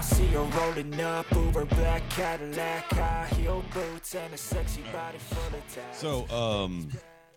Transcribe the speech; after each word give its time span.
I 0.00 0.02
see 0.02 0.26
her 0.28 0.40
rolling 0.40 0.98
up, 0.98 1.30
Uber 1.30 1.66
black 1.66 2.08
Cadillac, 2.08 2.90
high 2.90 3.26
heel 3.36 3.62
boots, 3.74 4.14
and 4.14 4.32
a 4.32 4.38
sexy 4.38 4.80
body 4.94 5.18
full 5.18 5.58
of 5.58 5.74
tats. 5.74 5.98
So, 5.98 6.26
um, 6.30 6.88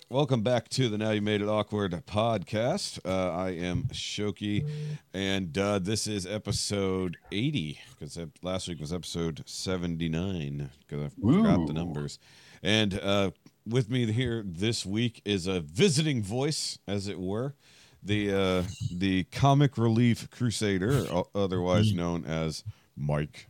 welcome 0.10 0.44
back 0.44 0.70
to 0.70 0.88
the 0.88 0.98
Now 0.98 1.10
You 1.12 1.22
Made 1.22 1.42
It 1.42 1.50
Awkward 1.50 1.92
podcast. 2.08 3.00
Uh, 3.04 3.36
I 3.36 3.50
am 3.50 3.90
Shoky, 3.92 4.66
and 5.14 5.58
uh, 5.58 5.80
this 5.80 6.08
is 6.08 6.26
episode 6.26 7.18
80 7.34 7.80
because 8.00 8.18
last 8.42 8.70
week 8.70 8.80
was 8.80 8.94
episode 8.94 9.44
79 9.46 10.70
because 10.88 11.04
I 11.04 11.10
forgot 11.22 11.68
the 11.68 11.74
numbers. 11.74 12.18
And 12.64 12.98
uh, 12.98 13.32
with 13.68 13.90
me 13.90 14.10
here 14.10 14.42
this 14.46 14.86
week 14.86 15.22
is 15.26 15.48
a 15.48 15.60
visiting 15.60 16.24
voice, 16.24 16.80
as 16.88 17.10
it 17.10 17.20
were, 17.20 17.56
the 18.04 18.34
uh, 18.34 18.64
the 18.92 19.24
comic 19.26 19.78
relief 19.78 20.30
crusader, 20.30 21.06
otherwise 21.34 21.94
known 21.94 22.26
as 22.26 22.64
Mike. 22.96 23.50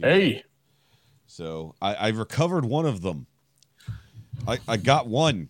Hey, 0.00 0.44
So 1.26 1.74
I, 1.80 1.94
I 1.94 2.08
recovered 2.08 2.64
one 2.64 2.86
of 2.86 3.02
them. 3.02 3.26
I, 4.46 4.58
I 4.68 4.76
got 4.76 5.08
one. 5.08 5.48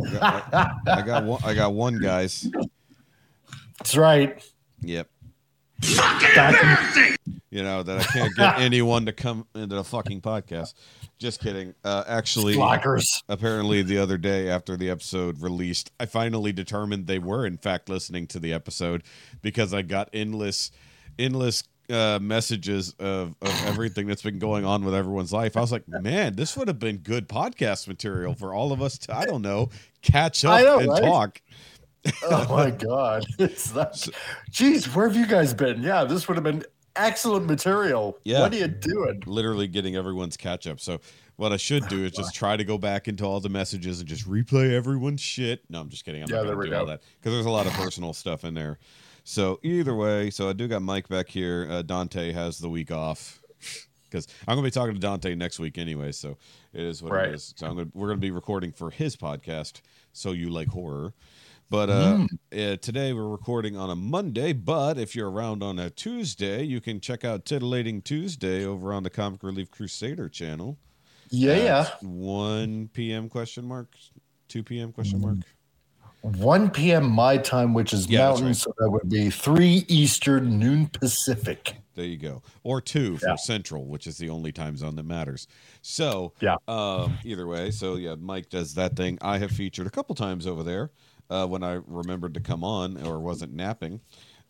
I 0.00 0.12
got, 0.12 0.54
I, 0.54 0.76
I 0.86 1.02
got 1.02 1.24
one. 1.24 1.40
I 1.44 1.54
got 1.54 1.72
one, 1.72 1.98
guys. 1.98 2.48
that's 3.78 3.96
right. 3.96 4.42
Yep. 4.82 5.08
Back 5.96 6.96
in- 6.96 7.16
You 7.50 7.62
know 7.62 7.82
that 7.82 7.98
I 8.00 8.02
can't 8.04 8.34
get 8.34 8.58
anyone 8.60 9.06
to 9.06 9.12
come 9.12 9.46
into 9.54 9.76
the 9.76 9.84
fucking 9.84 10.20
podcast. 10.20 10.74
Just 11.18 11.40
kidding. 11.40 11.74
Uh, 11.84 12.04
actually, 12.06 12.54
blockers. 12.56 13.04
apparently 13.28 13.82
the 13.82 13.98
other 13.98 14.18
day 14.18 14.48
after 14.50 14.76
the 14.76 14.90
episode 14.90 15.40
released, 15.40 15.90
I 15.98 16.06
finally 16.06 16.52
determined 16.52 17.06
they 17.06 17.18
were 17.18 17.46
in 17.46 17.56
fact 17.56 17.88
listening 17.88 18.26
to 18.28 18.38
the 18.38 18.52
episode 18.52 19.02
because 19.42 19.72
I 19.72 19.82
got 19.82 20.10
endless, 20.12 20.70
endless 21.18 21.62
uh, 21.88 22.18
messages 22.20 22.94
of, 22.98 23.34
of 23.40 23.66
everything 23.66 24.06
that's 24.06 24.22
been 24.22 24.38
going 24.38 24.64
on 24.66 24.84
with 24.84 24.94
everyone's 24.94 25.32
life. 25.32 25.56
I 25.56 25.60
was 25.60 25.72
like, 25.72 25.88
man, 25.88 26.34
this 26.34 26.56
would 26.56 26.68
have 26.68 26.80
been 26.80 26.98
good 26.98 27.28
podcast 27.28 27.88
material 27.88 28.34
for 28.34 28.52
all 28.52 28.72
of 28.72 28.82
us 28.82 28.98
to, 28.98 29.16
I 29.16 29.24
don't 29.24 29.42
know, 29.42 29.70
catch 30.02 30.44
up 30.44 30.60
know, 30.62 30.78
and 30.80 30.88
right? 30.88 31.02
talk. 31.02 31.40
Oh 32.30 32.46
my 32.56 32.70
god, 32.70 33.24
it's 33.38 33.70
that. 33.72 33.92
Jeez, 34.50 34.94
where 34.94 35.08
have 35.08 35.16
you 35.16 35.26
guys 35.26 35.54
been? 35.54 35.82
Yeah, 35.82 36.04
this 36.04 36.28
would 36.28 36.36
have 36.36 36.44
been 36.44 36.64
excellent 36.94 37.46
material. 37.46 38.18
Yeah. 38.24 38.40
What 38.40 38.54
are 38.54 38.56
you 38.58 38.68
doing? 38.68 39.22
literally 39.26 39.68
getting 39.68 39.96
everyone's 39.96 40.36
catch 40.36 40.66
up. 40.66 40.80
So 40.80 41.00
what 41.36 41.52
I 41.52 41.56
should 41.58 41.86
do 41.88 42.04
is 42.04 42.12
just 42.12 42.34
try 42.42 42.56
to 42.56 42.64
go 42.64 42.78
back 42.78 43.06
into 43.08 43.24
all 43.24 43.40
the 43.40 43.48
messages 43.50 44.00
and 44.00 44.08
just 44.08 44.26
replay 44.28 44.72
everyone's 44.72 45.20
shit. 45.20 45.62
No, 45.68 45.80
I'm 45.80 45.88
just 45.88 46.04
kidding. 46.04 46.22
I'm 46.22 46.28
Yeah, 46.30 46.36
not 46.36 46.42
there 46.44 46.54
gonna 46.54 46.64
we 46.64 46.70
do 46.70 46.76
all 46.76 46.84
go. 46.86 46.90
that 46.92 47.02
because 47.20 47.32
there's 47.32 47.46
a 47.46 47.50
lot 47.50 47.66
of 47.66 47.72
personal 47.74 48.12
stuff 48.12 48.44
in 48.44 48.54
there. 48.54 48.78
So 49.24 49.58
either 49.62 49.94
way, 49.94 50.30
so 50.30 50.48
I 50.48 50.52
do 50.52 50.68
got 50.68 50.82
Mike 50.82 51.08
back 51.08 51.28
here. 51.28 51.66
Uh, 51.70 51.82
Dante 51.82 52.32
has 52.32 52.58
the 52.58 52.68
week 52.68 52.90
off 52.92 53.42
because 54.08 54.28
I'm 54.46 54.54
gonna 54.56 54.66
be 54.66 54.70
talking 54.70 54.94
to 54.94 55.00
Dante 55.00 55.34
next 55.34 55.58
week 55.58 55.78
anyway. 55.78 56.12
So 56.12 56.38
it 56.72 56.80
is 56.82 57.02
what 57.02 57.12
Right. 57.12 57.28
it 57.28 57.34
is. 57.34 57.52
So 57.56 57.66
I'm 57.66 57.76
gonna, 57.76 57.88
we're 57.92 58.08
gonna 58.08 58.20
be 58.20 58.30
recording 58.30 58.72
for 58.72 58.90
his 58.90 59.16
podcast. 59.16 59.80
So 60.12 60.32
you 60.32 60.48
like 60.48 60.68
horror. 60.68 61.12
But 61.68 61.90
uh, 61.90 62.18
Mm. 62.52 62.72
uh, 62.74 62.76
today 62.76 63.12
we're 63.12 63.28
recording 63.28 63.76
on 63.76 63.90
a 63.90 63.96
Monday. 63.96 64.52
But 64.52 64.98
if 64.98 65.16
you're 65.16 65.30
around 65.30 65.62
on 65.62 65.78
a 65.78 65.90
Tuesday, 65.90 66.62
you 66.62 66.80
can 66.80 67.00
check 67.00 67.24
out 67.24 67.44
Titillating 67.44 68.02
Tuesday 68.02 68.64
over 68.64 68.92
on 68.92 69.02
the 69.02 69.10
Comic 69.10 69.42
Relief 69.42 69.70
Crusader 69.70 70.28
channel. 70.28 70.78
Yeah, 71.30 71.56
yeah. 71.56 71.86
1 72.02 72.90
p.m. 72.92 73.28
question 73.28 73.64
mark, 73.64 73.88
2 74.48 74.62
p.m. 74.62 74.92
question 74.92 75.20
mark. 75.20 75.38
1 76.22 76.70
p.m. 76.70 77.08
my 77.10 77.36
time, 77.36 77.74
which 77.74 77.92
is 77.92 78.06
Yeah, 78.08 78.28
mountain, 78.28 78.46
right. 78.46 78.56
so 78.56 78.72
that 78.78 78.88
would 78.90 79.08
be 79.08 79.28
3 79.30 79.84
Eastern, 79.88 80.58
noon 80.58 80.86
Pacific. 80.86 81.76
There 81.96 82.04
you 82.04 82.16
go. 82.16 82.42
Or 82.62 82.80
2 82.80 83.16
for 83.18 83.36
Central, 83.38 83.86
which 83.86 84.06
is 84.06 84.18
the 84.18 84.28
only 84.28 84.52
time 84.52 84.76
zone 84.76 84.94
that 84.96 85.04
matters. 85.04 85.48
So, 85.82 86.32
Yeah. 86.40 86.56
um, 86.68 87.18
either 87.24 87.46
way, 87.48 87.70
so 87.72 87.96
yeah, 87.96 88.14
Mike 88.18 88.50
does 88.50 88.74
that 88.74 88.94
thing. 88.96 89.18
I 89.20 89.38
have 89.38 89.50
featured 89.50 89.86
a 89.88 89.90
couple 89.90 90.14
times 90.14 90.46
over 90.46 90.62
there 90.62 90.90
uh, 91.30 91.46
when 91.46 91.62
I 91.62 91.80
remembered 91.86 92.34
to 92.34 92.40
come 92.40 92.64
on 92.64 93.02
or 93.06 93.18
wasn't 93.20 93.54
napping. 93.54 94.00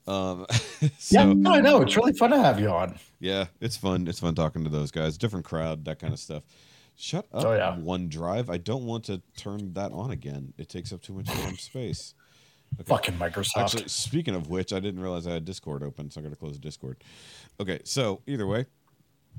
Um, 0.07 0.47
so, 0.99 1.21
yeah, 1.35 1.51
I 1.51 1.61
know. 1.61 1.83
It's 1.83 1.97
really 1.97 2.13
fun 2.13 2.31
to 2.31 2.39
have 2.39 2.61
you 2.61 2.69
on. 2.71 2.99
Yeah, 3.21 3.47
it's 3.61 3.77
fun. 3.77 4.07
It's 4.07 4.21
fun 4.21 4.35
talking 4.35 4.63
to 4.65 4.71
those 4.71 4.91
guys. 4.91 5.19
Different 5.19 5.45
crowd, 5.45 5.85
that 5.87 5.99
kind 5.99 6.13
of 6.13 6.19
stuff. 6.21 6.45
Shut 6.99 7.27
up, 7.33 7.45
Oh, 7.45 7.53
yeah. 7.55 7.77
OneDrive. 7.79 8.49
I 8.49 8.57
don't 8.57 8.85
want 8.85 9.05
to 9.05 9.21
turn 9.37 9.75
that 9.75 9.93
on 9.93 10.11
again. 10.11 10.55
It 10.57 10.69
takes 10.69 10.93
up 10.93 11.03
too 11.03 11.13
much 11.13 11.27
damn 11.27 11.57
space. 11.57 12.15
Fucking 12.85 13.15
Microsoft. 13.15 13.57
Actually, 13.59 13.89
speaking 13.89 14.35
of 14.35 14.49
which, 14.49 14.73
I 14.73 14.81
didn't 14.81 15.01
realize 15.01 15.27
I 15.27 15.33
had 15.33 15.45
Discord 15.45 15.83
open, 15.83 16.11
so 16.11 16.21
I 16.21 16.25
got 16.25 16.31
to 16.31 16.37
close 16.37 16.59
Discord. 16.59 17.03
Okay, 17.61 17.81
so 17.85 18.23
either 18.27 18.47
way, 18.47 18.67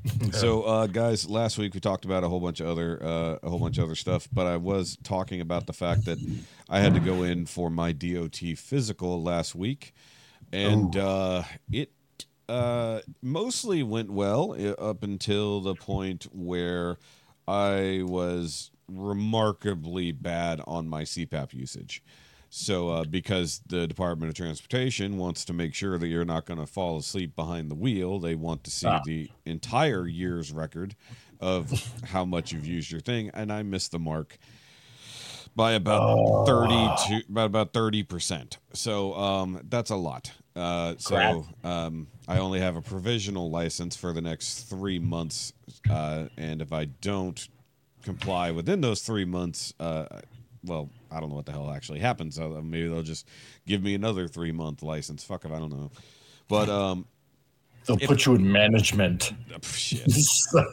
so 0.31 0.63
uh, 0.63 0.87
guys, 0.87 1.29
last 1.29 1.57
week 1.57 1.73
we 1.73 1.79
talked 1.79 2.05
about 2.05 2.23
a 2.23 2.29
whole 2.29 2.39
bunch 2.39 2.59
of 2.59 2.67
other 2.67 3.03
uh, 3.03 3.37
a 3.43 3.49
whole 3.49 3.59
bunch 3.59 3.77
of 3.77 3.85
other 3.85 3.95
stuff, 3.95 4.27
but 4.31 4.47
I 4.47 4.57
was 4.57 4.97
talking 5.03 5.41
about 5.41 5.67
the 5.67 5.73
fact 5.73 6.05
that 6.05 6.17
I 6.69 6.79
had 6.79 6.93
to 6.93 6.99
go 6.99 7.23
in 7.23 7.45
for 7.45 7.69
my 7.69 7.91
DOT 7.91 8.37
physical 8.57 9.21
last 9.21 9.55
week, 9.55 9.93
and 10.51 10.95
uh, 10.95 11.43
it 11.71 11.91
uh, 12.49 12.99
mostly 13.21 13.83
went 13.83 14.09
well 14.09 14.55
uh, 14.57 14.71
up 14.81 15.03
until 15.03 15.61
the 15.61 15.75
point 15.75 16.27
where 16.31 16.97
I 17.47 18.01
was 18.03 18.71
remarkably 18.87 20.11
bad 20.11 20.61
on 20.65 20.87
my 20.87 21.03
CPAP 21.03 21.53
usage. 21.53 22.03
So, 22.49 22.89
uh, 22.89 23.03
because 23.03 23.61
the 23.67 23.87
Department 23.87 24.29
of 24.29 24.35
Transportation 24.35 25.17
wants 25.17 25.43
to 25.45 25.53
make 25.53 25.73
sure 25.73 25.97
that 25.97 26.07
you're 26.07 26.25
not 26.25 26.45
going 26.45 26.59
to 26.59 26.65
fall 26.65 26.97
asleep 26.97 27.35
behind 27.35 27.69
the 27.69 27.75
wheel, 27.75 28.19
they 28.19 28.35
want 28.35 28.63
to 28.63 28.71
see 28.71 28.87
Ah. 28.87 29.01
the 29.05 29.29
entire 29.45 30.07
year's 30.07 30.51
record 30.51 30.95
of 31.41 31.71
how 32.05 32.23
much 32.25 32.51
you've 32.51 32.65
used 32.65 32.89
your 32.91 33.01
thing, 33.01 33.29
and 33.33 33.51
I 33.51 33.63
missed 33.63 33.91
the 33.91 33.99
mark 33.99 34.37
by 35.55 35.73
about 35.73 36.45
thirty 36.45 36.73
to 37.07 37.23
about 37.29 37.45
about 37.47 37.73
thirty 37.73 38.03
percent. 38.03 38.59
So, 38.73 39.13
um, 39.15 39.61
that's 39.69 39.89
a 39.89 39.95
lot. 39.95 40.31
Uh, 40.55 40.95
so, 40.97 41.45
um, 41.63 42.07
I 42.27 42.39
only 42.39 42.59
have 42.59 42.75
a 42.75 42.81
provisional 42.81 43.51
license 43.51 43.95
for 43.95 44.13
the 44.13 44.21
next 44.21 44.63
three 44.69 44.99
months, 44.99 45.53
uh, 45.89 46.27
and 46.37 46.61
if 46.61 46.71
I 46.73 46.85
don't 46.85 47.47
comply 48.03 48.51
within 48.51 48.81
those 48.81 49.01
three 49.01 49.25
months, 49.25 49.73
uh, 49.79 50.05
well, 50.63 50.89
I 51.11 51.19
don't 51.19 51.29
know 51.29 51.35
what 51.35 51.45
the 51.45 51.51
hell 51.51 51.69
actually 51.71 51.99
happens. 51.99 52.35
So 52.35 52.61
maybe 52.61 52.87
they'll 52.87 53.01
just 53.03 53.27
give 53.65 53.83
me 53.83 53.95
another 53.95 54.27
three 54.27 54.51
month 54.51 54.83
license. 54.83 55.23
Fuck 55.23 55.45
if 55.45 55.51
I 55.51 55.59
don't 55.59 55.71
know. 55.71 55.91
But 56.47 56.69
um, 56.69 57.05
They'll 57.85 57.97
put 57.97 58.25
you 58.25 58.35
in 58.35 58.51
management. 58.51 59.33
shit. 59.63 60.05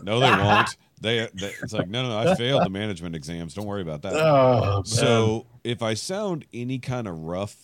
No, 0.02 0.18
they 0.20 0.30
won't. 0.30 0.76
They, 1.00 1.28
they 1.34 1.52
it's 1.62 1.72
like 1.72 1.88
no, 1.88 2.08
no, 2.08 2.18
I 2.18 2.34
failed 2.34 2.64
the 2.64 2.70
management 2.70 3.14
exams. 3.14 3.54
Don't 3.54 3.66
worry 3.66 3.82
about 3.82 4.02
that. 4.02 4.14
oh. 4.14 4.82
So 4.84 5.46
if 5.62 5.82
I 5.82 5.94
sound 5.94 6.44
any 6.52 6.78
kind 6.78 7.06
of 7.06 7.20
rough 7.20 7.54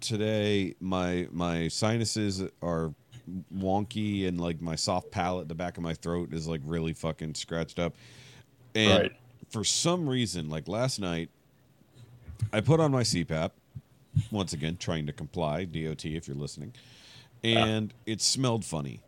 today, 0.00 0.74
my 0.80 1.28
my 1.32 1.68
sinuses 1.68 2.42
are 2.62 2.94
wonky 3.54 4.28
and 4.28 4.40
like 4.40 4.60
my 4.60 4.76
soft 4.76 5.10
palate, 5.10 5.48
the 5.48 5.54
back 5.54 5.76
of 5.76 5.82
my 5.82 5.94
throat 5.94 6.32
is 6.32 6.46
like 6.46 6.60
really 6.64 6.92
fucking 6.92 7.34
scratched 7.34 7.78
up. 7.78 7.94
And 8.74 9.02
Right. 9.02 9.12
for 9.50 9.64
some 9.64 10.08
reason, 10.08 10.48
like 10.48 10.68
last 10.68 11.00
night, 11.00 11.28
I 12.52 12.60
put 12.60 12.80
on 12.80 12.90
my 12.90 13.02
CPAP 13.02 13.50
once 14.30 14.52
again, 14.52 14.76
trying 14.78 15.06
to 15.06 15.12
comply, 15.12 15.64
DOT 15.64 16.04
if 16.04 16.26
you're 16.26 16.36
listening, 16.36 16.72
and 17.44 17.92
it 18.06 18.20
smelled 18.20 18.64
funny. 18.64 19.00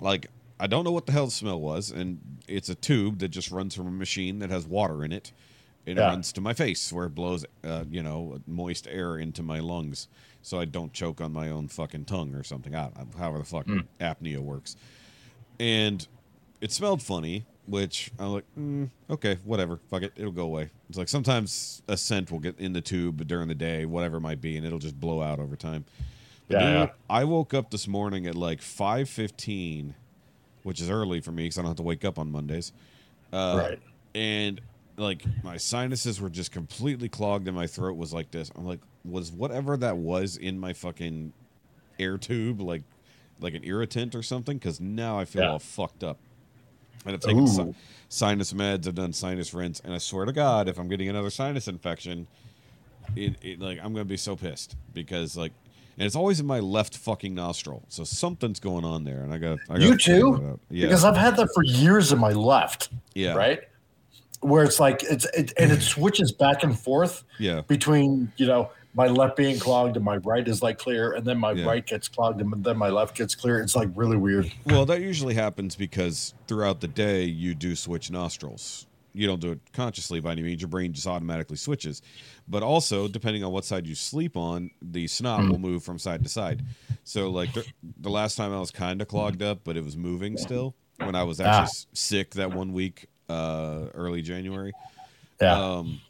Like 0.00 0.28
I 0.58 0.66
don't 0.66 0.84
know 0.84 0.92
what 0.92 1.06
the 1.06 1.12
hell 1.12 1.26
the 1.26 1.32
smell 1.32 1.60
was, 1.60 1.90
and 1.90 2.20
it's 2.48 2.68
a 2.68 2.74
tube 2.74 3.18
that 3.18 3.28
just 3.28 3.50
runs 3.50 3.74
from 3.74 3.86
a 3.86 3.90
machine 3.90 4.38
that 4.38 4.50
has 4.50 4.66
water 4.66 5.04
in 5.04 5.12
it, 5.12 5.32
and 5.86 5.98
it 5.98 6.02
runs 6.08 6.32
to 6.32 6.40
my 6.40 6.54
face 6.54 6.92
where 6.92 7.06
it 7.06 7.14
blows, 7.14 7.44
uh, 7.62 7.84
you 7.90 8.02
know, 8.02 8.40
moist 8.46 8.86
air 8.90 9.18
into 9.18 9.42
my 9.42 9.58
lungs, 9.58 10.08
so 10.42 10.58
I 10.58 10.64
don't 10.64 10.92
choke 10.92 11.20
on 11.20 11.32
my 11.32 11.50
own 11.50 11.68
fucking 11.68 12.04
tongue 12.06 12.34
or 12.34 12.42
something. 12.42 12.74
I, 12.74 12.90
however 13.18 13.38
the 13.38 13.44
fuck 13.44 13.66
apnea 14.00 14.38
works, 14.38 14.76
and 15.58 16.06
it 16.60 16.72
smelled 16.72 17.02
funny, 17.02 17.44
which 17.66 18.10
I'm 18.18 18.28
like, 18.32 18.44
mm, 18.58 18.90
okay, 19.10 19.38
whatever, 19.44 19.78
fuck 19.90 20.02
it, 20.02 20.12
it'll 20.16 20.32
go 20.32 20.44
away. 20.44 20.70
It's 20.88 20.98
like 20.98 21.08
sometimes 21.08 21.82
a 21.88 21.96
scent 21.96 22.30
will 22.30 22.38
get 22.40 22.58
in 22.58 22.72
the 22.72 22.80
tube 22.80 23.26
during 23.26 23.48
the 23.48 23.54
day, 23.54 23.86
whatever 23.86 24.18
it 24.18 24.20
might 24.20 24.40
be, 24.40 24.56
and 24.56 24.66
it'll 24.66 24.78
just 24.78 24.98
blow 25.00 25.22
out 25.22 25.38
over 25.40 25.56
time. 25.56 25.84
But 26.48 26.60
Yeah, 26.60 26.66
dude, 26.66 26.74
yeah. 26.74 26.86
I 27.08 27.24
woke 27.24 27.54
up 27.54 27.70
this 27.70 27.88
morning 27.88 28.26
at 28.26 28.34
like 28.34 28.60
5:15, 28.60 29.94
which 30.62 30.80
is 30.80 30.90
early 30.90 31.20
for 31.20 31.32
me 31.32 31.44
because 31.44 31.58
I 31.58 31.62
don't 31.62 31.70
have 31.70 31.76
to 31.76 31.82
wake 31.82 32.04
up 32.04 32.18
on 32.18 32.30
Mondays. 32.30 32.72
Uh, 33.32 33.56
right. 33.68 33.80
And 34.14 34.60
like 34.96 35.22
my 35.42 35.56
sinuses 35.56 36.20
were 36.20 36.30
just 36.30 36.52
completely 36.52 37.08
clogged, 37.08 37.48
and 37.48 37.56
my 37.56 37.66
throat 37.66 37.96
was 37.96 38.12
like 38.12 38.30
this. 38.30 38.50
I'm 38.54 38.66
like, 38.66 38.80
was 39.04 39.32
whatever 39.32 39.76
that 39.78 39.96
was 39.96 40.36
in 40.36 40.58
my 40.58 40.72
fucking 40.72 41.32
air 41.98 42.18
tube 42.18 42.60
like 42.60 42.82
like 43.40 43.54
an 43.54 43.64
irritant 43.64 44.14
or 44.14 44.22
something? 44.22 44.58
Because 44.58 44.80
now 44.80 45.18
I 45.18 45.24
feel 45.24 45.42
Yeah. 45.42 45.50
all 45.52 45.58
fucked 45.58 46.04
up. 46.04 46.18
And 47.04 47.14
I've 47.14 47.20
taken 47.20 47.46
si- 47.46 47.74
sinus 48.08 48.52
meds. 48.52 48.86
I've 48.86 48.94
done 48.94 49.12
sinus 49.12 49.52
rinse, 49.52 49.80
and 49.80 49.92
I 49.92 49.98
swear 49.98 50.24
to 50.24 50.32
God, 50.32 50.68
if 50.68 50.78
I'm 50.78 50.88
getting 50.88 51.08
another 51.08 51.30
sinus 51.30 51.68
infection, 51.68 52.26
it, 53.16 53.34
it 53.42 53.60
like 53.60 53.78
I'm 53.82 53.92
gonna 53.92 54.04
be 54.04 54.16
so 54.16 54.36
pissed 54.36 54.76
because 54.92 55.36
like 55.36 55.52
and 55.96 56.06
it's 56.06 56.16
always 56.16 56.40
in 56.40 56.46
my 56.46 56.58
left 56.60 56.96
fucking 56.96 57.34
nostril. 57.34 57.84
So 57.88 58.02
something's 58.02 58.58
going 58.58 58.84
on 58.84 59.04
there, 59.04 59.20
and 59.22 59.32
I 59.32 59.38
got 59.38 59.58
I 59.70 59.76
You 59.76 59.96
too? 59.96 60.58
Yeah, 60.70 60.86
Because 60.86 61.04
I've 61.04 61.16
had 61.16 61.36
that 61.36 61.48
for 61.54 61.62
years 61.62 62.10
in 62.12 62.18
my 62.18 62.32
left, 62.32 62.88
yeah, 63.14 63.34
right? 63.34 63.60
Where 64.40 64.64
it's 64.64 64.80
like 64.80 65.04
it's 65.04 65.24
it, 65.26 65.52
and 65.56 65.70
it 65.70 65.82
switches 65.82 66.32
back 66.32 66.64
and 66.64 66.78
forth 66.78 67.24
yeah, 67.38 67.60
between 67.62 68.32
you 68.36 68.46
know 68.46 68.70
my 68.94 69.08
left 69.08 69.36
being 69.36 69.58
clogged 69.58 69.96
and 69.96 70.04
my 70.04 70.16
right 70.18 70.46
is 70.46 70.62
like 70.62 70.78
clear, 70.78 71.12
and 71.12 71.26
then 71.26 71.38
my 71.38 71.52
Yeah. 71.52 71.66
right 71.66 71.84
gets 71.86 72.08
clogged 72.08 72.40
and 72.40 72.64
then 72.64 72.76
my 72.76 72.88
left 72.90 73.16
gets 73.16 73.34
clear. 73.34 73.60
It's 73.60 73.74
like 73.76 73.88
really 73.94 74.16
weird. 74.16 74.50
Well, 74.66 74.86
that 74.86 75.00
usually 75.02 75.34
happens 75.34 75.74
because 75.76 76.32
throughout 76.46 76.80
the 76.80 76.88
day 76.88 77.24
you 77.24 77.54
do 77.54 77.74
switch 77.76 78.10
nostrils. 78.10 78.86
You 79.16 79.28
don't 79.28 79.40
do 79.40 79.52
it 79.52 79.60
consciously 79.72 80.18
by 80.18 80.32
any 80.32 80.42
means. 80.42 80.60
Your 80.60 80.68
brain 80.68 80.92
just 80.92 81.06
automatically 81.06 81.56
switches. 81.56 82.02
But 82.48 82.64
also, 82.64 83.06
depending 83.06 83.44
on 83.44 83.52
what 83.52 83.64
side 83.64 83.86
you 83.86 83.94
sleep 83.94 84.36
on, 84.36 84.70
the 84.82 85.06
snot 85.06 85.42
Mm. 85.42 85.50
will 85.50 85.58
move 85.60 85.84
from 85.84 86.00
side 86.00 86.24
to 86.24 86.28
side. 86.28 86.64
So, 87.04 87.30
like 87.30 87.52
the, 87.52 87.64
the 88.00 88.10
last 88.10 88.34
time 88.36 88.52
I 88.52 88.58
was 88.58 88.72
kind 88.72 89.00
of 89.00 89.06
clogged 89.06 89.40
up, 89.40 89.60
but 89.62 89.76
it 89.76 89.84
was 89.84 89.96
moving 89.96 90.36
still 90.36 90.74
when 90.98 91.14
I 91.14 91.22
was 91.22 91.38
actually 91.40 91.70
Ah. 91.70 91.90
sick 91.92 92.30
that 92.34 92.52
one 92.52 92.72
week, 92.72 93.06
uh, 93.28 93.86
early 93.94 94.20
January. 94.20 94.72
Yeah, 95.40 95.60
Um, 95.60 96.00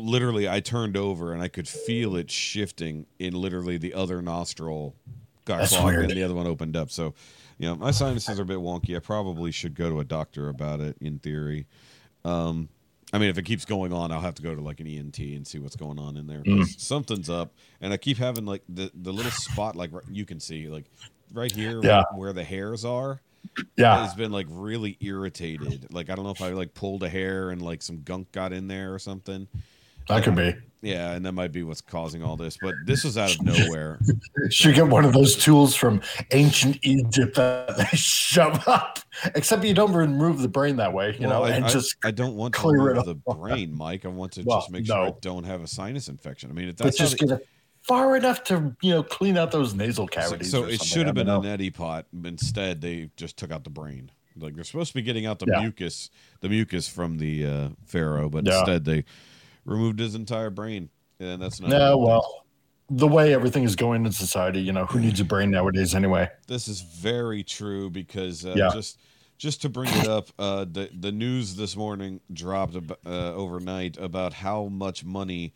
literally, 0.00 0.48
I 0.48 0.60
turned 0.60 0.96
over 0.96 1.32
and 1.32 1.42
I 1.42 1.48
could 1.48 1.68
feel 1.68 2.16
it 2.16 2.30
shifting 2.30 3.06
in 3.18 3.34
literally 3.34 3.76
the 3.78 3.94
other 3.94 4.22
nostril 4.22 4.94
got 5.44 5.58
That's 5.60 5.72
clogged 5.76 5.86
weird. 5.96 6.04
and 6.10 6.12
the 6.16 6.22
other 6.22 6.34
one 6.34 6.46
opened 6.46 6.76
up. 6.76 6.90
So, 6.90 7.14
you 7.58 7.68
know, 7.68 7.76
my 7.76 7.90
sinuses 7.90 8.38
are 8.38 8.42
a 8.42 8.46
bit 8.46 8.58
wonky. 8.58 8.96
I 8.96 9.00
probably 9.00 9.50
should 9.52 9.74
go 9.74 9.88
to 9.90 10.00
a 10.00 10.04
doctor 10.04 10.48
about 10.48 10.80
it 10.80 10.96
in 11.00 11.18
theory. 11.18 11.66
Um, 12.24 12.68
I 13.12 13.18
mean, 13.18 13.28
if 13.28 13.38
it 13.38 13.44
keeps 13.44 13.64
going 13.64 13.92
on, 13.92 14.10
I'll 14.10 14.20
have 14.20 14.34
to 14.36 14.42
go 14.42 14.54
to 14.54 14.60
like 14.60 14.80
an 14.80 14.86
ENT 14.88 15.18
and 15.18 15.46
see 15.46 15.58
what's 15.58 15.76
going 15.76 15.98
on 15.98 16.16
in 16.16 16.26
there. 16.26 16.40
Mm. 16.40 16.64
Something's 16.80 17.30
up, 17.30 17.52
and 17.80 17.92
I 17.92 17.96
keep 17.96 18.16
having 18.18 18.44
like 18.44 18.62
the 18.68 18.90
the 18.94 19.12
little 19.12 19.30
spot, 19.30 19.76
like 19.76 19.90
you 20.10 20.24
can 20.24 20.40
see, 20.40 20.68
like 20.68 20.86
right 21.32 21.52
here, 21.52 21.80
Yeah. 21.82 22.02
where, 22.10 22.18
where 22.20 22.32
the 22.32 22.42
hairs 22.42 22.84
are, 22.84 23.20
yeah. 23.76 24.04
has 24.04 24.14
been 24.14 24.32
like 24.32 24.46
really 24.50 24.96
irritated. 25.00 25.92
Like 25.92 26.10
I 26.10 26.16
don't 26.16 26.24
know 26.24 26.32
if 26.32 26.42
I 26.42 26.48
like 26.48 26.74
pulled 26.74 27.04
a 27.04 27.08
hair 27.08 27.50
and 27.50 27.62
like 27.62 27.82
some 27.82 28.02
gunk 28.02 28.32
got 28.32 28.52
in 28.52 28.66
there 28.66 28.92
or 28.92 28.98
something. 28.98 29.46
That 30.08 30.22
could 30.24 30.36
be. 30.36 30.54
Yeah, 30.82 31.12
and 31.12 31.24
that 31.24 31.32
might 31.32 31.50
be 31.50 31.62
what's 31.62 31.80
causing 31.80 32.22
all 32.22 32.36
this. 32.36 32.58
But 32.60 32.74
this 32.84 33.04
was 33.04 33.16
out 33.16 33.34
of 33.34 33.42
nowhere. 33.44 33.98
Should 34.50 34.74
get 34.74 34.86
one 34.86 35.06
of 35.06 35.14
those 35.14 35.34
tools 35.34 35.74
from 35.74 36.02
ancient 36.32 36.78
Egypt 36.82 37.36
that 37.36 37.74
they 37.78 37.84
shove 37.96 38.68
up. 38.68 38.98
Except 39.34 39.64
you 39.64 39.72
don't 39.72 39.94
remove 39.94 40.40
the 40.42 40.48
brain 40.48 40.76
that 40.76 40.92
way, 40.92 41.14
you 41.18 41.26
Well, 41.26 41.40
know, 41.40 41.44
I, 41.46 41.50
and 41.52 41.64
I- 41.64 41.68
just 41.70 41.96
I 42.04 42.10
don't 42.10 42.34
want 42.36 42.52
to 42.54 42.68
remove 42.68 43.06
the 43.06 43.14
brain, 43.14 43.74
Mike. 43.74 44.04
I 44.04 44.08
want 44.08 44.32
to 44.32 44.42
Well, 44.42 44.58
just 44.60 44.70
make 44.72 44.84
sure 44.84 44.96
I 45.06 45.14
don't 45.22 45.44
have 45.44 45.62
a 45.62 45.66
sinus 45.66 46.08
infection. 46.08 46.50
I 46.50 46.52
mean, 46.52 46.68
if 46.68 46.76
that's 46.76 46.98
just 46.98 47.16
get 47.16 47.30
it 47.30 47.48
far 47.82 48.16
enough 48.16 48.44
to 48.44 48.76
you 48.82 48.90
know 48.90 49.02
clean 49.02 49.38
out 49.38 49.52
those 49.52 49.72
nasal 49.74 50.06
cavities. 50.06 50.50
so 50.50 50.64
or 50.64 50.68
it 50.68 50.82
should 50.82 51.06
have 51.06 51.14
been 51.14 51.28
a 51.30 51.40
neti 51.40 51.72
pot. 51.72 52.04
Instead, 52.24 52.82
they 52.82 53.08
just 53.16 53.38
took 53.38 53.50
out 53.50 53.64
the 53.64 53.70
brain. 53.70 54.10
Like 54.36 54.54
they're 54.54 54.64
supposed 54.64 54.88
to 54.88 54.94
be 54.96 55.02
getting 55.02 55.24
out 55.24 55.38
the 55.38 55.46
Yeah. 55.48 55.60
mucus, 55.62 56.10
the 56.40 56.50
mucus 56.50 56.88
from 56.88 57.16
the 57.16 57.46
uh, 57.46 57.68
pharaoh, 57.86 58.28
but 58.28 58.44
Yeah. 58.44 58.58
instead 58.58 58.84
they 58.84 59.04
removed 59.64 59.98
his 59.98 60.14
entire 60.14 60.50
brain, 60.50 60.90
and 61.20 61.40
that's 61.40 61.60
not. 61.60 61.70
No, 61.70 61.96
well, 61.96 62.44
the 62.90 63.08
way 63.08 63.32
everything 63.34 63.64
is 63.64 63.76
going 63.76 64.04
in 64.04 64.12
society, 64.12 64.60
you 64.60 64.72
know, 64.72 64.86
who 64.86 65.00
needs 65.00 65.20
a 65.20 65.24
brain 65.24 65.50
nowadays 65.50 65.94
anyway? 65.94 66.28
This 66.46 66.68
is 66.68 66.80
very 66.80 67.42
true 67.42 67.90
because 67.90 68.44
uh, 68.44 68.54
Yeah. 68.56 68.70
just 68.72 68.98
just 69.38 69.62
to 69.62 69.68
bring 69.68 69.94
it 69.94 70.04
up, 70.04 70.28
uh, 70.38 70.64
the 70.70 70.90
the 70.98 71.10
news 71.12 71.56
this 71.56 71.76
morning 71.76 72.20
dropped 72.32 72.76
uh, 72.76 73.32
overnight 73.34 73.96
about 73.98 74.32
how 74.34 74.66
much 74.66 75.04
money 75.04 75.52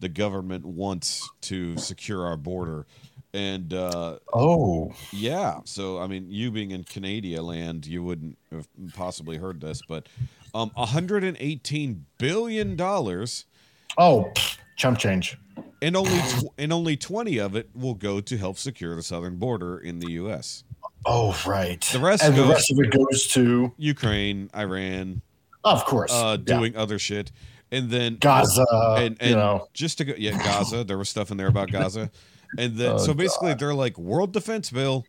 the 0.00 0.08
government 0.08 0.66
wants 0.66 1.30
to 1.42 1.76
secure 1.78 2.26
our 2.26 2.36
border, 2.36 2.86
and 3.32 3.72
uh, 3.72 4.18
Oh, 4.34 4.92
yeah, 5.12 5.60
so 5.64 5.98
I 6.00 6.06
mean, 6.08 6.26
you 6.30 6.50
being 6.50 6.72
in 6.72 6.84
Canada 6.84 7.40
land, 7.42 7.86
you 7.86 8.02
wouldn't 8.02 8.36
have 8.50 8.66
possibly 8.92 9.36
heard 9.36 9.60
this, 9.60 9.80
but 9.80 10.08
um, 10.54 10.70
118 10.74 12.06
billion 12.18 12.76
dollars, 12.76 13.46
oh, 13.98 14.32
chump 14.76 14.98
change. 14.98 15.36
and 15.80 15.96
only 15.96 16.18
tw- 16.18 16.52
and 16.58 16.72
only 16.72 16.96
20 16.96 17.38
of 17.38 17.56
it 17.56 17.70
will 17.74 17.94
go 17.94 18.20
to 18.20 18.36
help 18.36 18.58
secure 18.58 18.94
the 18.96 19.02
southern 19.02 19.36
border 19.36 19.78
in 19.78 19.98
the 19.98 20.12
U.S. 20.12 20.64
Oh, 21.04 21.36
right. 21.46 21.80
The 21.80 21.98
rest 21.98 22.22
and 22.22 22.34
goes- 22.36 22.46
the 22.46 22.52
rest 22.52 22.70
of 22.70 22.78
it 22.80 22.90
goes 22.92 23.26
to, 23.28 23.72
Ukraine, 23.76 24.50
Iran, 24.56 25.22
of 25.64 25.84
course, 25.84 26.12
uh, 26.12 26.36
yeah. 26.38 26.56
doing 26.58 26.76
other 26.76 26.98
shit, 26.98 27.32
and 27.70 27.90
then 27.90 28.16
Gaza. 28.20 28.64
and, 28.98 29.16
and 29.20 29.30
you 29.30 29.36
know, 29.36 29.68
just 29.74 29.98
to 29.98 30.04
go, 30.04 30.14
yeah, 30.16 30.38
Gaza. 30.38 30.84
There 30.84 30.98
was 30.98 31.08
stuff 31.08 31.30
in 31.30 31.36
there 31.36 31.48
about 31.48 31.70
Gaza, 31.72 32.10
and 32.58 32.76
then 32.76 32.92
Oh, 32.92 32.98
so 32.98 33.14
basically 33.14 33.54
they're 33.54 33.74
like 33.74 33.98
world 33.98 34.32
defense 34.32 34.70
bill 34.70 35.04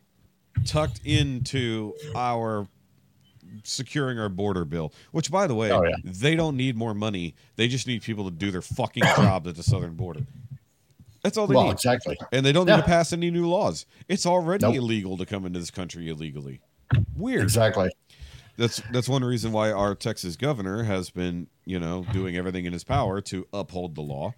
tucked 0.64 1.00
into 1.04 1.94
our 2.14 2.66
securing 3.62 4.18
our 4.18 4.28
border 4.28 4.64
bill. 4.64 4.92
Which, 5.12 5.30
by 5.30 5.46
the 5.46 5.54
way, 5.54 5.70
Oh, 5.70 5.82
yeah. 5.82 5.94
they 6.04 6.34
don't 6.36 6.56
need 6.56 6.76
more 6.76 6.94
money. 6.94 7.34
They 7.56 7.68
just 7.68 7.86
need 7.86 8.02
people 8.02 8.24
to 8.24 8.30
do 8.30 8.50
their 8.50 8.62
fucking 8.62 9.04
job 9.16 9.46
at 9.46 9.56
the 9.56 9.62
southern 9.62 9.94
border. 9.94 10.26
That's 11.22 11.38
all 11.38 11.46
they 11.46 11.54
well, 11.54 11.64
need, 11.64 11.72
exactly. 11.72 12.18
and 12.32 12.44
they 12.44 12.52
don't 12.52 12.66
need 12.66 12.76
to 12.76 12.82
pass 12.82 13.12
any 13.12 13.30
new 13.30 13.48
laws. 13.48 13.86
It's 14.08 14.26
already 14.26 14.66
Nope. 14.66 14.74
illegal 14.76 15.16
to 15.16 15.24
come 15.24 15.46
into 15.46 15.58
this 15.58 15.70
country 15.70 16.08
illegally. 16.10 16.60
Weird. 17.16 17.42
Exactly. 17.44 17.90
That's 18.58 18.80
that's 18.92 19.08
one 19.08 19.24
reason 19.24 19.50
why 19.50 19.72
our 19.72 19.94
Texas 19.94 20.36
governor 20.36 20.84
has 20.84 21.10
been, 21.10 21.48
you 21.64 21.80
know, 21.80 22.04
doing 22.12 22.36
everything 22.36 22.66
in 22.66 22.72
his 22.72 22.84
power 22.84 23.20
to 23.22 23.46
uphold 23.52 23.94
the 23.94 24.02
law, 24.02 24.34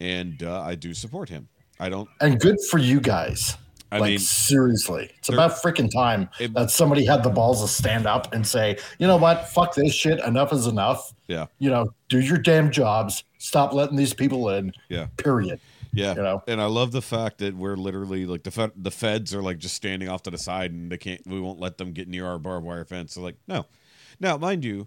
and 0.00 0.42
uh, 0.42 0.60
I 0.60 0.74
do 0.74 0.92
support 0.92 1.28
him. 1.28 1.48
I 1.80 1.88
don't. 1.88 2.08
And 2.20 2.38
good 2.40 2.56
for 2.68 2.78
you 2.78 3.00
guys. 3.00 3.56
I 3.94 3.98
like 3.98 4.10
mean, 4.10 4.18
seriously, 4.18 5.10
it's 5.18 5.28
about 5.28 5.52
freaking 5.62 5.90
time 5.90 6.28
It- 6.40 6.52
that 6.54 6.70
somebody 6.70 7.04
had 7.04 7.22
the 7.22 7.30
balls 7.30 7.62
to 7.62 7.68
stand 7.68 8.06
up 8.06 8.32
and 8.34 8.46
say, 8.46 8.76
you 8.98 9.06
know 9.06 9.16
what, 9.16 9.48
fuck 9.48 9.74
this 9.74 9.92
shit. 9.94 10.18
Enough 10.20 10.52
is 10.52 10.66
enough. 10.66 11.12
yeah, 11.28 11.46
You 11.58 11.70
know, 11.70 11.94
do 12.08 12.20
your 12.20 12.38
damn 12.38 12.70
jobs. 12.70 13.24
Stop 13.38 13.72
letting 13.72 13.96
these 13.96 14.12
people 14.14 14.48
in. 14.50 14.72
yeah, 14.88 15.06
Period. 15.16 15.60
yeah. 15.92 16.14
You 16.14 16.22
know? 16.22 16.42
And 16.48 16.60
I 16.60 16.66
love 16.66 16.92
the 16.92 17.02
fact 17.02 17.38
that 17.38 17.54
we're 17.56 17.76
literally 17.76 18.26
like 18.26 18.42
the 18.42 18.50
fed, 18.50 18.72
the 18.76 18.90
feds 18.90 19.34
are 19.34 19.42
like 19.42 19.58
just 19.58 19.74
standing 19.74 20.08
off 20.08 20.22
to 20.24 20.30
the 20.30 20.38
side, 20.38 20.72
and 20.72 20.90
they 20.90 20.98
can't. 20.98 21.20
We 21.26 21.40
won't 21.40 21.60
let 21.60 21.78
them 21.78 21.92
get 21.92 22.08
near 22.08 22.26
our 22.26 22.38
barbed 22.38 22.66
wire 22.66 22.84
fence. 22.84 23.14
So 23.14 23.20
like, 23.22 23.36
no. 23.46 23.66
Now, 24.20 24.36
mind 24.38 24.64
you, 24.64 24.86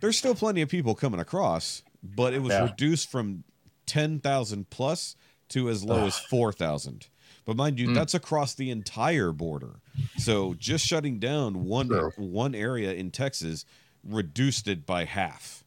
there's 0.00 0.18
still 0.18 0.34
plenty 0.34 0.60
of 0.62 0.68
people 0.68 0.94
coming 0.94 1.20
across, 1.20 1.82
but 2.02 2.34
it 2.34 2.42
was 2.42 2.52
Yeah. 2.52 2.64
reduced 2.64 3.10
from 3.10 3.44
ten 3.86 4.18
thousand 4.20 4.68
plus 4.70 5.16
to 5.48 5.68
as 5.70 5.84
low 5.84 6.06
as 6.06 6.18
four 6.18 6.52
thousand. 6.52 7.06
But 7.46 7.56
mind 7.56 7.78
you, 7.78 7.94
that's 7.94 8.12
across 8.14 8.54
the 8.54 8.70
entire 8.70 9.32
border. 9.32 9.76
So 10.18 10.54
just 10.58 10.84
shutting 10.84 11.18
down 11.18 11.64
one 11.64 11.88
Sure. 11.88 12.12
one 12.18 12.54
area 12.54 12.92
in 12.92 13.10
Texas 13.10 13.64
reduced 14.04 14.68
it 14.68 14.84
by 14.84 15.04
half. 15.04 15.64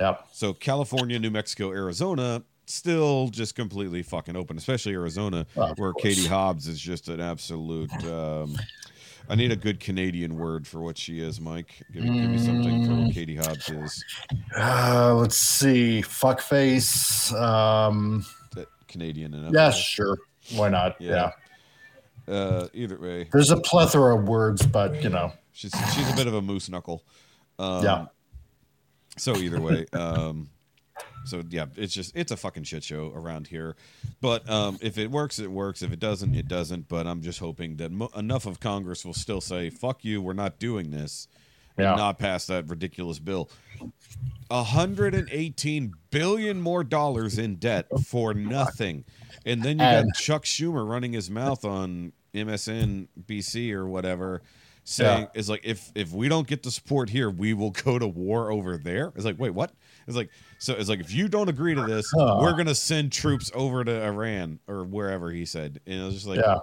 Yep. 0.00 0.28
So 0.32 0.52
California, 0.54 1.18
New 1.18 1.30
Mexico, 1.30 1.70
Arizona 1.72 2.42
still 2.66 3.28
just 3.28 3.54
completely 3.54 4.02
fucking 4.02 4.36
open, 4.36 4.56
especially 4.56 4.92
Arizona, 4.94 5.46
Well, 5.54 5.74
where 5.76 5.92
course. 5.92 6.02
Katie 6.02 6.26
Hobbs 6.26 6.66
is 6.68 6.80
just 6.80 7.08
an 7.08 7.20
absolute. 7.20 7.92
Um, 8.04 8.56
I 9.28 9.34
need 9.34 9.50
a 9.50 9.56
good 9.56 9.80
Canadian 9.80 10.36
word 10.36 10.66
for 10.66 10.80
what 10.80 10.96
she 10.96 11.18
is, 11.20 11.40
Mike. 11.40 11.82
Give 11.92 12.04
me, 12.04 12.20
give 12.20 12.30
me 12.30 12.38
something 12.38 12.84
for 12.86 12.92
Mm. 12.92 13.04
what 13.06 13.14
Katie 13.14 13.34
Hobbs 13.36 13.68
is. 13.68 14.04
Uh, 14.56 15.14
let's 15.16 15.36
see. 15.38 16.02
Fuckface. 16.02 17.32
Um, 17.40 18.24
That 18.54 18.68
Canadian 18.86 19.34
enough. 19.34 19.52
yeah, 19.52 19.70
sure. 19.70 20.18
Why 20.54 20.68
not? 20.68 21.00
Yeah. 21.00 21.32
yeah. 22.28 22.34
Uh, 22.34 22.68
either 22.74 22.98
way, 22.98 23.28
There's 23.32 23.50
a 23.50 23.56
plethora 23.56 24.16
of 24.16 24.28
words, 24.28 24.66
but 24.66 25.02
you 25.02 25.08
know, 25.10 25.32
she's 25.52 25.72
she's 25.94 26.10
a 26.12 26.16
bit 26.16 26.26
of 26.26 26.34
a 26.34 26.42
moose 26.42 26.68
knuckle. 26.68 27.04
Um, 27.58 27.84
Yeah. 27.84 28.06
So 29.18 29.36
either 29.36 29.60
way, 29.60 29.86
um, 29.92 30.50
so 31.24 31.42
yeah, 31.48 31.66
it's 31.76 31.94
just 31.94 32.14
it's 32.16 32.32
a 32.32 32.36
fucking 32.36 32.64
shit 32.64 32.84
show 32.84 33.12
around 33.14 33.46
here. 33.46 33.76
But 34.20 34.48
um, 34.50 34.78
if 34.82 34.98
it 34.98 35.10
works, 35.10 35.38
it 35.38 35.50
works. 35.50 35.82
If 35.82 35.92
it 35.92 35.98
doesn't, 36.00 36.34
it 36.34 36.48
doesn't. 36.48 36.88
But 36.88 37.06
I'm 37.06 37.22
just 37.22 37.38
hoping 37.38 37.76
that 37.76 37.92
mo- 37.92 38.10
enough 38.16 38.44
of 38.44 38.60
Congress 38.60 39.04
will 39.04 39.14
still 39.14 39.40
say 39.40 39.70
"fuck 39.70 40.04
you," 40.04 40.20
we're 40.20 40.32
not 40.34 40.58
doing 40.58 40.90
this, 40.90 41.28
and 41.76 41.84
Yeah. 41.84 41.94
not 41.94 42.18
pass 42.18 42.46
that 42.46 42.68
ridiculous 42.68 43.18
bill. 43.18 43.50
118 44.48 45.92
billion 46.10 46.60
more 46.60 46.84
dollars 46.84 47.38
in 47.38 47.56
debt 47.56 47.86
for 48.06 48.32
nothing. 48.34 49.04
And 49.44 49.62
then 49.62 49.78
you 49.78 49.84
And- 49.84 50.08
got 50.08 50.16
Chuck 50.20 50.44
Schumer 50.44 50.88
running 50.88 51.12
his 51.12 51.30
mouth 51.30 51.64
on 51.64 52.12
MSNBC 52.34 53.72
or 53.72 53.86
whatever 53.86 54.42
saying 54.84 55.22
Yeah. 55.34 55.40
is 55.40 55.48
like 55.48 55.62
if 55.64 55.90
if 55.96 56.12
we 56.12 56.28
don't 56.28 56.46
get 56.46 56.62
the 56.62 56.70
support 56.70 57.10
here, 57.10 57.28
we 57.28 57.54
will 57.54 57.70
go 57.84 57.98
to 57.98 58.06
war 58.06 58.52
over 58.52 58.76
there. 58.78 59.12
It's 59.16 59.24
like, 59.24 59.38
wait, 59.38 59.50
what? 59.50 59.72
It's 60.06 60.16
like 60.16 60.30
so 60.58 60.74
it's 60.74 60.88
like 60.88 61.00
if 61.00 61.12
you 61.12 61.28
don't 61.28 61.48
agree 61.48 61.74
to 61.74 61.82
this, 61.82 62.06
Huh. 62.16 62.38
we're 62.40 62.56
gonna 62.56 62.74
send 62.74 63.10
troops 63.12 63.50
over 63.54 63.84
to 63.84 64.04
Iran 64.04 64.60
or 64.68 64.84
wherever 64.84 65.30
he 65.30 65.44
said. 65.44 65.80
And 65.86 66.00
it 66.00 66.04
was 66.04 66.14
just 66.14 66.26
like 66.26 66.38
yeah. 66.40 66.58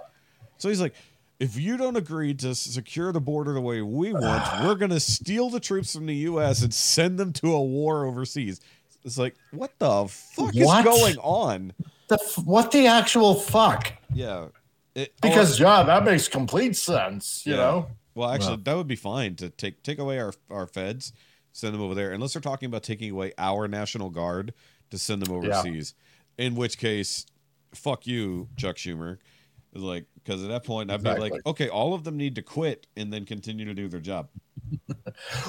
so 0.58 0.68
he's 0.68 0.80
like, 0.80 0.94
if 1.40 1.58
you 1.58 1.76
don't 1.76 1.96
agree 1.96 2.34
to 2.34 2.54
secure 2.54 3.12
the 3.12 3.20
border 3.20 3.52
the 3.52 3.60
way 3.60 3.82
we 3.82 4.12
want, 4.12 4.44
we're 4.64 4.74
going 4.76 4.90
to 4.90 5.00
steal 5.00 5.50
the 5.50 5.60
troops 5.60 5.94
from 5.94 6.06
the 6.06 6.14
U.S. 6.16 6.62
and 6.62 6.72
send 6.72 7.18
them 7.18 7.32
to 7.34 7.52
a 7.52 7.62
war 7.62 8.04
overseas. 8.06 8.60
It's 9.04 9.18
like, 9.18 9.34
what 9.50 9.72
the 9.78 10.06
fuck 10.08 10.54
What? 10.54 10.86
is 10.86 11.00
going 11.00 11.16
on? 11.18 11.72
the 12.08 12.14
f- 12.14 12.38
what 12.44 12.70
the 12.70 12.86
actual 12.86 13.34
fuck? 13.34 13.92
Yeah. 14.12 14.46
It, 14.94 15.12
oh, 15.22 15.28
Because 15.28 15.58
yeah, 15.58 15.82
that 15.82 16.04
makes 16.04 16.28
complete 16.28 16.76
sense. 16.76 17.44
You 17.44 17.52
Yeah. 17.54 17.58
know. 17.60 17.86
Well, 18.14 18.30
actually, 18.30 18.50
Well. 18.50 18.62
that 18.64 18.76
would 18.76 18.86
be 18.86 18.96
fine 18.96 19.34
to 19.36 19.50
take 19.50 19.82
take 19.82 19.98
away 19.98 20.20
our 20.20 20.32
our 20.50 20.66
feds, 20.68 21.12
send 21.52 21.74
them 21.74 21.80
over 21.82 21.94
there. 21.96 22.12
Unless 22.12 22.34
they're 22.34 22.42
talking 22.42 22.66
about 22.66 22.82
taking 22.84 23.10
away 23.10 23.32
our 23.38 23.66
national 23.66 24.10
guard 24.10 24.54
to 24.90 24.98
send 24.98 25.20
them 25.20 25.34
overseas, 25.34 25.94
in 26.38 26.54
which 26.54 26.78
case, 26.78 27.26
fuck 27.74 28.06
you, 28.06 28.48
Chuck 28.56 28.76
Schumer. 28.76 29.18
Like 29.74 30.04
because 30.24 30.42
at 30.42 30.48
that 30.48 30.64
point 30.64 30.90
I'd 30.90 31.02
be 31.02 31.10
like, 31.10 31.34
okay, 31.46 31.68
all 31.68 31.94
of 31.94 32.04
them 32.04 32.16
need 32.16 32.34
to 32.36 32.42
quit 32.42 32.86
and 32.96 33.12
then 33.12 33.24
continue 33.24 33.64
to 33.64 33.74
do 33.74 33.88
their 33.88 34.00
job. 34.00 34.28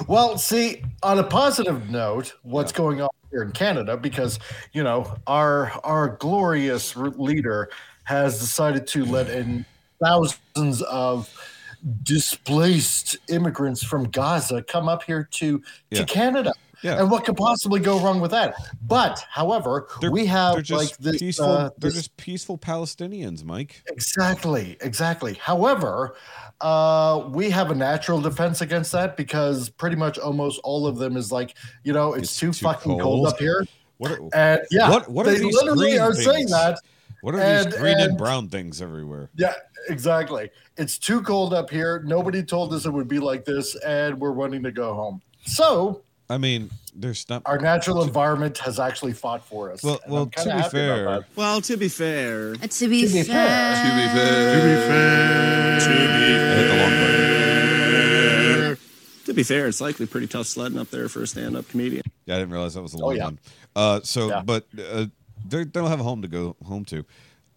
Well, 0.06 0.38
see, 0.38 0.82
on 1.02 1.18
a 1.18 1.24
positive 1.24 1.90
note, 1.90 2.34
what's 2.42 2.70
going 2.70 3.00
on 3.00 3.08
here 3.30 3.42
in 3.42 3.50
Canada, 3.50 3.96
because 3.96 4.38
you 4.72 4.84
know 4.84 5.16
our 5.26 5.72
our 5.82 6.08
glorious 6.08 6.94
leader 6.96 7.70
has 8.04 8.38
decided 8.38 8.86
to 8.88 9.04
let 9.04 9.28
in 9.28 9.66
thousands 10.00 10.82
of 10.82 11.28
displaced 12.02 13.16
immigrants 13.28 13.82
from 13.82 14.04
Gaza 14.10 14.62
come 14.62 14.88
up 14.88 15.02
here 15.02 15.28
to 15.32 15.62
Yeah. 15.90 16.00
to 16.00 16.04
Canada. 16.06 16.52
Yeah. 16.82 17.00
And 17.00 17.10
what 17.10 17.24
could 17.24 17.36
possibly 17.36 17.80
go 17.80 17.98
wrong 18.00 18.20
with 18.20 18.30
that? 18.32 18.54
But, 18.86 19.24
however, 19.30 19.88
They're- 20.00 20.10
we 20.10 20.26
have 20.26 20.62
just 20.62 20.90
like 20.90 20.96
this. 20.98 21.18
peaceful. 21.18 21.46
uh, 21.46 21.70
they're 21.78 21.90
this- 21.90 21.94
just 21.94 22.16
peaceful 22.16 22.58
Palestinians, 22.58 23.44
Mike. 23.44 23.82
Exactly, 23.88 24.76
exactly. 24.80 25.34
However, 25.34 26.16
uh, 26.60 27.24
we 27.30 27.50
have 27.50 27.70
a 27.70 27.74
natural 27.74 28.20
defense 28.20 28.60
against 28.60 28.92
that 28.92 29.16
because 29.16 29.68
pretty 29.70 29.96
much 29.96 30.18
almost 30.18 30.60
all 30.64 30.86
of 30.86 30.98
them 30.98 31.16
is 31.16 31.32
like, 31.32 31.54
you 31.84 31.92
know, 31.92 32.14
it's, 32.14 32.24
It's 32.30 32.38
too, 32.38 32.52
too 32.52 32.64
fucking 32.64 32.92
cold. 32.98 33.02
cold. 33.02 33.26
up 33.28 33.38
here. 33.38 33.66
What? 33.98 34.12
Are, 34.12 34.18
And 34.34 34.60
yeah, 34.70 34.90
What- 34.90 35.10
what 35.10 35.26
are 35.26 35.32
they 35.34 35.40
literally 35.42 35.98
are 35.98 36.14
saying 36.14 36.46
that. 36.48 36.78
what 37.22 37.34
are 37.34 37.40
and- 37.40 37.72
these 37.72 37.78
green 37.80 37.94
and, 37.94 38.10
and- 38.10 38.18
brown 38.18 38.48
things 38.48 38.82
everywhere? 38.82 39.30
Yeah, 39.34 39.54
exactly. 39.88 40.50
It's 40.76 40.98
too 40.98 41.22
cold 41.22 41.54
up 41.54 41.70
here. 41.70 42.02
Nobody 42.04 42.42
told 42.42 42.74
us 42.74 42.84
it 42.84 42.90
would 42.92 43.08
be 43.08 43.18
like 43.18 43.44
this, 43.46 43.74
and 43.76 44.20
we're 44.20 44.32
wanting 44.32 44.62
to 44.64 44.70
go 44.72 44.94
home. 44.94 45.22
So 45.46 46.02
I 46.28 46.38
mean, 46.38 46.70
there's 46.94 47.28
not. 47.28 47.42
our 47.46 47.58
natural 47.58 48.02
environment 48.02 48.58
has 48.58 48.80
actually 48.80 49.12
fought 49.12 49.44
for 49.44 49.70
us. 49.70 49.82
Well, 49.82 50.00
well, 50.08 50.22
I'm 50.24 50.30
to 50.30 50.36
kinda 50.44 50.62
be 50.64 50.68
fair, 50.70 51.04
that. 51.04 51.24
Well, 51.36 51.60
to 51.60 51.76
be 51.76 51.88
fair, 51.88 52.54
Uh, 52.60 52.66
To 52.66 52.88
be, 52.88 53.06
fair. 53.06 53.22
To 53.22 53.22
be 53.22 53.28
fair. 53.28 53.30
fair. 54.88 55.76
I 55.78 56.56
hit 56.56 56.68
the 56.68 56.76
long 56.76 56.90
button. 57.00 58.78
to 59.26 59.34
be 59.34 59.42
fair, 59.42 59.66
it's 59.68 59.80
likely 59.80 60.06
pretty 60.06 60.26
tough 60.26 60.46
sledding 60.46 60.78
up 60.78 60.90
there 60.90 61.08
for 61.08 61.22
a 61.22 61.26
stand-up 61.26 61.68
comedian. 61.68 62.02
Yeah, 62.26 62.36
I 62.36 62.38
didn't 62.38 62.52
realize 62.52 62.74
that 62.74 62.82
was 62.82 62.94
a 62.94 62.98
long 62.98 63.10
Oh, 63.12 63.14
yeah. 63.14 63.24
one. 63.24 63.38
Uh, 63.74 64.00
so, 64.02 64.28
Yeah. 64.28 64.42
but 64.42 64.66
uh, 64.78 65.06
they 65.48 65.64
they 65.64 65.70
don't 65.80 65.88
have 65.88 66.00
a 66.00 66.04
home 66.04 66.22
to 66.22 66.28
go 66.28 66.56
home 66.64 66.84
to. 66.86 67.04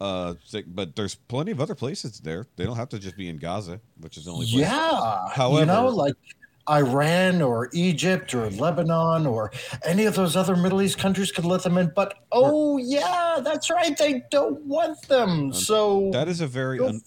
Uh, 0.02 0.36
but 0.68 0.96
there's 0.96 1.16
plenty 1.16 1.52
of 1.52 1.60
other 1.60 1.76
places 1.76 2.20
there. 2.22 2.46
They 2.56 2.64
don't 2.66 2.78
have 2.78 2.88
to 2.90 3.00
just 3.00 3.18
be 3.18 3.28
in 3.28 3.38
Gaza, 3.38 3.82
which 4.00 4.16
is 4.18 4.26
the 4.26 4.32
only 4.32 4.46
place. 4.46 4.62
Yeah. 4.62 5.50
you 5.60 5.66
know, 5.66 5.88
like 5.90 6.16
Iran 6.70 7.42
or 7.42 7.70
Egypt 7.74 8.34
or 8.34 8.50
Lebanon 8.52 9.26
or 9.26 9.52
any 9.84 10.06
of 10.06 10.16
those 10.16 10.36
other 10.36 10.56
Middle 10.56 10.82
East 10.82 10.98
countries 10.98 11.32
could 11.32 11.46
let 11.46 11.64
them 11.64 11.78
in. 11.78 11.92
But 11.96 12.14
oh, 12.32 12.78
yeah, 12.78 13.40
that's 13.44 13.70
right. 13.70 13.98
They 13.98 14.24
don't 14.30 14.62
want 14.66 15.02
them. 15.08 15.52
So 15.54 16.10
That 16.14 16.28
is 16.28 16.42
a 16.42 16.48
very 16.48 16.80
un- 16.80 17.02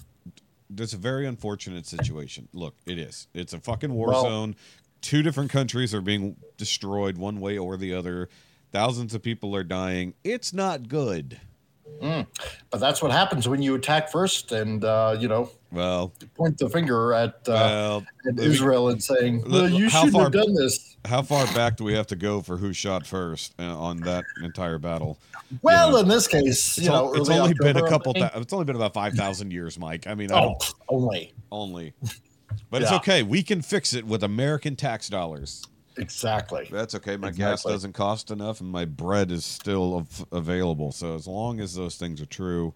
that's 0.68 0.94
a 0.94 0.98
very 0.98 1.26
unfortunate 1.26 1.86
situation. 1.86 2.48
Look, 2.52 2.74
it 2.86 2.98
is. 2.98 3.28
It's 3.34 3.52
a 3.52 3.60
fucking 3.60 3.92
war 3.92 4.08
Well- 4.08 4.22
zone. 4.22 4.56
Two 5.00 5.22
different 5.22 5.50
countries 5.50 5.92
are 5.94 6.00
being 6.00 6.36
destroyed 6.56 7.18
one 7.18 7.40
way 7.40 7.58
or 7.58 7.76
the 7.76 7.92
other. 7.92 8.28
Thousands 8.70 9.14
of 9.14 9.22
people 9.22 9.54
are 9.56 9.64
dying. 9.64 10.14
It's 10.22 10.52
not 10.52 10.88
good. 10.88 11.40
But 12.00 12.80
that's 12.80 13.02
what 13.02 13.10
happens 13.12 13.48
when 13.48 13.62
you 13.62 13.74
attack 13.74 14.10
first 14.10 14.52
and, 14.52 14.84
uh, 14.84 15.16
you 15.18 15.28
know, 15.28 15.50
Well, 15.70 16.12
point 16.34 16.58
the 16.58 16.68
finger 16.68 17.12
at, 17.12 17.34
uh, 17.48 17.52
well, 17.52 18.04
at 18.28 18.38
Israel 18.38 18.88
and 18.88 19.02
saying, 19.02 19.44
well, 19.48 19.68
you 19.68 19.88
how 19.88 20.00
shouldn't 20.04 20.12
far- 20.14 20.22
have 20.24 20.32
done 20.32 20.54
this. 20.54 20.96
how 21.04 21.22
far 21.22 21.46
back 21.54 21.76
do 21.76 21.84
we 21.84 21.94
have 21.94 22.06
to 22.08 22.16
go 22.16 22.40
for 22.42 22.56
who 22.56 22.72
shot 22.72 23.06
first 23.06 23.54
uh, 23.58 23.62
on 23.78 23.98
that 24.00 24.24
entire 24.42 24.78
battle? 24.78 25.18
Well, 25.62 25.92
know, 25.92 25.98
in 25.98 26.08
this 26.08 26.26
case, 26.26 26.78
you 26.78 26.88
know, 26.88 27.12
it's 27.14 27.28
only 27.28 27.54
been 27.54 27.76
a 27.76 27.88
couple. 27.88 28.14
Th- 28.14 28.30
it's 28.36 28.52
only 28.52 28.64
been 28.64 28.76
about 28.76 28.94
five 28.94 29.12
thousand 29.14 29.52
years, 29.52 29.78
Mike. 29.78 30.06
I 30.06 30.14
mean, 30.14 30.32
I 30.32 30.40
Oh, 30.44 30.56
only. 30.88 31.34
only, 31.50 31.92
but 32.70 32.80
it's 32.80 32.90
okay. 32.92 33.22
We 33.22 33.42
can 33.42 33.60
fix 33.60 33.92
it 33.92 34.06
with 34.06 34.24
American 34.24 34.76
tax 34.76 35.08
dollars. 35.10 35.62
Exactly. 35.96 36.68
That's 36.70 36.94
okay. 36.94 37.16
My 37.16 37.30
gas 37.30 37.62
doesn't 37.62 37.92
cost 37.92 38.30
enough, 38.30 38.60
and 38.60 38.70
my 38.70 38.84
bread 38.84 39.30
is 39.30 39.44
still 39.44 39.96
av- 39.96 40.26
available. 40.32 40.92
So 40.92 41.14
as 41.14 41.26
long 41.26 41.60
as 41.60 41.74
those 41.74 41.96
things 41.96 42.20
are 42.20 42.26
true, 42.26 42.74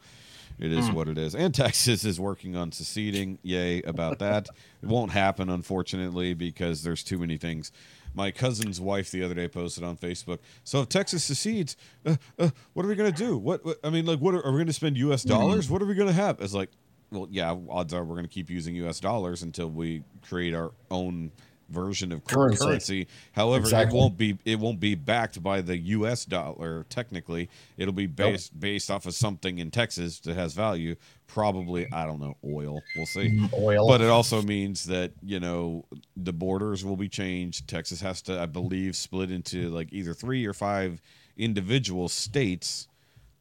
it 0.58 0.72
is 0.72 0.86
is 0.86 0.90
what 0.90 1.08
it 1.08 1.18
is. 1.18 1.34
And 1.34 1.54
Texas 1.54 2.04
is 2.04 2.18
working 2.18 2.56
on 2.56 2.72
seceding. 2.72 3.38
Yay 3.42 3.82
about 3.82 4.18
that. 4.20 4.48
it 4.82 4.88
won't 4.88 5.12
happen, 5.12 5.48
unfortunately, 5.48 6.34
because 6.34 6.82
there's 6.82 7.02
too 7.02 7.18
many 7.18 7.36
things. 7.36 7.72
My 8.14 8.30
cousin's 8.30 8.80
wife 8.80 9.10
the 9.10 9.22
other 9.22 9.34
day 9.34 9.48
posted 9.48 9.84
on 9.84 9.96
Facebook. 9.98 10.38
So 10.64 10.80
if 10.80 10.88
Texas 10.88 11.24
secedes, 11.24 11.76
uh, 12.06 12.16
uh, 12.38 12.50
what 12.72 12.86
are 12.86 12.88
we 12.88 12.94
gonna 12.94 13.12
do? 13.12 13.36
What, 13.36 13.64
what 13.64 13.78
I 13.84 13.90
mean, 13.90 14.06
like, 14.06 14.20
what 14.20 14.34
are, 14.34 14.44
are 14.44 14.52
we 14.52 14.58
gonna 14.58 14.72
spend 14.72 14.96
U.S. 14.96 15.22
Hmm. 15.22 15.28
dollars? 15.30 15.68
What 15.68 15.82
are 15.82 15.86
we 15.86 15.94
gonna 15.94 16.12
have? 16.12 16.40
It's 16.40 16.54
like, 16.54 16.70
well, 17.10 17.28
yeah, 17.30 17.54
odds 17.68 17.92
are 17.92 18.04
we're 18.04 18.16
gonna 18.16 18.28
keep 18.28 18.48
using 18.48 18.74
U.S. 18.76 19.00
dollars 19.00 19.42
until 19.42 19.68
we 19.70 20.02
create 20.22 20.54
our 20.54 20.72
own 20.90 21.30
version 21.68 22.12
of 22.12 22.24
Currency. 22.24 22.64
currency. 22.64 23.06
However, 23.32 23.62
Exactly. 23.64 23.96
it 23.96 24.00
won't 24.00 24.16
be 24.16 24.38
it 24.44 24.58
won't 24.58 24.80
be 24.80 24.94
backed 24.94 25.42
by 25.42 25.60
the 25.60 25.76
U.S. 25.78 26.24
dollar. 26.24 26.84
Technically, 26.88 27.48
it'll 27.76 27.92
be 27.94 28.06
based 28.06 28.58
based 28.58 28.90
off 28.90 29.06
of 29.06 29.14
something 29.14 29.58
in 29.58 29.70
Texas 29.70 30.20
that 30.20 30.34
has 30.36 30.54
value. 30.54 30.96
Probably, 31.26 31.90
I 31.92 32.06
don't 32.06 32.20
know, 32.20 32.36
oil. 32.44 32.80
We'll 32.94 33.06
see. 33.06 33.48
Oil. 33.58 33.88
But 33.88 34.00
it 34.00 34.08
also 34.08 34.42
means 34.42 34.84
that 34.84 35.12
you 35.22 35.40
know 35.40 35.84
the 36.16 36.32
borders 36.32 36.84
will 36.84 36.96
be 36.96 37.08
changed. 37.08 37.66
Texas 37.68 38.00
has 38.00 38.22
to, 38.22 38.40
I 38.40 38.46
believe, 38.46 38.94
split 38.96 39.30
into 39.30 39.68
like 39.70 39.92
either 39.92 40.14
three 40.14 40.46
or 40.46 40.52
five 40.52 41.00
individual 41.36 42.08
states 42.08 42.86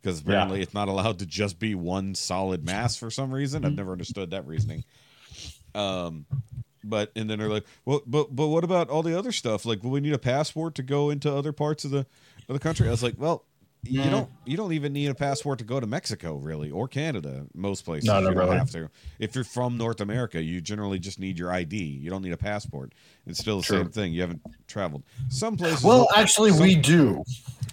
because 0.01 0.19
Yeah. 0.21 0.31
apparently 0.31 0.61
it's 0.61 0.73
not 0.73 0.87
allowed 0.87 1.19
to 1.19 1.25
just 1.25 1.59
be 1.59 1.75
one 1.75 2.15
solid 2.15 2.65
mass 2.65 2.95
for 2.97 3.09
some 3.11 3.31
reason. 3.31 3.63
I've 3.65 3.73
never 3.75 3.91
understood 3.91 4.31
that 4.31 4.45
reasoning. 4.47 4.83
Um, 5.73 6.25
but 6.89 7.11
and 7.15 7.29
then 7.29 7.39
they're 7.39 7.49
like, 7.49 7.65
well, 7.85 8.01
but 8.05 8.35
but 8.35 8.47
what 8.47 8.63
about 8.63 8.89
all 8.89 9.03
the 9.03 9.17
other 9.17 9.31
stuff? 9.31 9.65
Like, 9.65 9.83
will 9.83 9.91
we 9.91 9.99
need 10.01 10.13
a 10.13 10.19
passport 10.19 10.75
to 10.75 10.83
go 10.83 11.09
into 11.09 11.33
other 11.33 11.51
parts 11.51 11.83
of 11.85 11.91
the 11.91 12.05
of 12.47 12.53
the 12.53 12.59
country? 12.59 12.87
I 12.87 12.91
was 12.91 13.03
like, 13.03 13.15
well. 13.17 13.43
You 13.87 14.01
Mm. 14.01 14.09
don't. 14.09 14.29
You 14.45 14.57
don't 14.57 14.73
even 14.73 14.93
need 14.93 15.11
a 15.11 15.13
passport 15.13 15.59
to 15.59 15.63
go 15.63 15.79
to 15.79 15.85
Mexico, 15.85 16.37
really, 16.37 16.71
or 16.71 16.87
Canada. 16.87 17.45
Most 17.53 17.85
places, 17.85 18.07
No, 18.07 18.13
not 18.13 18.29
you 18.29 18.33
don't 18.33 18.37
really. 18.47 18.57
have 18.57 18.71
to. 18.71 18.89
If 19.19 19.35
you're 19.35 19.43
from 19.43 19.77
North 19.77 20.01
America, 20.01 20.41
you 20.41 20.59
generally 20.59 20.97
just 20.97 21.19
need 21.19 21.37
your 21.37 21.51
ID. 21.51 21.77
You 21.77 22.09
don't 22.09 22.23
need 22.23 22.31
a 22.31 22.37
passport. 22.37 22.93
It's 23.27 23.37
still 23.37 23.57
the 23.57 23.63
True. 23.63 23.77
same 23.83 23.89
thing. 23.91 24.11
You 24.13 24.21
haven't 24.21 24.41
traveled. 24.67 25.03
Some 25.29 25.55
places. 25.55 25.83
well, 25.83 26.07
actually, 26.15 26.49
some- 26.49 26.61
we 26.61 26.73
do 26.75 27.23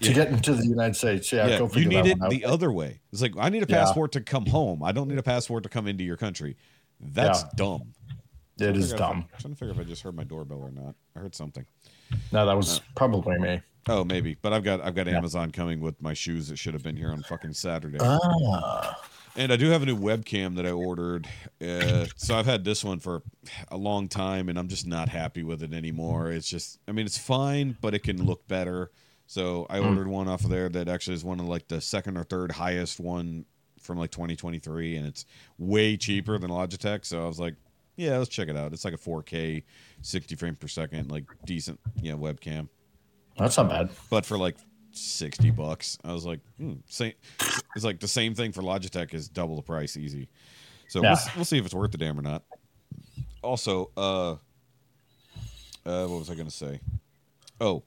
to 0.03 0.09
Yeah. 0.09 0.13
get 0.13 0.29
into 0.29 0.53
the 0.55 0.67
United 0.67 0.97
States. 0.97 1.33
Yeah, 1.33 1.47
yeah, 1.47 1.59
go 1.61 1.71
you 1.75 1.87
need 1.87 2.05
it 2.05 2.21
out. 2.21 2.29
the 2.29 2.45
other 2.45 2.71
way. 2.71 3.01
It's 3.11 3.23
like 3.23 3.33
I 3.39 3.49
need 3.49 3.63
a 3.63 3.67
Yeah. 3.67 3.79
passport 3.83 4.13
to 4.13 4.21
come 4.21 4.45
home. 4.45 4.83
I 4.83 4.93
don't 4.93 5.09
need 5.09 5.17
a 5.17 5.23
passport 5.23 5.63
to 5.63 5.71
come 5.71 5.87
into 5.89 6.05
your 6.05 6.19
country. 6.19 6.59
That's 7.01 7.41
Yeah. 7.41 7.49
dumb. 7.57 7.83
It 8.61 8.77
is 8.77 8.91
Figure 8.91 8.95
if 8.97 9.01
I- 9.03 9.13
dumb. 9.13 9.17
I'm 9.33 9.41
trying 9.41 9.55
to 9.55 9.59
figure 9.59 9.75
if 9.75 9.81
I 9.81 9.85
just 9.85 10.03
heard 10.03 10.15
my 10.15 10.25
doorbell 10.25 10.59
or 10.61 10.71
not. 10.71 10.95
I 11.17 11.21
heard 11.21 11.35
something. 11.35 11.65
No, 12.33 12.45
that 12.47 12.57
was 12.57 12.81
probably 12.95 13.39
me. 13.39 13.61
Oh, 13.89 14.05
maybe. 14.05 14.37
But 14.41 14.53
I've 14.53 14.63
got 14.63 14.81
I've 14.81 14.95
got 14.95 15.07
Yeah. 15.07 15.17
Amazon 15.17 15.51
coming 15.51 15.81
with 15.81 16.01
my 16.01 16.15
shoes 16.15 16.49
that 16.49 16.57
should 16.59 16.75
have 16.75 16.83
been 16.83 16.97
here 16.97 17.11
on 17.11 17.23
fucking 17.23 17.55
Saturday. 17.55 17.99
Ah, 18.01 19.01
And 19.35 19.51
I 19.51 19.57
do 19.57 19.71
have 19.71 19.83
a 19.83 19.87
new 19.87 19.97
webcam 19.97 20.57
that 20.57 20.67
I 20.67 20.71
ordered. 20.71 21.27
Uh, 21.61 22.05
so 22.17 22.37
I've 22.39 22.45
had 22.47 22.65
this 22.65 22.85
one 22.85 23.01
for 23.01 23.23
a 23.69 23.79
long 23.79 24.07
time, 24.07 24.51
and 24.51 24.59
I'm 24.59 24.69
just 24.69 24.87
not 24.87 25.09
happy 25.09 25.43
with 25.43 25.63
it 25.63 25.73
anymore. 25.73 26.31
It's 26.31 26.49
just, 26.49 26.79
I 26.87 26.93
mean, 26.93 27.07
it's 27.07 27.17
fine, 27.17 27.77
but 27.81 27.95
it 27.95 28.01
can 28.01 28.23
look 28.27 28.47
better. 28.47 28.91
So 29.27 29.67
I 29.71 29.79
Hmm. 29.79 29.87
ordered 29.89 30.09
one 30.09 30.29
off 30.29 30.45
of 30.45 30.51
there 30.51 30.69
that 30.69 30.87
actually 30.87 31.15
is 31.15 31.25
one 31.25 31.41
of 31.41 31.47
like 31.49 31.69
the 31.69 31.81
second 31.81 32.19
or 32.19 32.25
third 32.25 32.53
highest 32.53 33.01
one 33.01 33.47
from 33.81 33.97
like 33.99 34.11
2023, 34.11 34.97
and 34.97 35.07
it's 35.07 35.25
way 35.59 35.97
cheaper 35.97 36.37
than 36.39 36.51
Logitech. 36.51 37.07
So 37.07 37.25
I 37.25 37.27
was 37.27 37.41
like, 37.41 37.55
yeah, 37.97 38.17
let's 38.19 38.31
check 38.31 38.49
it 38.49 38.57
out. 38.57 38.73
It's 38.73 38.85
like 38.85 38.95
a 38.95 38.99
4K, 38.99 39.63
60 40.03 40.35
frames 40.37 40.57
per 40.59 40.69
second, 40.69 41.11
like 41.11 41.25
decent, 41.45 41.79
yeah, 42.01 42.13
webcam 42.15 42.69
that's 43.39 43.57
not 43.57 43.69
bad. 43.69 43.89
but 44.11 44.27
for 44.27 44.37
like 44.37 44.57
60 44.93 45.51
bucks 45.53 45.97
i 46.05 46.13
was 46.13 46.27
like 46.27 46.41
hmm, 46.59 46.75
same 46.87 47.13
it's 47.75 47.85
like 47.85 47.99
the 48.01 48.09
same 48.09 48.35
thing 48.35 48.53
for 48.53 48.63
logitech 48.63 49.15
is 49.15 49.29
double 49.29 49.57
the 49.57 49.63
price 49.63 49.97
easy 49.97 50.29
so 50.89 51.01
we'll, 51.01 51.17
we'll 51.37 51.45
see 51.45 51.59
if 51.59 51.65
it's 51.65 51.75
worth 51.75 51.93
the 51.93 51.99
damn 51.99 52.19
or 52.19 52.23
not 52.23 52.43
also 53.43 53.91
uh 53.97 54.33
uh 55.87 56.07
what 56.07 56.19
was 56.19 56.29
i 56.31 56.35
gonna 56.35 56.51
say 56.51 56.79
oh 57.61 57.83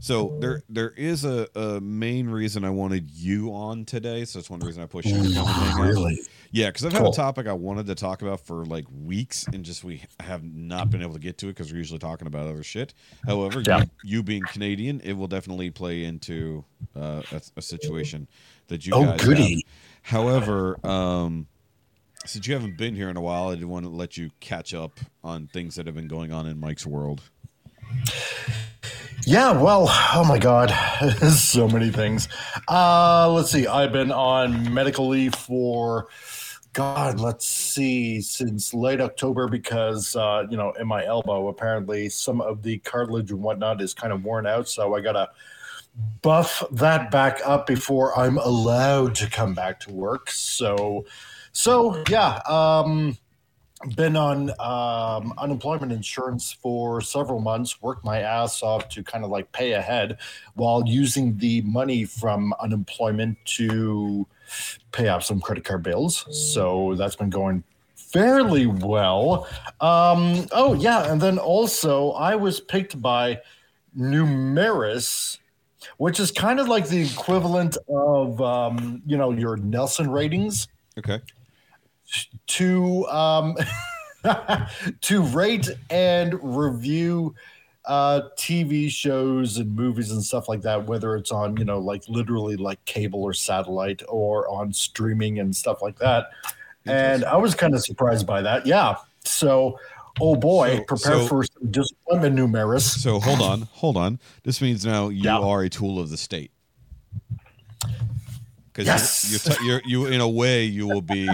so 0.00 0.36
there 0.40 0.62
there 0.68 0.90
is 0.90 1.24
a, 1.24 1.46
a 1.54 1.80
main 1.80 2.28
reason 2.28 2.64
i 2.64 2.70
wanted 2.70 3.08
you 3.10 3.52
on 3.52 3.84
today 3.84 4.24
so 4.24 4.38
that's 4.38 4.50
one 4.50 4.60
reason 4.60 4.82
i 4.82 4.86
pushed 4.86 5.06
you 5.08 5.14
to 5.14 5.34
come 5.34 5.46
and 5.46 5.56
hang 5.56 5.80
out. 5.80 5.86
Really? 5.86 6.18
Yeah, 6.50 6.68
because 6.68 6.86
I've 6.86 6.92
had 6.92 7.02
Cool. 7.02 7.10
a 7.12 7.14
topic 7.14 7.46
I 7.46 7.52
wanted 7.52 7.86
to 7.86 7.94
talk 7.94 8.22
about 8.22 8.40
for 8.40 8.64
like 8.64 8.86
weeks, 9.04 9.46
and 9.52 9.64
just 9.64 9.84
we 9.84 10.02
have 10.20 10.42
not 10.42 10.88
been 10.90 11.02
able 11.02 11.12
to 11.12 11.18
get 11.18 11.36
to 11.38 11.46
it 11.48 11.50
because 11.50 11.70
we're 11.70 11.78
usually 11.78 11.98
talking 11.98 12.26
about 12.26 12.46
other 12.48 12.62
shit. 12.62 12.94
However, 13.26 13.60
Yeah. 13.60 13.80
you, 13.80 13.86
you 14.04 14.22
being 14.22 14.42
Canadian, 14.44 15.00
it 15.00 15.12
will 15.12 15.26
definitely 15.26 15.70
play 15.70 16.04
into 16.04 16.64
uh, 16.96 17.22
a, 17.32 17.42
a 17.56 17.62
situation 17.62 18.28
that 18.68 18.86
you 18.86 18.94
Oh, 18.94 19.14
goody. 19.18 19.66
have. 20.02 20.12
However, 20.14 20.78
um, 20.86 21.46
since 22.24 22.46
you 22.46 22.54
haven't 22.54 22.78
been 22.78 22.94
here 22.94 23.10
in 23.10 23.16
a 23.18 23.20
while, 23.20 23.48
I 23.50 23.54
did 23.56 23.64
want 23.66 23.84
to 23.84 23.90
let 23.90 24.16
you 24.16 24.30
catch 24.40 24.72
up 24.72 24.98
on 25.22 25.48
things 25.48 25.74
that 25.74 25.84
have 25.86 25.94
been 25.94 26.08
going 26.08 26.32
on 26.32 26.46
in 26.46 26.58
Mike's 26.58 26.86
world. 26.86 27.20
Yeah, 29.26 29.52
well, 29.60 29.86
oh 30.14 30.24
my 30.26 30.38
God, 30.38 30.70
so 31.30 31.68
many 31.68 31.90
things. 31.90 32.28
Uh, 32.66 33.30
let's 33.30 33.50
see. 33.50 33.66
I've 33.66 33.92
been 33.92 34.10
on 34.10 34.72
medical 34.72 35.08
leave 35.08 35.34
for, 35.34 36.08
God, 36.72 37.18
let's 37.18 37.46
see, 37.46 38.20
since 38.20 38.72
late 38.74 39.00
October 39.00 39.48
because, 39.48 40.14
uh, 40.14 40.44
you 40.50 40.56
know, 40.56 40.72
in 40.72 40.86
my 40.86 41.04
elbow, 41.04 41.48
apparently 41.48 42.08
some 42.08 42.40
of 42.40 42.62
the 42.62 42.78
cartilage 42.78 43.30
and 43.30 43.40
whatnot 43.40 43.80
is 43.80 43.94
kind 43.94 44.12
of 44.12 44.24
worn 44.24 44.46
out. 44.46 44.68
So 44.68 44.94
I 44.94 45.00
got 45.00 45.12
to 45.12 45.28
buff 46.22 46.62
that 46.72 47.10
back 47.10 47.40
up 47.44 47.66
before 47.66 48.16
I'm 48.18 48.38
allowed 48.38 49.14
to 49.16 49.30
come 49.30 49.54
back 49.54 49.80
to 49.80 49.92
work. 49.92 50.30
So, 50.30 51.06
so 51.52 52.02
yeah, 52.08 52.40
um, 52.46 53.16
been 53.94 54.16
on 54.16 54.50
um, 54.60 55.32
unemployment 55.38 55.92
insurance 55.92 56.52
for 56.52 57.00
several 57.00 57.40
months, 57.40 57.80
worked 57.80 58.04
my 58.04 58.20
ass 58.20 58.62
off 58.62 58.88
to 58.90 59.02
kind 59.02 59.24
of 59.24 59.30
like 59.30 59.50
pay 59.52 59.72
ahead 59.72 60.18
while 60.54 60.82
using 60.86 61.36
the 61.38 61.62
money 61.62 62.04
from 62.04 62.52
unemployment 62.60 63.38
to 63.44 64.26
pay 64.92 65.08
off 65.08 65.24
some 65.24 65.40
credit 65.40 65.64
card 65.64 65.82
bills. 65.82 66.26
So 66.52 66.94
that's 66.96 67.16
been 67.16 67.30
going 67.30 67.64
fairly 67.94 68.66
well. 68.66 69.46
Um, 69.80 70.46
oh, 70.52 70.74
yeah. 70.74 71.10
And 71.10 71.20
then 71.20 71.38
also, 71.38 72.10
I 72.12 72.34
was 72.36 72.60
picked 72.60 73.00
by 73.00 73.40
Numeris. 73.96 75.38
Which 75.96 76.18
is 76.18 76.32
kind 76.32 76.58
of 76.58 76.68
like 76.68 76.88
the 76.88 77.00
equivalent 77.00 77.76
of, 77.88 78.40
um, 78.42 79.00
you 79.06 79.16
know, 79.16 79.30
your 79.30 79.56
Nielsen 79.56 80.10
ratings 80.10 80.66
Okay. 80.98 81.20
to 82.48 83.06
um, 83.06 83.56
to 85.00 85.22
rate 85.22 85.70
and 85.88 86.34
review 86.42 87.34
uh, 87.84 88.22
TV 88.38 88.90
shows 88.90 89.56
and 89.58 89.74
movies 89.74 90.10
and 90.10 90.22
stuff 90.22 90.48
like 90.48 90.60
that, 90.62 90.86
whether 90.86 91.16
it's 91.16 91.30
on 91.32 91.56
you 91.56 91.64
know 91.64 91.78
like 91.78 92.02
literally 92.08 92.56
like 92.56 92.84
cable 92.84 93.22
or 93.22 93.32
satellite 93.32 94.02
or 94.08 94.48
on 94.48 94.72
streaming 94.72 95.38
and 95.38 95.54
stuff 95.56 95.80
like 95.82 95.98
that. 95.98 96.30
And 96.86 97.24
I 97.24 97.36
was 97.36 97.54
kind 97.54 97.74
of 97.74 97.82
surprised 97.84 98.26
by 98.26 98.40
that. 98.42 98.64
Yeah. 98.66 98.96
So, 99.24 99.78
oh 100.20 100.36
boy, 100.36 100.76
So- 100.78 100.84
prepare 100.84 101.12
so- 101.20 101.26
for 101.26 101.44
some 101.44 101.70
disappointment, 101.70 102.36
Numeris. 102.36 102.82
So 102.82 103.20
hold 103.20 103.40
on, 103.40 103.62
hold 103.72 103.96
on. 103.96 104.18
This 104.42 104.60
means 104.62 104.84
now 104.86 105.08
you 105.08 105.24
Yeah. 105.24 105.38
are 105.38 105.62
a 105.62 105.68
tool 105.68 105.98
of 106.00 106.08
the 106.10 106.16
state. 106.16 106.50
Because 108.72 108.86
Yes. 108.86 109.28
you're, 109.64 109.70
you're, 109.72 109.80
t- 109.80 109.90
you're, 109.94 110.06
you 110.06 110.14
in 110.14 110.20
a 110.20 110.28
way 110.28 110.62
you 110.64 110.86
will 110.86 111.02
be 111.02 111.28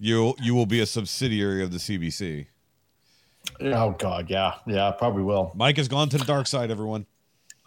you 0.00 0.34
you 0.42 0.54
will 0.54 0.66
be 0.66 0.80
a 0.80 0.86
subsidiary 0.86 1.62
of 1.62 1.70
the 1.72 1.78
CBC. 1.78 2.46
Oh 3.62 3.90
God, 3.98 4.30
yeah, 4.30 4.54
yeah, 4.66 4.90
probably 4.92 5.22
will. 5.22 5.52
Mike 5.54 5.76
has 5.76 5.88
gone 5.88 6.08
to 6.10 6.18
the 6.18 6.24
dark 6.24 6.46
side. 6.46 6.70
Everyone. 6.70 7.06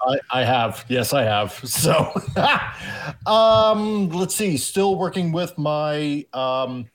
I, 0.05 0.19
I 0.31 0.43
have. 0.43 0.83
Yes, 0.89 1.13
I 1.13 1.23
have. 1.23 1.53
So, 1.67 2.11
um, 3.25 4.09
let's 4.09 4.35
see. 4.35 4.57
Still 4.57 4.97
working 4.97 5.31
with 5.31 5.57
my 5.57 6.25
um, 6.33 6.89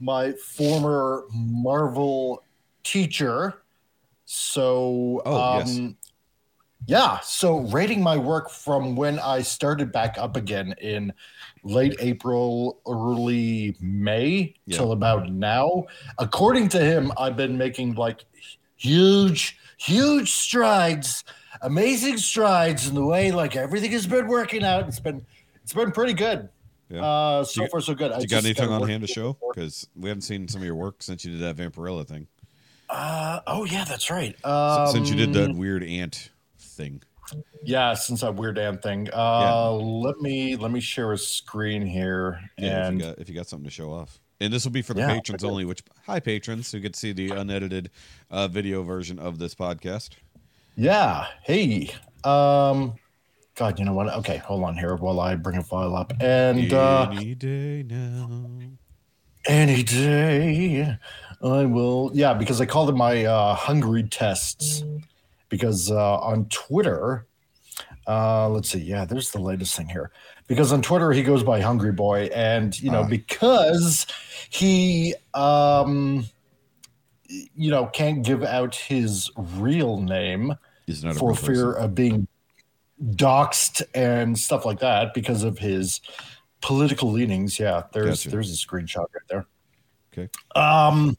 my 0.00 0.32
former 0.32 1.24
Marvel 1.32 2.42
teacher. 2.84 3.62
So, 4.24 5.22
Oh, 5.24 5.40
um, 5.40 5.56
yes. 5.66 5.94
yeah. 6.86 7.18
So, 7.20 7.60
rating 7.60 8.02
my 8.02 8.16
work 8.16 8.50
from 8.50 8.94
when 8.96 9.18
I 9.18 9.42
started 9.42 9.90
back 9.90 10.16
up 10.18 10.36
again 10.36 10.74
in 10.80 11.12
late 11.64 11.96
April, 11.98 12.80
early 12.86 13.76
May 13.80 14.54
Yeah. 14.66 14.76
till 14.76 14.92
about 14.92 15.30
now. 15.32 15.84
According 16.18 16.68
to 16.70 16.80
him, 16.80 17.10
I've 17.18 17.36
been 17.36 17.56
making 17.58 17.94
like 17.94 18.24
huge, 18.78 19.58
huge 19.76 20.32
strides, 20.32 21.24
amazing 21.60 22.16
strides 22.16 22.88
in 22.88 22.94
the 22.94 23.04
way 23.04 23.30
like 23.30 23.56
everything 23.56 23.90
has 23.92 24.06
been 24.06 24.26
working 24.26 24.64
out. 24.64 24.88
It's 24.88 25.00
been 25.00 25.24
it's 25.62 25.74
been 25.74 25.92
pretty 25.92 26.14
good. 26.14 26.48
Yeah. 26.88 27.04
Uh, 27.04 27.44
so 27.44 27.62
You- 27.64 27.68
far 27.68 27.80
so 27.82 27.94
good. 27.94 28.12
I 28.12 28.20
You 28.20 28.26
got 28.28 28.44
anything 28.44 28.70
on 28.70 28.88
hand 28.88 29.02
to 29.02 29.12
show? 29.12 29.36
Because 29.52 29.86
we 29.94 30.08
haven't 30.08 30.22
seen 30.22 30.48
some 30.48 30.62
of 30.62 30.64
your 30.66 30.74
work 30.76 31.02
since 31.02 31.22
you 31.24 31.36
did 31.36 31.40
that 31.40 31.56
Vampirella 31.56 32.06
thing. 32.08 32.26
Uh, 32.88 33.40
oh 33.46 33.66
yeah, 33.66 33.84
that's 33.84 34.10
right. 34.10 34.34
Um, 34.46 34.90
since 34.90 35.10
you 35.10 35.16
did 35.16 35.34
that 35.34 35.54
weird 35.54 35.82
ant 35.84 36.30
thing. 36.58 37.02
yeah, 37.62 37.92
since 37.92 38.22
that 38.22 38.34
weird 38.36 38.58
ant 38.58 38.82
thing. 38.82 39.10
Uh, 39.12 39.72
let 39.72 40.18
me 40.22 40.56
let 40.56 40.70
me 40.70 40.80
share 40.80 41.12
a 41.12 41.18
screen 41.18 41.84
here 41.84 42.40
Yeah, 42.56 42.86
and 42.88 43.02
if 43.02 43.06
you 43.06 43.10
got 43.10 43.18
if 43.20 43.28
you 43.28 43.34
got 43.34 43.46
something 43.48 43.66
to 43.66 43.70
show 43.70 43.92
off. 43.92 44.18
And 44.40 44.52
this 44.52 44.64
will 44.64 44.70
be 44.70 44.82
for 44.82 44.94
the 44.94 45.00
Yeah, 45.00 45.14
patrons 45.14 45.42
only, 45.42 45.64
which 45.64 45.82
hi 46.06 46.20
patrons 46.20 46.70
who 46.70 46.78
get 46.80 46.94
to 46.94 46.98
see 46.98 47.12
the 47.12 47.30
unedited 47.30 47.90
uh, 48.30 48.46
video 48.48 48.82
version 48.82 49.18
of 49.18 49.38
this 49.38 49.54
podcast. 49.54 50.10
Yeah. 50.76 51.26
Hey. 51.42 51.90
Um 52.24 52.94
God, 53.56 53.78
you 53.80 53.84
know 53.84 53.92
what? 53.94 54.08
Okay, 54.18 54.36
hold 54.36 54.62
on 54.62 54.76
here 54.76 54.94
while 54.94 55.18
I 55.18 55.34
bring 55.34 55.58
a 55.58 55.62
file 55.64 55.96
up. 55.96 56.12
And 56.20 56.72
uh 56.72 57.10
Any 57.10 57.34
day 57.34 57.82
now. 57.82 58.30
any 59.46 59.82
day 59.82 60.96
I 61.42 61.64
will 61.64 62.10
yeah, 62.14 62.34
because 62.34 62.60
I 62.60 62.66
called 62.66 62.90
it 62.90 62.94
my 62.96 63.24
uh 63.24 63.54
hungry 63.54 64.04
tests. 64.04 64.84
Because 65.48 65.90
uh 65.90 66.18
on 66.20 66.44
Twitter, 66.50 67.26
uh 68.06 68.48
let's 68.48 68.68
see, 68.70 68.78
yeah, 68.78 69.04
there's 69.04 69.32
the 69.32 69.40
latest 69.40 69.74
thing 69.74 69.88
here. 69.88 70.12
Because 70.48 70.72
on 70.72 70.82
Twitter 70.82 71.12
he 71.12 71.22
goes 71.22 71.42
by 71.44 71.60
Hungry 71.60 71.92
Boy, 71.92 72.30
and 72.34 72.78
you 72.80 72.90
know, 72.90 73.02
Ah. 73.02 73.08
because 73.08 74.06
he 74.50 75.14
um 75.34 76.26
you 77.28 77.70
know 77.70 77.86
can't 77.86 78.24
give 78.24 78.42
out 78.42 78.74
his 78.74 79.30
real 79.36 80.00
name. 80.00 80.54
For 81.18 81.34
fear 81.34 81.72
of 81.74 81.94
being 81.94 82.26
doxxed 83.02 83.82
and 83.94 84.38
stuff 84.38 84.64
like 84.64 84.78
that 84.80 85.12
because 85.12 85.42
of 85.42 85.58
his 85.58 86.00
political 86.62 87.12
leanings. 87.12 87.58
Yeah, 87.58 87.82
there's 87.92 88.24
Gotcha. 88.24 88.30
there's 88.30 88.50
a 88.50 88.56
screenshot 88.66 89.04
right 89.12 89.22
there. 89.28 89.46
Okay. 90.14 90.30
Um, 90.56 91.18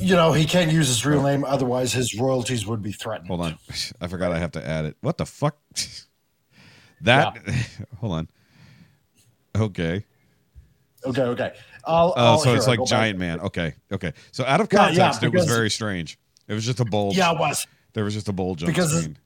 you 0.00 0.16
know 0.16 0.32
he 0.32 0.44
can't 0.46 0.72
use 0.72 0.88
his 0.88 1.06
real 1.06 1.22
name, 1.22 1.44
otherwise 1.44 1.92
his 1.92 2.18
royalties 2.18 2.66
would 2.66 2.82
be 2.82 2.90
threatened. 2.90 3.28
Hold 3.28 3.42
on. 3.42 3.56
I 4.00 4.08
forgot 4.08 4.32
I 4.32 4.40
have 4.40 4.50
to 4.52 4.66
add 4.66 4.84
it. 4.84 4.96
What 5.00 5.16
the 5.16 5.26
fuck? 5.26 5.56
That 7.04 7.36
hold 8.00 8.12
on. 8.12 8.28
Okay. 9.56 10.04
Okay, 11.06 11.22
okay. 11.22 11.52
I'll, 11.84 12.08
Uh, 12.16 12.20
I'll- 12.32 12.38
so 12.38 12.48
here, 12.48 12.56
it's 12.56 12.66
I'll 12.66 12.72
like 12.72 12.78
go 12.78 12.84
back. 12.84 12.90
Giant 12.90 13.18
Man. 13.18 13.40
Okay. 13.40 13.74
Okay. 13.92 14.12
So 14.32 14.44
out 14.44 14.60
of 14.60 14.68
Yeah, 14.72 14.88
yeah, 14.88 14.96
context, 14.96 15.22
it 15.22 15.32
was 15.32 15.46
very 15.46 15.70
strange. 15.70 16.18
It 16.48 16.54
was 16.54 16.64
just 16.64 16.80
a 16.80 16.84
bulge. 16.84 17.16
Yeah, 17.16 17.32
it 17.32 17.38
was. 17.38 17.66
There 17.92 18.04
was 18.04 18.14
just 18.14 18.28
a 18.28 18.32
bulge 18.32 18.62
on 18.62 18.66
Because 18.68 18.90
screen. 18.98 19.16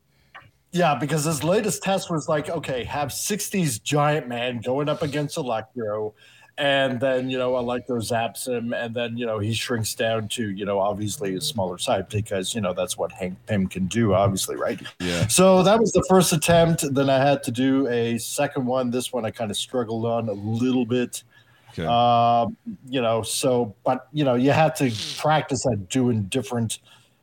Yeah, 0.71 0.97
because 0.97 1.25
his 1.25 1.43
latest 1.43 1.83
test 1.83 2.11
was 2.11 2.29
like, 2.29 2.51
okay, 2.51 2.85
have 2.85 3.09
60s 3.09 3.83
Giant 3.83 4.29
Man 4.29 4.61
going 4.61 4.89
up 4.91 5.01
against 5.03 5.39
Electro, 5.39 6.15
and 6.59 7.01
then, 7.01 7.31
you 7.31 7.39
know, 7.39 7.57
Electro 7.57 7.99
zaps 8.01 8.47
him, 8.49 8.73
and 8.73 8.95
then, 8.95 9.17
you 9.17 9.25
know, 9.25 9.39
he 9.39 9.55
shrinks 9.55 9.95
down 9.95 10.29
to, 10.29 10.51
you 10.51 10.65
know, 10.65 10.79
obviously 10.81 11.35
a 11.37 11.41
smaller 11.41 11.79
size 11.79 12.05
because, 12.11 12.55
you 12.55 12.61
know, 12.61 12.73
that's 12.75 12.99
what 12.99 13.13
Hank 13.13 13.39
Pym 13.47 13.69
can 13.69 13.87
do, 13.87 14.13
obviously, 14.13 14.57
right? 14.57 14.81
Yeah. 15.01 15.27
So 15.29 15.63
that 15.63 15.79
was 15.79 15.93
the 15.93 16.05
first 16.09 16.33
attempt. 16.33 16.85
Then 16.95 17.09
I 17.09 17.19
had 17.19 17.43
to 17.45 17.51
do 17.53 17.87
a 17.89 18.19
second 18.19 18.67
one. 18.67 18.91
This 18.91 19.13
one 19.13 19.25
I 19.25 19.31
kind 19.31 19.51
of 19.51 19.57
struggled 19.57 20.05
on 20.05 20.29
a 20.29 20.33
little 20.33 20.85
bit. 20.85 21.23
Okay. 21.71 21.87
Um, 21.87 22.57
you 22.89 23.01
know, 23.01 23.23
so, 23.23 23.75
but, 23.85 24.09
you 24.13 24.25
know, 24.25 24.35
you 24.35 24.51
had 24.51 24.75
to 24.77 24.91
practice 25.17 25.65
at 25.71 25.89
doing 25.89 26.25
different, 26.25 26.81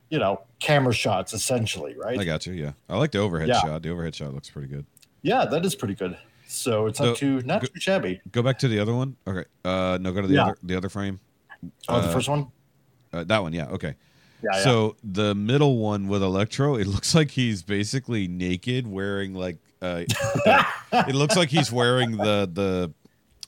you 0.09 0.19
know, 0.19 0.41
camera 0.59 0.93
shots 0.93 1.33
essentially, 1.33 1.95
right? 1.97 2.17
I 2.17 2.23
got 2.23 2.45
you. 2.45 2.53
Yeah. 2.53 2.71
I 2.89 2.97
like 2.97 3.11
the 3.11 3.19
overhead 3.19 3.49
Yeah. 3.49 3.59
shot. 3.59 3.81
The 3.81 3.89
overhead 3.89 4.15
shot 4.15 4.33
looks 4.33 4.49
pretty 4.49 4.69
good. 4.69 4.85
Yeah, 5.23 5.45
that 5.45 5.65
is 5.65 5.75
pretty 5.75 5.95
good. 5.95 6.15
So 6.55 6.87
it's 6.87 6.97
So, 6.97 7.05
not 7.07 7.17
too 7.17 7.41
not 7.43 7.61
go- 7.61 7.67
too 7.67 7.79
shabby. 7.79 8.21
Go 8.31 8.41
back 8.41 8.57
to 8.59 8.67
the 8.67 8.79
other 8.79 8.93
one. 8.93 9.15
Okay. 9.27 9.45
Uh 9.63 9.97
no, 10.01 10.11
go 10.11 10.21
to 10.21 10.27
the 10.27 10.33
Yeah. 10.35 10.43
other 10.45 10.57
the 10.63 10.75
other 10.75 10.89
frame. 10.89 11.19
Oh, 11.87 12.01
the 12.01 12.07
uh, 12.07 12.13
first 12.13 12.29
one. 12.29 12.47
Uh, 13.13 13.23
that 13.23 13.41
one, 13.41 13.53
yeah. 13.53 13.67
Okay. 13.67 13.95
Yeah, 14.43 14.49
yeah. 14.57 14.63
So 14.63 14.95
the 15.03 15.33
middle 15.33 15.77
one 15.77 16.07
with 16.07 16.21
Electro, 16.21 16.75
it 16.75 16.85
looks 16.95 17.15
like 17.15 17.31
he's 17.31 17.63
basically 17.63 18.27
naked, 18.27 18.85
wearing 18.87 19.33
like 19.33 19.57
uh, 19.81 20.03
it 20.93 21.15
looks 21.15 21.35
like 21.35 21.49
he's 21.49 21.71
wearing 21.71 22.17
the 22.17 22.49
the 22.51 22.93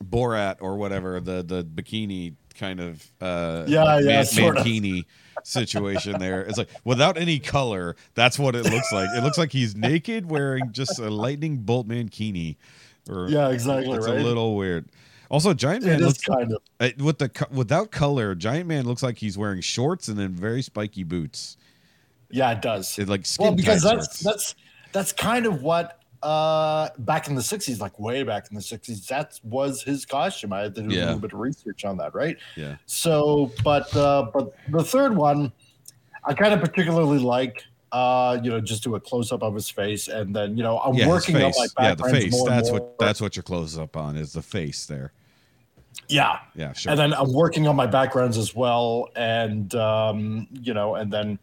Borat 0.04 0.58
or 0.62 0.78
whatever 0.78 1.20
the 1.20 1.44
the 1.44 1.64
bikini 1.64 2.36
kind 2.56 2.80
of 2.80 3.12
uh, 3.22 3.66
Yeah, 3.68 4.00
yeah, 4.00 4.24
man- 4.36 4.58
of. 4.58 5.06
situation 5.44 6.20
there. 6.20 6.42
It's 6.42 6.58
like 6.58 6.70
without 6.84 7.18
any 7.18 7.40
color, 7.40 7.96
that's 8.16 8.38
what 8.40 8.56
it 8.56 8.66
looks 8.66 8.92
like. 8.92 9.10
It 9.16 9.24
looks 9.24 9.38
like 9.38 9.52
he's 9.52 9.76
naked 9.76 10.30
wearing 10.30 10.72
just 10.72 11.00
a 11.00 11.10
lightning 11.10 11.58
bolt 11.58 11.88
mankini. 11.88 12.58
Or 13.10 13.28
Yeah, 13.30 13.50
exactly, 13.50 13.96
It's 13.96 14.08
right? 14.08 14.18
a 14.20 14.24
little 14.24 14.56
weird. 14.56 14.86
Also, 15.30 15.54
Giant 15.54 15.84
Man 15.84 16.00
looks 16.00 16.20
kind 16.22 16.54
of. 16.54 17.02
with 17.02 17.18
the 17.18 17.48
without 17.52 17.92
color. 17.92 18.34
Giant 18.34 18.68
Man 18.68 18.86
looks 18.86 19.04
like 19.04 19.18
he's 19.18 19.38
wearing 19.38 19.60
shorts 19.62 20.08
and 20.08 20.18
then 20.18 20.34
very 20.34 20.62
spiky 20.62 21.04
boots. 21.04 21.58
Yeah, 22.30 22.52
it 22.52 22.62
does. 22.62 22.98
It, 22.98 23.10
like 23.10 23.26
skin 23.26 23.48
well, 23.48 23.56
because 23.56 23.82
that's 23.84 24.20
shorts. 24.20 24.20
that's 24.24 24.56
that's 24.94 25.12
kind 25.14 25.46
of 25.46 25.62
what 25.62 26.02
uh 26.24 26.90
back 27.00 27.28
in 27.28 27.36
the 27.36 27.42
60s 27.42 27.80
like 27.80 28.00
way 28.00 28.24
back 28.24 28.48
in 28.50 28.56
the 28.56 28.62
60s 28.62 29.06
that 29.06 29.40
was 29.44 29.84
his 29.84 30.04
costume 30.04 30.52
i 30.52 30.62
had 30.62 30.74
to 30.74 30.82
do 30.82 30.96
Yeah. 30.96 31.02
a 31.02 31.06
little 31.06 31.20
bit 31.20 31.34
of 31.34 31.38
research 31.40 31.86
on 31.86 31.96
that 31.98 32.16
right 32.16 32.38
yeah. 32.56 32.78
so 32.88 33.52
but 33.64 33.96
uh 33.96 34.32
but 34.34 34.56
the 34.72 34.84
third 34.84 35.16
one 35.16 35.52
i 36.26 36.34
kind 36.34 36.56
of 36.56 36.60
particularly 36.60 37.20
like 37.20 37.64
uh 37.92 38.38
you 38.44 38.50
know 38.50 38.60
just 38.60 38.84
do 38.84 38.96
a 38.96 39.00
close-up 39.00 39.42
of 39.44 39.54
his 39.56 39.70
face 39.70 40.08
and 40.10 40.36
then 40.36 40.58
you 40.58 40.64
know 40.64 40.78
i'm 40.80 40.94
Yeah, 40.94 41.08
working 41.08 41.36
on 41.38 41.42
my 41.44 41.68
yeah, 41.80 41.96
the 41.96 42.04
backgrounds 42.04 42.12
face. 42.26 42.44
That's 42.46 42.70
more. 42.70 42.80
what 42.82 42.98
that's 43.00 43.22
what 43.22 43.36
your 43.36 43.44
close 43.44 43.78
up 43.78 43.96
on 43.96 44.18
is 44.18 44.34
the 44.34 44.42
face 44.42 44.86
there. 44.86 45.14
yeah 46.10 46.40
Yeah, 46.56 46.74
sure. 46.74 46.92
and 46.92 47.00
then 47.00 47.14
i'm 47.14 47.32
working 47.34 47.68
on 47.68 47.76
my 47.76 47.88
backgrounds 47.88 48.38
as 48.38 48.54
well 48.56 49.10
and 49.16 49.74
um 49.76 50.48
you 50.52 50.74
know 50.74 50.96
and 50.96 51.12
then 51.12 51.40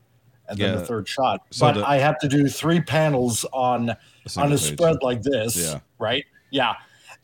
and 0.49 0.59
then 0.59 0.77
the 0.77 0.85
third 0.85 1.09
shot 1.09 1.41
So 1.51 1.67
but 1.67 1.73
the- 1.81 1.89
i 1.89 1.97
have 1.97 2.19
to 2.21 2.29
do 2.29 2.47
three 2.49 2.81
panels 2.81 3.45
on 3.53 3.91
on 4.37 4.47
a 4.47 4.49
page. 4.51 4.61
spread 4.61 4.97
like 5.03 5.23
this 5.23 5.57
Yeah. 5.57 5.81
right 5.99 6.25
yeah 6.51 6.75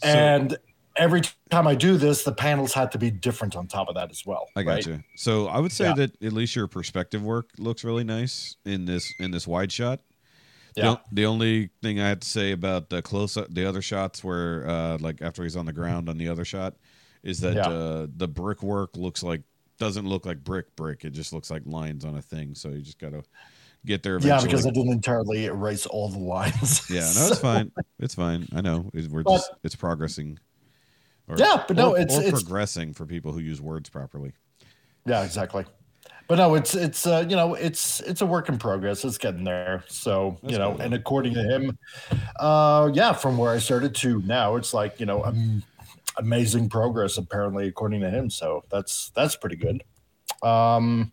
So- 0.03 0.09
and 0.09 0.57
every 1.01 1.23
time 1.51 1.67
i 1.67 1.75
do 1.75 1.97
this 1.97 2.23
the 2.25 2.33
panels 2.33 2.73
had 2.75 2.93
to 2.93 2.99
be 2.99 3.11
different 3.11 3.57
on 3.57 3.67
top 3.67 3.89
of 3.89 3.95
that 3.97 4.11
as 4.11 4.25
well 4.27 4.47
I 4.55 4.63
got 4.63 4.71
right? 4.73 4.87
you. 4.87 5.03
So 5.17 5.49
I 5.49 5.59
would 5.59 5.73
say 5.73 5.87
Yeah. 5.87 5.95
that 5.95 6.23
at 6.23 6.33
least 6.33 6.55
your 6.55 6.67
perspective 6.69 7.23
work 7.23 7.51
looks 7.59 7.83
really 7.85 8.05
nice 8.05 8.57
in 8.65 8.85
this 8.85 9.13
in 9.19 9.31
this 9.33 9.47
wide 9.47 9.73
shot. 9.73 10.01
The, 10.77 10.83
Yeah. 10.83 10.91
o- 10.93 11.01
the 11.11 11.27
only 11.27 11.71
thing 11.83 11.99
I 12.01 12.07
had 12.09 12.21
to 12.23 12.29
say 12.29 12.53
about 12.53 12.91
the 12.91 13.03
close 13.03 13.37
up, 13.37 13.53
the 13.53 13.65
other 13.67 13.83
shots 13.83 14.23
where, 14.23 14.69
uh, 14.69 14.99
like 15.01 15.21
after 15.21 15.43
he's 15.43 15.57
on 15.57 15.67
the 15.67 15.73
ground 15.73 16.09
on 16.09 16.17
the 16.17 16.29
other 16.29 16.45
shot, 16.45 16.75
is 17.25 17.41
that 17.41 17.57
Yeah. 17.57 17.69
uh, 17.69 18.07
the 18.17 18.29
brickwork 18.29 18.97
looks 18.97 19.23
like 19.25 19.43
doesn't 19.79 20.07
look 20.07 20.27
like 20.27 20.45
brick 20.45 20.77
brick. 20.77 21.05
It 21.05 21.11
just 21.11 21.33
looks 21.33 21.51
like 21.51 21.63
lines 21.65 22.05
on 22.05 22.15
a 22.17 22.23
thing. 22.23 22.55
So 22.55 22.69
you 22.69 22.83
just 22.83 22.99
gotta 23.01 23.23
get 23.87 24.03
there. 24.03 24.19
yeah 24.21 24.41
because 24.43 24.67
i 24.67 24.71
didn't 24.71 24.93
entirely 24.93 25.47
erase 25.47 25.87
all 25.87 26.09
the 26.11 26.19
lines 26.19 26.83
yeah, 26.91 27.11
no, 27.17 27.27
it's 27.31 27.39
fine. 27.41 27.73
It's 27.99 28.15
fine. 28.15 28.47
I 28.55 28.61
know. 28.61 28.91
We're 28.93 29.23
But- 29.23 29.37
just 29.39 29.51
it's 29.65 29.75
progressing. 29.75 30.39
Or, 31.31 31.37
Yeah, 31.39 31.65
but 31.67 31.77
no, 31.77 31.91
or- 31.93 31.99
it's- 32.01 32.17
or 32.19 32.23
it's- 32.23 32.43
progressing 32.43 32.93
for 32.93 33.07
people 33.07 33.33
who 33.33 33.41
use 33.41 33.61
words 33.61 33.89
properly. 33.89 34.33
yeah 35.07 35.23
exactly. 35.25 35.65
But 36.29 36.37
no 36.37 36.55
it's 36.55 36.75
it's 36.77 37.07
uh 37.09 37.25
you 37.29 37.35
know 37.35 37.55
it's 37.55 37.99
it's 38.01 38.21
a 38.21 38.27
work 38.27 38.49
in 38.49 38.57
progress. 38.59 39.05
It's 39.05 39.19
getting 39.19 39.43
there. 39.45 39.83
So 39.89 40.39
That's 40.43 40.53
you 40.53 40.59
know 40.59 40.73
cool. 40.73 40.81
and 40.83 40.95
according 40.95 41.35
to 41.35 41.43
him 41.43 41.77
uh 42.39 42.89
yeah 42.95 43.13
from 43.13 43.37
where 43.37 43.53
i 43.53 43.59
started 43.59 43.97
to 43.97 44.23
now 44.23 44.55
it's 44.55 44.73
like 44.73 45.01
you 45.01 45.07
know 45.07 45.25
um, 45.25 45.63
amazing 46.19 46.69
progress 46.69 47.17
apparently 47.19 47.67
according 47.67 48.01
to 48.03 48.11
him. 48.11 48.31
So 48.31 48.63
that's 48.71 49.11
that's 49.17 49.35
pretty 49.35 49.57
good. 49.57 49.83
Um 50.43 51.11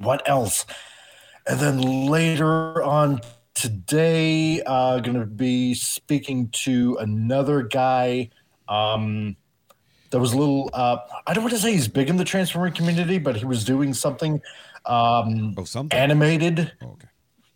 what 0.00 0.28
else? 0.28 0.66
And 1.46 1.58
then 1.58 1.80
later 1.80 2.82
on 2.82 3.20
today 3.54 4.60
uh 4.66 4.98
gonna 5.00 5.24
be 5.24 5.72
speaking 5.72 6.50
to 6.50 6.98
another 7.00 7.62
guy 7.62 8.28
um 8.68 9.36
that 10.10 10.18
was 10.20 10.32
a 10.32 10.38
little 10.38 10.70
uh 10.72 10.96
i 11.26 11.34
don't 11.34 11.42
want 11.44 11.54
to 11.54 11.60
say 11.60 11.72
he's 11.72 11.88
big 11.88 12.08
in 12.08 12.16
the 12.16 12.24
transformer 12.24 12.70
community 12.70 13.18
but 13.18 13.36
he 13.36 13.44
was 13.44 13.64
doing 13.64 13.92
something 13.94 14.40
um 14.86 15.54
Oh, 15.56 15.64
something. 15.64 15.98
animated 15.98 16.72
oh, 16.82 16.86
okay. 16.92 17.08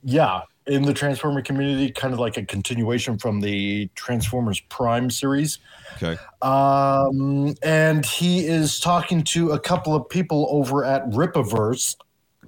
yeah 0.02 0.42
in 0.66 0.82
the 0.82 0.92
transformer 0.94 1.42
community 1.42 1.90
kind 1.90 2.12
of 2.12 2.20
like 2.20 2.36
a 2.36 2.44
continuation 2.44 3.18
from 3.18 3.40
the 3.40 3.88
transformers 3.94 4.60
prime 4.68 5.10
series 5.10 5.58
Okay. 5.96 6.20
um 6.42 7.54
and 7.62 8.04
he 8.06 8.46
is 8.46 8.78
talking 8.80 9.22
to 9.24 9.50
a 9.52 9.58
couple 9.58 9.94
of 9.94 10.08
people 10.08 10.46
over 10.50 10.84
at 10.84 11.04
Rippaverse 11.10 11.96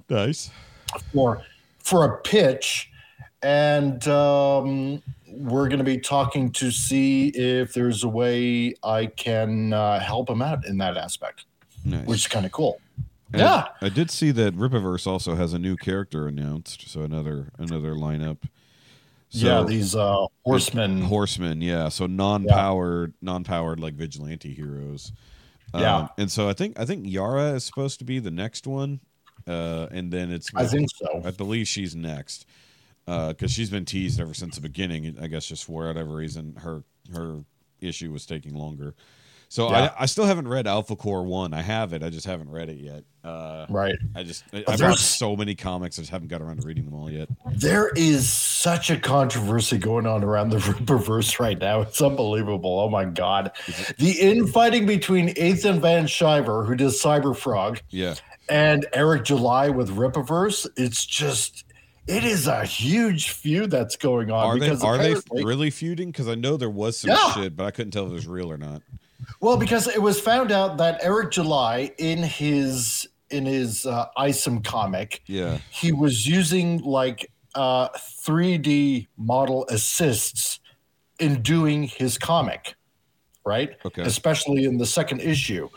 Nice. 0.09 0.49
for 1.13 1.41
for 1.79 2.05
a 2.05 2.17
pitch 2.21 2.89
and 3.41 4.07
um 4.07 5.01
we're 5.37 5.67
going 5.67 5.79
to 5.79 5.83
be 5.83 5.97
talking 5.97 6.51
to 6.51 6.71
see 6.71 7.29
if 7.29 7.73
there's 7.73 8.03
a 8.03 8.07
way 8.07 8.73
i 8.83 9.05
can 9.05 9.73
uh, 9.73 9.99
help 9.99 10.29
him 10.29 10.41
out 10.41 10.65
in 10.65 10.77
that 10.77 10.97
aspect 10.97 11.45
Nice. 11.85 12.05
which 12.05 12.19
is 12.19 12.27
kind 12.27 12.45
of 12.45 12.51
cool 12.51 12.79
And 13.31 13.41
yeah 13.41 13.67
I 13.81 13.89
did 13.89 14.09
see 14.11 14.31
that 14.31 14.55
Rippaverse 14.55 15.05
also 15.07 15.35
has 15.35 15.53
a 15.53 15.59
new 15.59 15.75
character 15.75 16.27
announced, 16.27 16.87
so 16.89 17.01
another 17.01 17.51
another 17.57 17.93
lineup. 17.93 18.37
So, 19.29 19.47
yeah 19.47 19.63
these 19.63 19.95
uh 19.95 20.27
horsemen 20.45 21.01
horsemen, 21.01 21.59
yeah. 21.61 21.89
So 21.89 22.05
non-powered, 22.05 23.13
non-powered 23.21 23.79
like 23.79 23.95
vigilante 23.95 24.53
heroes. 24.53 25.11
Yeah. 25.73 25.97
Um, 25.97 26.09
and 26.19 26.31
so 26.31 26.47
I 26.47 26.53
think 26.53 26.79
I 26.79 26.85
think 26.85 27.05
Yara 27.07 27.53
is 27.53 27.63
supposed 27.63 27.97
to 27.99 28.05
be 28.05 28.19
the 28.19 28.29
next 28.29 28.67
one, 28.67 28.99
uh, 29.47 29.87
and 29.89 30.11
then 30.13 30.31
it's 30.31 30.51
i 30.55 30.65
think 30.67 30.89
so 30.95 31.23
I 31.25 31.31
believe 31.31 31.67
she's 31.67 31.95
next 31.95 32.45
because 33.05 33.51
she's 33.51 33.69
been 33.69 33.85
teased 33.85 34.19
ever 34.19 34.33
since 34.33 34.55
the 34.55 34.61
beginning. 34.61 35.17
I 35.21 35.27
guess 35.27 35.45
just 35.45 35.65
for 35.65 35.85
whatever 35.87 36.13
reason, 36.15 36.55
her 36.57 36.83
her 37.13 37.39
issue 37.81 38.11
was 38.11 38.25
taking 38.25 38.53
longer. 38.55 38.95
So 39.49 39.69
Yeah. 39.69 39.93
I, 39.99 40.03
I 40.03 40.05
still 40.07 40.25
haven't 40.25 40.47
read 40.47 40.65
Alpha 40.65 40.95
Core 40.95 41.21
One. 41.23 41.53
I 41.53 41.61
have 41.61 41.93
it. 41.93 42.01
I 42.01 42.09
just 42.09 42.25
haven't 42.25 42.49
read 42.49 42.69
it 42.69 42.77
yet. 42.77 43.03
Uh, 43.23 43.65
right 43.69 43.95
I 44.15 44.23
just 44.23 44.43
I, 44.51 44.57
I've 44.59 44.65
there's- 44.65 44.81
watched 44.81 44.99
so 45.01 45.35
many 45.35 45.53
comics. 45.53 45.99
I 45.99 46.01
just 46.01 46.11
haven't 46.11 46.29
got 46.29 46.41
around 46.41 46.59
to 46.61 46.67
reading 46.67 46.85
them 46.85 46.95
all 46.95 47.11
yet. 47.11 47.29
There 47.57 47.89
is 47.95 48.27
such 48.27 48.89
a 48.89 48.97
controversy 48.97 49.77
going 49.77 50.07
on 50.07 50.23
around 50.23 50.49
the 50.49 50.57
Rippaverse 50.59 51.39
right 51.39 51.59
now. 51.59 51.81
It's 51.81 52.01
unbelievable. 52.01 52.79
Oh 52.79 52.89
my 52.89 53.05
god. 53.05 53.51
The 53.99 54.11
infighting 54.19 54.87
between 54.87 55.29
Ethan 55.37 55.79
Van 55.81 56.05
Sciver, 56.05 56.65
who 56.65 56.73
does 56.75 56.99
Cyberfrog, 56.99 57.79
Yeah, 57.89 58.15
and 58.49 58.87
Eric 58.93 59.23
July 59.25 59.69
with 59.69 59.91
Rippaverse, 59.91 60.67
it's 60.77 61.05
just 61.05 61.62
it 62.07 62.23
is 62.23 62.47
a 62.47 62.65
huge 62.65 63.29
feud 63.31 63.71
that's 63.71 63.95
going 63.95 64.31
on. 64.31 64.45
are 64.45 64.59
they 64.59 64.71
are 64.71 64.97
they 64.97 65.15
really 65.31 65.69
feuding? 65.69 66.11
Because 66.11 66.27
I 66.27 66.35
know 66.35 66.57
there 66.57 66.69
was 66.69 66.97
some 66.97 67.11
Yeah. 67.11 67.33
shit, 67.33 67.55
but 67.55 67.65
I 67.65 67.71
couldn't 67.71 67.91
tell 67.91 68.05
if 68.05 68.11
it 68.11 68.15
was 68.15 68.27
real 68.27 68.51
or 68.51 68.57
not. 68.57 68.81
Well, 69.39 69.57
because 69.57 69.87
it 69.87 70.01
was 70.01 70.19
found 70.19 70.51
out 70.51 70.77
that 70.77 70.99
Eric 71.01 71.31
July 71.31 71.91
in 71.97 72.19
his 72.23 73.07
in 73.29 73.45
his 73.45 73.85
uh, 73.85 74.05
ISOM 74.17 74.63
comic, 74.63 75.21
Yeah, 75.27 75.57
he 75.71 75.91
was 75.91 76.27
using 76.27 76.79
like 76.79 77.31
uh 77.55 77.89
3D 78.25 79.07
model 79.17 79.65
assists 79.69 80.59
in 81.19 81.41
doing 81.41 81.83
his 81.83 82.17
comic, 82.17 82.75
right? 83.45 83.71
Okay. 83.85 84.01
Especially 84.01 84.65
in 84.65 84.77
the 84.77 84.85
second 84.85 85.21
issue. 85.21 85.69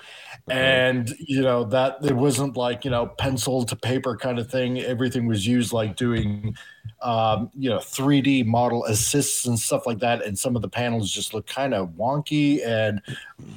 And 0.49 1.13
you 1.19 1.43
know 1.43 1.65
that 1.65 1.99
it 2.05 2.15
wasn't 2.15 2.57
like 2.57 2.85
you 2.85 2.91
know 2.91 3.07
pencil 3.07 3.65
to 3.65 3.75
paper 3.75 4.17
kind 4.17 4.39
of 4.39 4.49
thing. 4.49 4.79
Everything 4.79 5.27
was 5.27 5.47
used 5.47 5.73
like 5.73 5.97
doing, 5.97 6.57
um, 7.03 7.51
you 7.55 7.69
know, 7.69 7.79
3D 7.79 8.47
model 8.47 8.85
assists 8.85 9.47
and 9.47 9.59
stuff 9.59 9.87
like 9.87 9.99
that. 9.99 10.25
And 10.25 10.39
some 10.39 10.55
of 10.55 10.63
the 10.63 10.69
panels 10.69 11.11
just 11.11 11.35
look 11.35 11.49
kind 11.49 11.75
of 11.75 11.91
wonky. 11.91 12.65
And 12.65 13.03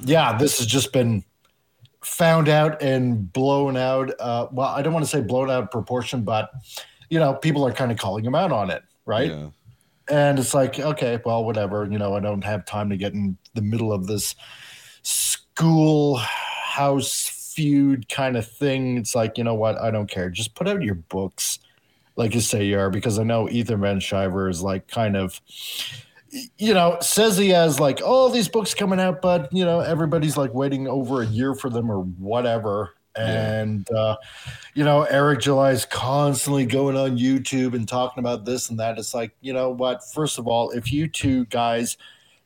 yeah, 0.02 0.36
this 0.36 0.58
has 0.58 0.66
just 0.66 0.92
been 0.92 1.24
found 2.02 2.48
out 2.48 2.82
and 2.82 3.32
blown 3.32 3.76
out. 3.76 4.10
Uh, 4.18 4.48
well, 4.50 4.68
I 4.68 4.82
don't 4.82 4.92
want 4.92 5.04
to 5.04 5.10
say 5.10 5.20
blown 5.20 5.50
out 5.50 5.62
of 5.62 5.70
proportion, 5.70 6.22
but 6.22 6.50
you 7.08 7.18
know, 7.18 7.34
people 7.34 7.66
are 7.66 7.72
kind 7.72 7.92
of 7.92 7.98
calling 7.98 8.24
him 8.24 8.34
out 8.34 8.52
on 8.52 8.70
it, 8.70 8.82
right? 9.04 9.30
Yeah, 9.30 9.48
And 10.08 10.38
it's 10.38 10.54
like, 10.54 10.78
okay, 10.78 11.20
well, 11.24 11.44
whatever. 11.44 11.86
You 11.90 11.98
know, 11.98 12.14
I 12.14 12.20
don't 12.20 12.44
have 12.44 12.64
time 12.64 12.88
to 12.90 12.96
get 12.96 13.12
in 13.12 13.36
the 13.54 13.62
middle 13.62 13.92
of 13.92 14.06
this 14.06 14.34
schoolhouse 16.70 17.52
feud 17.54 18.08
kind 18.08 18.36
of 18.36 18.46
thing. 18.46 18.96
It's 18.96 19.14
like, 19.14 19.38
you 19.38 19.44
know 19.44 19.54
what? 19.54 19.78
I 19.80 19.90
don't 19.90 20.08
care. 20.08 20.30
Just 20.30 20.54
put 20.54 20.68
out 20.68 20.82
your 20.82 20.94
books, 20.94 21.58
like 22.16 22.34
you 22.34 22.40
say 22.40 22.64
you 22.64 22.78
are, 22.78 22.90
because 22.90 23.18
I 23.18 23.24
know 23.24 23.48
Ethan 23.48 23.80
Van 23.80 24.00
Sciver 24.00 24.48
is 24.48 24.62
like 24.62 24.88
kind 24.88 25.16
of, 25.16 25.40
you 26.58 26.72
know, 26.74 26.96
says 27.00 27.36
he 27.36 27.48
has 27.50 27.80
like 27.80 28.00
all 28.02 28.30
these 28.30 28.48
books 28.48 28.72
coming 28.74 29.00
out, 29.00 29.20
but 29.20 29.52
you 29.52 29.64
know, 29.64 29.80
everybody's 29.80 30.36
like 30.36 30.54
waiting 30.54 30.86
over 30.86 31.22
a 31.22 31.26
year 31.26 31.54
for 31.54 31.70
them 31.70 31.90
or 31.90 32.02
whatever. 32.02 32.94
Yeah. 33.16 33.60
And 33.60 33.90
uh, 33.90 34.16
you 34.74 34.84
know, 34.84 35.02
Eric 35.02 35.40
July 35.40 35.72
is 35.72 35.84
constantly 35.84 36.64
going 36.64 36.96
on 36.96 37.18
YouTube 37.18 37.74
and 37.74 37.88
talking 37.88 38.20
about 38.20 38.44
this 38.44 38.70
and 38.70 38.78
that. 38.78 38.96
It's 38.98 39.12
like, 39.12 39.32
you 39.40 39.52
know 39.52 39.70
what? 39.70 40.08
First 40.14 40.38
of 40.38 40.46
all, 40.46 40.70
if 40.70 40.92
you 40.92 41.08
two 41.08 41.46
guys 41.46 41.96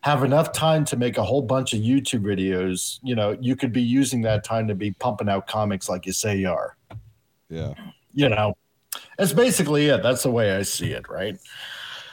have 0.04 0.22
enough 0.22 0.52
time 0.52 0.84
to 0.84 0.98
make 0.98 1.16
a 1.16 1.22
whole 1.22 1.40
bunch 1.40 1.72
of 1.72 1.80
YouTube 1.80 2.20
videos, 2.20 2.98
you 3.02 3.14
know, 3.14 3.34
you 3.40 3.56
could 3.56 3.72
be 3.72 3.80
using 3.80 4.20
that 4.20 4.44
time 4.44 4.68
to 4.68 4.74
be 4.74 4.90
pumping 4.90 5.30
out 5.30 5.46
comics 5.46 5.88
like 5.88 6.04
you 6.04 6.12
say 6.12 6.36
you 6.36 6.50
are. 6.50 6.76
yeah. 7.48 7.72
You 8.12 8.28
know, 8.28 8.54
that's 9.16 9.32
basically 9.32 9.86
it. 9.86 10.02
That's 10.02 10.22
the 10.22 10.30
way 10.30 10.54
I 10.54 10.60
see 10.60 10.90
it, 10.90 11.08
right? 11.08 11.38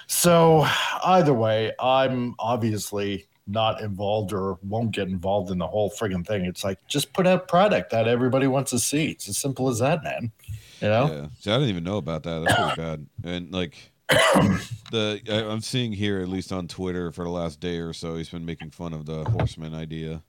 So, 0.07 0.65
either 1.03 1.33
way, 1.33 1.73
I'm 1.81 2.33
obviously 2.39 3.27
not 3.45 3.81
involved 3.81 4.31
or 4.31 4.57
won't 4.63 4.91
get 4.93 5.09
involved 5.09 5.51
in 5.51 5.57
the 5.57 5.67
whole 5.67 5.91
friggin' 5.91 6.25
thing. 6.25 6.45
It's 6.45 6.63
like 6.63 6.79
just 6.87 7.11
put 7.11 7.27
out 7.27 7.49
product 7.49 7.91
that 7.91 8.07
everybody 8.07 8.47
wants 8.47 8.71
to 8.71 8.79
see. 8.79 9.07
It's 9.07 9.27
as 9.27 9.37
simple 9.37 9.67
as 9.67 9.79
that, 9.79 10.01
man. 10.01 10.31
You 10.79 10.87
know? 10.87 11.11
Yeah. 11.11 11.27
See, 11.41 11.51
I 11.51 11.55
didn't 11.55 11.69
even 11.69 11.83
know 11.83 11.97
about 11.97 12.23
that. 12.23 12.45
That's 12.45 12.55
pretty 12.55 12.81
bad. 13.21 13.29
And 13.29 13.51
like 13.51 13.91
the 14.91 15.21
I, 15.29 15.51
I'm 15.51 15.61
seeing 15.61 15.91
here, 15.91 16.21
at 16.21 16.27
least 16.27 16.51
on 16.51 16.67
Twitter, 16.67 17.11
for 17.11 17.23
the 17.23 17.29
last 17.29 17.59
day 17.59 17.77
or 17.77 17.93
so, 17.93 18.15
he's 18.15 18.29
been 18.29 18.45
making 18.45 18.71
fun 18.71 18.93
of 18.93 19.05
the 19.05 19.23
horseman 19.29 19.73
idea. 19.73 20.21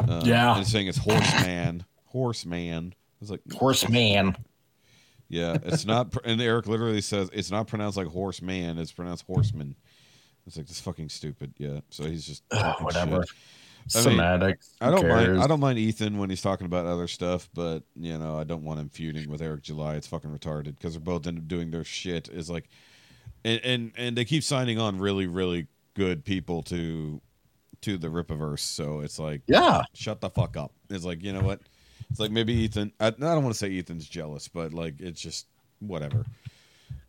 Uh, 0.00 0.22
Yeah. 0.24 0.56
and 0.56 0.66
saying 0.66 0.86
it's 0.88 0.98
horseman, 0.98 1.84
horseman. 2.06 2.94
It's 3.20 3.30
like 3.30 3.40
Horseman. 3.52 4.36
Yeah, 5.28 5.58
it's 5.64 5.84
not. 5.84 6.14
And 6.24 6.40
Eric 6.40 6.66
literally 6.66 7.00
says 7.02 7.28
it's 7.32 7.50
not 7.50 7.66
pronounced 7.66 7.96
like 7.98 8.06
horseman. 8.06 8.78
It's 8.78 8.92
pronounced 8.92 9.26
horseman. 9.26 9.74
It's 10.46 10.56
like 10.56 10.66
this 10.66 10.80
fucking 10.80 11.10
stupid. 11.10 11.52
Yeah. 11.58 11.80
So 11.90 12.04
he's 12.04 12.24
just 12.26 12.42
whatever. 12.80 13.24
shit. 13.26 13.36
I 14.06 14.08
mean, 14.10 14.20
I 14.80 14.90
don't 14.90 15.06
mind. 15.08 15.42
I 15.42 15.46
don't 15.46 15.60
mind 15.60 15.78
Ethan 15.78 16.16
when 16.18 16.30
he's 16.30 16.40
talking 16.42 16.66
about 16.66 16.86
other 16.86 17.08
stuff, 17.08 17.48
but 17.54 17.82
you 17.96 18.16
know, 18.18 18.38
I 18.38 18.44
don't 18.44 18.62
want 18.64 18.80
him 18.80 18.88
feuding 18.88 19.28
with 19.30 19.42
Eric 19.42 19.62
July. 19.62 19.96
It's 19.96 20.06
fucking 20.06 20.30
retarded 20.30 20.76
because 20.76 20.92
they're 20.94 21.00
both 21.00 21.26
end 21.26 21.38
up 21.38 21.48
doing 21.48 21.70
their 21.70 21.84
shit. 21.84 22.28
Is 22.28 22.48
like, 22.50 22.68
and, 23.44 23.60
and 23.64 23.92
and 23.96 24.16
they 24.16 24.24
keep 24.24 24.42
signing 24.42 24.78
on 24.78 24.98
really 24.98 25.26
really 25.26 25.66
good 25.94 26.24
people 26.24 26.62
to 26.64 27.20
to 27.82 27.96
the 27.98 28.08
Rippaverse. 28.08 28.60
So 28.60 29.00
it's 29.00 29.18
like, 29.18 29.42
Yeah. 29.46 29.82
shut 29.94 30.20
the 30.20 30.30
fuck 30.30 30.56
up. 30.56 30.72
It's 30.90 31.04
like, 31.04 31.22
you 31.22 31.32
know 31.32 31.42
what? 31.42 31.60
It's 32.10 32.18
like 32.18 32.30
maybe 32.32 32.52
Ethan. 32.54 32.92
I, 32.98 33.06
I 33.08 33.10
don't 33.10 33.44
want 33.44 33.54
to 33.54 33.58
say 33.58 33.76
Ethan's 33.78 34.08
jealous, 34.08 34.48
but 34.48 34.72
like 34.72 35.00
it's 35.00 35.20
just 35.20 35.46
whatever. 35.80 36.24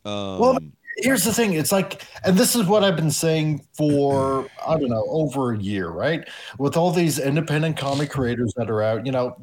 Um, 0.06 0.40
Well, 0.40 0.58
here's 1.02 1.24
the 1.24 1.34
thing 1.34 1.54
it's 1.54 1.72
like 1.72 2.04
and 2.24 2.38
this 2.38 2.56
is 2.56 2.66
what 2.66 2.84
i've 2.84 2.96
been 2.96 3.12
saying 3.12 3.66
for 3.74 4.48
i 4.68 4.78
don't 4.78 4.90
know 4.90 5.06
over 5.10 5.54
a 5.54 5.58
year 5.58 5.90
right? 5.90 6.28
With 6.58 6.78
all 6.78 6.92
these 6.92 7.20
independent 7.20 7.78
comic 7.78 8.10
creators 8.10 8.54
that 8.56 8.70
are 8.70 8.82
out 8.82 9.06
you 9.06 9.12
know 9.12 9.36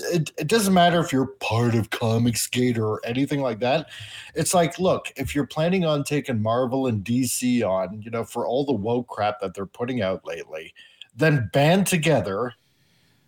it, 0.00 0.30
it 0.38 0.46
doesn't 0.46 0.74
matter 0.74 1.00
if 1.00 1.12
you're 1.12 1.26
part 1.26 1.74
of 1.74 1.90
Comicsgate 1.90 2.78
or 2.78 3.00
anything 3.04 3.40
like 3.40 3.60
that. 3.60 3.88
It's 4.34 4.54
like 4.54 4.78
look 4.78 5.12
if 5.16 5.34
you're 5.34 5.46
planning 5.46 5.84
on 5.84 6.04
taking 6.04 6.42
marvel 6.42 6.86
and 6.86 7.04
dc 7.04 7.62
on 7.62 8.02
you 8.02 8.10
know 8.10 8.24
for 8.24 8.46
all 8.46 8.64
the 8.64 8.72
woke 8.72 9.08
crap 9.08 9.40
that 9.40 9.54
they're 9.54 9.66
putting 9.66 10.02
out 10.02 10.26
lately 10.26 10.74
then 11.16 11.48
band 11.52 11.86
together 11.86 12.54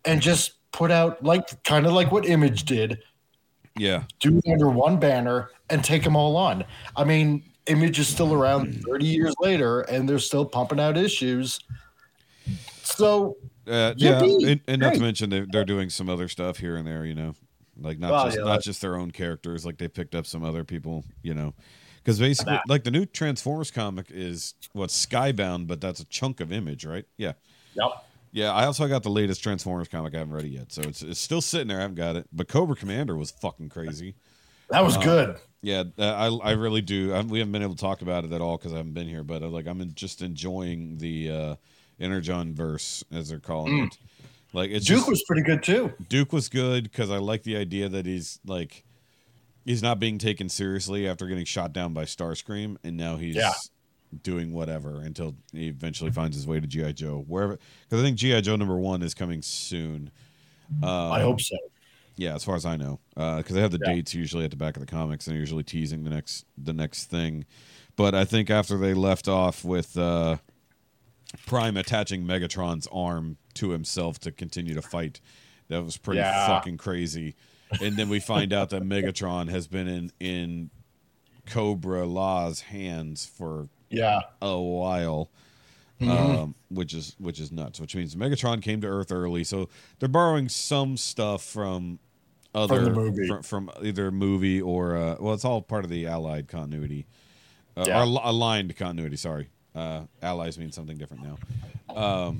and 0.05 0.21
just 0.21 0.53
put 0.73 0.91
out 0.91 1.23
like 1.23 1.63
kind 1.65 1.87
of 1.87 1.93
like 1.93 2.13
what 2.13 2.27
image 2.27 2.65
did. 2.65 2.99
Yeah, 3.77 4.05
do 4.21 4.39
it 4.39 4.51
under 4.51 4.71
one 4.71 4.99
banner 4.99 5.51
and 5.69 5.85
take 5.85 6.03
them 6.03 6.17
all 6.17 6.37
on. 6.37 6.65
I 6.97 7.05
mean, 7.05 7.43
Image 7.69 7.99
is 7.99 8.09
still 8.09 8.33
around 8.33 8.83
30 8.85 9.05
years 9.07 9.35
later 9.41 9.81
and 9.83 10.09
they're 10.09 10.19
still 10.19 10.45
pumping 10.45 10.79
out 10.81 10.97
issues. 10.97 11.59
So, 12.83 13.37
uh, 13.67 13.95
yeah, 13.97 14.23
and, 14.23 14.61
and 14.69 14.81
not 14.81 14.95
to 14.95 15.01
mention 15.01 15.31
they're, 15.31 15.47
they're 15.51 15.65
doing 15.65 15.91
some 15.91 16.09
other 16.09 16.29
stuff 16.29 16.59
here 16.59 16.77
and 16.77 16.87
there. 16.87 17.05
You 17.05 17.15
know, 17.15 17.35
like 17.81 17.99
not 17.99 18.13
Well, 18.13 18.25
just 18.27 18.37
yeah, 18.37 18.45
not 18.45 18.51
like- 18.51 18.63
just 18.63 18.81
their 18.81 18.97
own 18.97 19.11
characters. 19.11 19.67
Like 19.67 19.79
they 19.79 19.89
picked 19.89 20.15
up 20.15 20.27
some 20.27 20.45
other 20.45 20.63
people. 20.65 21.05
You 21.23 21.35
know, 21.35 21.55
because 22.03 22.21
basically, 22.21 22.59
like 22.69 22.85
the 22.85 22.93
new 22.93 23.05
Transformers 23.07 23.71
comic 23.73 24.07
is 24.11 24.55
what 24.73 24.91
Skybound, 24.91 25.67
but 25.67 25.81
that's 25.81 26.01
a 26.01 26.05
chunk 26.05 26.41
of 26.41 26.53
Image, 26.53 26.85
right? 26.85 27.05
Yeah. 27.17 27.33
yep. 27.75 28.05
Yeah, 28.33 28.53
I 28.53 28.67
also 28.67 28.87
got 28.87 29.03
the 29.03 29.09
latest 29.11 29.43
Transformers 29.43 29.89
comic. 29.89 30.15
I 30.15 30.19
haven't 30.19 30.35
read 30.35 30.45
it 30.45 30.51
yet, 30.51 30.71
so 30.71 30.83
it's 30.83 31.03
it's 31.03 31.21
still 31.21 31.41
sitting 31.41 31.69
there. 31.69 31.79
I 31.79 31.83
haven't 31.83 31.97
got 31.97 32.17
it. 32.17 32.29
But 32.33 32.49
Cobra 32.49 32.77
Commander 32.77 33.17
was 33.17 33.31
fucking 33.31 33.71
crazy. 33.71 34.15
That 34.71 34.85
was 34.85 34.97
good. 34.97 35.39
Yeah, 35.67 35.83
uh, 35.99 36.05
I 36.43 36.51
I 36.51 36.53
really 36.53 36.81
do. 36.81 37.13
I, 37.13 37.23
we 37.23 37.41
haven't 37.41 37.51
been 37.51 37.63
able 37.65 37.75
to 37.75 37.81
talk 37.81 38.01
about 38.01 38.25
it 38.25 38.31
at 38.33 38.41
all 38.41 38.57
because 38.57 38.73
I 38.73 38.77
haven't 38.77 38.95
been 38.95 39.09
here. 39.09 39.25
But 39.25 39.43
uh, 39.43 39.49
like, 39.49 39.67
I'm 39.67 39.91
just 39.95 40.23
enjoying 40.23 40.99
the 40.99 41.29
uh, 41.31 41.55
Energon 41.99 42.55
verse 42.55 43.03
as 43.13 43.31
they're 43.31 43.41
calling 43.41 43.87
it. 43.87 43.99
Like, 44.53 44.71
it's 44.71 44.87
Duke 44.87 44.99
just- 44.99 45.09
was 45.11 45.25
pretty 45.27 45.43
good 45.43 45.65
too. 45.65 45.93
Duke 46.09 46.33
was 46.33 46.49
good 46.49 46.85
because 46.85 47.11
I 47.11 47.19
like 47.19 47.43
the 47.43 47.57
idea 47.57 47.89
that 47.89 48.07
he's 48.07 48.39
like 48.47 48.85
he's 49.65 49.83
not 49.83 49.99
being 49.99 50.19
taken 50.19 50.49
seriously 50.49 51.09
after 51.09 51.27
getting 51.27 51.45
shot 51.45 51.73
down 51.73 51.93
by 51.93 52.05
Starscream, 52.05 52.77
and 52.85 52.97
now 52.97 53.17
he's 53.17 53.35
Yeah. 53.35 53.53
doing 54.23 54.53
whatever 54.53 55.01
until 55.01 55.35
he 55.53 55.67
eventually 55.67 56.13
finds 56.13 56.37
his 56.37 56.47
way 56.47 56.61
to 56.61 56.67
GI 56.69 56.93
Joe, 56.93 57.25
wherever. 57.27 57.59
Because 57.89 58.05
I 58.05 58.07
think 58.07 58.19
GI 58.19 58.41
Joe 58.43 58.55
number 58.55 58.79
one 58.79 59.03
is 59.03 59.15
coming 59.15 59.43
soon. 59.43 60.13
Um, 60.81 60.89
I 60.89 61.23
hope 61.23 61.41
so. 61.41 61.57
Yeah, 62.17 62.35
as 62.35 62.45
far 62.45 62.55
as 62.57 62.65
I 62.65 62.77
know, 62.77 62.99
because 63.15 63.51
they 63.55 63.61
have 63.61 63.73
the 63.73 63.81
Yeah. 63.85 63.93
dates 63.95 64.15
usually 64.15 64.45
at 64.45 64.51
the 64.51 64.57
back 64.57 64.77
of 64.77 64.81
the 64.81 64.87
comics, 64.87 65.27
and 65.27 65.35
they're 65.35 65.41
usually 65.41 65.63
teasing 65.65 66.03
the 66.05 66.11
next 66.11 66.47
the 66.57 66.73
next 66.73 67.05
thing. 67.05 67.45
But 67.95 68.15
I 68.15 68.25
think 68.25 68.49
after 68.51 68.79
they 68.79 68.95
left 68.95 69.29
off 69.29 69.65
with 69.65 69.97
uh, 69.99 70.39
Prime 71.47 71.77
attaching 71.77 72.25
Megatron's 72.25 72.87
arm 72.93 73.37
to 73.55 73.71
himself 73.71 74.19
to 74.21 74.33
continue 74.33 74.75
to 74.75 74.83
fight, 74.83 75.21
that 75.69 75.85
was 75.85 75.97
pretty 75.99 76.19
Yeah. 76.21 76.47
fucking 76.47 76.79
crazy. 76.79 77.35
And 77.83 77.97
then 77.97 78.09
we 78.09 78.21
find 78.21 78.53
out 78.53 78.71
that 78.71 78.83
Megatron 78.83 79.49
has 79.51 79.67
been 79.67 79.89
in 79.89 80.13
in 80.21 80.71
Cobra-La's 81.47 82.61
hands 82.63 83.27
for 83.27 83.69
Yeah. 83.91 84.21
a 84.43 84.59
while, 84.61 85.31
Mm-hmm. 86.01 86.11
um, 86.11 86.55
which 86.69 86.93
is 86.93 87.17
which 87.19 87.41
is 87.41 87.51
nuts. 87.51 87.81
Which 87.81 87.97
means 87.97 88.15
Megatron 88.15 88.61
came 88.63 88.81
to 88.83 88.87
Earth 88.87 89.11
early, 89.11 89.45
so 89.45 89.69
they're 89.99 90.09
borrowing 90.09 90.49
some 90.49 90.97
stuff 90.99 91.43
from 91.43 91.99
other 92.57 92.85
the 92.85 92.91
movie. 92.91 93.27
From, 93.29 93.43
from 93.43 93.71
either 93.83 94.11
movie 94.11 94.61
or 94.61 94.97
uh, 94.97 95.17
well, 95.21 95.35
it's 95.35 95.45
all 95.45 95.63
part 95.63 95.85
of 95.85 95.91
the 95.91 96.07
Allied 96.07 96.49
continuity, 96.49 97.07
uh, 97.77 97.85
Yeah. 97.87 97.99
or 97.99 98.03
al- 98.03 98.21
aligned 98.31 98.77
continuity. 98.77 99.17
Sorry, 99.17 99.49
uh, 99.75 100.03
allies 100.23 100.59
mean 100.59 100.73
something 100.73 100.97
different 100.97 101.23
now. 101.23 102.35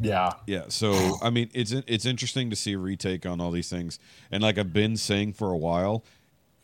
Yeah. 0.00 0.32
Yeah, 0.46 0.64
so 0.68 1.18
I 1.22 1.30
mean, 1.30 1.50
it's 1.52 1.70
it's 1.72 2.06
interesting 2.06 2.48
to 2.50 2.56
see 2.56 2.72
a 2.72 2.78
retake 2.78 3.26
on 3.26 3.40
all 3.40 3.50
these 3.50 3.68
things, 3.68 3.98
and 4.30 4.42
like 4.42 4.56
I've 4.58 4.72
been 4.72 4.96
saying 4.96 5.34
for 5.34 5.52
a 5.52 5.56
while, 5.56 6.02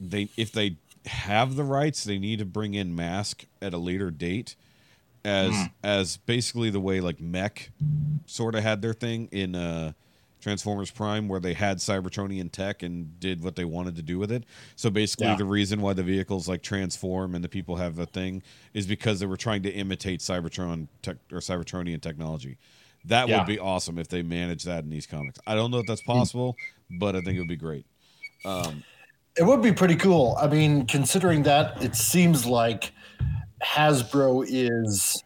they 0.00 0.28
if 0.37 0.50
they 0.50 0.76
have 1.06 1.54
the 1.56 1.64
rights, 1.64 2.04
they 2.04 2.18
need 2.18 2.38
to 2.38 2.44
bring 2.46 2.74
in 2.74 2.94
Mask 2.96 3.44
at 3.61 3.74
a 3.74 3.78
later 3.78 4.11
date, 4.11 4.56
as 5.24 5.52
as 5.84 6.16
basically 6.16 6.70
the 6.70 6.80
way 6.80 7.00
like 7.00 7.20
Mech 7.20 7.70
sort 8.26 8.54
of 8.54 8.62
had 8.62 8.80
their 8.80 8.94
thing 8.94 9.28
in 9.30 9.54
uh, 9.54 9.92
Transformers 10.48 10.90
Prime, 10.90 11.28
where 11.28 11.40
they 11.40 11.52
had 11.52 11.76
Cybertronian 11.76 12.50
tech 12.50 12.82
and 12.82 13.20
did 13.20 13.44
what 13.44 13.54
they 13.54 13.66
wanted 13.66 13.96
to 13.96 14.02
do 14.02 14.18
with 14.18 14.32
it. 14.32 14.44
So 14.76 14.88
basically, 14.88 15.26
Yeah. 15.26 15.37
the 15.37 15.44
reason 15.44 15.82
why 15.82 15.92
the 15.92 16.02
vehicles 16.02 16.48
like 16.48 16.62
transform 16.62 17.34
and 17.34 17.44
the 17.44 17.50
people 17.50 17.76
have 17.76 17.96
the 17.96 18.06
thing 18.06 18.42
is 18.72 18.87
because 18.87 19.20
they 19.20 19.26
were 19.26 19.37
trying 19.37 19.62
to 19.64 19.70
imitate 19.70 20.20
Cybertron 20.20 20.88
tech 21.02 21.18
or 21.30 21.40
Cybertronian 21.40 22.00
technology. 22.00 22.56
That 23.04 23.28
Yeah. 23.28 23.38
would 23.38 23.46
be 23.46 23.58
awesome 23.58 23.98
if 23.98 24.08
they 24.08 24.22
managed 24.22 24.64
that 24.64 24.84
in 24.84 24.90
these 24.90 25.06
comics. 25.06 25.38
I 25.46 25.54
don't 25.54 25.70
know 25.70 25.80
if 25.80 25.87
that's 25.87 26.00
possible, 26.02 26.56
but 26.90 27.14
I 27.14 27.20
think 27.20 27.37
it 27.37 27.40
would 27.40 27.48
be 27.48 27.56
great. 27.56 27.84
Um, 28.46 28.82
It 29.37 29.44
would 29.44 29.61
be 29.62 29.72
pretty 29.72 29.96
cool. 29.96 30.34
I 30.40 30.46
mean, 30.48 30.87
considering 30.87 31.42
that 31.42 31.80
it 31.82 31.94
seems 31.94 32.46
like 32.46 32.92
Hasbro 33.62 34.46
is, 34.48 35.22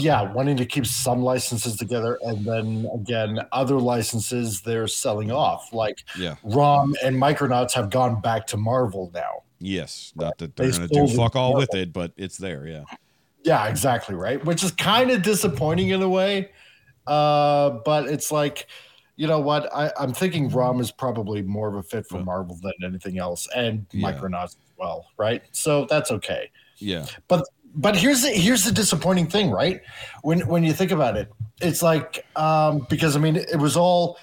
yeah, 0.00 0.32
wanting 0.32 0.56
to 0.56 0.64
keep 0.64 0.86
some 0.86 1.22
licenses 1.22 1.76
together, 1.76 2.18
and 2.22 2.44
then 2.44 2.88
again, 2.94 3.40
other 3.52 3.78
licenses 3.80 4.60
they're 4.60 4.86
selling 4.86 5.32
off. 5.32 5.72
Like 5.72 6.04
Yeah. 6.16 6.36
ROM 6.44 6.94
and 7.02 7.16
Micronauts 7.16 7.72
have 7.72 7.90
gone 7.90 8.20
back 8.20 8.46
to 8.48 8.56
Marvel 8.56 9.10
now. 9.12 9.42
Yes. 9.58 10.12
Not 10.14 10.38
that 10.38 10.54
they're 10.54 10.70
They 10.70 10.76
going 10.76 10.88
to 10.88 11.06
do 11.06 11.16
fuck 11.16 11.34
all 11.34 11.52
to 11.52 11.58
with 11.58 11.74
it, 11.74 11.92
but 11.92 12.12
it's 12.16 12.36
there. 12.36 12.66
Yeah. 12.66 12.84
Yeah, 13.42 13.66
exactly 13.66 14.14
right. 14.14 14.44
Which 14.44 14.62
is 14.62 14.70
kind 14.72 15.10
of 15.10 15.22
disappointing 15.22 15.88
in 15.88 16.00
a 16.02 16.08
way, 16.08 16.50
uh, 17.06 17.70
but 17.84 18.06
it's 18.08 18.30
like. 18.30 18.66
You 19.20 19.26
know 19.26 19.40
what? 19.40 19.68
I, 19.74 19.90
I'm 19.98 20.12
thinking 20.12 20.48
ROM 20.48 20.80
is 20.80 20.92
probably 20.92 21.42
more 21.42 21.66
of 21.66 21.74
a 21.74 21.82
fit 21.82 22.06
for 22.06 22.18
Yeah. 22.18 22.22
Marvel 22.22 22.56
than 22.62 22.72
anything 22.84 23.18
else, 23.18 23.48
and 23.52 23.84
Yeah. 23.90 24.12
Micronauts 24.12 24.44
as 24.44 24.56
well, 24.76 25.06
right? 25.16 25.42
So 25.50 25.86
that's 25.86 26.12
okay. 26.12 26.52
Yeah. 26.76 27.04
but 27.26 27.44
but 27.78 27.96
here's 27.96 28.22
the 28.22 28.30
here's 28.30 28.64
the 28.64 28.72
disappointing 28.72 29.26
thing 29.26 29.50
right? 29.50 29.80
When 30.22 30.46
when 30.46 30.62
you 30.64 30.74
think 30.74 30.90
about 30.90 31.16
it 31.16 31.32
it's 31.60 31.82
like 31.82 32.24
um 32.36 32.86
because 32.88 33.16
i 33.16 33.18
mean 33.18 33.36
it 33.36 33.58
was 33.58 33.76
all 33.76 34.18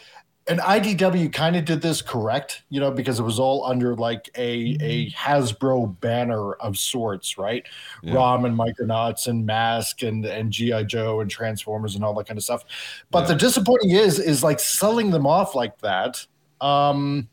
and 0.47 0.59
idw 0.59 1.33
kind 1.33 1.55
of 1.55 1.65
did 1.65 1.81
this 1.81 2.01
correct 2.01 2.63
you 2.69 2.79
know 2.79 2.91
because 2.91 3.19
it 3.19 3.23
was 3.23 3.39
all 3.39 3.65
under 3.65 3.95
like 3.95 4.29
a 4.37 4.77
a 4.79 5.09
hasbro 5.11 5.99
banner 6.01 6.53
of 6.53 6.77
sorts 6.77 7.37
right? 7.37 7.65
Yeah. 8.03 8.13
rom 8.13 8.45
and 8.45 8.57
micronauts 8.57 9.27
and 9.27 9.45
mask 9.45 10.03
and 10.03 10.25
and 10.25 10.51
gi 10.51 10.83
joe 10.85 11.19
and 11.19 11.29
transformers 11.29 11.95
and 11.95 12.05
all 12.05 12.13
that 12.13 12.27
kind 12.27 12.37
of 12.37 12.43
stuff. 12.43 12.63
But 13.09 13.27
the 13.27 13.35
disappointing 13.35 13.91
is 13.91 14.19
is 14.19 14.43
like 14.43 14.59
selling 14.59 15.09
them 15.09 15.25
off 15.25 15.55
like 15.55 15.79
that 15.79 16.25
um 16.61 17.27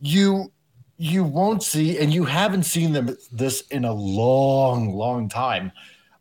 you 0.00 0.50
you 0.98 1.22
won't 1.24 1.62
see 1.62 1.98
and 1.98 2.12
you 2.12 2.24
haven't 2.24 2.62
seen 2.62 2.92
them 2.92 3.16
this 3.32 3.62
in 3.68 3.84
a 3.84 3.92
long 3.92 4.94
long 4.94 5.28
time 5.28 5.70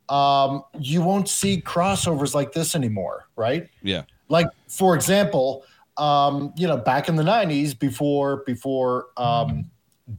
um 0.09 0.63
you 0.79 1.01
won't 1.01 1.29
see 1.29 1.61
crossovers 1.61 2.33
like 2.35 2.51
this 2.51 2.75
anymore 2.75 3.27
right 3.35 3.69
Yeah. 3.81 4.03
like 4.29 4.47
for 4.67 4.93
example 4.95 5.63
um 5.97 6.53
you 6.57 6.67
know 6.67 6.77
back 6.77 7.07
in 7.09 7.15
the 7.15 7.23
90s 7.23 7.77
before 7.77 8.43
before 8.45 9.07
um 9.17 9.69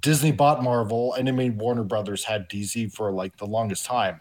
disney 0.00 0.32
bought 0.32 0.62
marvel 0.62 1.14
and 1.14 1.28
i 1.28 1.32
mean 1.32 1.56
warner 1.58 1.84
brothers 1.84 2.24
had 2.24 2.48
dc 2.48 2.92
for 2.92 3.12
like 3.12 3.36
the 3.36 3.46
longest 3.46 3.84
time 3.84 4.18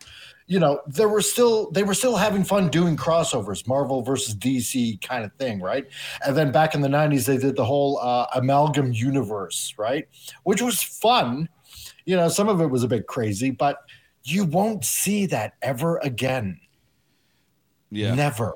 you 0.48 0.60
know 0.60 0.80
there 0.88 1.10
were 1.10 1.22
still 1.22 1.72
they 1.72 1.82
were 1.84 1.94
still 1.96 2.16
having 2.16 2.44
fun 2.44 2.70
doing 2.70 2.96
crossovers 2.96 3.68
marvel 3.68 4.04
versus 4.04 4.36
dc 4.36 5.02
kind 5.02 5.26
of 5.26 5.34
thing 5.40 5.60
right 5.60 5.86
and 6.26 6.38
then 6.38 6.52
back 6.52 6.76
in 6.76 6.82
the 6.82 6.88
90s 6.88 7.26
they 7.26 7.38
did 7.38 7.56
the 7.56 7.66
whole 7.66 7.98
uh, 8.00 8.28
amalgam 8.36 8.94
universe 8.94 9.74
right 9.78 10.08
which 10.44 10.62
was 10.62 10.84
fun 10.84 11.50
you 12.06 12.16
know 12.16 12.30
some 12.30 12.48
of 12.48 12.62
it 12.62 12.68
was 12.68 12.84
a 12.84 12.88
bit 12.88 13.08
crazy 13.08 13.50
but 13.50 13.80
you 14.24 14.44
won't 14.46 14.86
see 14.86 15.26
that 15.26 15.54
ever 15.64 15.98
again 16.00 16.60
Yeah. 17.90 18.14
never 18.14 18.54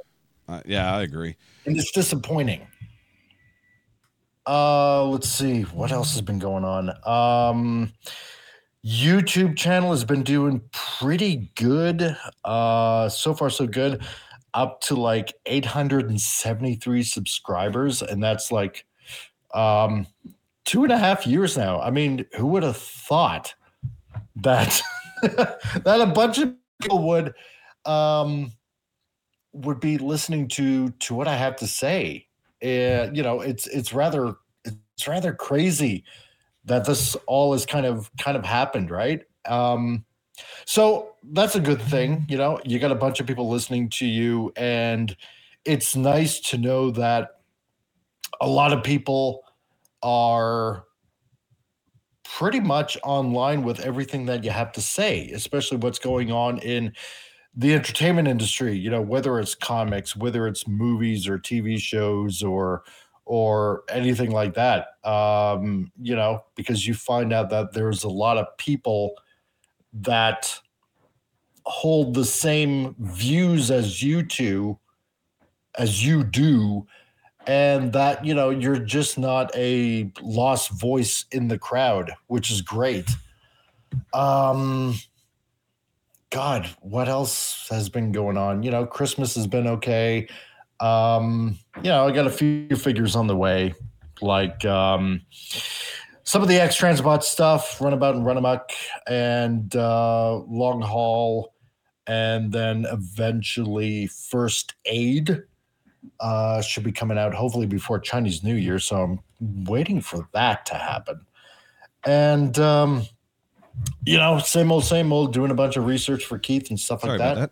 Uh, 0.47 0.61
yeah, 0.65 0.95
I 0.95 1.01
agree. 1.03 1.35
and 1.65 1.77
it's 1.77 1.91
disappointing. 1.91 2.65
Uh, 4.47 5.03
let's 5.05 5.29
see 5.29 5.61
what 5.63 5.91
else 5.91 6.13
has 6.13 6.21
been 6.21 6.39
going 6.39 6.63
on. 6.65 6.89
Um, 7.05 7.93
YouTube 8.85 9.57
channel 9.57 9.91
has 9.91 10.05
been 10.05 10.23
doing 10.23 10.61
pretty 10.71 11.51
good. 11.55 12.15
Uh, 12.45 13.09
so 13.09 13.33
far 13.33 13.49
so 13.49 13.67
good, 13.67 14.03
up 14.53 14.81
to 14.81 14.95
like 14.95 15.33
873 15.45 17.03
subscribers, 17.03 18.01
and 18.01 18.23
that's 18.23 18.51
like 18.51 18.85
um 19.53 20.05
two 20.65 20.83
and 20.83 20.91
a 20.91 20.97
half 20.97 21.25
years 21.25 21.57
now. 21.57 21.81
I 21.81 21.89
mean, 21.91 22.25
who 22.37 22.47
would 22.47 22.63
have 22.63 22.77
thought 22.77 23.53
that 24.37 24.81
that 25.21 26.01
a 26.01 26.05
bunch 26.05 26.37
of 26.37 26.53
people 26.81 27.07
would 27.07 27.33
um 27.85 28.51
would 29.51 29.79
be 29.79 29.97
listening 29.97 30.47
to 30.47 30.89
to 30.91 31.13
what 31.13 31.27
I 31.27 31.35
have 31.35 31.55
to 31.57 31.67
say. 31.67 32.27
Uh, 32.63 33.11
you 33.11 33.23
know, 33.23 33.41
it's 33.41 33.67
it's 33.67 33.93
rather 33.93 34.35
it's 34.63 35.07
rather 35.07 35.33
crazy 35.33 36.03
that 36.69 36.85
this 36.85 37.15
all 37.27 37.53
is 37.53 37.65
kind 37.65 37.85
of 37.85 38.09
kind 38.17 38.37
of 38.37 38.45
happened, 38.45 38.89
right? 38.89 39.21
Um, 39.45 40.05
so 40.65 41.15
that's 41.31 41.55
a 41.55 41.59
good 41.59 41.81
thing. 41.81 42.25
You 42.29 42.37
know, 42.37 42.59
you 42.63 42.79
got 42.79 42.91
a 42.91 42.95
bunch 42.95 43.19
of 43.19 43.27
people 43.27 43.49
listening 43.49 43.89
to 43.89 44.05
you, 44.05 44.53
and 44.55 45.15
it's 45.65 45.95
nice 45.95 46.39
to 46.51 46.57
know 46.57 46.91
that 46.91 47.31
a 48.39 48.47
lot 48.47 48.71
of 48.71 48.83
people 48.83 49.43
are 50.01 50.85
pretty 52.23 52.59
much 52.59 52.97
online 53.03 53.63
with 53.63 53.79
everything 53.79 54.25
that 54.27 54.43
you 54.43 54.51
have 54.51 54.71
to 54.71 54.81
say, 54.81 55.29
especially 55.31 55.77
what's 55.77 55.99
going 55.99 56.31
on 56.31 56.59
in 56.59 56.93
the 57.55 57.73
entertainment 57.73 58.27
industry, 58.27 58.77
you 58.77 58.89
know, 58.89 59.01
whether 59.01 59.39
it's 59.39 59.55
comics, 59.55 60.15
whether 60.15 60.47
it's 60.47 60.67
movies 60.67 61.27
or 61.27 61.39
TV 61.39 61.79
shows 61.79 62.43
or 62.43 62.83
or 63.29 63.83
anything 63.89 64.31
like 64.31 64.55
that. 64.55 64.87
Um, 65.07 65.91
you 66.01 66.15
know, 66.15 66.43
because 66.55 66.87
you 66.87 66.95
find 66.95 67.31
out 67.31 67.51
that 67.51 67.73
there's 67.73 68.03
a 68.03 68.09
lot 68.09 68.39
of 68.39 68.57
people 68.57 69.13
that 69.93 70.59
hold 71.63 72.15
the 72.15 72.25
same 72.25 72.95
views 72.97 73.69
as 73.69 74.01
you 74.01 74.23
two 74.23 74.79
as 75.77 76.03
you 76.03 76.23
do 76.23 76.87
and 77.45 77.93
that 77.93 78.25
you 78.25 78.33
know 78.33 78.49
you're 78.49 78.79
just 78.79 79.19
not 79.19 79.55
a 79.55 80.11
lost 80.21 80.71
voice 80.71 81.25
in 81.31 81.47
the 81.47 81.59
crowd 81.59 82.11
which 82.25 82.49
is 82.49 82.61
great 82.61 83.07
um 84.13 84.95
god 86.31 86.67
what 86.81 87.07
else 87.07 87.67
has 87.69 87.87
been 87.89 88.11
going 88.11 88.37
on 88.37 88.63
you 88.63 88.71
know 88.71 88.85
christmas 88.85 89.35
has 89.35 89.45
been 89.45 89.67
okay 89.67 90.27
um 90.81 91.57
you 91.77 91.89
know 91.89 92.07
i 92.07 92.11
got 92.11 92.27
a 92.27 92.31
few 92.31 92.67
figures 92.75 93.15
on 93.15 93.27
the 93.27 93.35
way 93.35 93.73
like 94.21 94.63
um 94.65 95.21
some 96.29 96.43
of 96.43 96.47
the 96.47 96.59
X 96.59 96.79
Transbot 96.79 97.23
stuff, 97.23 97.81
Runabout 97.81 98.13
and 98.13 98.23
Runamuck, 98.23 98.69
and 99.07 99.75
uh, 99.75 100.35
Long 100.47 100.79
Haul, 100.79 101.55
and 102.05 102.51
then 102.51 102.85
eventually 102.91 104.05
First 104.05 104.75
Aid 104.85 105.41
uh, 106.19 106.61
should 106.61 106.83
be 106.83 106.91
coming 106.91 107.17
out 107.17 107.33
hopefully 107.33 107.65
before 107.65 107.97
Chinese 107.97 108.43
New 108.43 108.53
Year. 108.53 108.77
So 108.77 109.01
I'm 109.01 109.19
waiting 109.65 110.01
for 110.01 110.27
that 110.33 110.67
to 110.67 110.75
happen. 110.75 111.19
And, 112.05 112.59
um, 112.59 113.07
you 114.05 114.17
know, 114.17 114.37
same 114.37 114.71
old, 114.71 114.85
same 114.85 115.11
old, 115.11 115.33
doing 115.33 115.49
a 115.49 115.55
bunch 115.55 115.77
of 115.77 115.87
research 115.87 116.25
for 116.25 116.37
Keith 116.37 116.69
and 116.69 116.79
stuff 116.79 117.01
Sorry 117.01 117.17
like 117.17 117.35
that. 117.35 117.51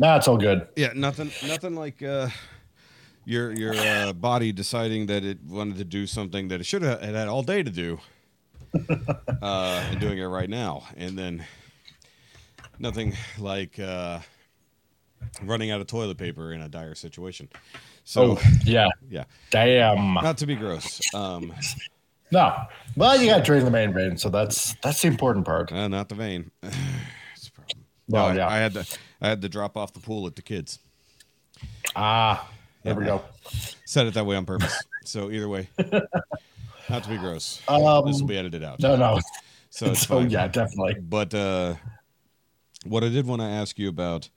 Nah, 0.00 0.16
it's 0.16 0.26
all 0.26 0.38
good. 0.38 0.66
Yeah, 0.76 0.92
nothing, 0.94 1.30
nothing 1.46 1.74
like 1.76 2.02
uh, 2.02 2.30
your 3.26 3.52
your 3.52 3.74
uh, 3.74 4.14
body 4.14 4.50
deciding 4.50 5.06
that 5.06 5.24
it 5.24 5.38
wanted 5.46 5.76
to 5.76 5.84
do 5.84 6.06
something 6.06 6.48
that 6.48 6.58
it 6.58 6.64
should 6.64 6.80
have 6.80 7.02
had 7.02 7.28
all 7.28 7.42
day 7.42 7.62
to 7.62 7.70
do, 7.70 8.00
uh, 9.42 9.84
and 9.90 10.00
doing 10.00 10.18
it 10.18 10.24
right 10.24 10.48
now, 10.48 10.84
and 10.96 11.18
then 11.18 11.44
nothing 12.78 13.14
like 13.38 13.78
uh, 13.78 14.20
running 15.42 15.70
out 15.70 15.82
of 15.82 15.86
toilet 15.86 16.16
paper 16.16 16.54
in 16.54 16.62
a 16.62 16.68
dire 16.68 16.94
situation. 16.94 17.50
So, 18.04 18.38
oh, 18.38 18.42
yeah. 18.64 18.88
yeah, 19.10 19.24
Damn. 19.50 20.14
not 20.14 20.38
to 20.38 20.46
be 20.46 20.56
gross, 20.56 21.00
um, 21.14 21.52
No. 22.32 22.56
Well, 22.96 23.20
you 23.20 23.28
got 23.28 23.38
to 23.38 23.44
drain 23.44 23.66
the 23.66 23.70
main 23.70 23.92
vein. 23.92 24.16
So 24.16 24.30
that's 24.30 24.74
that's 24.82 25.02
the 25.02 25.08
important 25.08 25.44
part. 25.44 25.70
uh, 25.72 25.88
not 25.88 26.08
the 26.08 26.14
vein. 26.14 26.50
it's 26.62 27.48
a 27.48 27.52
problem. 27.52 27.84
Well, 27.99 27.99
No, 28.10 28.26
I- 28.26 28.34
yeah. 28.34 28.48
I 28.48 28.56
had 28.58 28.74
to 28.74 28.86
I 29.20 29.28
had 29.28 29.42
to 29.42 29.48
drop 29.48 29.76
off 29.76 29.92
the 29.92 30.00
pool 30.00 30.26
at 30.26 30.36
the 30.36 30.42
kids. 30.42 30.78
Ah, 31.94 32.48
there 32.82 32.94
we 32.94 33.04
go. 33.04 33.22
Said 33.84 34.06
it 34.06 34.14
that 34.14 34.24
way 34.26 34.36
on 34.36 34.46
purpose. 34.46 34.82
So 35.04 35.30
either 35.30 35.48
way, 35.48 35.68
not 36.88 37.02
to 37.04 37.08
be 37.08 37.16
gross. 37.18 37.60
Um, 37.68 38.06
this 38.06 38.20
will 38.20 38.28
be 38.28 38.36
edited 38.38 38.62
out. 38.64 38.80
No, 38.80 38.96
no. 38.96 39.20
So 39.70 39.86
it's 39.86 40.00
so 40.06 40.20
yeah, 40.20 40.46
definitely. 40.48 40.96
But 41.00 41.34
uh, 41.34 41.74
what 42.84 43.04
I 43.04 43.08
did 43.08 43.26
want 43.26 43.42
to 43.42 43.46
ask 43.46 43.78
you 43.78 43.88
about, 43.88 44.28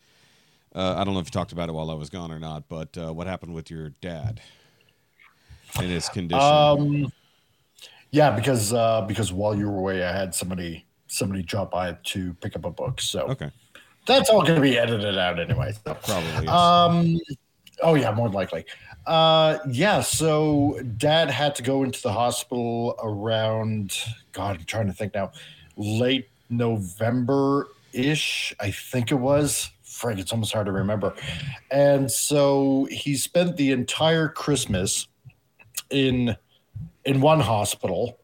uh, 0.75 0.95
I 0.97 1.03
don't 1.03 1.13
know 1.13 1.19
if 1.19 1.27
you 1.27 1.31
talked 1.31 1.51
about 1.51 1.69
it 1.69 1.73
while 1.73 1.89
I 1.91 1.93
was 1.93 2.09
gone 2.09 2.31
or 2.31 2.39
not, 2.39 2.67
but 2.67 2.97
uh, 2.97 3.13
what 3.13 3.27
happened 3.27 3.53
with 3.53 3.69
your 3.71 3.89
dad 4.01 4.41
and 5.77 5.87
his 5.87 6.09
condition? 6.09 6.41
Um, 6.43 7.11
yeah, 8.11 8.31
because 8.31 8.73
uh, 8.73 9.01
because 9.01 9.31
while 9.31 9.55
you 9.55 9.69
were 9.69 9.77
away, 9.79 10.03
I 10.03 10.11
had 10.11 10.35
somebody 10.35 10.85
somebody 11.07 11.43
drop 11.43 11.71
by 11.71 11.97
to 12.03 12.33
pick 12.35 12.55
up 12.55 12.65
a 12.65 12.71
book. 12.71 12.99
So 13.01 13.21
okay, 13.27 13.51
that's 14.05 14.29
all 14.29 14.41
going 14.41 14.55
to 14.55 14.61
be 14.61 14.77
edited 14.77 15.17
out 15.17 15.39
anyway. 15.39 15.73
So. 15.73 15.93
probably. 15.93 16.45
Yes. 16.45 16.49
Um, 16.49 17.19
oh 17.81 17.95
yeah, 17.95 18.11
more 18.13 18.27
than 18.27 18.35
likely. 18.35 18.65
Uh, 19.05 19.59
yeah. 19.69 20.01
So 20.01 20.79
dad 20.97 21.29
had 21.29 21.55
to 21.55 21.63
go 21.63 21.83
into 21.83 22.01
the 22.01 22.11
hospital 22.11 22.95
around. 23.03 23.97
God, 24.31 24.57
I'm 24.57 24.65
trying 24.65 24.87
to 24.87 24.93
think 24.93 25.13
now. 25.13 25.31
Late 25.75 26.29
November 26.49 27.67
ish, 27.93 28.53
I 28.59 28.71
think 28.71 29.11
it 29.11 29.15
was. 29.15 29.69
Frank, 29.83 30.19
it's 30.19 30.31
almost 30.31 30.53
hard 30.53 30.65
to 30.65 30.71
remember. 30.71 31.13
And 31.71 32.11
so 32.11 32.87
he 32.89 33.15
spent 33.15 33.57
the 33.57 33.71
entire 33.71 34.27
Christmas 34.27 35.07
in 35.89 36.35
in 37.05 37.21
one 37.21 37.39
hospital 37.39 38.19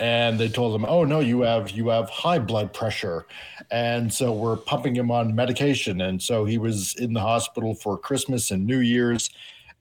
and 0.00 0.38
they 0.38 0.48
told 0.48 0.74
him 0.74 0.84
oh 0.86 1.04
no 1.04 1.20
you 1.20 1.42
have 1.42 1.70
you 1.70 1.88
have 1.88 2.10
high 2.10 2.38
blood 2.38 2.72
pressure. 2.72 3.26
And 3.70 4.12
so 4.12 4.32
we're 4.32 4.56
pumping 4.56 4.94
him 4.94 5.10
on 5.10 5.34
medication. 5.34 6.00
And 6.00 6.22
so 6.22 6.44
he 6.44 6.58
was 6.58 6.94
in 6.96 7.12
the 7.12 7.20
hospital 7.20 7.74
for 7.74 7.96
christmas 7.96 8.50
and 8.50 8.66
new 8.66 8.80
year's 8.80 9.30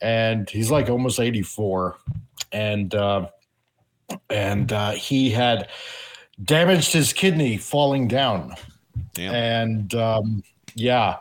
and 0.02 0.50
he's 0.50 0.70
like 0.70 0.90
almost 0.90 1.20
84 1.20 1.98
and 2.52 2.94
uh, 2.94 3.28
and 4.30 4.72
uh, 4.72 4.92
he 4.92 5.30
had 5.30 5.70
damaged 6.44 6.92
his 6.94 7.14
kidney 7.14 7.58
falling 7.58 8.08
down. 8.08 8.54
Damn. 9.14 9.34
and 9.34 9.96
um, 9.96 10.44
yeah. 10.76 11.18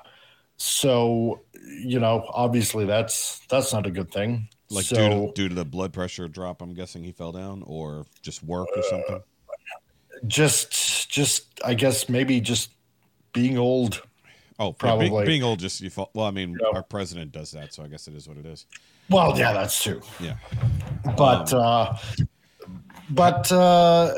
So 0.57 1.41
you 1.65 1.99
know 1.99 2.27
obviously 2.29 2.85
that's 2.85 3.41
that's 3.49 3.73
not 3.73 3.87
a 3.87 3.91
good 3.91 4.11
thing 4.11 4.49
like 4.73 4.85
so 4.87 4.97
due, 4.97 5.09
to, 5.09 5.33
due 5.35 5.49
to 5.51 5.55
the 5.55 5.65
blood 5.65 5.93
pressure 5.93 6.29
drop, 6.29 6.63
I'm 6.63 6.75
guessing 6.75 7.05
he 7.05 7.13
fell 7.13 7.33
down, 7.33 7.63
or 7.67 8.07
just 8.23 8.43
work 8.43 8.69
or 8.75 8.83
something. 8.83 9.23
just 10.27 11.11
just 11.11 11.47
i 11.65 11.75
guess 11.75 12.09
maybe 12.09 12.41
just 12.41 12.71
being 13.33 13.59
old 13.59 14.03
Oh, 14.59 14.73
probably. 14.73 15.09
being, 15.11 15.25
being 15.25 15.43
old, 15.43 15.59
just 15.59 15.81
you 15.81 15.91
fall. 15.91 16.11
Well, 16.15 16.27
I 16.27 16.31
mean, 16.31 16.57
Yeah. 16.61 16.77
our 16.77 16.83
president 16.85 17.33
does 17.33 17.51
that, 17.53 17.73
so 17.75 17.83
I 17.83 17.89
guess 17.89 18.07
it 18.07 18.15
is 18.15 18.29
what 18.29 18.37
it 18.37 18.47
is. 18.47 18.67
well 19.11 19.37
yeah 19.37 19.53
that's 19.53 19.83
true 19.83 20.01
Yeah. 20.21 20.37
but 21.17 21.53
Um, 21.53 21.61
uh 21.61 21.97
but 23.11 23.51
uh 23.51 24.15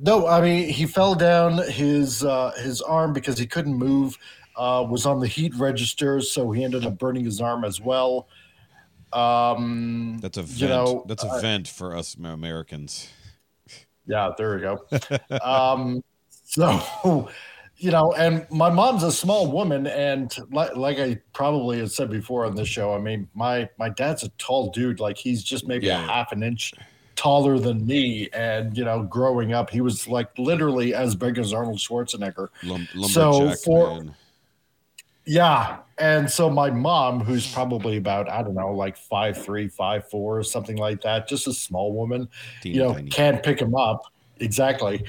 no 0.00 0.26
i 0.26 0.40
mean 0.40 0.68
he 0.70 0.86
fell 0.86 1.14
down 1.14 1.58
his 1.68 2.24
uh 2.24 2.52
his 2.58 2.80
arm 2.80 3.12
because 3.12 3.38
he 3.38 3.46
couldn't 3.46 3.74
move 3.74 4.16
uh 4.56 4.84
was 4.88 5.04
on 5.04 5.20
the 5.20 5.26
heat 5.28 5.54
register 5.56 6.20
so 6.22 6.50
he 6.50 6.64
ended 6.64 6.86
up 6.86 6.96
burning 6.98 7.24
his 7.24 7.40
arm 7.40 7.64
as 7.64 7.80
well 7.80 8.28
um 9.12 10.18
That's 10.20 10.36
a 10.38 10.42
vent. 10.42 10.60
you 10.60 10.68
know 10.68 11.04
That's 11.06 11.24
a 11.24 11.28
uh, 11.28 11.40
vent 11.40 11.68
for 11.68 11.96
us 11.96 12.14
Americans. 12.16 13.08
Yeah, 14.06 14.30
there 14.38 14.54
we 14.54 14.60
go. 14.60 14.86
um, 15.42 16.02
so, 16.44 17.28
you 17.78 17.90
know, 17.90 18.12
and 18.12 18.46
my 18.50 18.70
mom's 18.70 19.02
a 19.02 19.10
small 19.10 19.50
woman, 19.50 19.86
and 19.88 20.32
like, 20.52 20.76
like 20.76 20.98
I 21.00 21.18
probably 21.32 21.78
had 21.80 21.90
said 21.90 22.10
before 22.10 22.46
on 22.46 22.54
this 22.54 22.68
show, 22.68 22.94
I 22.94 22.98
mean, 23.00 23.28
my 23.34 23.68
my 23.78 23.88
dad's 23.88 24.22
a 24.22 24.28
tall 24.38 24.70
dude. 24.70 25.00
Like 25.00 25.18
he's 25.18 25.42
just 25.42 25.66
maybe 25.66 25.86
Yeah. 25.86 26.04
a 26.04 26.06
half 26.06 26.30
an 26.32 26.42
inch 26.44 26.72
taller 27.16 27.58
than 27.58 27.84
me, 27.84 28.28
and 28.32 28.76
you 28.78 28.84
know, 28.84 29.02
growing 29.02 29.52
up, 29.52 29.70
he 29.70 29.80
was 29.80 30.06
like 30.06 30.28
literally 30.38 30.94
as 30.94 31.16
big 31.16 31.36
as 31.38 31.52
Arnold 31.52 31.78
Schwarzenegger. 31.78 32.48
Lum- 32.62 32.86
So 33.08 33.50
for- 33.64 33.96
man. 34.04 34.14
Yeah. 35.26 35.78
And 35.98 36.30
so 36.30 36.50
my 36.50 36.70
mom, 36.70 37.20
who's 37.20 37.46
probably 37.46 37.96
about, 37.96 38.28
I 38.30 38.42
don't 38.42 38.54
know, 38.54 38.72
like 38.74 38.96
five 38.96 39.42
three, 39.42 39.68
five 39.68 40.08
four, 40.10 40.38
or 40.38 40.42
something 40.42 40.76
like 40.76 41.00
that, 41.02 41.26
just 41.28 41.46
a 41.46 41.52
small 41.52 41.92
woman, 41.92 42.28
Teeny 42.60 42.76
you 42.76 42.82
know, 42.82 42.94
tiny. 42.94 43.10
can't 43.10 43.42
pick 43.42 43.60
him 43.60 43.74
up. 43.74 44.02
Exactly. 44.40 45.04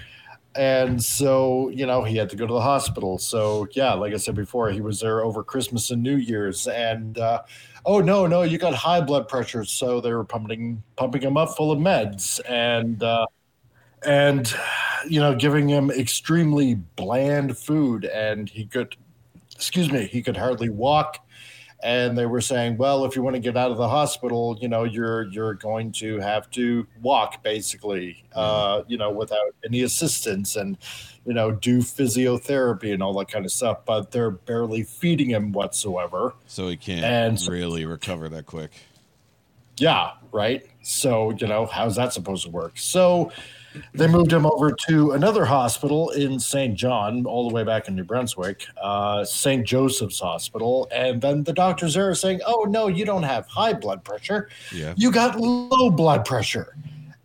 and 0.56 1.04
so 1.04 1.70
you 1.70 1.86
know 1.86 2.04
he 2.04 2.18
had 2.18 2.30
to 2.32 2.36
go 2.36 2.48
to 2.48 2.54
the 2.54 2.62
hospital. 2.62 3.18
So 3.20 3.68
yeah, 3.74 3.94
like 3.94 4.14
I 4.14 4.18
said 4.18 4.36
before, 4.36 4.72
he 4.72 4.82
was 4.82 5.00
there 5.02 5.24
over 5.24 5.44
Christmas 5.44 5.92
and 5.92 6.02
New 6.04 6.18
Year's, 6.18 6.68
and 6.68 7.18
uh, 7.20 7.44
oh 7.86 8.00
no, 8.02 8.26
no, 8.28 8.44
you 8.44 8.58
got 8.58 8.74
high 8.76 9.02
blood 9.02 9.28
pressure, 9.28 9.66
so 9.66 10.02
they 10.02 10.14
were 10.14 10.24
pumping 10.26 10.84
pumping 10.96 11.22
him 11.22 11.38
up 11.38 11.56
full 11.58 11.72
of 11.72 11.80
meds, 11.80 12.40
and 12.50 13.04
uh, 13.04 13.28
and 14.06 14.56
you 15.08 15.20
know 15.20 15.36
giving 15.36 15.68
him 15.70 15.92
extremely 15.92 16.76
bland 16.76 17.58
food, 17.58 18.06
and 18.06 18.50
he 18.50 18.66
could, 18.66 18.96
excuse 19.58 19.92
me, 19.92 20.06
he 20.06 20.22
could 20.22 20.38
hardly 20.38 20.70
walk 20.70 21.20
and 21.84 22.18
they 22.18 22.26
were 22.26 22.42
saying, 22.42 22.78
well, 22.78 23.06
if 23.06 23.16
you 23.16 23.22
want 23.22 23.36
to 23.36 23.40
get 23.40 23.56
out 23.56 23.70
of 23.70 23.78
the 23.78 23.88
hospital, 23.88 24.58
you 24.60 24.68
know, 24.68 24.84
you're 24.84 25.24
you're 25.26 25.54
going 25.54 25.92
to 25.94 26.20
have 26.20 26.50
to 26.52 26.88
walk 27.02 27.44
basically, 27.44 28.24
uh, 28.34 28.82
you 28.88 28.98
know, 28.98 29.12
without 29.12 29.54
any 29.64 29.84
assistance, 29.84 30.56
and 30.56 30.78
you 31.26 31.34
know, 31.34 31.52
do 31.52 31.80
physiotherapy 31.80 32.94
and 32.94 33.04
all 33.04 33.14
that 33.20 33.28
kind 33.28 33.46
of 33.46 33.52
stuff. 33.52 33.86
But 33.86 34.12
they're 34.12 34.32
barely 34.32 34.84
feeding 34.84 35.30
him 35.30 35.52
whatsoever. 35.52 36.34
So 36.48 36.68
he 36.68 36.78
can't 36.78 37.06
And 37.06 37.40
really 37.48 37.86
recover 37.86 38.28
that 38.30 38.48
quick. 38.48 38.72
Yeah, 39.78 40.14
right. 40.32 40.66
So 40.82 41.32
you 41.32 41.46
know, 41.46 41.68
how's 41.68 41.96
that 41.98 42.12
supposed 42.12 42.44
to 42.46 42.50
work? 42.50 42.80
So 42.80 43.32
they 43.94 44.08
moved 44.08 44.32
him 44.32 44.46
over 44.46 44.72
to 44.88 45.12
another 45.12 45.46
hospital 45.46 46.10
in 46.12 46.40
Saint 46.40 46.76
John, 46.76 47.26
all 47.26 47.48
the 47.48 47.54
way 47.54 47.64
back 47.64 47.88
in 47.88 47.96
New 47.96 48.04
Brunswick, 48.04 48.66
uh, 48.82 49.24
St. 49.26 49.66
Joseph's 49.66 50.20
Hospital. 50.20 50.88
And 50.92 51.22
then 51.22 51.44
the 51.44 51.54
doctors 51.54 51.94
there 51.94 52.10
are 52.10 52.16
saying, 52.16 52.42
"Oh 52.46 52.66
no, 52.70 52.88
you 52.88 53.06
don't 53.06 53.24
have 53.24 53.48
high 53.48 53.74
blood 53.74 54.04
pressure. 54.04 54.50
Yeah. 54.74 54.94
You 54.98 55.12
got 55.12 55.40
low 55.40 55.90
blood 55.90 56.26
pressure." 56.26 56.76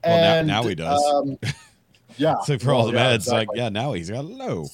Well, 0.04 0.16
now- 0.16 0.34
and 0.34 0.46
now 0.48 0.62
he 0.64 0.74
does. 0.74 1.02
Um, 1.04 1.38
yeah. 2.16 2.40
So 2.44 2.58
for 2.58 2.72
all 2.72 2.86
the 2.86 2.92
yeah, 2.92 3.16
meds, 3.16 3.28
like 3.28 3.48
yeah, 3.54 3.68
now 3.68 3.92
he's 3.92 4.10
got 4.10 4.24
low. 4.24 4.66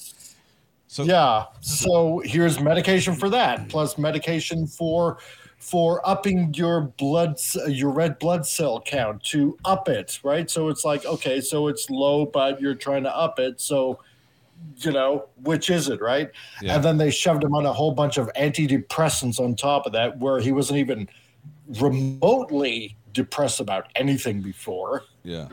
So 0.87 1.03
Yeah. 1.03 1.45
So 1.61 2.21
here's 2.25 2.59
medication 2.59 3.13
for 3.13 3.29
that, 3.29 3.69
plus 3.69 3.97
medication 3.99 4.65
for 4.65 5.19
for 5.59 6.07
upping 6.07 6.53
your 6.53 6.81
blood 6.81 7.37
your 7.67 7.91
red 7.91 8.17
blood 8.19 8.45
cell 8.45 8.81
count 8.81 9.23
to 9.23 9.57
up 9.65 9.89
it, 9.89 10.19
right? 10.23 10.49
So 10.49 10.69
it's 10.69 10.83
like 10.83 11.05
okay, 11.05 11.41
so 11.41 11.67
it's 11.67 11.89
low, 11.89 12.25
but 12.25 12.61
you're 12.61 12.75
trying 12.75 13.03
to 13.03 13.15
up 13.15 13.39
it. 13.39 13.61
So 13.61 13.99
you 14.77 14.91
know 14.91 15.27
which 15.43 15.69
is 15.69 15.89
it, 15.89 16.01
right? 16.01 16.29
Yeah. 16.61 16.75
And 16.75 16.83
then 16.83 16.97
they 16.97 17.11
shoved 17.11 17.43
him 17.43 17.55
on 17.55 17.65
a 17.65 17.73
whole 17.73 17.91
bunch 17.91 18.17
of 18.17 18.29
antidepressants 18.33 19.39
on 19.39 19.55
top 19.55 19.85
of 19.85 19.93
that, 19.93 20.17
where 20.17 20.39
he 20.39 20.51
wasn't 20.51 20.79
even 20.79 21.07
remotely 21.79 22.97
depressed 23.13 23.59
about 23.59 23.87
anything 23.95 24.41
before 24.41 25.03
yeah, 25.23 25.47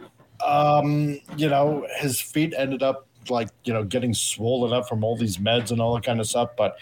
um, 0.45 1.21
you 1.37 1.49
know, 1.49 1.87
his 1.99 2.21
feet 2.21 2.55
ended 2.57 2.83
up 2.83 3.07
like, 3.29 3.49
you 3.65 3.73
know, 3.73 3.85
getting 3.85 4.15
swollen 4.15 4.73
up 4.73 4.89
from 4.89 5.03
all 5.03 5.17
these 5.17 5.39
meds 5.39 5.71
and 5.71 5.81
all 5.81 5.95
that 5.95 6.05
kind 6.05 6.21
of 6.21 6.27
stuff. 6.27 6.51
But 6.57 6.79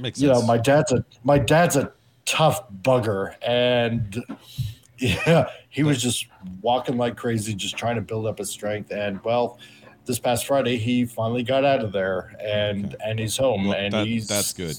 makes 0.00 0.20
you 0.20 0.28
sense. 0.28 0.40
know, 0.40 0.46
my 0.46 0.58
dad's 0.58 0.92
a 0.92 1.04
my 1.24 1.38
dad's 1.38 1.76
a 1.76 1.92
tough 2.30 2.62
bugger 2.82 3.34
and 3.42 4.24
yeah, 4.98 5.50
he 5.68 5.82
was 5.82 6.00
just 6.00 6.26
walking 6.62 6.96
like 6.96 7.16
crazy, 7.16 7.54
just 7.54 7.76
trying 7.76 7.96
to 7.96 8.00
build 8.02 8.26
up 8.26 8.38
his 8.38 8.50
strength. 8.50 8.92
And 8.92 9.22
well, 9.24 9.58
this 10.04 10.20
past 10.20 10.46
Friday 10.46 10.76
he 10.76 11.04
finally 11.04 11.42
got 11.42 11.64
out 11.64 11.82
of 11.82 11.90
there 11.92 12.36
and 12.40 12.94
and 13.04 13.18
he's 13.18 13.36
home 13.36 13.66
Well, 13.66 13.76
and 13.76 13.92
that- 13.92 14.06
he's 14.06 14.28
that's 14.28 14.52
good. 14.52 14.78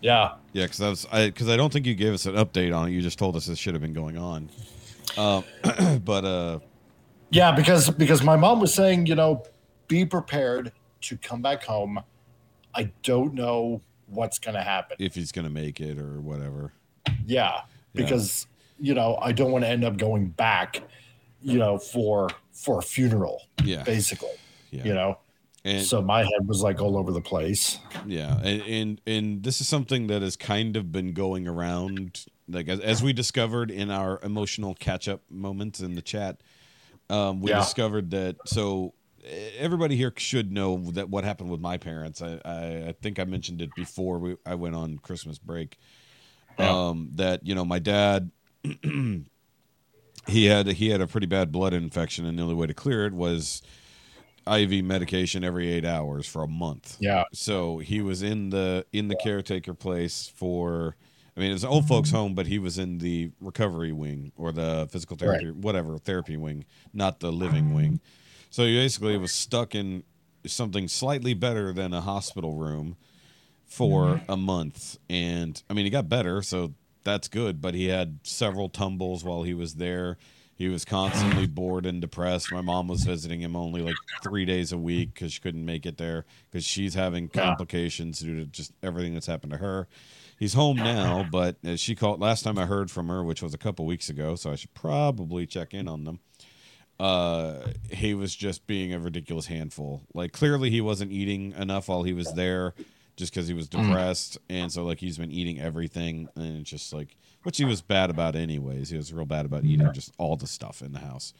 Yeah. 0.00 0.32
Yeah, 0.52 0.64
because 0.64 0.80
I 0.80 0.88
was 0.88 1.06
I 1.12 1.26
because 1.26 1.48
I 1.48 1.56
don't 1.56 1.72
think 1.72 1.86
you 1.86 1.94
gave 1.94 2.12
us 2.12 2.26
an 2.26 2.34
update 2.34 2.76
on 2.76 2.88
it. 2.88 2.90
You 2.92 3.00
just 3.00 3.18
told 3.18 3.36
us 3.36 3.46
this 3.46 3.58
should 3.58 3.74
have 3.74 3.82
been 3.82 3.92
going 3.92 4.18
on. 4.18 4.48
Um, 5.16 5.44
but 6.04 6.24
uh, 6.24 6.58
Yeah, 7.30 7.52
because 7.52 7.88
because 7.90 8.24
my 8.24 8.34
mom 8.36 8.58
was 8.58 8.74
saying, 8.74 9.06
you 9.06 9.14
know, 9.14 9.44
be 9.86 10.04
prepared 10.04 10.72
to 11.02 11.16
come 11.18 11.42
back 11.42 11.62
home. 11.62 12.00
I 12.74 12.90
don't 13.04 13.34
know 13.34 13.80
what's 14.12 14.38
going 14.38 14.54
to 14.54 14.62
happen. 14.62 14.96
if 15.00 15.14
he's 15.14 15.32
gonna 15.32 15.50
make 15.50 15.80
it 15.80 15.98
or 15.98 16.20
whatever. 16.20 16.72
Yeah, 17.26 17.62
because 17.94 18.46
you 18.78 18.94
know, 18.94 19.16
I 19.20 19.32
don't 19.32 19.52
want 19.52 19.64
to 19.64 19.68
end 19.68 19.84
up 19.84 19.96
going 19.96 20.28
back, 20.28 20.82
you 21.40 21.58
know, 21.58 21.78
for 21.78 22.28
for 22.52 22.78
a 22.78 22.82
funeral, 22.82 23.42
Yeah, 23.64 23.82
basically. 23.82 24.28
yeah. 24.70 24.84
You 24.84 24.94
know. 24.94 25.18
and 25.64 25.84
so 25.86 26.02
my 26.02 26.20
head 26.24 26.46
was 26.46 26.60
like 26.62 26.80
all 26.80 26.96
over 26.98 27.12
the 27.12 27.20
place. 27.20 27.78
yeah, 28.06 28.38
and, 28.42 28.62
and 28.62 29.00
and 29.06 29.42
this 29.42 29.60
is 29.60 29.68
something 29.68 30.08
that 30.08 30.22
has 30.22 30.36
kind 30.36 30.76
of 30.76 30.90
been 30.92 31.12
going 31.12 31.46
around, 31.48 32.24
like 32.48 32.68
as, 32.68 32.80
as 32.80 33.02
we 33.02 33.12
discovered 33.12 33.70
in 33.70 33.90
our 33.90 34.18
emotional 34.22 34.74
catch 34.74 35.08
up 35.08 35.20
moments 35.30 35.80
in 35.80 35.94
the 35.94 36.02
chat. 36.02 36.40
Um, 37.10 37.40
we 37.40 37.50
Yeah. 37.50 37.58
discovered 37.60 38.10
that 38.12 38.36
so 38.46 38.94
everybody 39.24 39.96
here 39.96 40.12
should 40.16 40.52
know 40.52 40.90
that 40.92 41.08
what 41.08 41.24
happened 41.24 41.50
with 41.50 41.60
my 41.60 41.76
parents. 41.76 42.22
I, 42.22 42.40
I, 42.44 42.88
I 42.88 42.94
think 43.00 43.18
I 43.18 43.24
mentioned 43.24 43.60
it 43.62 43.70
before 43.74 44.18
we, 44.18 44.36
I 44.44 44.54
went 44.54 44.74
on 44.74 44.98
Christmas 44.98 45.38
break. 45.38 45.78
Yeah. 46.58 46.88
Um, 46.88 47.10
that 47.14 47.46
you 47.46 47.54
know 47.54 47.64
my 47.64 47.78
dad 47.78 48.30
he 50.26 50.44
had 50.44 50.66
he 50.68 50.90
had 50.90 51.00
a 51.00 51.06
pretty 51.06 51.26
bad 51.26 51.50
blood 51.50 51.72
infection, 51.72 52.26
and 52.26 52.38
the 52.38 52.42
only 52.42 52.54
way 52.54 52.66
to 52.66 52.74
clear 52.74 53.06
it 53.06 53.12
was 53.12 53.62
IV 54.46 54.84
medication 54.84 55.44
every 55.44 55.72
eight 55.72 55.84
hours 55.84 56.26
for 56.26 56.42
a 56.42 56.48
month. 56.48 56.96
Yeah. 57.00 57.24
So 57.32 57.78
he 57.78 58.00
was 58.00 58.22
in 58.22 58.50
the 58.50 58.86
in 58.92 59.08
the 59.08 59.16
caretaker 59.16 59.74
place 59.74 60.30
for. 60.34 60.96
I 61.34 61.40
mean, 61.40 61.52
it's 61.52 61.62
an 61.62 61.70
old 61.70 61.88
folks' 61.88 62.10
home, 62.10 62.34
but 62.34 62.46
he 62.46 62.58
was 62.58 62.78
in 62.78 62.98
the 62.98 63.30
recovery 63.40 63.90
wing 63.90 64.32
or 64.36 64.52
the 64.52 64.86
physical 64.90 65.16
therapy, 65.16 65.50
whatever 65.50 65.96
therapy 65.96 66.36
wing, 66.36 66.66
not 66.92 67.20
the 67.20 67.32
living 67.32 67.72
wing. 67.72 68.00
So 68.52 68.66
he 68.66 68.76
basically 68.76 69.16
was 69.16 69.32
stuck 69.32 69.74
in 69.74 70.04
something 70.44 70.86
slightly 70.86 71.32
better 71.32 71.72
than 71.72 71.94
a 71.94 72.02
hospital 72.02 72.54
room 72.54 72.98
for 73.64 74.08
mm-hmm. 74.08 74.30
a 74.30 74.36
month. 74.36 74.98
And 75.08 75.60
I 75.70 75.72
mean, 75.72 75.86
he 75.86 75.90
got 75.90 76.10
better, 76.10 76.42
so 76.42 76.74
that's 77.02 77.28
good, 77.28 77.62
but 77.62 77.72
he 77.72 77.86
had 77.86 78.18
several 78.24 78.68
tumbles 78.68 79.24
while 79.24 79.42
he 79.42 79.54
was 79.54 79.76
there. 79.76 80.18
He 80.54 80.68
was 80.68 80.84
constantly 80.84 81.46
bored 81.48 81.86
and 81.86 82.02
depressed. 82.02 82.52
My 82.52 82.60
mom 82.60 82.88
was 82.88 83.04
visiting 83.04 83.40
him 83.40 83.56
only 83.56 83.80
like 83.80 83.94
three 84.22 84.44
days 84.44 84.70
a 84.70 84.76
week 84.76 85.14
because 85.14 85.32
she 85.32 85.40
couldn't 85.40 85.64
make 85.64 85.86
it 85.86 85.96
there 85.96 86.26
because 86.50 86.62
she's 86.62 86.92
having 86.92 87.28
complications 87.28 88.20
due 88.20 88.38
to 88.38 88.44
just 88.44 88.72
everything 88.82 89.14
that's 89.14 89.26
happened 89.26 89.52
to 89.52 89.58
her. 89.60 89.88
He's 90.38 90.52
home 90.52 90.76
now, 90.76 91.26
but 91.32 91.56
as 91.64 91.80
she 91.80 91.94
called 91.94 92.20
last 92.20 92.42
time 92.42 92.58
I 92.58 92.66
heard 92.66 92.90
from 92.90 93.08
her, 93.08 93.24
which 93.24 93.40
was 93.40 93.54
a 93.54 93.58
couple 93.58 93.86
weeks 93.86 94.10
ago, 94.10 94.36
so 94.36 94.52
I 94.52 94.56
should 94.56 94.74
probably 94.74 95.46
check 95.46 95.72
in 95.72 95.88
on 95.88 96.04
them 96.04 96.20
uh 97.00 97.68
he 97.90 98.14
was 98.14 98.34
just 98.34 98.66
being 98.66 98.92
a 98.94 98.98
ridiculous 98.98 99.46
handful. 99.46 100.02
Like 100.14 100.32
clearly 100.32 100.70
he 100.70 100.80
wasn't 100.80 101.12
eating 101.12 101.52
enough 101.52 101.88
while 101.88 102.02
he 102.02 102.12
was 102.12 102.32
there 102.34 102.74
just 103.16 103.32
because 103.32 103.48
he 103.48 103.54
was 103.54 103.68
depressed. 103.68 104.38
And 104.48 104.72
so 104.72 104.84
like 104.84 105.00
he's 105.00 105.18
been 105.18 105.32
eating 105.32 105.60
everything. 105.60 106.28
And 106.36 106.58
it's 106.60 106.70
just 106.70 106.92
like 106.92 107.16
which 107.42 107.58
he 107.58 107.64
was 107.64 107.82
bad 107.82 108.10
about 108.10 108.36
anyways. 108.36 108.90
He 108.90 108.96
was 108.96 109.12
real 109.12 109.26
bad 109.26 109.46
about 109.46 109.64
eating 109.64 109.92
just 109.92 110.12
all 110.18 110.36
the 110.36 110.46
stuff 110.46 110.82
in 110.82 110.92
the 110.92 111.00
house. 111.00 111.34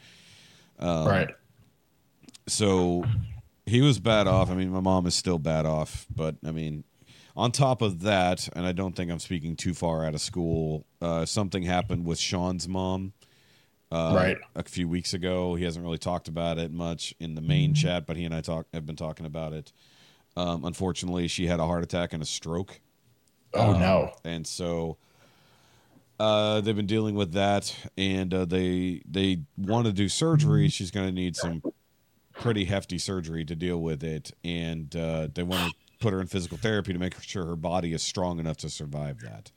Um, 0.78 1.07
right. 1.07 1.30
so 2.48 3.05
he 3.66 3.82
was 3.82 4.00
bad 4.00 4.26
off. 4.26 4.50
I 4.50 4.55
mean, 4.55 4.70
my 4.70 4.80
mom 4.80 5.07
is 5.07 5.14
still 5.14 5.38
bad 5.38 5.64
off, 5.64 6.07
but 6.14 6.36
I 6.44 6.50
mean, 6.50 6.82
on 7.36 7.53
top 7.53 7.82
of 7.82 8.00
that, 8.00 8.48
and 8.55 8.66
I 8.66 8.72
don't 8.72 8.94
think 8.94 9.11
I'm 9.11 9.18
speaking 9.18 9.57
too 9.57 9.74
far 9.74 10.05
out 10.05 10.14
of 10.14 10.20
school. 10.20 10.84
Uh, 11.00 11.24
something 11.24 11.62
happened 11.62 12.05
with 12.05 12.18
Sean's 12.18 12.68
mom, 12.68 13.12
uh, 13.93 14.12
Right. 14.16 14.38
a 14.55 14.62
few 14.64 14.88
weeks 14.88 15.12
ago. 15.14 15.55
He 15.55 15.64
hasn't 15.64 15.84
really 15.84 15.99
talked 15.99 16.26
about 16.28 16.59
it 16.59 16.72
much 16.72 17.14
in 17.20 17.34
the 17.34 17.40
main 17.43 17.74
chat, 17.74 18.07
but 18.07 18.16
he 18.16 18.24
and 18.24 18.34
I 18.34 18.40
talk 18.40 18.66
have 18.72 18.86
been 18.86 18.97
talking 18.97 19.26
about 19.26 19.53
it. 19.53 19.72
Um, 20.36 20.64
unfortunately, 20.64 21.28
she 21.28 21.47
had 21.47 21.61
a 21.61 21.66
heart 21.66 21.82
attack 21.82 22.12
and 22.12 22.22
a 22.22 22.26
stroke. 22.26 22.80
Oh 23.55 23.74
Um, 23.74 23.80
no. 23.80 24.12
And 24.24 24.47
so 24.47 24.97
uh, 26.18 26.61
they've 26.61 26.76
been 26.76 26.86
dealing 26.86 27.14
with 27.14 27.32
that, 27.32 27.74
and 27.99 28.32
uh, 28.32 28.45
they 28.45 29.03
they 29.11 29.40
want 29.57 29.86
to 29.86 29.93
do 29.93 30.09
surgery. 30.09 30.68
She's 30.68 30.90
going 30.90 31.07
to 31.07 31.12
need 31.12 31.36
some 31.36 31.62
pretty 32.32 32.64
hefty 32.64 32.99
surgery 32.99 33.45
to 33.45 33.55
deal 33.55 33.78
with 33.80 34.03
it, 34.05 34.32
and 34.45 34.95
uh, 34.97 35.28
they 35.34 35.43
want 35.43 35.70
to 35.70 35.74
put 36.01 36.12
her 36.12 36.20
in 36.20 36.26
physical 36.28 36.57
therapy 36.59 36.93
to 36.93 36.99
make 36.99 37.20
sure 37.20 37.45
her 37.47 37.57
body 37.57 37.93
is 37.93 38.03
strong 38.03 38.38
enough 38.38 38.57
to 38.59 38.70
survive 38.70 39.20
that. 39.20 39.51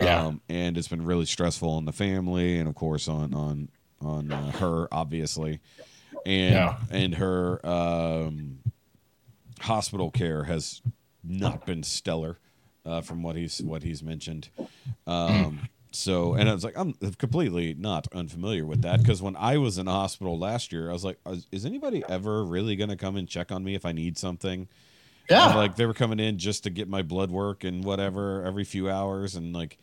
Yeah. 0.00 0.26
Um, 0.26 0.40
and 0.48 0.76
it's 0.78 0.88
been 0.88 1.04
really 1.04 1.26
stressful 1.26 1.70
on 1.70 1.84
the 1.84 1.92
family, 1.92 2.58
and 2.58 2.68
of 2.68 2.74
course 2.74 3.08
on 3.08 3.34
on 3.34 3.68
on 4.00 4.30
uh, 4.32 4.52
her, 4.52 4.86
obviously, 4.92 5.60
and 6.24 6.54
Yeah. 6.54 6.76
and 6.90 7.14
her 7.16 7.64
um, 7.66 8.60
hospital 9.60 10.10
care 10.10 10.44
has 10.44 10.82
not 11.24 11.66
been 11.66 11.82
stellar 11.82 12.38
uh, 12.86 13.00
from 13.00 13.22
what 13.22 13.36
he's 13.36 13.60
what 13.60 13.82
he's 13.82 14.02
mentioned. 14.02 14.50
Um, 15.06 15.68
so, 15.90 16.34
and 16.34 16.48
I 16.48 16.54
was 16.54 16.64
like, 16.64 16.76
I'm 16.76 16.92
completely 17.18 17.74
not 17.74 18.06
unfamiliar 18.12 18.64
with 18.66 18.82
that 18.82 19.00
because 19.00 19.22
when 19.22 19.36
I 19.36 19.56
was 19.56 19.78
in 19.78 19.86
the 19.86 19.92
hospital 19.92 20.38
last 20.38 20.70
year, 20.70 20.90
I 20.90 20.92
was 20.92 21.04
like, 21.04 21.18
is, 21.26 21.46
is 21.50 21.64
anybody 21.64 22.04
ever 22.08 22.44
really 22.44 22.76
going 22.76 22.90
to 22.90 22.96
come 22.96 23.16
and 23.16 23.26
check 23.26 23.50
on 23.50 23.64
me 23.64 23.74
if 23.74 23.86
I 23.86 23.92
need 23.92 24.18
something? 24.18 24.68
Yeah. 25.30 25.48
And, 25.50 25.56
like 25.56 25.76
they 25.76 25.86
were 25.86 25.94
coming 25.94 26.20
in 26.20 26.38
just 26.38 26.64
to 26.64 26.70
get 26.70 26.88
my 26.88 27.02
blood 27.02 27.30
work 27.30 27.64
and 27.64 27.84
whatever 27.84 28.42
every 28.44 28.64
few 28.64 28.90
hours, 28.90 29.34
and 29.34 29.52
like 29.54 29.78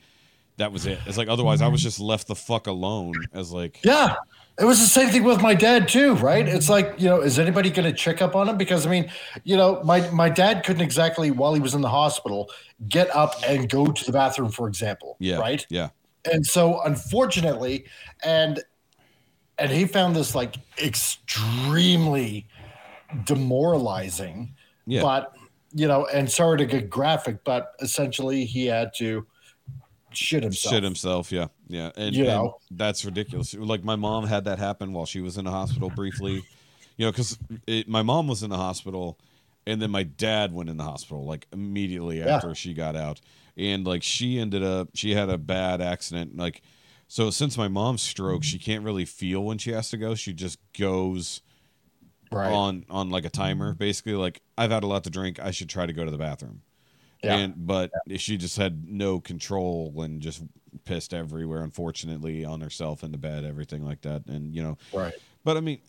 that 0.58 0.72
was 0.72 0.86
it. 0.86 1.00
It's 1.06 1.18
like 1.18 1.28
otherwise 1.28 1.62
I 1.62 1.68
was 1.68 1.84
just 1.84 2.00
left 2.00 2.28
the 2.28 2.36
fuck 2.36 2.68
alone 2.68 3.14
as 3.34 3.52
like 3.52 3.80
Yeah. 3.84 4.16
It 4.58 4.64
was 4.64 4.80
the 4.80 4.88
same 4.88 5.10
thing 5.10 5.26
with 5.26 5.42
my 5.42 5.54
dad 5.54 5.90
too, 5.90 6.14
right? 6.16 6.48
It's 6.48 6.70
like, 6.70 6.94
you 6.98 7.10
know, 7.10 7.20
is 7.20 7.38
anybody 7.40 7.70
going 7.70 7.92
to 7.92 7.94
check 7.94 8.22
up 8.22 8.38
on 8.38 8.48
him? 8.48 8.58
Because 8.58 8.88
I 8.88 8.90
mean, 8.90 9.12
you 9.44 9.58
know, 9.58 9.84
my 9.84 10.10
my 10.12 10.30
dad 10.30 10.64
couldn't 10.64 10.82
exactly 10.82 11.30
while 11.30 11.54
he 11.54 11.60
was 11.60 11.74
in 11.74 11.82
the 11.82 11.90
hospital 11.90 12.50
get 12.88 13.14
up 13.14 13.34
and 13.46 13.68
go 13.68 13.88
to 13.88 14.06
the 14.06 14.14
bathroom, 14.14 14.50
for 14.50 14.70
example. 14.70 15.18
yeah, 15.20 15.40
Right. 15.40 15.66
yeah, 15.70 15.90
And 16.32 16.46
so 16.46 16.80
unfortunately, 16.86 17.84
and 18.24 18.64
and 19.58 19.72
he 19.72 19.86
found 19.86 20.16
this 20.16 20.34
like 20.34 20.56
extremely 20.82 22.48
demoralizing. 23.26 24.56
Yeah. 24.86 25.02
But 25.02 25.34
you 25.74 25.88
know, 25.88 26.06
and 26.06 26.32
sorry 26.32 26.58
to 26.60 26.66
get 26.66 26.90
graphic, 26.90 27.44
but 27.44 27.74
essentially 27.82 28.46
he 28.46 28.66
had 28.68 28.92
to 28.98 29.26
shit 30.12 30.44
himself. 30.44 30.74
shit 30.74 30.84
himself. 30.84 31.32
Yeah, 31.32 31.48
yeah, 31.68 31.92
and, 31.98 32.16
You 32.16 32.24
and 32.24 32.32
know. 32.34 32.58
that's 32.72 33.04
ridiculous. 33.04 33.54
Like 33.54 33.84
my 33.84 33.96
mom 33.98 34.26
had 34.26 34.46
that 34.46 34.60
happen 34.60 34.94
while 34.94 35.06
she 35.06 35.20
was 35.22 35.38
in 35.38 35.46
the 35.46 35.52
hospital 35.52 35.90
briefly. 35.90 36.44
You 36.98 37.06
know, 37.06 37.12
because 37.12 37.38
my 37.88 38.04
mom 38.04 38.28
was 38.30 38.42
in 38.42 38.50
the 38.50 38.56
hospital, 38.58 39.20
and 39.68 39.82
then 39.82 39.92
my 39.92 40.04
dad 40.04 40.54
went 40.54 40.70
in 40.70 40.78
the 40.78 40.84
hospital 40.86 41.26
like 41.26 41.46
immediately 41.52 42.20
Yeah. 42.20 42.38
after 42.38 42.56
she 42.56 42.74
got 42.74 42.96
out, 42.96 43.20
and 43.58 43.86
like 43.86 44.02
she 44.02 44.40
ended 44.40 44.64
up 44.64 44.90
she 44.94 45.14
had 45.14 45.30
a 45.30 45.38
bad 45.38 45.82
accident. 45.82 46.38
Like, 46.38 46.62
so 47.10 47.30
since 47.32 47.58
my 47.58 47.68
mom's 47.68 48.02
stroke, 48.02 48.46
she 48.46 48.58
can't 48.58 48.86
really 48.86 49.04
feel 49.04 49.44
when 49.44 49.58
she 49.58 49.72
has 49.72 49.90
to 49.90 49.98
go. 49.98 50.16
She 50.16 50.32
just 50.32 50.58
goes 50.78 51.42
Right. 52.32 52.52
on 52.52 52.86
on 52.90 53.10
like 53.10 53.26
a 53.26 53.30
timer, 53.30 53.74
basically. 53.74 54.14
Like 54.14 54.42
I've 54.58 54.72
had 54.72 54.84
a 54.84 54.88
lot 54.88 55.04
to 55.06 55.10
drink. 55.10 55.40
I 55.40 55.52
should 55.52 55.70
try 55.70 55.86
to 55.86 55.94
go 55.94 56.06
to 56.06 56.12
the 56.12 56.18
bathroom. 56.18 56.62
Yeah. 57.24 57.38
And 57.38 57.68
but 57.68 57.92
she 58.18 58.38
just 58.38 58.58
had 58.58 58.88
no 58.88 59.20
control 59.20 59.94
and 60.02 60.22
just 60.22 60.44
pissed 60.84 61.14
everywhere. 61.14 61.64
Unfortunately, 61.64 62.46
on 62.46 62.62
herself 62.62 63.04
in 63.04 63.12
the 63.12 63.18
bed, 63.18 63.46
everything 63.46 63.84
like 63.84 64.02
that. 64.02 64.28
And 64.28 64.54
you 64.56 64.62
know, 64.62 64.78
right. 64.94 65.14
but 65.44 65.58
I 65.58 65.62
mean, 65.62 65.80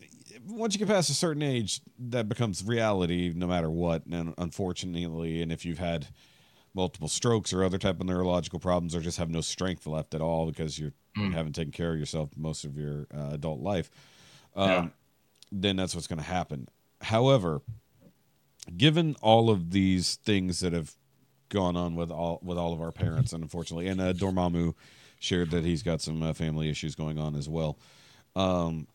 once 0.49 0.75
you 0.75 0.79
get 0.79 0.89
past 0.89 1.11
a 1.11 1.15
certain 1.15 1.43
age, 1.43 1.81
that 1.99 2.29
becomes 2.29 2.65
reality, 2.65 3.33
no 3.35 3.47
matter 3.47 3.71
what. 3.71 4.07
And 4.07 4.35
unfortunately, 4.39 5.43
and 5.43 5.53
if 5.53 5.65
you've 5.65 5.79
had 5.79 6.07
multiple 6.75 7.09
strokes 7.09 7.53
or 7.53 7.65
other 7.65 7.79
type 7.79 8.01
of 8.01 8.07
neurological 8.07 8.59
problems, 8.59 8.95
or 8.95 9.01
just 9.01 9.19
have 9.19 9.31
no 9.31 9.41
strength 9.41 9.87
left 9.87 10.15
at 10.15 10.21
all 10.21 10.47
because 10.47 10.79
you're, 10.79 10.93
you 11.17 11.31
haven't 11.31 11.55
taken 11.55 11.73
care 11.73 11.93
of 11.95 11.99
yourself 11.99 12.31
most 12.37 12.65
of 12.65 12.77
your 12.77 13.07
uh, 13.15 13.31
adult 13.33 13.61
life, 13.61 13.91
um, 14.55 14.69
Yeah. 14.69 14.89
Then 15.53 15.77
that's 15.77 15.95
what's 15.95 16.07
going 16.07 16.19
to 16.19 16.25
happen. 16.25 16.69
However, 17.03 17.63
given 18.77 19.17
all 19.21 19.51
of 19.51 19.71
these 19.71 20.17
things 20.17 20.61
that 20.61 20.73
have 20.73 20.95
gone 21.49 21.77
on 21.77 21.95
with 21.95 22.11
all 22.11 22.41
with 22.43 22.59
all 22.59 22.73
of 22.73 22.81
our 22.81 22.93
parents, 22.93 23.33
and 23.33 23.43
unfortunately, 23.43 23.89
and 23.89 24.01
uh, 24.01 24.13
Dormammu 24.13 24.75
shared 25.19 25.51
that 25.51 25.65
he's 25.65 25.83
got 25.83 26.01
some 26.01 26.23
uh, 26.23 26.33
family 26.33 26.69
issues 26.69 26.95
going 26.95 27.19
on 27.19 27.35
as 27.35 27.49
well. 27.49 27.79
Um, 28.35 28.87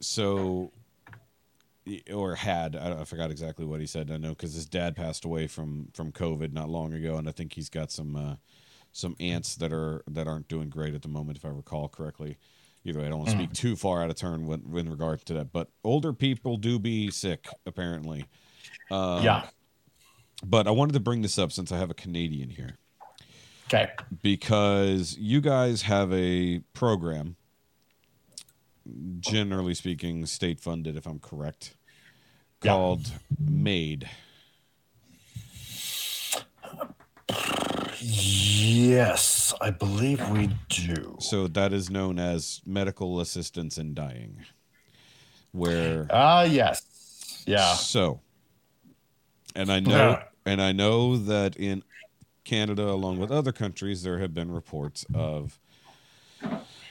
so 0.00 0.72
or 2.12 2.34
had 2.36 2.76
I, 2.76 3.00
I 3.00 3.04
forgot 3.04 3.30
exactly 3.30 3.64
what 3.64 3.80
he 3.80 3.86
said. 3.86 4.10
I 4.10 4.16
know 4.16 4.30
because 4.30 4.54
his 4.54 4.66
dad 4.66 4.96
passed 4.96 5.24
away 5.24 5.46
from 5.46 5.88
from 5.94 6.12
COVID 6.12 6.52
not 6.52 6.68
long 6.68 6.92
ago, 6.92 7.16
and 7.16 7.28
I 7.28 7.32
think 7.32 7.54
he's 7.54 7.68
got 7.68 7.90
some 7.90 8.16
uh, 8.16 8.36
some 8.92 9.16
aunts 9.20 9.56
that 9.56 9.72
are 9.72 10.02
that 10.08 10.26
aren't 10.26 10.48
doing 10.48 10.68
great 10.68 10.94
at 10.94 11.02
the 11.02 11.08
moment, 11.08 11.38
if 11.38 11.44
I 11.44 11.48
recall 11.48 11.88
correctly. 11.88 12.38
Either 12.84 13.00
way, 13.00 13.06
I 13.06 13.08
don't 13.10 13.18
want 13.18 13.30
to 13.30 13.36
speak 13.36 13.52
too 13.52 13.76
far 13.76 14.02
out 14.02 14.08
of 14.10 14.16
turn 14.16 14.46
with, 14.46 14.62
in 14.74 14.88
regard 14.90 15.24
to 15.26 15.34
that, 15.34 15.52
but 15.52 15.68
older 15.84 16.12
people 16.14 16.56
do 16.56 16.78
be 16.78 17.10
sick 17.10 17.46
apparently. 17.66 18.24
Um, 18.90 19.22
yeah. 19.22 19.46
But 20.44 20.66
I 20.66 20.70
wanted 20.70 20.94
to 20.94 21.00
bring 21.00 21.20
this 21.20 21.38
up 21.38 21.52
since 21.52 21.70
I 21.70 21.76
have 21.76 21.90
a 21.90 21.94
Canadian 21.94 22.48
here 22.48 22.78
Okay. 23.66 23.90
because 24.22 25.16
you 25.18 25.42
guys 25.42 25.82
have 25.82 26.10
a 26.14 26.60
program, 26.72 27.36
generally 29.20 29.74
speaking, 29.74 30.24
state 30.24 30.58
funded, 30.58 30.96
if 30.96 31.06
I'm 31.06 31.18
correct, 31.18 31.76
Yeah. 32.64 32.72
called 32.72 33.12
MAID. 33.38 34.08
Yes, 38.00 39.52
I 39.60 39.70
believe 39.70 40.26
we 40.30 40.50
do. 40.68 41.16
So 41.20 41.46
that 41.48 41.72
is 41.72 41.90
known 41.90 42.18
as 42.18 42.60
medical 42.64 43.20
assistance 43.20 43.78
in 43.78 43.94
dying. 43.94 44.44
Where 45.52 46.06
Ah, 46.10 46.42
yes. 46.44 47.42
Yeah. 47.46 47.74
so, 47.74 48.20
and 49.54 49.70
I 49.70 49.80
know, 49.80 49.90
Yeah. 49.90 50.22
and 50.46 50.62
I 50.62 50.72
know 50.72 51.16
that 51.16 51.56
in 51.56 51.82
Canada, 52.44 52.88
along 52.88 53.18
with 53.18 53.30
other 53.30 53.52
countries, 53.52 54.02
there 54.02 54.18
have 54.18 54.32
been 54.32 54.50
reports 54.50 55.04
of 55.14 55.58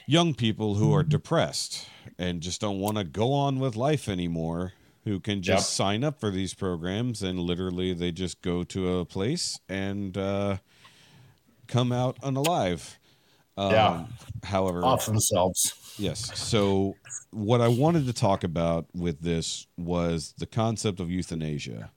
young 0.05 0.33
people 0.33 0.75
who 0.75 0.93
are 0.93 1.03
depressed 1.03 1.87
and 2.17 2.41
just 2.41 2.61
don't 2.61 2.79
want 2.79 2.97
to 2.97 3.03
go 3.03 3.31
on 3.33 3.59
with 3.59 3.75
life 3.75 4.07
anymore. 4.09 4.73
Who 5.09 5.19
can 5.19 5.41
just 5.41 5.71
Yep. 5.71 5.75
sign 5.75 6.03
up 6.03 6.19
for 6.19 6.29
these 6.29 6.53
programs 6.53 7.23
and 7.23 7.39
literally 7.39 7.93
they 7.93 8.11
just 8.11 8.43
go 8.43 8.63
to 8.65 8.99
a 8.99 9.05
place 9.05 9.59
and 9.67 10.15
uh, 10.15 10.57
come 11.67 11.91
out 11.91 12.19
unalive. 12.21 12.97
Um, 13.57 13.71
Yeah. 13.71 14.05
However, 14.43 14.85
Off 14.85 15.07
themselves. 15.07 15.73
Yes. 15.97 16.37
So, 16.39 16.95
what 17.31 17.59
I 17.59 17.67
wanted 17.69 18.05
to 18.05 18.13
talk 18.13 18.43
about 18.43 18.85
with 18.93 19.21
this 19.21 19.65
was 19.77 20.35
the 20.37 20.45
concept 20.45 20.99
of 20.99 21.09
euthanasia. 21.09 21.89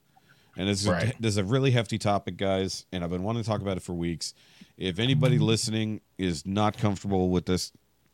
And 0.57 0.67
this 0.67 0.81
is, 0.81 0.87
Right. 0.87 1.15
this 1.19 1.29
is 1.33 1.37
a 1.37 1.43
really 1.43 1.69
hefty 1.69 1.99
topic, 1.99 2.35
guys, 2.35 2.85
and 2.91 3.03
I've 3.03 3.11
been 3.11 3.21
wanting 3.23 3.43
to 3.43 3.47
talk 3.47 3.61
about 3.61 3.77
it 3.77 3.83
for 3.83 3.93
weeks. 3.93 4.33
If 4.75 4.97
anybody 4.97 5.37
listening 5.37 6.01
is 6.17 6.47
not 6.47 6.77
comfortable 6.79 7.29
with 7.29 7.45
this 7.45 7.71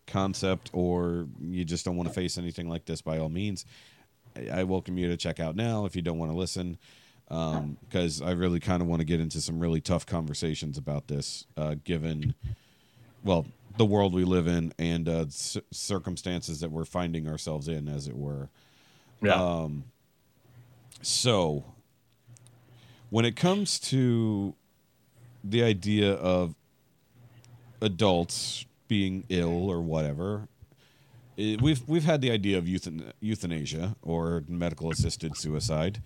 concept 0.07 0.69
or 0.73 1.27
you 1.39 1.63
just 1.63 1.85
don't 1.85 1.95
want 1.95 2.09
to 2.09 2.13
face 2.13 2.37
anything 2.37 2.67
like 2.67 2.83
this, 2.83 3.01
by 3.01 3.17
all 3.17 3.29
means, 3.29 3.65
I 4.51 4.63
welcome 4.63 4.97
you 4.97 5.07
to 5.09 5.17
check 5.17 5.39
out 5.39 5.55
now 5.55 5.85
if 5.85 5.95
you 5.95 6.01
don't 6.01 6.17
want 6.17 6.31
to 6.31 6.37
listen. 6.37 6.77
Because 7.27 8.21
I 8.21 8.31
really 8.31 8.59
kind 8.59 8.81
of 8.81 8.87
want 8.87 9.01
to 9.01 9.05
get 9.05 9.19
into 9.19 9.39
some 9.41 9.59
really 9.59 9.81
tough 9.81 10.05
conversations 10.05 10.77
about 10.77 11.07
this, 11.07 11.45
uh, 11.57 11.75
given 11.83 12.33
well 13.23 13.45
the 13.77 13.85
world 13.85 14.13
we 14.13 14.23
live 14.23 14.47
in 14.47 14.73
and 14.79 15.07
uh, 15.07 15.25
c- 15.29 15.61
circumstances 15.71 16.59
that 16.61 16.71
we're 16.71 16.85
finding 16.85 17.27
ourselves 17.29 17.67
in 17.67 17.87
as 17.87 18.07
it 18.07 18.17
were 18.17 18.49
Yeah. 19.21 19.67
so 21.01 21.63
when 23.09 23.25
it 23.25 23.35
comes 23.35 23.79
to 23.79 24.53
the 25.43 25.63
idea 25.63 26.13
of 26.13 26.55
adults 27.81 28.65
being 28.87 29.23
ill 29.29 29.69
or 29.69 29.81
whatever 29.81 30.47
it, 31.39 31.61
we've 31.61 31.87
we've 31.87 32.03
had 32.03 32.21
the 32.21 32.31
idea 32.31 32.57
of 32.57 32.65
euthan- 32.65 33.13
euthanasia 33.21 33.95
or 34.01 34.43
medical 34.47 34.91
assisted 34.91 35.37
suicide 35.37 36.01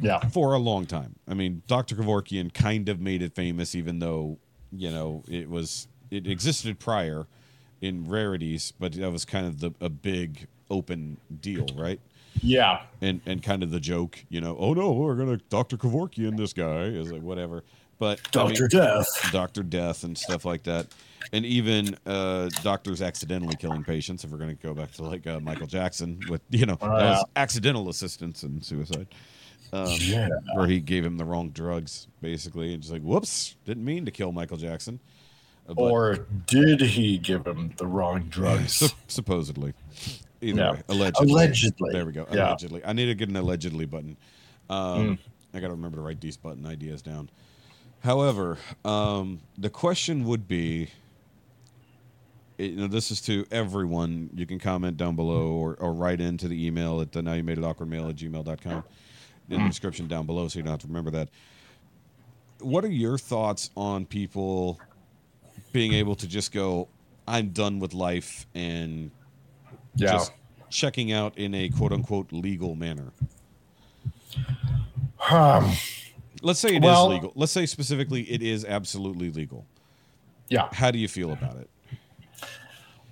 yeah. 0.00 0.20
for 0.30 0.54
a 0.54 0.58
long 0.58 0.86
time. 0.86 1.16
I 1.28 1.34
mean, 1.34 1.62
Dr. 1.66 1.94
Kevorkian 1.94 2.52
kind 2.54 2.88
of 2.88 2.98
made 2.98 3.20
it 3.22 3.34
famous, 3.34 3.74
even 3.74 3.98
though 3.98 4.38
you 4.72 4.90
know 4.90 5.24
it 5.28 5.50
was 5.50 5.88
it 6.10 6.26
existed 6.26 6.78
prior 6.78 7.26
in 7.82 8.08
rarities, 8.08 8.72
but 8.78 8.92
that 8.94 9.10
was 9.10 9.24
kind 9.24 9.46
of 9.46 9.60
the 9.60 9.72
a 9.80 9.90
big 9.90 10.46
open 10.70 11.18
deal, 11.40 11.66
right? 11.76 12.00
Yeah. 12.40 12.82
And 13.02 13.20
and 13.26 13.42
kind 13.42 13.62
of 13.62 13.70
the 13.70 13.80
joke, 13.80 14.24
you 14.30 14.40
know, 14.40 14.56
oh 14.58 14.72
no, 14.72 14.92
we're 14.92 15.16
gonna 15.16 15.36
Dr. 15.50 15.76
Kevorkian 15.76 16.38
this 16.38 16.54
guy 16.54 16.84
is 16.84 17.12
like 17.12 17.22
whatever, 17.22 17.62
but 18.02 18.36
I 18.36 18.46
mean-. 18.48 18.68
Death. 18.68 19.30
Doctor 19.30 19.62
Death 19.62 20.02
and 20.02 20.18
stuff 20.18 20.44
like 20.44 20.64
that, 20.64 20.88
and 21.32 21.46
even 21.46 21.96
uh, 22.04 22.48
doctors 22.64 23.00
accidentally 23.00 23.54
killing 23.54 23.84
patients. 23.84 24.24
If 24.24 24.30
we're 24.32 24.38
going 24.38 24.56
to 24.56 24.60
go 24.60 24.74
back 24.74 24.90
to 24.94 25.04
like 25.04 25.24
uh, 25.28 25.38
Michael 25.38 25.68
Jackson 25.68 26.18
with 26.28 26.40
you 26.50 26.66
know 26.66 26.76
was 26.80 27.24
accidental 27.36 27.88
assistance 27.88 28.42
and 28.42 28.64
suicide, 28.64 29.06
um, 29.72 29.86
Yeah. 30.00 30.28
where 30.54 30.66
he 30.66 30.80
gave 30.80 31.04
him 31.06 31.16
the 31.16 31.24
wrong 31.24 31.50
drugs 31.50 32.08
basically, 32.20 32.74
and 32.74 32.82
just 32.82 32.92
like 32.92 33.02
whoops, 33.02 33.54
didn't 33.64 33.84
mean 33.84 34.04
to 34.06 34.10
kill 34.10 34.32
Michael 34.32 34.56
Jackson, 34.56 34.98
Uh, 35.68 35.74
but- 35.74 35.82
Or 35.82 36.26
did 36.48 36.80
he 36.80 37.18
give 37.18 37.46
him 37.46 37.72
the 37.76 37.86
wrong 37.86 38.24
drugs? 38.30 38.74
Sup- 38.74 38.90
supposedly. 39.06 39.74
Either 40.40 40.60
Yeah. 40.60 40.72
way, 40.72 40.82
allegedly. 40.88 41.32
Allegedly. 41.32 41.92
There 41.92 42.04
we 42.04 42.10
go. 42.12 42.26
Yeah. 42.32 42.36
Mm. 42.36 42.48
Allegedly. 42.48 42.84
I 42.84 42.92
need 42.94 43.06
to 43.06 43.14
get 43.14 43.28
an 43.28 43.36
allegedly 43.36 43.86
button. 43.86 44.16
Um, 44.68 45.20
I 45.54 45.60
got 45.60 45.68
to 45.68 45.74
remember 45.74 45.98
to 45.98 46.02
write 46.02 46.20
these 46.20 46.36
button 46.36 46.66
ideas 46.66 47.00
down. 47.00 47.30
However, 48.02 48.58
um, 48.84 49.40
the 49.56 49.70
question 49.70 50.24
would 50.24 50.48
be 50.48 50.88
you 52.58 52.76
know, 52.76 52.86
this 52.86 53.10
is 53.10 53.20
to 53.22 53.44
everyone. 53.50 54.30
You 54.34 54.46
can 54.46 54.58
comment 54.58 54.96
down 54.96 55.16
below 55.16 55.48
or, 55.48 55.74
or 55.74 55.92
write 55.92 56.20
into 56.20 56.48
the 56.48 56.66
email 56.66 57.00
at 57.00 57.12
the 57.12 57.22
now 57.22 57.32
you 57.32 57.42
made 57.42 57.58
it 57.58 57.64
awkward 57.64 57.88
mail 57.88 58.08
at 58.08 58.16
gmail.com 58.16 58.84
in 59.50 59.62
the 59.62 59.68
description 59.68 60.06
down 60.06 60.26
below 60.26 60.48
so 60.48 60.58
you 60.58 60.62
don't 60.62 60.70
have 60.70 60.80
to 60.80 60.86
remember 60.86 61.10
that. 61.10 61.28
What 62.60 62.84
are 62.84 62.90
your 62.90 63.18
thoughts 63.18 63.70
on 63.76 64.06
people 64.06 64.78
being 65.72 65.92
able 65.94 66.14
to 66.16 66.28
just 66.28 66.52
go, 66.52 66.88
I'm 67.26 67.48
done 67.48 67.80
with 67.80 67.94
life 67.94 68.46
and 68.54 69.10
yeah. 69.96 70.12
just 70.12 70.32
checking 70.70 71.12
out 71.12 71.36
in 71.36 71.54
a 71.54 71.68
quote 71.70 71.92
unquote 71.92 72.32
legal 72.32 72.76
manner? 72.76 73.12
Um, 75.30 75.72
Let's 76.42 76.60
say 76.60 76.70
it 76.70 76.76
is 76.76 76.82
Well- 76.82 77.08
legal. 77.08 77.32
Let's 77.34 77.52
say 77.52 77.66
specifically 77.66 78.22
it 78.30 78.42
is 78.42 78.64
absolutely 78.64 79.30
legal. 79.30 79.66
Yeah. 80.48 80.68
How 80.72 80.90
do 80.90 80.98
you 80.98 81.08
feel 81.08 81.32
about 81.32 81.56
it? 81.56 81.70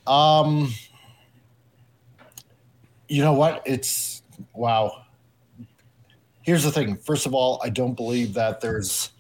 Um, 0.07 0.75
you 3.09 3.23
know 3.23 3.33
what? 3.33 3.63
It's 3.65 4.23
wow. 4.55 5.05
Here's 6.43 6.65
the 6.65 6.73
thing. 6.73 6.97
First 6.97 7.27
of 7.27 7.35
all, 7.35 7.61
I 7.63 7.69
don't 7.69 7.95
believe 7.95 8.35
that 8.35 8.61
there's 8.61 9.11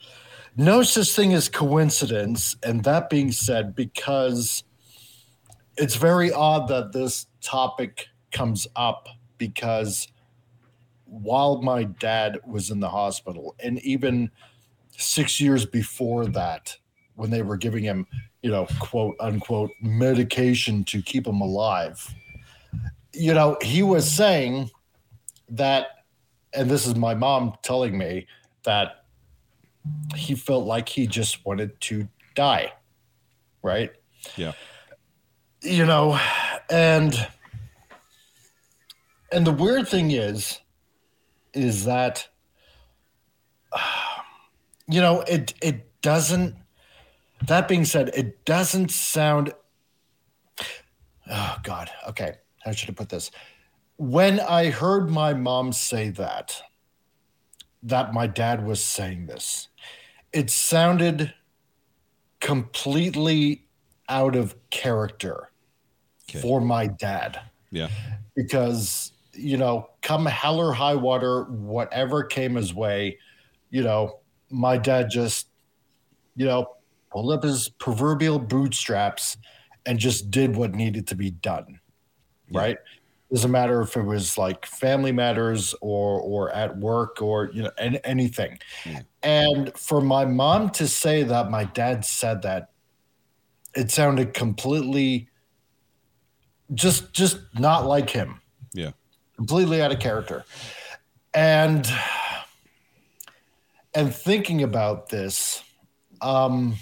no 0.57 0.83
such 0.83 1.11
thing 1.13 1.33
as 1.33 1.49
coincidence. 1.49 2.57
And 2.63 2.83
that 2.85 3.09
being 3.11 3.31
said, 3.31 3.77
because 3.77 4.65
it's 5.77 5.95
very 5.97 6.33
odd 6.33 6.69
that 6.69 6.93
this 6.93 7.27
topic 7.41 8.07
comes 8.33 8.67
up 8.75 9.09
because 9.39 10.09
while 11.11 11.61
my 11.61 11.83
dad 11.83 12.39
was 12.47 12.71
in 12.71 12.79
the 12.79 12.89
hospital, 12.89 13.57
and 13.63 13.81
even 13.81 14.31
six 14.97 15.41
years 15.41 15.67
before 15.67 16.27
that, 16.27 16.77
when 17.17 17.31
they 17.31 17.43
were 17.43 17.57
giving 17.57 17.83
him, 17.83 18.07
you 18.43 18.51
know, 18.51 18.67
quote 18.79 19.17
unquote, 19.19 19.73
medication 19.83 20.85
to 20.85 21.03
keep 21.03 21.27
him 21.27 21.41
alive, 21.41 22.15
you 23.13 23.35
know, 23.35 23.59
he 23.61 23.83
was 23.83 24.11
saying 24.11 24.71
that, 25.49 26.05
and 26.55 26.71
this 26.71 26.87
is 26.87 26.95
my 26.95 27.15
mom 27.15 27.55
telling 27.63 27.99
me 27.99 28.27
that 28.63 29.05
he 30.15 30.37
felt 30.37 30.65
like 30.65 30.89
he 30.89 31.09
just 31.09 31.45
wanted 31.45 31.79
to 31.81 32.07
die. 32.37 32.73
Right. 33.63 33.91
Yeah. 34.37 34.53
You 35.61 35.87
know, 35.87 36.19
and 36.71 37.29
and 39.33 39.47
the 39.47 39.53
weird 39.53 39.89
thing 39.89 40.13
is 40.13 40.61
is 41.55 41.85
that 41.85 42.29
you 44.89 45.01
know 45.01 45.21
it 45.23 45.55
it 45.63 46.01
doesn't 46.03 46.55
that 47.47 47.69
being 47.69 47.85
said 47.85 48.11
it 48.15 48.45
doesn't 48.45 48.91
sound 48.91 49.53
oh 51.31 51.57
god 51.63 51.91
okay 52.09 52.35
how 52.65 52.73
should 52.73 52.91
i 52.91 52.93
put 52.93 53.09
this 53.09 53.31
when 53.97 54.41
i 54.41 54.71
heard 54.71 55.11
my 55.11 55.33
mom 55.35 55.73
say 55.73 56.11
that 56.11 56.63
that 57.83 58.13
my 58.13 58.27
dad 58.27 58.65
was 58.67 58.83
saying 58.83 59.27
this 59.27 59.69
it 60.33 60.51
sounded 60.51 61.33
completely 62.41 63.67
out 64.09 64.35
of 64.37 64.55
character 64.71 65.47
Okay. 66.29 66.41
for 66.41 66.61
my 66.61 66.87
dad 66.87 67.41
Yeah. 67.73 67.89
because 68.37 69.13
you 69.41 69.57
know, 69.57 69.91
come 70.03 70.27
hell 70.27 70.59
or 70.59 70.73
high 70.73 70.95
water, 70.95 71.45
whatever 71.45 72.23
came 72.25 72.55
his 72.55 72.75
way, 72.75 73.19
you 73.71 73.83
know, 73.83 74.21
my 74.51 74.77
dad 74.77 75.11
just, 75.11 75.49
you 76.37 76.47
know, 76.47 76.77
pulled 77.11 77.33
up 77.33 77.43
his 77.43 77.69
proverbial 77.69 78.39
bootstraps 78.39 79.37
and 79.87 79.99
just 79.99 80.31
did 80.31 80.57
what 80.57 80.75
needed 80.75 81.07
to 81.09 81.15
be 81.15 81.31
done. 81.31 81.81
Yeah. 82.51 82.61
Right. 82.61 82.79
Doesn't 83.33 83.51
matter 83.51 83.81
if 83.81 83.97
it 83.97 84.03
was 84.03 84.37
like 84.37 84.67
family 84.67 85.13
matters 85.13 85.73
or 85.81 86.21
or 86.21 86.51
at 86.51 86.77
work 86.77 87.23
or 87.23 87.51
you 87.53 87.63
know 87.63 87.71
an, 87.79 87.97
anything. 87.97 88.59
Yeah. 88.85 89.03
And 89.23 89.73
for 89.77 90.01
my 90.01 90.25
mom 90.25 90.71
to 90.71 90.89
say 90.89 91.23
that 91.23 91.49
my 91.49 91.65
dad 91.65 92.05
said 92.05 92.43
that, 92.43 92.71
it 93.77 93.93
sounded 93.93 94.35
completely 94.35 95.29
just 96.75 97.13
just 97.13 97.39
not 97.55 97.87
like 97.87 98.11
him 98.11 98.41
Yeah. 98.75 98.91
Completely 99.41 99.81
out 99.81 99.91
of 99.91 99.99
character. 99.99 100.45
And 101.33 101.91
and 103.95 104.15
thinking 104.15 104.63
about 104.63 105.09
this 105.09 105.65
um 106.21 106.77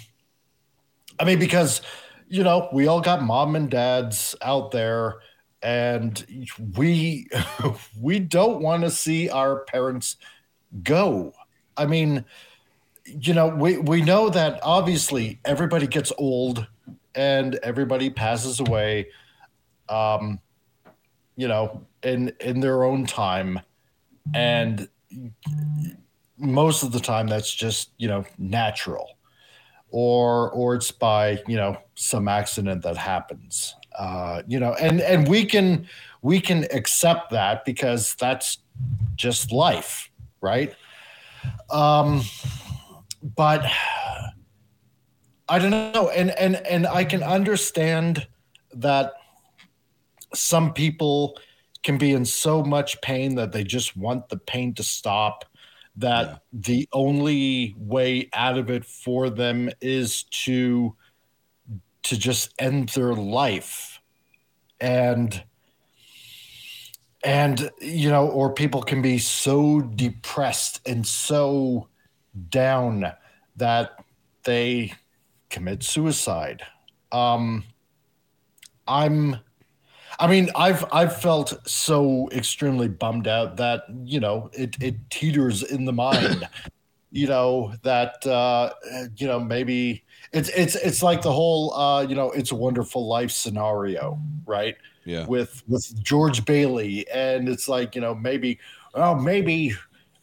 i 1.19 1.23
mean 1.23 1.39
because 1.39 1.81
you 2.27 2.43
know 2.43 2.69
we 2.71 2.85
all 2.85 3.01
got 3.01 3.23
mom 3.23 3.55
and 3.55 3.71
dads 3.71 4.35
out 4.41 4.71
there 4.71 5.15
and 5.63 6.25
we 6.77 7.27
we 7.99 8.19
don't 8.19 8.61
want 8.61 8.83
to 8.83 8.91
see 8.91 9.29
our 9.29 9.63
parents 9.65 10.17
go. 10.83 11.33
I 11.77 11.85
mean 11.85 12.25
you 13.05 13.33
know 13.33 13.47
we 13.47 13.77
we 13.77 14.01
know 14.01 14.29
that 14.29 14.59
obviously 14.61 15.39
everybody 15.45 15.87
gets 15.87 16.11
old 16.17 16.67
and 17.15 17.55
everybody 17.63 18.09
passes 18.09 18.59
away. 18.59 19.07
Um 19.87 20.39
you 21.39 21.47
know 21.47 21.87
in 22.03 22.33
in 22.41 22.59
their 22.59 22.83
own 22.83 23.05
time. 23.05 23.61
And 24.35 24.89
most 26.37 26.83
of 26.83 26.91
the 26.91 26.99
time 26.99 27.27
that's 27.27 27.53
just 27.55 27.91
you 27.97 28.09
know 28.09 28.25
natural. 28.37 29.07
Or 29.89 30.51
or 30.51 30.75
it's 30.75 30.91
by 30.91 31.39
you 31.47 31.55
know 31.55 31.77
some 31.95 32.27
accident 32.27 32.83
that 32.83 32.97
happens. 32.97 33.73
Uh 33.97 34.43
you 34.47 34.59
know 34.59 34.73
and 34.73 34.99
and 34.99 35.27
we 35.29 35.45
can 35.45 35.87
we 36.21 36.41
can 36.41 36.65
accept 36.71 37.31
that 37.31 37.63
because 37.63 38.15
that's 38.15 38.57
just 39.15 39.51
life 39.51 40.11
right? 40.41 40.75
Um 41.69 42.21
but 43.35 43.65
i 45.47 45.57
don't 45.57 45.71
know. 45.71 46.09
And 46.09 46.31
and 46.31 46.55
and 46.67 46.85
i 46.87 47.03
can 47.03 47.23
understand 47.23 48.27
that 48.73 49.13
some 50.33 50.73
people 50.73 51.37
can 51.83 51.97
be 51.97 52.13
in 52.13 52.25
so 52.25 52.63
much 52.63 52.99
pain 53.01 53.35
that 53.35 53.51
they 53.51 53.63
just 53.63 53.95
want 53.95 54.29
the 54.29 54.37
pain 54.37 54.73
to 54.75 54.83
stop 54.83 55.45
that 55.95 56.27
Yeah. 56.27 56.37
the 56.53 56.89
only 56.93 57.75
way 57.77 58.29
out 58.33 58.57
of 58.57 58.69
it 58.69 58.85
for 58.85 59.29
them 59.29 59.69
is 59.81 60.23
to 60.45 60.95
to 62.03 62.17
just 62.17 62.53
end 62.59 62.89
their 62.89 63.13
life 63.13 63.99
and 64.79 65.43
and 67.23 67.69
you 67.81 68.09
know 68.09 68.27
or 68.29 68.53
people 68.53 68.81
can 68.81 69.01
be 69.01 69.17
so 69.17 69.81
depressed 69.81 70.81
and 70.87 71.05
so 71.05 71.87
down 72.49 73.11
that 73.57 73.91
they 74.43 74.93
commit 75.49 75.83
suicide 75.83 76.63
um 77.11 77.63
i'm 78.87 79.35
I 80.19 80.27
mean, 80.27 80.49
I've 80.55 80.85
I've 80.91 81.19
felt 81.21 81.67
so 81.67 82.29
extremely 82.31 82.89
bummed 82.89 83.27
out 83.27 83.57
that 83.57 83.83
you 84.03 84.19
know 84.19 84.49
it 84.53 84.75
it 84.81 84.95
teeters 85.09 85.63
in 85.63 85.85
the 85.85 85.93
mind. 85.93 86.47
you 87.11 87.27
know 87.27 87.73
that 87.83 88.25
uh, 88.27 88.71
you 89.17 89.27
know 89.27 89.39
maybe 89.39 90.03
it's 90.31 90.49
it's 90.49 90.75
it's 90.75 91.01
like 91.01 91.21
the 91.21 91.31
whole 91.31 91.73
uh, 91.73 92.01
you 92.01 92.15
know 92.15 92.31
it's 92.31 92.51
a 92.51 92.55
wonderful 92.55 93.07
life 93.07 93.31
scenario, 93.31 94.19
right? 94.45 94.75
Yeah. 95.05 95.25
With 95.25 95.63
with 95.67 96.03
George 96.03 96.45
Bailey, 96.45 97.07
and 97.09 97.49
it's 97.49 97.67
like 97.67 97.95
you 97.95 98.01
know 98.01 98.13
maybe 98.13 98.59
oh 98.93 99.15
maybe 99.15 99.73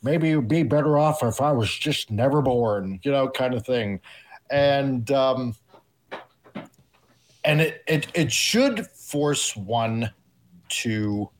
maybe 0.02 0.30
it 0.30 0.36
would 0.36 0.48
be 0.48 0.62
better 0.62 0.98
off 0.98 1.22
if 1.22 1.40
I 1.40 1.50
was 1.52 1.74
just 1.74 2.10
never 2.10 2.40
born, 2.40 3.00
you 3.02 3.10
know, 3.10 3.28
kind 3.28 3.54
of 3.54 3.66
thing, 3.66 4.00
and 4.50 5.10
um, 5.10 5.56
and 7.46 7.60
it 7.60 7.82
it 7.86 8.08
it 8.12 8.30
should 8.30 8.86
force 8.88 9.56
one 9.56 10.10
to 10.68 11.30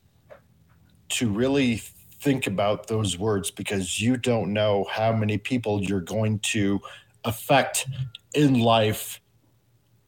to 1.08 1.28
really 1.28 1.82
think 2.20 2.46
about 2.46 2.86
those 2.86 3.18
words 3.18 3.50
because 3.50 4.00
you 4.00 4.16
don't 4.16 4.52
know 4.52 4.86
how 4.90 5.12
many 5.12 5.36
people 5.36 5.82
you're 5.82 6.00
going 6.00 6.38
to 6.38 6.80
affect 7.24 7.86
in 8.34 8.54
life 8.54 9.20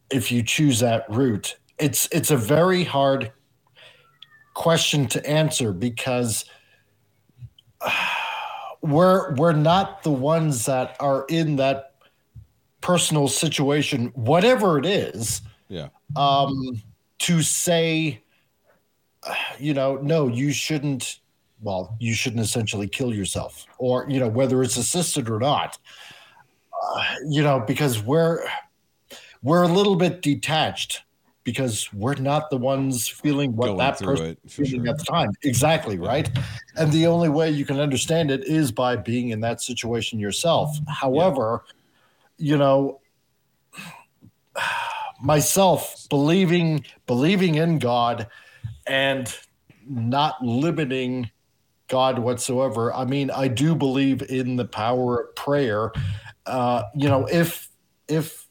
if 0.09 0.31
you 0.31 0.41
choose 0.41 0.79
that 0.79 1.05
route. 1.09 1.57
It's 1.77 2.07
it's 2.11 2.31
a 2.31 2.37
very 2.37 2.83
hard 2.83 3.31
question 4.53 5.05
to 5.07 5.25
answer 5.29 5.73
because 5.73 6.45
we're 8.81 9.35
we're 9.35 9.51
not 9.51 10.03
the 10.03 10.11
ones 10.11 10.65
that 10.65 10.95
are 11.01 11.25
in 11.27 11.57
that 11.57 11.95
personal 12.79 13.27
situation 13.27 14.05
whatever 14.15 14.77
it 14.77 14.85
is 14.85 15.41
Yeah. 15.69 15.89
um, 16.15 16.81
to 17.19 17.41
say, 17.41 18.21
uh, 19.23 19.35
you 19.59 19.73
know, 19.73 19.97
no, 19.97 20.27
you 20.27 20.51
shouldn't. 20.51 21.19
Well, 21.61 21.95
you 21.99 22.13
shouldn't 22.13 22.41
essentially 22.41 22.87
kill 22.87 23.13
yourself, 23.13 23.65
or 23.77 24.05
you 24.09 24.19
know, 24.19 24.29
whether 24.29 24.63
it's 24.63 24.77
assisted 24.77 25.29
or 25.29 25.39
not. 25.39 25.77
Uh, 26.81 27.03
you 27.27 27.43
know, 27.43 27.59
because 27.59 28.01
we're 28.01 28.45
we're 29.43 29.63
a 29.63 29.67
little 29.67 29.95
bit 29.95 30.21
detached 30.21 31.03
because 31.43 31.91
we're 31.93 32.15
not 32.15 32.49
the 32.49 32.57
ones 32.57 33.07
feeling 33.07 33.55
what 33.55 33.67
Going 33.67 33.77
that 33.79 33.99
person 33.99 34.25
it, 34.27 34.39
feeling 34.47 34.85
sure. 34.85 34.89
at 34.89 34.99
the 34.99 35.03
time. 35.03 35.31
Exactly 35.43 35.97
right. 35.97 36.29
And 36.75 36.91
the 36.91 37.07
only 37.07 37.29
way 37.29 37.49
you 37.49 37.65
can 37.65 37.79
understand 37.79 38.29
it 38.29 38.43
is 38.45 38.71
by 38.71 38.95
being 38.95 39.29
in 39.29 39.39
that 39.41 39.61
situation 39.61 40.19
yourself. 40.19 40.77
However, 40.87 41.63
you 42.37 42.57
know, 42.57 42.99
myself 45.21 46.07
believing 46.09 46.85
believing 47.05 47.55
in 47.55 47.79
God 47.79 48.27
and 48.87 49.35
not 49.87 50.41
limiting 50.43 51.29
God 51.87 52.19
whatsoever. 52.19 52.93
I 52.93 53.05
mean, 53.05 53.31
I 53.31 53.47
do 53.47 53.75
believe 53.75 54.21
in 54.21 54.55
the 54.55 54.65
power 54.65 55.21
of 55.21 55.35
prayer. 55.35 55.91
Uh, 56.45 56.83
you 56.95 57.09
know, 57.09 57.25
if 57.25 57.67
if 58.07 58.47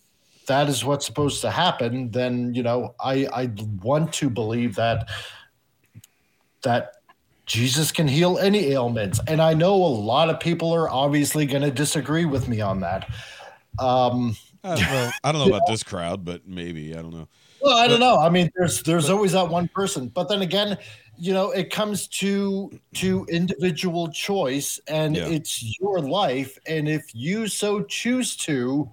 that 0.47 0.69
is 0.69 0.85
what's 0.85 1.07
supposed 1.07 1.41
to 1.43 1.51
happen, 1.51 2.11
then 2.11 2.55
you 2.55 2.63
know 2.63 2.95
I 3.01 3.27
I 3.33 3.51
want 3.83 4.13
to 4.15 4.29
believe 4.29 4.75
that 4.77 5.09
that 6.63 6.95
Jesus 7.47 7.93
can 7.93 8.09
heal 8.09 8.37
any 8.39 8.73
ailments, 8.73 9.21
and 9.27 9.41
I 9.41 9.55
know 9.55 9.75
a 9.75 9.87
lot 9.87 10.29
of 10.29 10.41
people 10.41 10.73
are 10.75 10.91
obviously 10.91 11.47
going 11.47 11.63
to 11.63 11.71
disagree 11.71 12.25
with 12.25 12.49
me 12.49 12.61
on 12.61 12.81
that. 12.81 13.09
Um, 13.79 14.37
Uh, 14.65 14.83
well, 14.91 15.15
I 15.23 15.33
don't 15.33 15.41
know 15.41 15.47
about 15.55 15.67
this 15.67 15.83
crowd, 15.83 16.25
but 16.25 16.47
maybe 16.47 16.95
I 16.95 17.03
don't 17.03 17.13
know. 17.13 17.29
well, 17.61 17.77
I 17.79 17.87
don't 17.89 18.01
know. 18.01 18.19
I 18.19 18.29
mean, 18.29 18.51
there's 18.57 18.83
there's 18.83 19.09
always 19.11 19.33
that 19.33 19.49
one 19.49 19.69
person, 19.69 20.09
but 20.09 20.29
then 20.29 20.43
again, 20.43 20.77
you 21.17 21.33
know, 21.33 21.51
it 21.51 21.71
comes 21.71 22.09
to 22.09 22.71
to 22.95 23.27
individual 23.31 24.09
choice, 24.11 24.81
and 24.89 25.17
Yeah. 25.17 25.29
it's 25.29 25.79
your 25.81 26.01
life, 26.01 26.59
and 26.67 26.89
if 26.89 27.15
you 27.15 27.47
so 27.49 27.83
choose 27.85 28.37
to, 28.39 28.91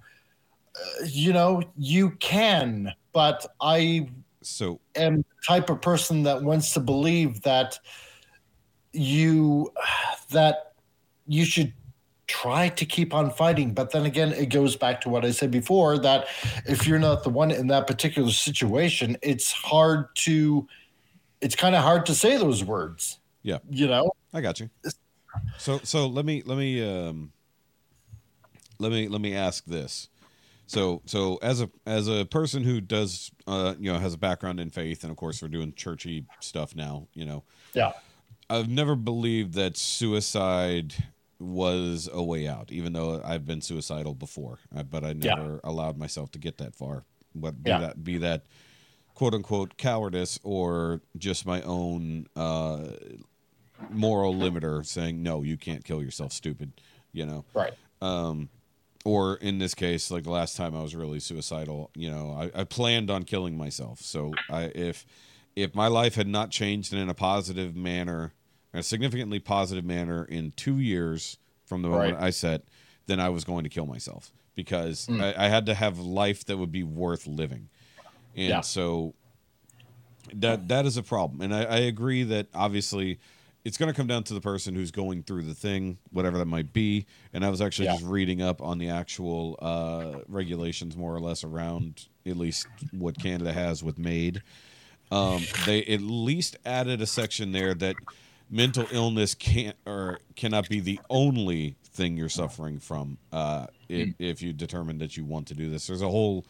uh, 0.76 1.04
you 1.06 1.32
know, 1.32 1.62
you 1.76 2.10
can. 2.12 2.92
But 3.12 3.46
I 3.60 4.08
So 4.42 4.80
am 4.94 5.16
the 5.18 5.24
type 5.46 5.70
of 5.70 5.80
person 5.80 6.22
that 6.24 6.42
wants 6.42 6.72
to 6.74 6.80
believe 6.80 7.42
that 7.42 7.78
you 8.92 9.72
that 10.30 10.72
you 11.26 11.44
should 11.44 11.72
try 12.26 12.68
to 12.68 12.84
keep 12.84 13.14
on 13.14 13.30
fighting 13.30 13.72
but 13.72 13.90
then 13.90 14.04
again 14.04 14.32
it 14.32 14.46
goes 14.46 14.74
back 14.76 15.00
to 15.00 15.08
what 15.08 15.24
i 15.24 15.30
said 15.30 15.50
before 15.50 15.96
that 15.98 16.26
if 16.66 16.86
you're 16.86 16.98
not 16.98 17.22
the 17.22 17.30
one 17.30 17.50
in 17.52 17.68
that 17.68 17.86
particular 17.86 18.30
situation 18.30 19.16
it's 19.22 19.52
hard 19.52 20.06
to 20.16 20.66
it's 21.40 21.54
kind 21.54 21.76
of 21.76 21.82
hard 21.82 22.04
to 22.06 22.14
say 22.14 22.36
those 22.36 22.64
words 22.64 23.18
Yeah. 23.42 23.58
you 23.70 23.86
know 23.86 24.10
I 24.34 24.40
got 24.42 24.60
you. 24.60 24.68
So 25.56 25.78
so 25.82 26.06
let 26.08 26.26
me 26.26 26.42
let 26.44 26.58
me 26.58 26.82
um 26.82 27.32
let 28.78 28.92
me 28.92 29.08
let 29.08 29.20
me 29.20 29.34
ask 29.34 29.64
this. 29.64 30.08
So 30.66 31.00
so 31.06 31.38
as 31.42 31.62
a 31.62 31.70
as 31.86 32.08
a 32.08 32.26
person 32.26 32.64
who 32.64 32.80
does 32.82 33.30
uh 33.46 33.74
you 33.78 33.90
know 33.90 33.98
has 33.98 34.12
a 34.14 34.18
background 34.18 34.60
in 34.60 34.68
faith 34.68 35.04
and 35.04 35.10
of 35.10 35.16
course 35.16 35.40
we're 35.40 35.48
doing 35.48 35.72
churchy 35.74 36.26
stuff 36.40 36.74
now, 36.76 37.06
you 37.14 37.24
know. 37.24 37.44
yeah 37.72 37.92
I've 38.50 38.68
never 38.68 38.94
believed 38.94 39.54
that 39.54 39.76
suicide 39.76 40.94
was 41.38 42.08
a 42.12 42.22
way 42.22 42.46
out, 42.48 42.72
even 42.72 42.92
though 42.92 43.20
I've 43.24 43.46
been 43.46 43.60
suicidal 43.60 44.14
before, 44.14 44.58
uh, 44.74 44.82
but 44.82 45.04
I 45.04 45.08
Yeah. 45.08 45.34
never 45.34 45.60
allowed 45.64 45.98
myself 45.98 46.30
to 46.32 46.38
get 46.38 46.58
that 46.58 46.74
far. 46.74 47.04
What 47.32 47.62
be 47.62 47.70
Yeah. 47.70 47.78
that 47.78 48.02
be 48.04 48.18
that 48.18 48.46
quote 49.14 49.34
unquote 49.34 49.76
cowardice 49.76 50.38
or 50.42 51.02
just 51.16 51.44
my 51.46 51.62
own 51.62 52.26
uh, 52.36 52.88
moral 53.90 54.34
limiter 54.34 54.84
saying 54.84 55.22
no, 55.22 55.42
you 55.42 55.56
can't 55.56 55.84
kill 55.84 56.02
yourself, 56.02 56.32
stupid. 56.32 56.72
You 57.12 57.26
know, 57.26 57.44
right 57.54 57.72
um, 58.02 58.50
or 59.04 59.36
in 59.36 59.58
this 59.58 59.74
case, 59.74 60.10
like 60.10 60.24
the 60.24 60.30
last 60.30 60.56
time 60.56 60.74
I 60.76 60.82
was 60.82 60.94
really 60.94 61.20
suicidal, 61.20 61.90
you 61.94 62.10
know, 62.10 62.50
I, 62.54 62.60
I 62.60 62.64
planned 62.64 63.10
on 63.10 63.22
killing 63.22 63.56
myself. 63.56 64.00
So 64.00 64.40
I, 64.48 64.64
if 64.74 65.06
if 65.54 65.74
my 65.74 65.86
life 65.88 66.14
had 66.16 66.26
not 66.28 66.50
changed 66.50 66.92
in 66.92 67.08
a 67.08 67.14
positive 67.14 67.74
manner, 67.74 68.34
a 68.76 68.82
significantly 68.82 69.38
positive 69.38 69.84
manner 69.84 70.24
in 70.24 70.52
two 70.52 70.78
years 70.78 71.38
from 71.64 71.82
the 71.82 71.88
moment 71.88 72.18
Right. 72.18 72.26
I 72.26 72.30
set, 72.30 72.62
then 73.06 73.20
I 73.20 73.28
was 73.28 73.44
going 73.44 73.64
to 73.64 73.70
kill 73.70 73.86
myself 73.86 74.32
because 74.54 75.08
I, 75.10 75.34
I 75.36 75.48
had 75.48 75.66
to 75.66 75.74
have 75.74 75.98
life 75.98 76.44
that 76.46 76.56
would 76.56 76.72
be 76.72 76.82
worth 76.82 77.26
living, 77.26 77.68
and 78.34 78.48
Yeah. 78.50 78.60
so 78.62 79.14
that 80.34 80.68
that 80.68 80.86
is 80.86 80.96
a 80.96 81.02
problem. 81.02 81.40
And 81.40 81.54
I, 81.54 81.62
I 81.64 81.78
agree 81.78 82.22
that 82.24 82.48
obviously 82.54 83.18
it's 83.64 83.76
going 83.76 83.92
to 83.92 83.96
come 83.96 84.06
down 84.06 84.22
to 84.24 84.34
the 84.34 84.40
person 84.40 84.74
who's 84.74 84.90
going 84.90 85.22
through 85.24 85.42
the 85.42 85.54
thing, 85.54 85.98
whatever 86.12 86.38
that 86.38 86.46
might 86.46 86.72
be. 86.72 87.06
And 87.32 87.44
I 87.44 87.50
was 87.50 87.60
actually 87.60 87.86
Yeah. 87.86 87.92
just 87.94 88.04
reading 88.04 88.40
up 88.40 88.62
on 88.62 88.78
the 88.78 88.88
actual 88.90 89.58
uh, 89.60 90.22
regulations, 90.28 90.96
more 90.96 91.14
or 91.14 91.20
less, 91.20 91.42
around 91.44 92.06
at 92.24 92.36
least 92.36 92.68
what 92.92 93.18
Canada 93.18 93.52
has 93.52 93.82
with 93.82 93.98
MAID. 93.98 94.42
Um, 95.10 95.46
they 95.64 95.84
at 95.84 96.00
least 96.00 96.56
added 96.64 97.00
a 97.00 97.06
section 97.06 97.52
there 97.52 97.74
that 97.74 97.96
mental 98.50 98.86
illness 98.90 99.34
can't 99.34 99.76
or 99.86 100.20
cannot 100.36 100.68
be 100.68 100.80
the 100.80 101.00
only 101.10 101.76
thing 101.84 102.16
you're 102.16 102.28
suffering 102.28 102.78
from 102.78 103.18
uh, 103.32 103.66
if, 103.88 104.14
if 104.18 104.42
you 104.42 104.52
determine 104.52 104.98
that 104.98 105.16
you 105.16 105.24
want 105.24 105.48
to 105.48 105.54
do 105.54 105.70
this. 105.70 105.86
There's 105.86 106.02
a 106.02 106.08
whole 106.08 106.44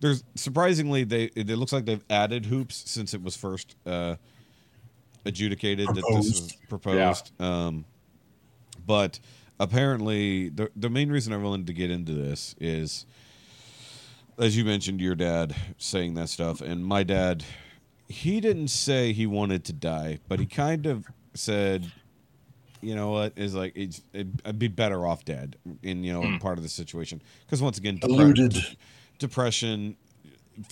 there's 0.00 0.24
surprisingly 0.34 1.04
they 1.04 1.24
it 1.36 1.48
looks 1.48 1.72
like 1.72 1.84
they've 1.84 2.04
added 2.10 2.44
hoops 2.44 2.90
since 2.90 3.14
it 3.14 3.22
was 3.22 3.36
first 3.36 3.76
uh, 3.86 4.16
adjudicated 5.24 5.88
that 5.88 5.94
this 5.94 6.26
was 6.26 6.52
proposed. 6.68 7.32
Um, 7.40 7.84
but 8.84 9.20
apparently, 9.60 10.48
the 10.48 10.70
the 10.74 10.90
main 10.90 11.10
reason 11.10 11.32
I 11.32 11.36
wanted 11.36 11.68
to 11.68 11.72
get 11.72 11.90
into 11.90 12.12
this 12.12 12.54
is, 12.60 13.06
as 14.38 14.56
you 14.56 14.64
mentioned, 14.64 15.00
your 15.00 15.14
dad 15.14 15.54
saying 15.78 16.14
that 16.14 16.28
stuff, 16.28 16.60
and 16.60 16.84
my 16.84 17.04
dad, 17.04 17.44
he 18.08 18.40
didn't 18.40 18.68
say 18.68 19.12
he 19.12 19.26
wanted 19.26 19.64
to 19.66 19.72
die, 19.72 20.18
but 20.28 20.40
he 20.40 20.46
kind 20.46 20.86
of 20.86 21.06
said. 21.34 21.90
You 22.84 22.96
know 22.96 23.10
what 23.10 23.34
is 23.36 23.54
like? 23.54 23.74
It's, 23.76 24.02
it, 24.12 24.26
I'd 24.44 24.58
be 24.58 24.66
better 24.66 25.06
off 25.06 25.24
dead 25.24 25.54
in 25.84 26.02
you 26.02 26.12
know 26.12 26.22
hmm. 26.22 26.38
part 26.38 26.58
of 26.58 26.64
the 26.64 26.68
situation 26.68 27.22
because 27.46 27.62
once 27.62 27.78
again, 27.78 27.98
depre- 27.98 28.08
alluded 28.08 28.76
depression 29.18 29.96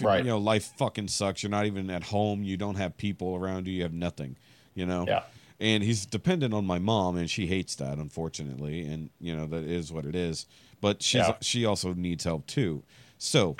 Right. 0.00 0.24
you 0.24 0.30
know 0.30 0.38
life 0.38 0.72
fucking 0.76 1.08
sucks 1.08 1.42
you're 1.42 1.50
not 1.50 1.66
even 1.66 1.88
at 1.88 2.02
home 2.04 2.42
you 2.42 2.56
don't 2.56 2.74
have 2.74 2.96
people 2.96 3.34
around 3.34 3.66
you 3.66 3.72
you 3.72 3.82
have 3.82 3.94
nothing 3.94 4.36
you 4.74 4.84
know 4.84 5.06
Yeah. 5.08 5.22
and 5.58 5.82
he's 5.82 6.04
dependent 6.04 6.52
on 6.52 6.66
my 6.66 6.78
mom 6.78 7.16
and 7.16 7.30
she 7.30 7.46
hates 7.46 7.74
that 7.76 7.96
unfortunately 7.96 8.82
and 8.82 9.08
you 9.20 9.34
know 9.34 9.46
that 9.46 9.64
is 9.64 9.90
what 9.90 10.04
it 10.04 10.14
is 10.14 10.46
but 10.80 11.02
she's 11.02 11.20
Yeah. 11.26 11.36
she 11.40 11.64
also 11.64 11.94
needs 11.94 12.24
help 12.24 12.46
too 12.46 12.82
so 13.16 13.56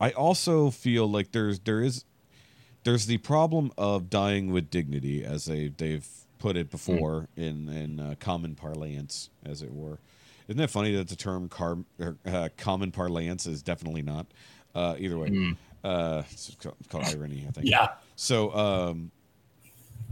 i 0.00 0.10
also 0.12 0.70
feel 0.70 1.10
like 1.10 1.32
there's 1.32 1.58
there 1.60 1.80
is 1.80 2.04
there's 2.84 3.06
the 3.06 3.18
problem 3.18 3.72
of 3.78 4.10
dying 4.10 4.52
with 4.52 4.70
dignity 4.70 5.24
as 5.24 5.44
they 5.44 5.68
they've 5.68 6.08
put 6.38 6.56
it 6.56 6.70
before 6.70 7.28
in 7.36 7.68
in 7.68 8.00
uh, 8.00 8.14
common 8.18 8.54
parlance 8.54 9.30
as 9.44 9.62
it 9.62 9.72
were 9.72 9.98
isn't 10.48 10.60
it 10.60 10.70
funny 10.70 10.94
that 10.94 11.08
the 11.08 11.16
term 11.16 11.48
car, 11.48 11.78
or, 12.00 12.16
uh, 12.26 12.48
common 12.56 12.90
parlance 12.90 13.46
is 13.46 13.62
definitely 13.62 14.02
not 14.02 14.26
uh, 14.74 14.96
either 14.98 15.18
way 15.18 15.54
uh, 15.84 16.22
it's 16.30 16.54
ca- 16.60 16.72
it's 16.80 16.88
called 16.88 17.04
irony 17.04 17.44
i 17.48 17.50
think 17.52 17.68
yeah 17.68 17.88
so, 18.14 18.54
um, 18.54 19.10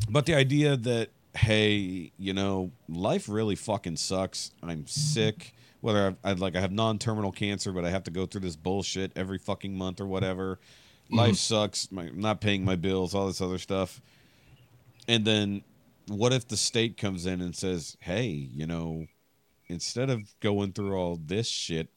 but 0.08 0.26
the 0.26 0.34
idea 0.34 0.76
that 0.76 1.10
hey, 1.36 2.10
you 2.18 2.32
know, 2.32 2.72
life 2.88 3.28
really 3.28 3.54
fucking 3.54 3.96
sucks. 3.96 4.50
I'm 4.62 4.86
sick. 4.86 5.54
Whether 5.80 6.08
I've, 6.08 6.16
I'd 6.24 6.38
like 6.40 6.56
I 6.56 6.60
have 6.60 6.72
non-terminal 6.72 7.32
cancer, 7.32 7.72
but 7.72 7.84
I 7.84 7.90
have 7.90 8.04
to 8.04 8.10
go 8.10 8.26
through 8.26 8.42
this 8.42 8.56
bullshit 8.56 9.12
every 9.16 9.38
fucking 9.38 9.76
month 9.76 10.00
or 10.00 10.06
whatever. 10.06 10.58
Life 11.11 11.36
sucks. 11.36 11.90
My, 11.90 12.04
I'm 12.04 12.20
not 12.20 12.40
paying 12.40 12.64
my 12.64 12.76
bills, 12.76 13.14
all 13.14 13.26
this 13.26 13.40
other 13.40 13.58
stuff. 13.58 14.00
And 15.08 15.24
then, 15.24 15.62
what 16.08 16.32
if 16.32 16.46
the 16.48 16.56
state 16.56 16.96
comes 16.96 17.26
in 17.26 17.40
and 17.40 17.54
says, 17.54 17.96
"Hey, 18.00 18.26
you 18.28 18.66
know, 18.66 19.06
instead 19.68 20.11
of 20.11 20.20
going 20.40 20.72
through 20.72 20.94
all 20.96 21.18
this 21.24 21.48
shit, 21.48 21.88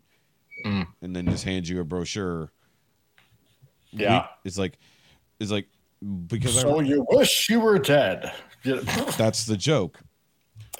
Mm. 0.66 0.88
and 1.02 1.16
then 1.16 1.26
just 1.26 1.44
hand 1.44 1.68
you 1.68 1.82
a 1.82 1.84
brochure, 1.84 2.52
we- 3.92 4.02
yeah 4.04 4.28
it's 4.46 4.58
like, 4.58 4.78
it's 5.40 5.50
like 5.52 5.68
because 6.28 6.58
I, 6.58 6.62
so 6.62 6.80
you 6.80 7.06
wish 7.10 7.50
you 7.50 7.60
were 7.60 7.80
dead 7.80 8.32
that's 8.64 9.46
the 9.48 9.58
joke. 9.58 10.00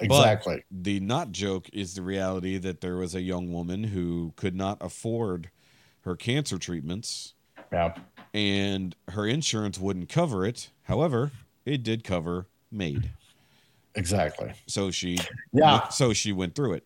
exactly 0.00 0.62
But 0.70 0.84
the 0.84 1.00
not 1.00 1.32
joke 1.32 1.68
is 1.72 1.94
the 1.94 2.02
reality 2.02 2.56
that 2.58 2.80
there 2.80 2.96
was 2.96 3.14
a 3.16 3.20
young 3.20 3.52
woman 3.52 3.82
who 3.84 4.32
could 4.36 4.54
not 4.54 4.78
afford 4.80 5.50
her 6.02 6.14
cancer 6.14 6.56
treatments 6.56 7.34
yeah 7.72 7.94
and 8.34 8.94
her 9.08 9.26
insurance 9.26 9.78
wouldn't 9.78 10.08
cover 10.10 10.44
it. 10.44 10.70
However, 10.82 11.30
it 11.64 11.82
did 11.82 12.04
cover 12.04 12.48
MAID. 12.70 13.10
exactly 13.94 14.52
So 14.66 14.90
she 14.90 15.18
Yeah. 15.52 15.88
so 15.88 16.12
she 16.12 16.32
went 16.32 16.54
through 16.54 16.74
it. 16.74 16.84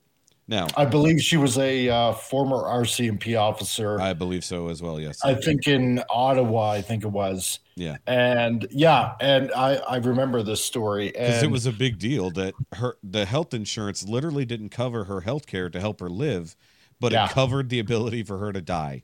Now, 0.51 0.66
I 0.78 0.86
believe 0.86 1.20
she 1.20 1.36
was 1.36 1.59
a 1.59 1.90
uh, 1.90 2.12
former 2.14 2.57
RCMP 2.57 3.38
officer. 3.38 4.01
I, 4.01 4.14
believe 4.14 4.42
so 4.42 4.68
as 4.68 4.80
well, 4.80 4.99
yes. 4.99 5.22
I 5.22 5.34
think 5.34 5.68
in 5.68 6.03
Ottawa, 6.09 6.70
I 6.70 6.80
think 6.80 7.05
it 7.05 7.09
was. 7.09 7.59
yeah. 7.76 7.99
And 8.07 8.66
yeah, 8.70 9.12
and 9.20 9.53
I, 9.53 9.74
I 9.76 9.96
remember 9.99 10.42
this 10.42 10.64
story. 10.64 11.09
Because 11.09 11.42
it 11.42 11.51
was 11.51 11.66
a 11.66 11.72
big 11.72 11.99
deal 11.99 12.30
that 12.30 12.55
her 12.74 12.96
the 13.03 13.26
health 13.26 13.53
insurance 13.53 14.09
literally 14.09 14.46
didn't 14.46 14.70
cover 14.70 15.05
her 15.05 15.20
health 15.20 15.46
care 15.46 15.68
to 15.68 15.80
help 15.80 16.01
her 16.01 16.09
live, 16.09 16.57
but 16.99 17.12
Yeah. 17.12 17.26
it 17.26 17.30
covered 17.32 17.68
the 17.68 17.78
ability 17.78 18.22
for 18.22 18.38
her 18.38 18.51
to 18.53 18.62
die. 18.62 19.03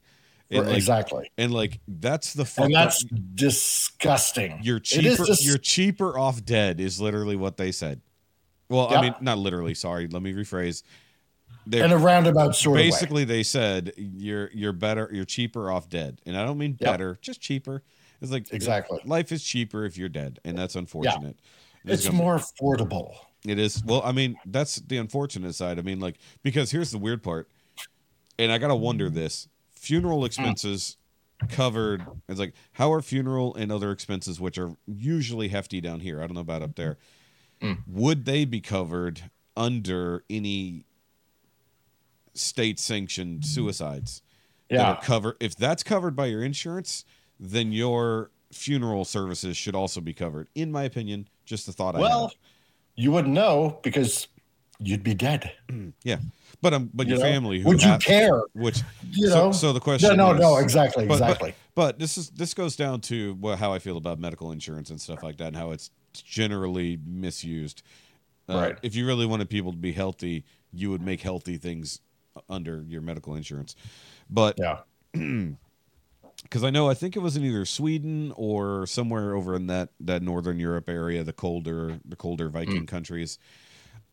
And 0.59 0.69
like, 0.69 0.77
exactly. 0.77 1.31
and 1.39 1.53
like 1.53 1.81
that's 1.87 2.33
the 2.35 2.45
fucked 2.45 2.67
And 2.67 2.77
up- 2.77 2.85
that's 2.85 3.05
disgusting. 3.35 4.61
You're 4.63 4.81
cheaper. 4.81 5.25
dis- 5.25 5.45
you're 5.45 5.59
cheaper 5.59 6.19
off 6.19 6.45
dead 6.45 6.81
is 6.81 7.01
literally 7.01 7.37
what 7.37 7.57
they 7.57 7.73
said. 7.73 8.01
Well, 8.69 8.95
I 8.95 9.01
mean, 9.03 9.15
not 9.21 9.39
literally. 9.39 9.75
Sorry, 9.75 10.07
let 10.09 10.23
me 10.23 10.33
rephrase. 10.33 10.83
They 11.67 11.83
in 11.83 11.93
a 11.93 11.99
roundabout 11.99 12.57
sort 12.57 12.79
of 12.79 12.85
way. 12.85 12.91
basically 12.91 13.25
they 13.25 13.43
said 13.43 13.93
you're 13.97 14.51
you're 14.53 14.73
better. 14.73 15.09
You're 15.13 15.25
cheaper 15.25 15.71
off 15.71 15.89
dead, 15.89 16.21
and 16.27 16.37
I 16.37 16.45
don't 16.45 16.59
mean 16.59 16.77
Yep. 16.81 16.91
better, 16.91 17.19
just 17.21 17.41
cheaper. 17.41 17.83
It's 18.21 18.31
like 18.31 18.53
Exactly. 18.53 19.01
life 19.05 19.33
is 19.33 19.43
cheaper 19.43 19.85
if 19.85 19.97
you're 19.97 20.09
dead, 20.09 20.41
and 20.45 20.57
that's 20.57 20.77
unfortunate. 20.77 21.39
It's 21.85 22.07
gonna- 22.07 22.17
more 22.17 22.39
affordable. 22.39 23.15
it 23.47 23.59
is. 23.59 23.83
Well, 23.85 24.03
I 24.05 24.13
mean, 24.13 24.37
that's 24.47 24.77
the 24.77 24.97
unfortunate 24.97 25.55
side. 25.55 25.79
I 25.79 25.83
mean, 25.83 26.01
like 26.01 26.17
because 26.43 26.71
here's 26.71 26.91
the 26.91 26.99
weird 26.99 27.23
part, 27.23 27.49
and 28.39 28.51
I 28.51 28.59
gotta 28.59 28.75
wonder 28.75 29.07
mm-hmm. 29.07 29.17
this: 29.17 29.49
funeral 29.85 30.25
expenses 30.25 30.97
covered? 31.51 32.05
It's 32.29 32.41
like 32.41 32.55
how 32.73 32.93
are 32.93 33.03
funeral 33.03 33.55
and 33.55 33.71
other 33.71 33.91
expenses, 33.91 34.41
which 34.41 34.59
are 34.59 34.77
usually 34.87 35.49
hefty 35.49 35.81
down 35.81 36.01
here? 36.01 36.23
I 36.23 36.27
don't 36.27 36.35
know 36.35 36.41
about 36.41 36.63
up 36.63 36.77
there. 36.77 36.97
Mm. 37.61 37.79
Would 37.87 38.25
they 38.25 38.45
be 38.45 38.61
covered 38.61 39.31
under 39.57 40.25
any 40.31 40.85
state 42.35 42.81
sanctioned 42.81 43.45
suicides? 43.45 44.23
Yeah. 44.71 44.99
cover 45.03 45.37
if 45.41 45.55
that's 45.55 45.83
covered 45.83 46.17
by 46.17 46.27
your 46.27 46.43
insurance, 46.43 47.05
then 47.39 47.71
your 47.71 48.31
funeral 48.51 49.05
services 49.05 49.57
should 49.57 49.75
also 49.75 50.01
be 50.01 50.15
covered. 50.15 50.49
In 50.55 50.73
my 50.73 50.85
opinion, 50.85 51.29
just 51.45 51.69
a 51.69 51.73
thought 51.73 51.95
I 51.95 52.01
Well, 52.01 52.33
you 52.97 53.13
wouldn't 53.13 53.35
know 53.35 53.79
because 53.83 54.29
you'd 54.79 55.03
be 55.03 55.15
dead. 55.15 55.53
Yeah, 56.03 56.19
but 56.63 56.75
um, 56.75 56.91
but 56.95 57.07
You 57.07 57.15
your 57.15 57.25
know? 57.25 57.31
family 57.31 57.61
who 57.61 57.69
Would 57.69 57.83
you 57.83 57.89
have- 57.89 58.01
care? 58.01 58.43
Which 58.55 58.81
You 59.11 59.29
so, 59.29 59.35
know? 59.47 59.53
so 59.53 59.73
the 59.73 59.81
question 59.81 60.17
No, 60.17 60.33
no, 60.33 60.35
is- 60.35 60.41
no, 60.41 60.57
exactly, 60.59 61.07
but- 61.07 61.19
but- 61.19 61.25
exactly. 61.31 61.55
But, 61.77 61.99
this 61.99 62.17
is 62.17 62.31
this 62.31 62.55
goes 62.55 62.77
down 62.77 63.01
to 63.03 63.37
well, 63.41 63.57
how 63.57 63.73
I 63.73 63.81
feel 63.81 63.97
about 63.97 64.21
medical 64.21 64.53
insurance 64.53 64.91
and 64.91 65.01
stuff 65.01 65.23
like 65.25 65.39
that, 65.39 65.49
and 65.49 65.57
how 65.57 65.73
it's 65.73 65.91
generally 66.13 66.99
misused. 67.05 67.83
Uh, 68.49 68.55
Right. 68.55 68.79
If 68.83 68.95
you 68.95 69.07
really 69.07 69.27
wanted 69.27 69.51
people 69.51 69.73
to 69.73 69.79
be 69.79 69.93
healthy, 69.93 70.45
you 70.73 70.91
would 70.91 71.03
make 71.03 71.21
healthy 71.23 71.57
things 71.57 72.01
under 72.49 72.85
your 72.89 73.01
medical 73.03 73.35
insurance. 73.35 73.75
But 74.31 74.57
Yeah. 74.59 74.81
because 76.43 76.63
I 76.65 76.71
know 76.71 76.89
I 76.89 76.95
think 76.95 77.17
it 77.17 77.21
was 77.21 77.37
in 77.37 77.45
either 77.45 77.65
Sweden 77.65 78.33
or 78.37 78.87
somewhere 78.87 79.35
over 79.35 79.55
in 79.57 79.67
that 79.69 79.89
that 80.01 80.23
northern 80.23 80.59
Europe 80.61 80.89
area, 80.89 81.25
the 81.25 81.33
colder 81.33 81.99
the 82.05 82.17
colder 82.17 82.49
Viking 82.49 82.87
countries. 82.87 83.39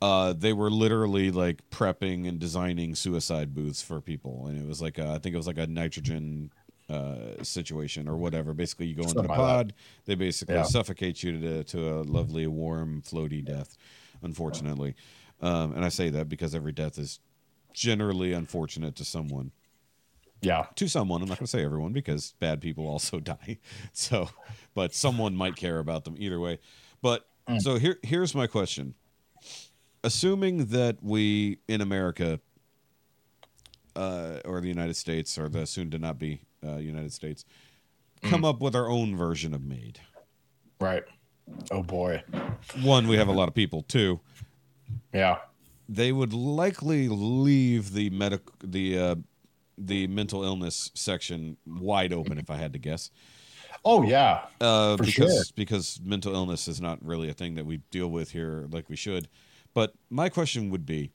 Uh, 0.02 0.34
they 0.34 0.52
were 0.54 0.72
literally 0.72 1.30
like 1.30 1.70
prepping 1.70 2.28
and 2.28 2.40
designing 2.40 2.96
suicide 2.96 3.54
booths 3.54 3.82
for 3.84 4.02
people, 4.02 4.48
and 4.48 4.60
it 4.60 4.68
was 4.68 4.82
like 4.82 4.98
a, 4.98 5.08
I 5.10 5.20
think 5.20 5.34
it 5.34 5.38
was 5.38 5.46
like 5.48 5.60
a 5.60 5.68
nitrogen 5.68 6.52
uh, 6.90 7.42
situation 7.44 8.08
or 8.08 8.18
whatever. 8.18 8.54
Basically, 8.54 8.88
you 8.88 8.96
go 8.96 9.04
into 9.04 9.14
the 9.14 9.20
Something 9.20 9.30
like 9.30 9.38
that. 9.38 9.44
pod, 9.68 9.74
they 10.06 10.16
basically 10.16 10.56
Yeah. 10.56 10.64
suffocate 10.64 11.22
you 11.24 11.40
to 11.40 11.64
to 11.66 12.00
a 12.00 12.02
lovely 12.02 12.48
warm 12.48 13.02
floaty 13.04 13.46
death. 13.46 13.78
Unfortunately, 14.24 14.96
um, 15.42 15.74
and 15.74 15.86
I 15.86 15.90
say 15.90 16.10
that 16.10 16.28
because 16.30 16.54
every 16.56 16.72
death 16.72 16.98
is 16.98 17.20
generally 17.74 18.34
unfortunate 18.34 18.96
to 18.98 19.06
someone 19.06 19.52
Yeah. 20.42 20.66
to 20.76 20.88
someone. 20.88 21.22
I'm 21.22 21.30
not 21.30 21.38
going 21.38 21.46
to 21.46 21.52
say 21.52 21.64
everyone 21.64 21.94
because 21.94 22.34
bad 22.40 22.60
people 22.60 22.88
also 22.88 23.20
die. 23.36 23.60
So, 23.94 24.30
but 24.74 24.94
someone 24.96 25.36
might 25.36 25.56
care 25.56 25.80
about 25.80 26.06
them 26.06 26.16
either 26.18 26.40
way. 26.40 26.60
But 27.02 27.28
so 27.60 27.78
here, 27.78 28.00
here's 28.04 28.34
my 28.36 28.48
question: 28.48 28.96
Assuming 30.04 30.66
that 30.68 30.98
we 31.02 31.60
in 31.68 31.82
America, 31.82 32.40
uh, 33.96 34.40
or 34.46 34.62
the 34.62 34.68
United 34.68 34.96
States, 34.96 35.38
or 35.38 35.48
the 35.50 35.66
soon 35.68 35.92
to 35.92 36.00
not 36.00 36.18
be 36.18 36.42
uh, 36.66 36.78
United 36.78 37.14
States, 37.14 37.46
come 38.24 38.44
up 38.44 38.62
with 38.62 38.76
our 38.76 38.90
own 38.90 39.16
version 39.16 39.54
of 39.54 39.64
MAID. 39.64 40.00
Right. 40.80 41.04
Oh 41.70 41.84
boy. 41.84 42.24
One, 42.82 43.08
we 43.08 43.18
have 43.18 43.28
a 43.28 43.32
lot 43.32 43.48
of 43.48 43.54
people. 43.54 43.84
Two, 43.84 44.20
Yeah. 45.14 45.38
they 45.90 46.12
would 46.12 46.34
likely 46.34 47.08
leave 47.10 47.94
the 47.94 48.10
medic 48.12 48.42
the 48.64 48.98
uh, 48.98 49.16
the 49.78 50.08
mental 50.08 50.44
illness 50.44 50.90
section 50.96 51.58
wide 51.68 52.14
open 52.14 52.38
if 52.38 52.50
I 52.50 52.56
had 52.56 52.74
to 52.74 52.80
guess. 52.80 53.12
Oh 53.84 54.04
yeah. 54.04 54.46
Uh, 54.60 54.96
because 54.98 55.14
sure. 55.14 55.44
because 55.56 56.00
mental 56.04 56.34
illness 56.34 56.68
is 56.68 56.80
not 56.82 57.04
really 57.06 57.30
a 57.30 57.34
thing 57.34 57.56
that 57.56 57.66
we 57.66 57.78
deal 57.92 58.08
with 58.10 58.32
here 58.32 58.68
like 58.72 58.90
we 58.90 58.96
should. 58.96 59.28
But 59.74 59.94
my 60.10 60.30
question 60.30 60.70
would 60.70 60.86
be 60.86 61.12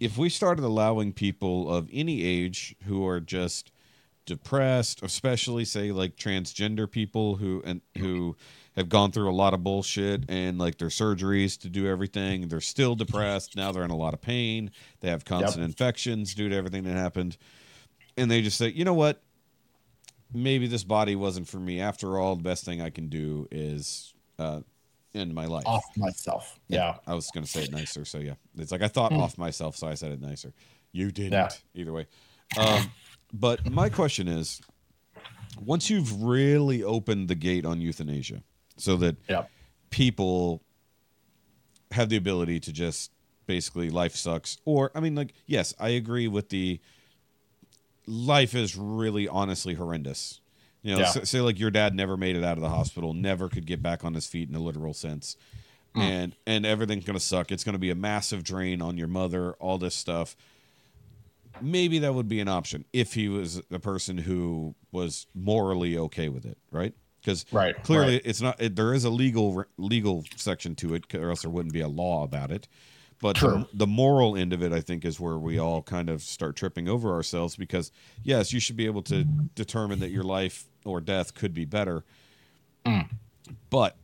if 0.00 0.16
we 0.16 0.30
started 0.30 0.64
allowing 0.64 1.12
people 1.12 1.72
of 1.72 1.88
any 1.92 2.24
age 2.24 2.74
who 2.86 3.06
are 3.06 3.20
just 3.20 3.70
depressed, 4.24 5.02
especially 5.02 5.64
say 5.64 5.92
like 5.92 6.16
transgender 6.16 6.90
people 6.90 7.36
who 7.36 7.62
and 7.64 7.82
who 7.98 8.36
have 8.76 8.88
gone 8.88 9.12
through 9.12 9.28
a 9.28 9.32
lot 9.32 9.52
of 9.52 9.62
bullshit 9.62 10.24
and 10.28 10.58
like 10.58 10.78
their 10.78 10.88
surgeries 10.88 11.60
to 11.60 11.68
do 11.68 11.86
everything, 11.86 12.48
they're 12.48 12.60
still 12.60 12.94
depressed. 12.94 13.56
Now 13.56 13.72
they're 13.72 13.84
in 13.84 13.90
a 13.90 13.96
lot 13.96 14.14
of 14.14 14.20
pain. 14.20 14.70
They 15.00 15.10
have 15.10 15.24
constant 15.24 15.64
infections 15.64 16.34
due 16.34 16.48
to 16.48 16.56
everything 16.56 16.84
that 16.84 16.96
happened. 16.96 17.36
And 18.16 18.30
they 18.30 18.40
just 18.40 18.56
say, 18.56 18.68
you 18.68 18.84
know 18.84 18.94
what? 18.94 19.22
Maybe 20.32 20.66
this 20.66 20.84
body 20.84 21.16
wasn't 21.16 21.48
for 21.48 21.58
me. 21.58 21.80
After 21.80 22.18
all, 22.18 22.36
the 22.36 22.42
best 22.42 22.64
thing 22.64 22.80
I 22.80 22.90
can 22.90 23.08
do 23.08 23.48
is 23.50 24.14
uh, 24.38 24.60
end 25.14 25.34
my 25.34 25.46
life. 25.46 25.66
Off 25.66 25.84
myself. 25.96 26.58
Yeah. 26.68 26.96
I 27.06 27.14
was 27.14 27.30
going 27.30 27.44
to 27.44 27.50
say 27.50 27.62
it 27.64 27.72
nicer. 27.72 28.04
So 28.04 28.18
yeah, 28.18 28.34
it's 28.56 28.72
like 28.72 28.82
I 28.82 28.88
thought 28.88 29.12
off 29.12 29.38
myself, 29.38 29.76
so 29.76 29.88
I 29.88 29.94
said 29.94 30.12
it 30.12 30.20
nicer. 30.20 30.52
You 30.92 31.10
didn't. 31.10 31.32
Yeah. 31.32 31.50
Either 31.74 31.92
way. 31.92 32.06
Um, 32.58 32.90
but 33.32 33.70
my 33.70 33.88
question 33.88 34.28
is, 34.28 34.60
once 35.64 35.90
you've 35.90 36.22
really 36.22 36.82
opened 36.82 37.28
the 37.28 37.34
gate 37.34 37.64
on 37.64 37.80
euthanasia, 37.80 38.42
so 38.76 38.96
that 38.96 39.16
Yeah. 39.28 39.44
people 39.90 40.62
have 41.92 42.08
the 42.08 42.16
ability 42.16 42.60
to 42.60 42.72
just 42.72 43.10
basically 43.46 43.90
life 43.90 44.14
sucks, 44.16 44.58
or 44.64 44.90
I 44.94 45.00
mean, 45.00 45.14
like 45.14 45.34
yes, 45.46 45.74
I 45.78 45.90
agree 45.90 46.28
with 46.28 46.48
the 46.48 46.80
life 48.06 48.54
is 48.54 48.76
really 48.76 49.28
honestly 49.28 49.74
horrendous. 49.74 50.40
You 50.82 50.94
know, 50.94 51.00
Yeah. 51.00 51.10
say, 51.10 51.24
say 51.24 51.40
like 51.40 51.58
your 51.58 51.70
dad 51.70 51.94
never 51.94 52.16
made 52.16 52.36
it 52.36 52.44
out 52.44 52.56
of 52.56 52.62
the 52.62 52.70
hospital, 52.70 53.12
never 53.14 53.48
could 53.48 53.66
get 53.66 53.82
back 53.82 54.04
on 54.04 54.14
his 54.14 54.26
feet 54.26 54.48
in 54.48 54.54
a 54.54 54.60
literal 54.60 54.94
sense. 54.94 55.36
Mm. 55.94 56.00
And 56.00 56.36
and 56.46 56.66
everything's 56.66 57.04
gonna 57.04 57.20
suck. 57.20 57.50
It's 57.52 57.64
gonna 57.64 57.78
be 57.78 57.90
a 57.90 57.94
massive 57.94 58.44
drain 58.44 58.80
on 58.80 58.96
your 58.96 59.08
mother, 59.08 59.52
all 59.54 59.76
this 59.78 59.94
stuff. 59.94 60.36
Maybe 61.60 61.98
that 61.98 62.14
would 62.14 62.28
be 62.28 62.40
an 62.40 62.48
option 62.48 62.84
if 62.92 63.14
he 63.14 63.28
was 63.28 63.60
a 63.70 63.78
person 63.78 64.16
who 64.18 64.74
was 64.92 65.26
morally 65.34 65.98
okay 65.98 66.28
with 66.28 66.46
it, 66.46 66.56
right? 66.70 66.94
Because 67.20 67.44
Right, 67.52 67.74
clearly 67.82 68.14
right. 68.14 68.22
it's 68.24 68.40
not. 68.40 68.60
It, 68.62 68.76
there 68.76 68.94
is 68.94 69.04
a 69.04 69.10
legal 69.10 69.64
legal 69.76 70.24
section 70.36 70.74
to 70.76 70.94
it, 70.94 71.12
or 71.14 71.28
else 71.30 71.42
there 71.42 71.50
wouldn't 71.50 71.74
be 71.74 71.80
a 71.80 71.88
law 71.88 72.22
about 72.24 72.50
it. 72.50 72.66
But 73.20 73.36
the, 73.36 73.68
the 73.74 73.86
moral 73.86 74.34
end 74.34 74.54
of 74.54 74.62
it, 74.62 74.72
I 74.72 74.80
think, 74.80 75.04
is 75.04 75.20
where 75.20 75.36
we 75.36 75.58
all 75.58 75.82
kind 75.82 76.08
of 76.08 76.22
start 76.22 76.56
tripping 76.56 76.88
over 76.88 77.12
ourselves. 77.12 77.56
Because 77.56 77.92
yes, 78.22 78.54
you 78.54 78.60
should 78.60 78.76
be 78.76 78.86
able 78.86 79.02
to 79.02 79.24
determine 79.24 79.98
that 79.98 80.10
your 80.10 80.22
life 80.24 80.64
or 80.84 81.00
death 81.00 81.34
could 81.34 81.54
be 81.54 81.64
better. 81.64 82.04
But 83.70 83.96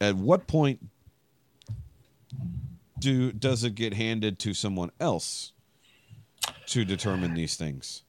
at 0.00 0.16
what 0.16 0.46
point 0.46 0.80
do 2.98 3.32
does 3.32 3.64
it 3.64 3.74
get 3.74 3.94
handed 3.94 4.38
to 4.40 4.54
someone 4.54 4.90
else 5.00 5.52
to 6.66 6.84
determine 6.84 7.34
these 7.34 7.56
things? 7.56 8.02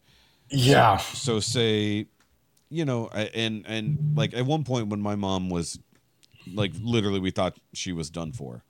Yeah. 0.50 0.98
so 0.98 1.40
say 1.40 2.06
you 2.70 2.86
know 2.86 3.08
and 3.08 3.64
and 3.68 4.00
like 4.16 4.34
at 4.34 4.46
one 4.46 4.64
point 4.64 4.88
when 4.88 5.02
my 5.02 5.16
mom 5.16 5.50
was 5.50 5.80
like 6.46 6.74
literally 6.82 7.20
we 7.20 7.32
thought 7.32 7.58
she 7.74 7.92
was 7.92 8.10
done 8.10 8.32
for 8.32 8.64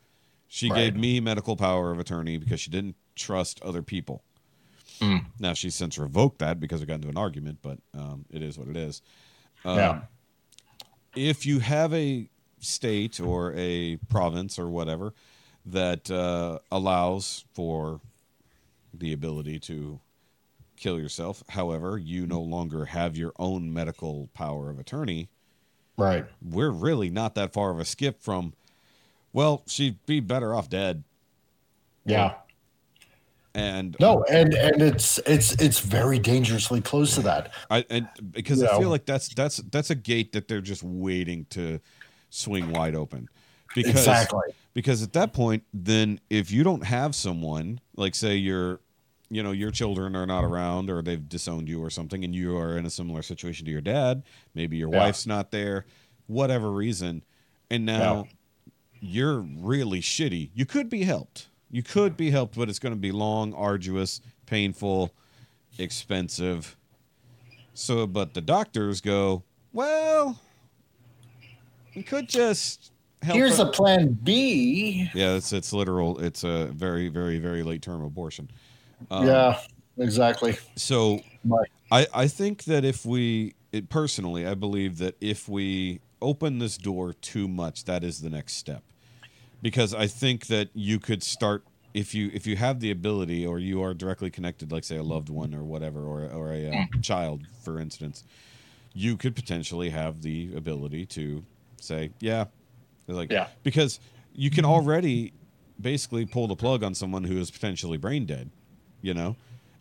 she 0.48 0.70
Right. 0.70 0.78
gave 0.78 0.96
me 0.96 1.20
medical 1.20 1.56
power 1.58 1.92
of 1.92 2.00
attorney 2.00 2.38
because 2.38 2.62
she 2.62 2.70
didn't 2.72 2.96
trust 3.16 3.62
other 3.62 3.82
people 3.82 4.24
now 5.40 5.54
she's 5.54 5.76
since 5.76 5.98
revoked 5.98 6.40
that 6.40 6.60
because 6.60 6.80
we 6.80 6.86
got 6.86 6.96
into 6.96 7.10
an 7.10 7.18
argument 7.18 7.60
but 7.62 7.80
um, 7.98 8.26
it 8.30 8.42
is 8.42 8.58
what 8.58 8.68
it 8.70 8.78
is 8.78 9.02
um, 9.66 9.78
yeah. 9.78 10.02
if 11.16 11.46
you 11.46 11.60
have 11.60 11.94
a 11.94 12.30
state 12.60 13.20
or 13.20 13.54
a 13.56 13.98
province 14.10 14.58
or 14.58 14.70
whatever 14.70 15.14
that 15.66 16.10
uh, 16.12 16.60
allows 16.72 17.46
for 17.54 18.00
the 18.94 19.12
ability 19.14 19.60
to 19.60 20.00
kill 20.76 21.00
yourself, 21.00 21.44
however, 21.50 21.98
you 21.98 22.26
no 22.28 22.42
longer 22.42 22.86
have 22.86 23.16
your 23.18 23.32
own 23.40 23.74
medical 23.74 24.30
power 24.34 24.70
of 24.70 24.80
attorney, 24.80 25.30
Right. 25.98 26.26
we're 26.42 26.72
really 26.72 27.10
not 27.10 27.36
that 27.36 27.54
far 27.54 27.70
of 27.72 27.80
a 27.80 27.86
skip 27.86 28.22
from, 28.22 28.54
well, 29.32 29.64
she'd 29.68 30.04
be 30.06 30.20
better 30.20 30.54
off 30.56 30.70
dead. 30.70 31.04
Yeah. 32.06 32.34
And 33.56 33.96
No, 34.00 34.18
um, 34.20 34.24
and 34.30 34.54
and 34.56 34.82
it's 34.82 35.20
it's 35.20 35.52
it's 35.62 35.80
very 35.80 36.18
dangerously 36.18 36.82
close 36.82 37.14
to 37.16 37.22
that. 37.22 37.54
I 37.70 37.86
and 37.90 38.08
because 38.32 38.60
You 38.62 38.68
I 38.68 38.72
know. 38.74 38.80
feel 38.80 38.90
like 38.90 39.06
that's 39.06 39.30
that's 39.34 39.58
that's 39.58 39.92
a 39.92 39.96
gate 39.96 40.32
that 40.32 40.48
they're 40.48 40.62
just 40.62 40.82
waiting 40.84 41.46
to 41.52 41.80
swing 42.32 42.72
wide 42.72 42.96
open. 42.96 43.30
Because 43.76 43.92
Exactly. 43.96 44.42
because 44.74 45.04
at 45.04 45.14
that 45.14 45.34
point, 45.34 45.64
then 45.74 46.20
if 46.30 46.52
you 46.52 46.64
don't 46.64 46.84
have 46.84 47.14
someone, 47.16 47.80
like 47.96 48.16
say 48.16 48.36
your 48.36 48.80
you 49.30 49.42
know, 49.42 49.52
your 49.52 49.72
children 49.72 50.16
are 50.16 50.28
not 50.28 50.44
around 50.44 50.90
or 50.92 51.02
they've 51.02 51.28
disowned 51.28 51.68
you 51.68 51.82
or 51.84 51.90
something 51.90 52.24
and 52.24 52.36
you 52.36 52.56
are 52.56 52.78
in 52.78 52.86
a 52.86 52.90
similar 52.90 53.22
situation 53.24 53.66
to 53.66 53.72
your 53.72 53.82
dad, 53.82 54.22
maybe 54.54 54.78
your 54.78 54.92
Yeah. 54.92 55.00
wife's 55.00 55.26
not 55.26 55.50
there, 55.52 55.86
whatever 56.28 56.72
reason, 56.72 57.24
and 57.72 57.84
now 57.86 58.28
you're 59.00 59.40
really 59.40 60.02
shitty. 60.02 60.50
You 60.54 60.66
could 60.68 60.88
be 60.90 61.04
helped. 61.04 61.48
You 61.74 61.82
could 61.82 62.16
be 62.16 62.30
helped, 62.30 62.56
but 62.56 62.70
it's 62.70 62.78
going 62.78 62.94
to 62.94 63.00
be 63.00 63.12
long, 63.12 63.52
arduous, 63.56 64.22
painful, 64.46 65.12
expensive. 65.80 66.78
So, 67.74 68.06
but 68.06 68.36
the 68.36 68.42
doctors 68.42 69.02
go, 69.02 69.42
well, 69.74 70.40
we 71.96 72.04
could 72.04 72.30
just 72.30 72.92
help. 73.24 73.36
Here's 73.36 73.58
her." 73.58 73.64
a 73.64 73.72
plan 73.72 74.14
B. 74.24 75.10
yeah, 75.16 75.34
it's 75.34 75.52
it's 75.52 75.74
literal. 75.74 76.20
It's 76.20 76.44
a 76.44 76.66
very, 76.66 77.08
very, 77.08 77.40
very 77.40 77.64
late 77.64 77.82
term 77.82 78.04
abortion. 78.04 78.52
Um, 79.10 79.26
yeah. 79.26 79.60
exactly. 79.98 80.56
So 80.76 81.22
Right. 81.44 81.70
I, 81.92 82.06
I 82.14 82.28
think 82.28 82.66
that 82.66 82.86
if 82.86 83.04
we 83.04 83.56
it, 83.72 83.90
personally, 83.90 84.46
I 84.46 84.54
believe 84.54 85.00
that 85.00 85.16
if 85.20 85.50
we 85.50 86.02
open 86.22 86.60
this 86.60 86.78
door 86.78 87.14
too 87.14 87.48
much, 87.48 87.86
that 87.86 88.04
is 88.04 88.22
the 88.22 88.30
next 88.30 88.58
step. 88.58 88.84
Because 89.64 89.96
I 89.96 90.08
think 90.08 90.48
that 90.48 90.70
you 90.76 91.00
could 91.00 91.24
start 91.24 91.64
if 91.94 92.14
you 92.14 92.30
if 92.34 92.46
you 92.46 92.56
have 92.58 92.80
the 92.80 92.92
ability 92.92 93.48
or 93.48 93.60
you 93.60 93.82
are 93.82 93.94
directly 93.96 94.30
connected, 94.30 94.72
like 94.72 94.84
say 94.84 94.98
a 94.98 95.04
loved 95.04 95.30
one 95.30 95.56
or 95.56 95.64
whatever, 95.64 96.02
or 96.06 96.26
or 96.30 96.52
a 96.54 96.70
uh, 96.70 96.86
child, 97.02 97.42
for 97.64 97.80
instance, 97.80 98.24
you 98.94 99.18
could 99.18 99.36
potentially 99.36 99.90
have 99.90 100.22
the 100.22 100.54
ability 100.56 101.06
to 101.08 101.44
say, 101.80 102.12
yeah, 102.20 102.46
like 103.08 103.32
Yeah. 103.32 103.48
because 103.64 104.00
you 104.34 104.50
can 104.50 104.66
already 104.66 105.34
basically 105.80 106.26
pull 106.26 106.48
the 106.48 106.56
plug 106.56 106.84
on 106.84 106.94
someone 106.94 107.24
who 107.24 107.38
is 107.38 107.50
potentially 107.52 107.98
brain 107.98 108.26
dead, 108.26 108.52
you 109.02 109.14
know, 109.14 109.36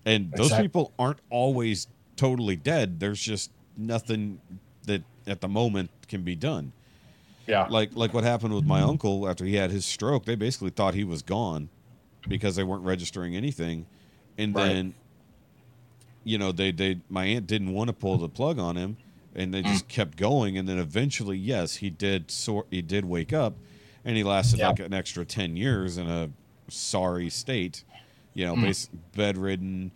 and 0.04 0.30
those 0.32 0.46
Exactly. 0.46 0.68
people 0.68 0.92
aren't 0.98 1.20
always 1.30 1.88
totally 2.16 2.56
dead. 2.56 3.00
There's 3.00 3.20
just 3.20 3.50
nothing 3.76 4.40
that 4.86 5.02
at 5.26 5.40
the 5.40 5.48
moment 5.48 5.90
can 6.08 6.22
be 6.22 6.34
done. 6.36 6.72
Yeah. 7.46 7.66
Like 7.68 7.94
like 7.94 8.14
what 8.14 8.24
happened 8.24 8.54
with 8.54 8.64
my 8.64 8.80
uncle 8.82 9.28
after 9.28 9.44
he 9.44 9.56
had 9.56 9.70
his 9.70 9.84
stroke. 9.84 10.24
They 10.24 10.34
basically 10.36 10.70
thought 10.70 10.94
he 10.94 11.04
was 11.04 11.22
gone 11.22 11.68
because 12.28 12.54
they 12.56 12.62
weren't 12.64 12.84
registering 12.84 13.34
anything, 13.36 13.86
and 14.38 14.54
Right. 14.54 14.68
then 14.68 14.94
you 16.24 16.38
know 16.38 16.52
they 16.52 16.70
they 16.70 17.00
my 17.08 17.24
aunt 17.24 17.46
didn't 17.46 17.72
want 17.72 17.88
to 17.88 17.92
pull 17.92 18.16
the 18.18 18.28
plug 18.28 18.58
on 18.58 18.76
him, 18.76 18.96
and 19.34 19.52
they 19.52 19.62
Mm. 19.62 19.66
just 19.66 19.88
kept 19.88 20.16
going, 20.16 20.56
and 20.56 20.68
then 20.68 20.78
eventually 20.78 21.36
yes 21.36 21.76
he 21.76 21.90
did 21.90 22.30
sort 22.30 22.66
he 22.70 22.80
did 22.82 23.04
wake 23.04 23.32
up, 23.32 23.54
and 24.04 24.16
he 24.16 24.22
lasted 24.22 24.60
Yeah. 24.60 24.68
like 24.68 24.78
an 24.80 24.94
extra 24.94 25.24
ten 25.24 25.56
years 25.56 25.98
in 25.98 26.06
a 26.08 26.30
sorry 26.68 27.28
state, 27.28 27.82
you 28.34 28.46
Mm. 28.46 28.56
know, 28.56 28.66
bas- 28.66 28.88
bedridden, 29.16 29.90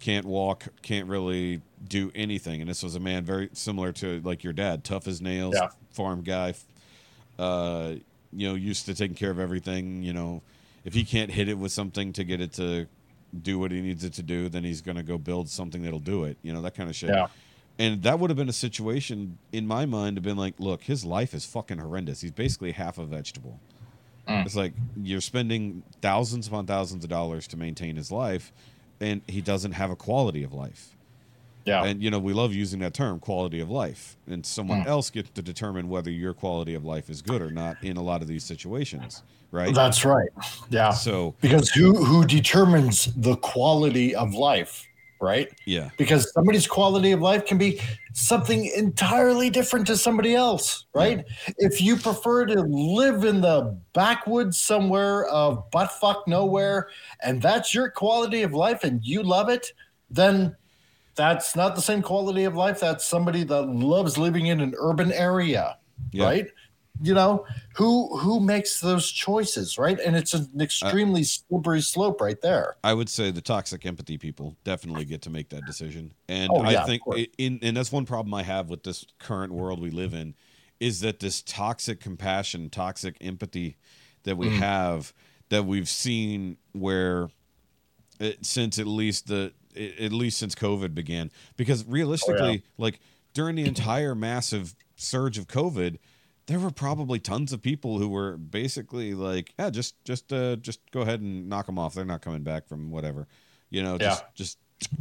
can't 0.00 0.26
walk, 0.26 0.66
can't 0.82 1.06
really 1.08 1.60
do 1.88 2.10
anything, 2.16 2.60
and 2.60 2.68
this 2.68 2.82
was 2.82 2.94
a 2.96 3.00
man 3.00 3.24
very 3.24 3.48
similar 3.52 3.92
to 3.92 4.20
like 4.22 4.42
your 4.42 4.52
dad, 4.52 4.82
tough 4.82 5.06
as 5.06 5.20
nails, 5.20 5.54
Yeah. 5.54 5.68
farm 5.90 6.22
guy, 6.22 6.54
uh, 7.40 7.94
you 8.32 8.48
know, 8.48 8.54
used 8.54 8.86
to 8.86 8.94
taking 8.94 9.16
care 9.16 9.30
of 9.30 9.38
everything. 9.40 10.02
You 10.02 10.12
know, 10.12 10.42
if 10.84 10.94
he 10.94 11.04
can't 11.04 11.30
hit 11.30 11.48
it 11.48 11.58
with 11.58 11.72
something 11.72 12.12
to 12.12 12.24
get 12.24 12.40
it 12.40 12.52
to 12.54 12.86
do 13.42 13.58
what 13.58 13.70
he 13.70 13.80
needs 13.80 14.04
it 14.04 14.12
to 14.14 14.22
do, 14.22 14.48
then 14.48 14.64
he's 14.64 14.80
going 14.80 14.96
to 14.96 15.02
go 15.02 15.18
build 15.18 15.48
something 15.48 15.82
that'll 15.82 15.98
do 15.98 16.24
it. 16.24 16.36
You 16.42 16.52
know, 16.52 16.62
that 16.62 16.74
kind 16.74 16.88
of 16.88 16.96
shit. 16.96 17.10
Yeah. 17.10 17.28
And 17.78 18.02
that 18.02 18.18
would 18.18 18.28
have 18.28 18.36
been 18.36 18.48
a 18.48 18.52
situation 18.52 19.38
in 19.52 19.66
my 19.66 19.86
mind 19.86 20.16
to 20.16 20.22
been 20.22 20.36
like, 20.36 20.54
look, 20.58 20.82
his 20.82 21.04
life 21.04 21.32
is 21.32 21.46
fucking 21.46 21.78
horrendous. 21.78 22.20
He's 22.20 22.30
basically 22.30 22.72
half 22.72 22.98
a 22.98 23.06
vegetable. 23.06 23.58
Mm. 24.28 24.44
It's 24.44 24.56
like 24.56 24.74
you're 25.02 25.22
spending 25.22 25.82
thousands 26.02 26.46
upon 26.46 26.66
thousands 26.66 27.04
of 27.04 27.10
dollars 27.10 27.46
to 27.48 27.56
maintain 27.56 27.96
his 27.96 28.12
life, 28.12 28.52
and 29.00 29.22
he 29.26 29.40
doesn't 29.40 29.72
have 29.72 29.90
a 29.90 29.96
quality 29.96 30.42
of 30.42 30.52
life. 30.52 30.94
Yeah. 31.70 31.84
And 31.84 32.02
you 32.02 32.10
know, 32.10 32.18
we 32.18 32.32
love 32.32 32.52
using 32.52 32.80
that 32.80 32.94
term, 32.94 33.18
quality 33.20 33.60
of 33.60 33.70
life. 33.70 34.16
And 34.26 34.44
someone 34.44 34.82
Mm. 34.82 34.86
else 34.86 35.08
gets 35.10 35.30
to 35.30 35.42
determine 35.42 35.88
whether 35.88 36.10
your 36.10 36.34
quality 36.34 36.74
of 36.74 36.84
life 36.84 37.08
is 37.08 37.22
good 37.22 37.40
or 37.40 37.50
not 37.50 37.76
in 37.82 37.96
a 37.96 38.02
lot 38.02 38.22
of 38.22 38.28
these 38.28 38.44
situations, 38.44 39.22
right? 39.52 39.74
That's 39.74 40.04
right. 40.04 40.30
Yeah. 40.70 40.90
So, 40.92 41.34
Because 41.40 41.70
who 41.70 42.04
who 42.04 42.24
determines 42.24 43.06
the 43.14 43.36
quality 43.36 44.14
of 44.14 44.34
life, 44.34 44.86
right? 45.20 45.48
yeah, 45.66 45.90
Because 45.98 46.32
somebody's 46.32 46.66
quality 46.66 47.12
of 47.12 47.20
life 47.20 47.44
can 47.44 47.58
be 47.58 47.78
something 48.14 48.66
entirely 48.74 49.50
different 49.50 49.86
to 49.88 49.96
somebody 49.96 50.34
else, 50.34 50.86
right? 50.94 51.24
If 51.58 51.80
you 51.80 51.96
prefer 51.96 52.46
to 52.46 52.62
live 52.62 53.24
in 53.24 53.40
the 53.42 53.76
backwoods 53.92 54.56
somewhere 54.58 55.26
of 55.26 55.70
buttfuck 55.70 56.26
nowhere, 56.26 56.88
and 57.22 57.40
that's 57.42 57.74
your 57.74 57.90
quality 57.90 58.42
of 58.42 58.54
life 58.54 58.82
and 58.82 59.04
you 59.04 59.22
love 59.22 59.48
it, 59.50 59.72
then 60.10 60.56
that's 61.20 61.54
not 61.54 61.74
the 61.76 61.82
same 61.82 62.00
quality 62.00 62.44
of 62.44 62.56
life. 62.56 62.80
That's 62.80 63.04
somebody 63.04 63.44
that 63.44 63.62
loves 63.62 64.16
living 64.16 64.46
in 64.46 64.60
an 64.60 64.74
urban 64.78 65.12
area, 65.12 65.76
Yeah. 66.12 66.24
right? 66.24 66.46
You 67.02 67.14
know, 67.14 67.46
who 67.76 68.16
who 68.18 68.40
makes 68.40 68.80
those 68.80 69.10
choices, 69.10 69.76
right? 69.78 69.98
And 70.00 70.16
it's 70.16 70.32
an 70.34 70.50
extremely 70.60 71.24
slippery 71.24 71.82
slope 71.82 72.20
right 72.20 72.40
there. 72.40 72.76
I 72.82 72.94
would 72.94 73.08
say 73.08 73.30
the 73.30 73.40
toxic 73.42 73.84
empathy 73.84 74.16
people 74.18 74.56
definitely 74.64 75.04
get 75.04 75.22
to 75.22 75.30
make 75.30 75.50
that 75.50 75.64
decision. 75.66 76.12
And 76.28 76.50
Oh, 76.52 76.62
yeah, 76.70 76.82
I 76.82 76.86
think 76.86 77.02
in 77.38 77.58
and 77.62 77.76
that's 77.76 77.92
one 77.92 78.06
problem 78.06 78.32
I 78.34 78.42
have 78.42 78.70
with 78.70 78.82
this 78.82 79.04
current 79.18 79.52
world 79.52 79.80
we 79.80 79.90
live 79.90 80.14
in 80.14 80.34
is 80.78 81.00
that 81.00 81.20
this 81.20 81.42
toxic 81.42 82.00
compassion, 82.00 82.70
toxic 82.70 83.16
empathy 83.20 83.76
that 84.24 84.36
we 84.36 84.48
Mm. 84.48 84.58
have 84.58 85.12
that 85.50 85.66
we've 85.66 85.88
seen 85.88 86.56
where 86.72 87.28
it, 88.20 88.44
since 88.44 88.78
at 88.78 88.86
least 88.86 89.26
the 89.28 89.52
at 89.76 90.12
least 90.12 90.38
since 90.38 90.54
COVID 90.54 90.94
began 90.94 91.30
because 91.56 91.84
realistically 91.86 92.62
like 92.78 93.00
during 93.34 93.56
the 93.56 93.64
entire 93.64 94.14
massive 94.14 94.74
surge 94.96 95.38
of 95.38 95.46
COVID 95.46 95.98
there 96.50 96.58
were 96.58 96.72
probably 96.72 97.20
tons 97.20 97.52
of 97.52 97.62
people 97.62 97.98
who 97.98 98.08
were 98.08 98.36
basically 98.36 99.14
like, 99.14 99.54
yeah, 99.56 99.70
just 99.70 100.02
just 100.04 100.32
uh 100.32 100.56
just 100.56 100.80
go 100.90 101.02
ahead 101.02 101.20
and 101.20 101.48
knock 101.48 101.66
them 101.66 101.78
off. 101.78 101.94
They're 101.94 102.04
not 102.04 102.22
coming 102.22 102.42
back 102.42 102.66
from 102.66 102.90
whatever. 102.90 103.28
You 103.70 103.84
know, 103.84 103.98
just 103.98 104.24
just 104.34 104.58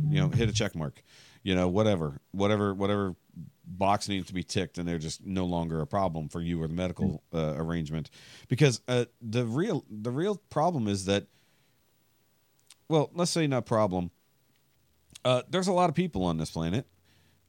you 0.08 0.20
know, 0.20 0.30
hit 0.30 0.48
a 0.48 0.54
check 0.54 0.76
mark. 0.76 1.02
You 1.42 1.56
know, 1.56 1.68
whatever. 1.68 2.20
Whatever 2.34 2.76
whatever 2.76 3.16
box 3.66 4.08
needs 4.08 4.28
to 4.28 4.34
be 4.34 4.44
ticked 4.44 4.78
and 4.78 4.88
they're 4.88 5.00
just 5.00 5.26
no 5.26 5.46
longer 5.46 5.82
a 5.82 5.88
problem 5.88 6.30
for 6.30 6.40
you 6.40 6.62
or 6.62 6.68
the 6.68 6.74
medical 6.76 7.24
uh, 7.34 7.56
arrangement. 7.58 8.12
Because 8.48 8.82
uh 8.88 9.06
the 9.20 9.44
real 9.44 9.86
the 9.90 10.12
real 10.12 10.36
problem 10.52 10.88
is 10.88 11.06
that 11.06 11.26
well, 12.88 13.10
let's 13.16 13.32
say 13.32 13.48
not 13.48 13.66
problem. 13.66 14.12
Uh 15.26 15.42
there's 15.50 15.68
a 15.68 15.74
lot 15.74 15.90
of 15.90 15.96
people 15.96 16.24
on 16.24 16.38
this 16.38 16.52
planet 16.52 16.86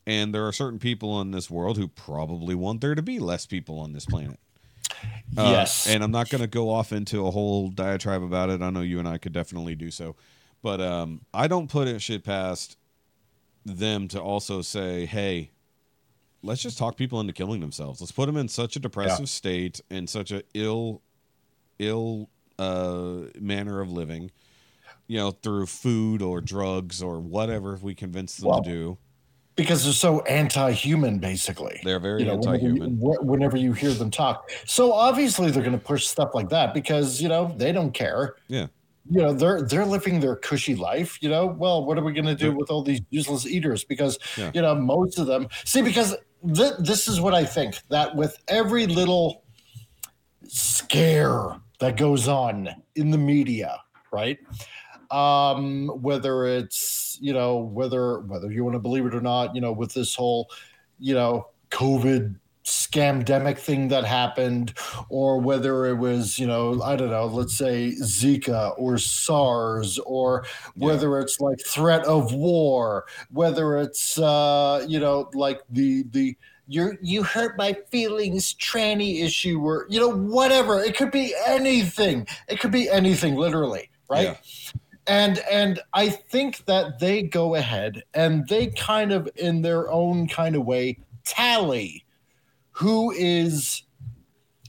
and 0.06 0.34
there 0.34 0.46
are 0.46 0.52
certain 0.52 0.78
people 0.78 1.10
on 1.10 1.30
this 1.30 1.50
world 1.50 1.76
who 1.76 1.86
probably 1.88 2.54
want 2.54 2.80
there 2.80 2.94
to 2.94 3.02
be 3.02 3.18
less 3.18 3.46
people 3.46 3.78
on 3.78 3.92
this 3.92 4.06
planet. 4.06 4.38
Uh, 5.36 5.50
Yes. 5.52 5.86
and 5.86 6.02
I'm 6.02 6.10
not 6.10 6.28
going 6.30 6.40
to 6.40 6.48
go 6.48 6.70
off 6.70 6.92
into 6.92 7.26
a 7.26 7.30
whole 7.30 7.68
diatribe 7.68 8.22
about 8.22 8.50
it. 8.50 8.60
I 8.60 8.70
know 8.70 8.80
you 8.80 8.98
and 8.98 9.06
I 9.06 9.18
could 9.18 9.32
definitely 9.32 9.74
do 9.76 9.90
so, 9.90 10.16
but 10.62 10.80
um, 10.80 11.20
I 11.32 11.46
don't 11.46 11.70
put 11.70 11.86
it 11.86 12.00
shit 12.02 12.24
past 12.24 12.76
them 13.64 14.08
to 14.08 14.20
also 14.20 14.62
say, 14.62 15.06
"Hey, 15.06 15.50
let's 16.42 16.62
just 16.62 16.76
talk 16.76 16.96
people 16.96 17.20
into 17.20 17.32
killing 17.32 17.60
themselves. 17.60 18.00
Let's 18.00 18.10
put 18.10 18.26
them 18.26 18.36
in 18.36 18.48
such 18.48 18.74
a 18.74 18.80
depressive 18.80 19.28
state 19.28 19.80
and 19.90 20.08
such 20.10 20.32
a 20.32 20.42
ill, 20.54 21.02
ill 21.78 22.28
uh, 22.58 23.28
manner 23.38 23.80
of 23.80 23.92
living." 23.92 24.32
You 25.10 25.16
know, 25.18 25.30
through 25.32 25.66
food 25.66 26.22
or 26.22 26.40
drugs 26.40 27.02
or 27.02 27.18
whatever 27.18 27.76
we 27.82 27.96
convince 27.96 28.36
them 28.36 28.48
Well, 28.48 28.62
to 28.62 28.70
do. 28.70 28.98
because 29.56 29.82
they're 29.82 29.92
so 29.92 30.20
anti-human 30.20 31.18
basically 31.18 31.80
They're 31.82 31.98
very 31.98 32.20
you 32.20 32.26
know, 32.28 32.34
anti-human. 32.34 32.96
wh- 32.98 33.20
Whenever 33.24 33.56
you, 33.56 33.72
hear 33.72 33.90
them 33.92 34.12
talk, 34.12 34.48
so 34.66 34.92
obviously 34.92 35.50
they're 35.50 35.64
going 35.64 35.76
to 35.78 35.84
push 35.84 36.06
stuff 36.06 36.30
like 36.32 36.48
that 36.50 36.74
because 36.74 37.20
you 37.20 37.28
know 37.28 37.52
they 37.56 37.72
don't 37.72 37.92
care. 37.92 38.36
Yeah. 38.46 38.68
You 39.10 39.22
know 39.22 39.32
they're 39.32 39.62
they're 39.62 39.84
living 39.84 40.20
their 40.20 40.36
cushy 40.36 40.76
life. 40.76 41.18
You 41.20 41.28
know, 41.30 41.46
well, 41.46 41.84
what 41.84 41.98
are 41.98 42.04
we 42.04 42.12
going 42.12 42.26
to 42.26 42.36
do 42.36 42.52
with 42.52 42.70
all 42.70 42.82
these 42.84 43.00
useless 43.10 43.46
eaters? 43.46 43.82
Because 43.82 44.16
Yeah. 44.38 44.52
you 44.54 44.62
know 44.62 44.76
most 44.76 45.18
of 45.18 45.26
them 45.26 45.48
see 45.64 45.82
because 45.82 46.14
th- 46.54 46.74
this 46.78 47.08
is 47.08 47.20
what 47.20 47.34
I 47.34 47.44
think 47.44 47.74
that 47.88 48.14
with 48.14 48.36
every 48.46 48.86
little 48.86 49.42
scare 50.46 51.56
that 51.80 51.96
goes 51.96 52.28
on 52.28 52.68
in 52.94 53.10
the 53.10 53.18
media, 53.18 53.76
right? 54.12 54.38
Um 55.10 55.88
whether 56.00 56.46
it's 56.46 57.18
you 57.20 57.32
know 57.32 57.58
whether 57.58 58.20
whether 58.20 58.50
you 58.50 58.64
want 58.64 58.74
to 58.74 58.78
believe 58.80 59.06
it 59.06 59.14
or 59.14 59.20
not 59.20 59.54
you 59.54 59.60
know 59.60 59.72
with 59.72 59.92
this 59.92 60.14
whole 60.14 60.48
you 60.98 61.14
know 61.14 61.46
covid 61.70 62.36
scamdemic 62.64 63.58
thing 63.58 63.88
that 63.88 64.04
happened 64.04 64.74
or 65.08 65.40
whether 65.40 65.86
it 65.86 65.94
was 65.94 66.38
you 66.38 66.46
know 66.46 66.80
i 66.82 66.94
don't 66.94 67.10
know 67.10 67.26
let's 67.26 67.56
say 67.56 67.92
zika 68.02 68.72
or 68.78 68.98
sars 68.98 69.98
or 70.00 70.44
whether 70.76 71.18
it's 71.18 71.40
like 71.40 71.58
threat 71.66 72.04
of 72.04 72.32
war 72.32 73.06
whether 73.30 73.78
it's 73.78 74.18
uh 74.18 74.84
you 74.86 75.00
know 75.00 75.28
like 75.34 75.60
the 75.70 76.04
the 76.10 76.36
you 76.68 76.96
you 77.02 77.24
hurt 77.24 77.58
my 77.58 77.76
feelings 77.90 78.54
tranny 78.54 79.24
issue 79.24 79.60
or 79.60 79.86
you 79.88 79.98
know 79.98 80.14
whatever. 80.14 80.80
It 80.80 80.96
could 80.96 81.10
be 81.10 81.34
anything. 81.44 82.28
It 82.46 82.60
could 82.60 82.70
be 82.70 82.88
anything 82.88 83.34
literally 83.34 83.90
right? 84.10 84.24
Yeah. 84.24 84.36
And 85.10 85.38
and 85.50 85.80
i 85.92 86.08
think 86.08 86.64
that 86.66 86.98
they 87.00 87.20
go 87.22 87.54
ahead 87.56 88.02
and 88.14 88.46
they 88.48 88.68
kind 88.68 89.10
of 89.12 89.28
in 89.36 89.60
their 89.62 89.90
own 89.90 90.28
kind 90.28 90.54
of 90.56 90.64
way 90.64 90.96
tally 91.24 92.04
who 92.70 93.10
is 93.12 93.82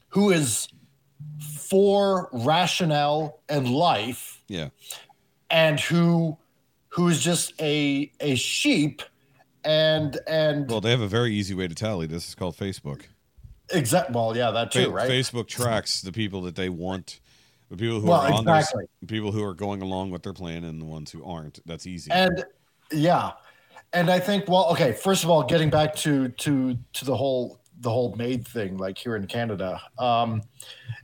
who 0.10 0.32
is 0.32 0.68
for 1.58 2.30
rationale 2.34 3.39
and 3.48 3.70
life 3.70 4.42
Yeah. 4.48 4.70
and 5.50 5.80
who 5.80 6.38
who 6.89 7.08
is 7.08 7.24
just 7.24 7.54
a 7.62 8.12
a 8.20 8.36
sheep 8.36 9.02
and 9.64 10.20
and 10.28 10.70
Well, 10.70 10.82
they 10.82 10.92
have 10.92 11.02
a 11.02 11.08
very 11.08 11.34
easy 11.36 11.54
way 11.54 11.68
to 11.68 11.76
tally. 11.76 12.08
This 12.08 12.28
is 12.28 12.36
called 12.36 12.58
Facebook. 12.58 13.04
exact 13.74 14.12
well 14.12 14.36
yeah 14.36 14.52
that 14.52 14.72
too 14.72 14.89
right 14.89 15.10
Facebook 15.10 15.48
tracks 15.48 16.02
the 16.02 16.12
people 16.12 16.42
that 16.42 16.56
they 16.56 16.68
want 16.68 17.20
The 17.72 17.78
people 17.78 18.01
who 18.01 18.07
Well, 18.07 18.22
are 18.22 18.32
on 18.34 18.39
exactly. 18.47 18.84
this, 19.01 19.09
people 19.09 19.32
who 19.32 19.43
are 19.43 19.53
going 19.53 19.82
along 19.82 20.11
with 20.11 20.22
their 20.24 20.34
plan, 20.34 20.65
and 20.65 20.80
the 20.80 20.86
ones 20.86 21.09
who 21.09 21.24
aren't. 21.24 21.65
That's 21.65 21.88
easy. 21.88 22.11
and 22.11 22.43
yeah 22.91 23.32
and 23.93 24.09
i 24.09 24.19
think 24.19 24.45
well 24.49 24.65
okay 24.69 24.91
first 24.91 25.24
of 25.24 25.30
all 25.30 25.43
getting 25.43 25.69
back 25.69 25.95
to 25.95 26.28
to 26.28 26.78
to 26.91 27.05
the 27.05 27.15
whole 27.15 27.61
the 27.80 27.89
whole 27.89 28.13
MAID 28.17 28.45
thing 28.45 28.78
like 28.78 28.97
here 28.97 29.15
in 29.15 29.26
canada 29.28 29.82
um 29.97 30.41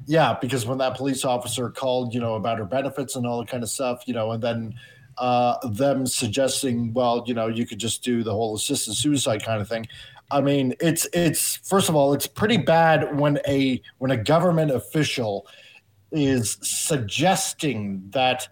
yeah 0.05 0.37
because 0.41 0.65
when 0.65 0.77
that 0.79 0.97
police 0.97 1.23
officer 1.23 1.69
called 1.69 2.13
you 2.13 2.19
know 2.19 2.35
about 2.35 2.57
her 2.57 2.65
benefits 2.65 3.15
and 3.15 3.25
all 3.25 3.39
that 3.39 3.47
kind 3.47 3.63
of 3.63 3.69
stuff 3.69 4.03
you 4.05 4.13
know 4.13 4.31
and 4.31 4.43
then 4.43 4.73
uh 5.17 5.55
them 5.69 6.05
suggesting 6.05 6.93
well 6.93 7.23
you 7.25 7.33
know 7.33 7.47
you 7.47 7.65
could 7.65 7.79
just 7.79 8.03
do 8.03 8.21
the 8.21 8.31
whole 8.31 8.55
assisted 8.55 8.93
suicide 8.93 9.41
kind 9.41 9.61
of 9.61 9.67
thing 9.69 9.87
i 10.31 10.41
mean 10.41 10.73
it's 10.81 11.07
it's 11.13 11.55
first 11.67 11.87
of 11.87 11.95
all 11.95 12.13
it's 12.13 12.27
pretty 12.27 12.57
bad 12.57 13.17
when 13.17 13.39
a 13.47 13.81
when 13.99 14.11
a 14.11 14.17
government 14.17 14.71
official 14.71 15.47
is 16.11 16.57
suggesting 16.61 18.03
that 18.11 18.47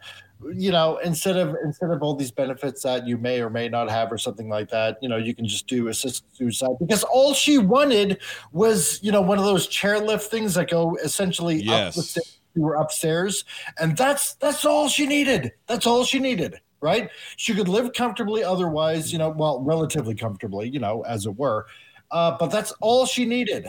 you 0.53 0.71
know 0.71 0.97
instead 0.97 1.37
of 1.37 1.55
instead 1.63 1.89
of 1.89 2.03
all 2.03 2.13
these 2.13 2.31
benefits 2.31 2.83
that 2.83 3.07
you 3.07 3.17
may 3.17 3.41
or 3.41 3.49
may 3.49 3.69
not 3.69 3.89
have 3.89 4.11
or 4.11 4.17
something 4.17 4.49
like 4.49 4.69
that 4.69 4.97
you 5.01 5.07
know 5.07 5.15
you 5.15 5.33
can 5.33 5.47
just 5.47 5.65
do 5.65 5.87
assisted 5.87 6.25
suicide. 6.33 6.71
Because 6.79 7.03
all 7.03 7.33
she 7.33 7.57
wanted 7.57 8.19
was 8.51 8.99
you 9.01 9.11
know 9.11 9.21
one 9.21 9.37
of 9.37 9.45
those 9.45 9.67
chairlift 9.67 10.23
things 10.23 10.53
that 10.55 10.69
go 10.69 10.97
essentially 11.03 11.59
up 11.59 11.61
the 11.61 12.01
Yes. 12.01 12.09
stairs 12.09 12.39
you 12.55 12.61
were 12.61 12.75
upstairs. 12.75 13.43
And 13.79 13.97
that's 13.97 14.35
that's 14.35 14.65
all 14.65 14.87
she 14.87 15.05
needed. 15.07 15.51
That's 15.67 15.85
all 15.87 16.03
she 16.03 16.19
needed 16.19 16.59
right? 16.81 17.09
She 17.37 17.55
could 17.55 17.67
live 17.67 17.93
comfortably 17.93 18.43
otherwise 18.43 19.11
you 19.11 19.17
know 19.17 19.29
well 19.29 19.61
relatively 19.61 20.13
comfortably 20.15 20.69
you 20.69 20.79
know 20.79 21.01
as 21.03 21.25
it 21.25 21.35
were. 21.35 21.65
Uh, 22.11 22.37
but 22.37 22.47
that's 22.47 22.71
all 22.81 23.05
she 23.05 23.25
needed. 23.25 23.67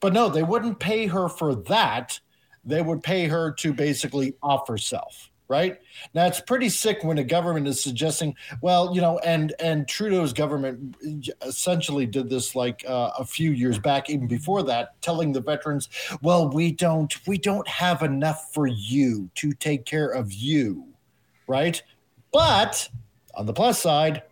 But 0.00 0.12
no 0.14 0.28
they 0.30 0.42
wouldn't 0.42 0.80
pay 0.80 1.06
her 1.06 1.28
for 1.28 1.54
that 1.54 2.18
they 2.66 2.82
would 2.82 3.02
pay 3.02 3.26
her 3.26 3.52
to 3.52 3.72
basically 3.72 4.34
off 4.42 4.68
herself 4.68 5.30
right? 5.48 5.78
Now 6.14 6.26
it's 6.26 6.40
pretty 6.40 6.68
sick 6.68 7.04
when 7.04 7.18
a 7.18 7.24
government 7.24 7.68
is 7.68 7.82
suggesting 7.82 8.34
well 8.62 8.94
you 8.94 9.00
know 9.00 9.18
and 9.20 9.54
and 9.60 9.86
trudeau's 9.86 10.32
government 10.32 10.96
essentially 11.42 12.06
did 12.06 12.28
this 12.28 12.54
like 12.54 12.84
uh, 12.86 13.12
a 13.18 13.24
few 13.24 13.52
years 13.52 13.78
back 13.78 14.10
even 14.10 14.26
before 14.26 14.62
that 14.64 15.00
telling 15.02 15.32
the 15.32 15.40
veterans 15.40 15.88
well 16.22 16.48
we 16.50 16.72
don't 16.72 17.26
we 17.26 17.38
don't 17.38 17.66
have 17.68 18.02
enough 18.02 18.52
for 18.52 18.66
you 18.66 19.30
to 19.34 19.52
take 19.52 19.84
care 19.84 20.08
of 20.08 20.32
you 20.32 20.86
right? 21.46 21.80
But 22.32 22.88
on 23.34 23.46
the 23.46 23.52
plus 23.52 23.80
side 23.80 24.22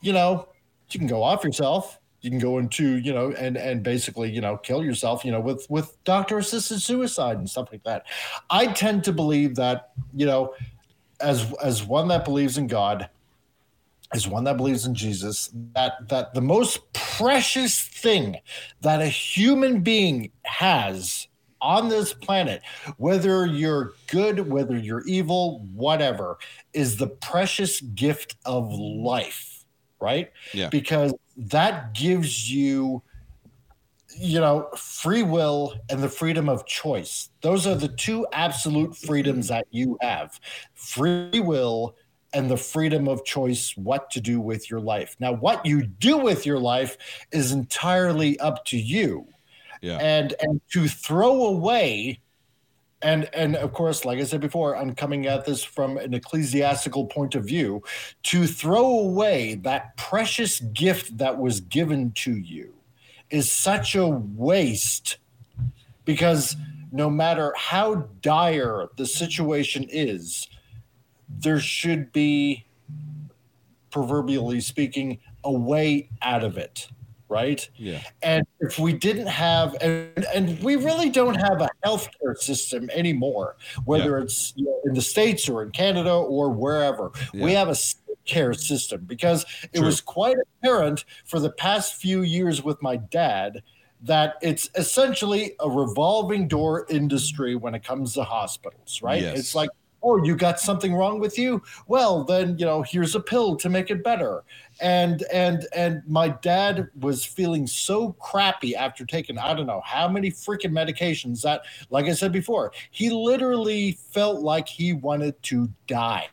you 0.00 0.12
know 0.12 0.48
you 0.90 0.98
can 0.98 1.08
go 1.08 1.22
off 1.22 1.44
yourself 1.44 1.98
you 2.24 2.30
can 2.30 2.38
go 2.38 2.58
into 2.58 2.96
you 2.96 3.12
know 3.12 3.32
and 3.32 3.56
and 3.56 3.82
basically 3.82 4.30
you 4.30 4.40
know 4.40 4.56
kill 4.56 4.82
yourself 4.82 5.24
you 5.24 5.30
know 5.30 5.40
with 5.40 5.66
with 5.68 6.02
doctor 6.04 6.38
assisted 6.38 6.80
suicide 6.80 7.36
and 7.38 7.48
stuff 7.48 7.68
like 7.70 7.84
that. 7.84 8.04
I 8.50 8.66
tend 8.68 9.04
to 9.04 9.12
believe 9.12 9.54
that 9.56 9.90
you 10.14 10.26
know 10.26 10.54
as 11.20 11.52
as 11.62 11.84
one 11.84 12.08
that 12.08 12.24
believes 12.24 12.58
in 12.58 12.66
god 12.66 13.08
as 14.12 14.28
one 14.28 14.44
that 14.44 14.56
believes 14.56 14.86
in 14.86 14.94
jesus 14.94 15.50
that 15.72 16.08
that 16.08 16.34
the 16.34 16.40
most 16.40 16.92
precious 16.92 17.82
thing 17.82 18.36
that 18.80 19.00
a 19.00 19.06
human 19.06 19.80
being 19.80 20.30
has 20.42 21.28
on 21.60 21.88
this 21.88 22.12
planet 22.12 22.62
whether 22.98 23.46
you're 23.46 23.94
good 24.08 24.50
whether 24.50 24.76
you're 24.76 25.04
evil 25.06 25.60
whatever 25.72 26.36
is 26.72 26.96
the 26.96 27.06
precious 27.06 27.80
gift 27.80 28.36
of 28.44 28.72
life 28.72 29.53
right 30.04 30.30
Yeah. 30.52 30.68
because 30.68 31.14
that 31.36 31.94
gives 31.94 32.52
you 32.52 33.02
you 34.16 34.40
know 34.40 34.68
free 34.76 35.22
will 35.22 35.74
and 35.90 36.02
the 36.02 36.08
freedom 36.08 36.48
of 36.48 36.66
choice 36.66 37.30
those 37.40 37.66
are 37.66 37.74
the 37.74 37.88
two 37.88 38.26
absolute 38.32 38.96
freedoms 38.96 39.48
that 39.48 39.66
you 39.70 39.98
have 40.00 40.38
free 40.74 41.40
will 41.40 41.96
and 42.32 42.50
the 42.50 42.56
freedom 42.56 43.08
of 43.08 43.24
choice 43.24 43.76
what 43.76 44.10
to 44.12 44.20
do 44.20 44.40
with 44.40 44.70
your 44.70 44.80
life 44.80 45.16
now 45.18 45.32
what 45.32 45.64
you 45.66 45.82
do 45.82 46.18
with 46.18 46.46
your 46.46 46.60
life 46.60 46.96
is 47.32 47.50
entirely 47.50 48.38
up 48.38 48.64
to 48.64 48.78
you 48.78 49.26
yeah. 49.82 49.98
and 49.98 50.34
and 50.40 50.60
to 50.70 50.86
throw 50.86 51.46
away 51.46 52.20
and 53.04 53.28
and 53.34 53.54
of 53.56 53.72
course 53.72 54.04
like 54.04 54.18
i 54.18 54.24
said 54.24 54.40
before 54.40 54.76
i'm 54.76 54.94
coming 54.94 55.26
at 55.26 55.44
this 55.44 55.62
from 55.62 55.98
an 55.98 56.14
ecclesiastical 56.14 57.06
point 57.06 57.34
of 57.36 57.44
view. 57.44 57.82
To 58.24 58.46
throw 58.46 58.86
away 58.98 59.54
that 59.56 59.96
precious 59.96 60.58
gift 60.60 61.18
that 61.18 61.38
was 61.38 61.60
given 61.60 62.12
to 62.12 62.32
you 62.32 62.74
is 63.30 63.52
such 63.52 63.94
a 63.94 64.08
waste 64.08 65.18
because 66.04 66.56
no 66.90 67.10
matter 67.10 67.52
how 67.56 68.06
dire 68.22 68.88
the 68.96 69.06
situation 69.06 69.86
is 69.90 70.48
there 71.28 71.58
should 71.58 72.12
be 72.12 72.64
proverbially 73.90 74.60
speaking 74.60 75.18
a 75.42 75.52
way 75.52 76.08
out 76.22 76.44
of 76.44 76.56
it 76.56 76.88
right 77.34 77.68
yeah. 77.76 78.00
and 78.22 78.46
if 78.60 78.78
we 78.78 78.92
didn't 78.92 79.26
have, 79.26 79.74
and, 79.80 80.24
and 80.34 80.62
we 80.62 80.76
really 80.76 81.10
don't 81.10 81.34
have 81.34 81.60
a 81.60 81.68
healthcare 81.84 82.36
system 82.36 82.88
anymore, 82.90 83.56
whether 83.84 84.18
it's 84.18 84.52
you 84.56 84.64
know, 84.64 84.80
in 84.84 84.94
the 84.94 85.02
States 85.02 85.48
or 85.48 85.62
in 85.62 85.70
Canada 85.70 86.12
or 86.12 86.50
wherever, 86.50 87.12
we 87.34 87.52
have 87.52 87.68
a 87.68 87.76
care 88.24 88.54
system 88.54 89.04
because 89.06 89.44
it 89.64 89.78
True. 89.78 89.86
was 89.86 90.00
quite 90.00 90.36
apparent 90.58 91.04
for 91.24 91.40
the 91.40 91.50
past 91.50 91.94
few 91.94 92.22
years 92.22 92.62
with 92.62 92.80
my 92.82 92.96
dad 92.96 93.62
that 94.02 94.34
it's 94.42 94.68
essentially 94.74 95.56
a 95.60 95.68
revolving 95.68 96.46
door 96.46 96.86
industry 96.90 97.56
when 97.56 97.74
it 97.74 97.82
comes 97.82 98.14
to 98.14 98.22
hospitals, 98.22 99.00
right? 99.02 99.22
Yes. 99.22 99.38
It's 99.38 99.54
like, 99.54 99.70
oh, 100.02 100.22
you 100.22 100.36
got 100.36 100.60
something 100.60 100.94
wrong 100.94 101.18
with 101.18 101.38
you? 101.38 101.62
Well, 101.88 102.24
then, 102.24 102.58
you 102.58 102.66
know, 102.66 102.82
here's 102.82 103.14
a 103.14 103.20
pill 103.20 103.56
to 103.56 103.70
make 103.70 103.90
it 103.90 104.04
better 104.04 104.44
and 104.80 105.24
and 105.32 105.66
and 105.74 106.02
my 106.06 106.28
dad 106.28 106.88
was 107.00 107.24
feeling 107.24 107.66
so 107.66 108.12
crappy 108.14 108.74
after 108.74 109.04
taking 109.04 109.38
i 109.38 109.54
don't 109.54 109.66
know 109.66 109.82
how 109.84 110.08
many 110.08 110.30
freaking 110.30 110.72
medications 110.72 111.42
that 111.42 111.62
like 111.90 112.06
i 112.06 112.12
said 112.12 112.32
before 112.32 112.72
he 112.90 113.10
literally 113.10 113.92
felt 114.12 114.40
like 114.40 114.68
he 114.68 114.92
wanted 114.92 115.40
to 115.42 115.68
die. 115.86 116.28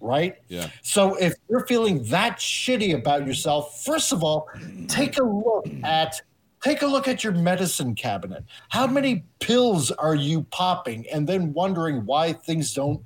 Right? 0.00 0.36
Yeah. 0.48 0.68
so 0.82 1.14
if 1.14 1.32
you're 1.48 1.66
feeling 1.66 2.04
that 2.04 2.36
shitty 2.36 2.94
about 2.94 3.26
yourself 3.26 3.82
first 3.84 4.12
of 4.12 4.22
all 4.22 4.50
take 4.86 5.16
a 5.18 5.22
look 5.22 5.66
at 5.82 6.20
take 6.64 6.80
a 6.80 6.86
look 6.86 7.06
at 7.06 7.22
your 7.22 7.34
medicine 7.34 7.94
cabinet. 7.94 8.42
How 8.70 8.86
many 8.86 9.24
pills 9.38 9.90
are 9.90 10.14
you 10.14 10.44
popping 10.44 11.06
and 11.12 11.26
then 11.26 11.52
wondering 11.52 12.06
why 12.06 12.32
things 12.32 12.72
don't 12.72 13.02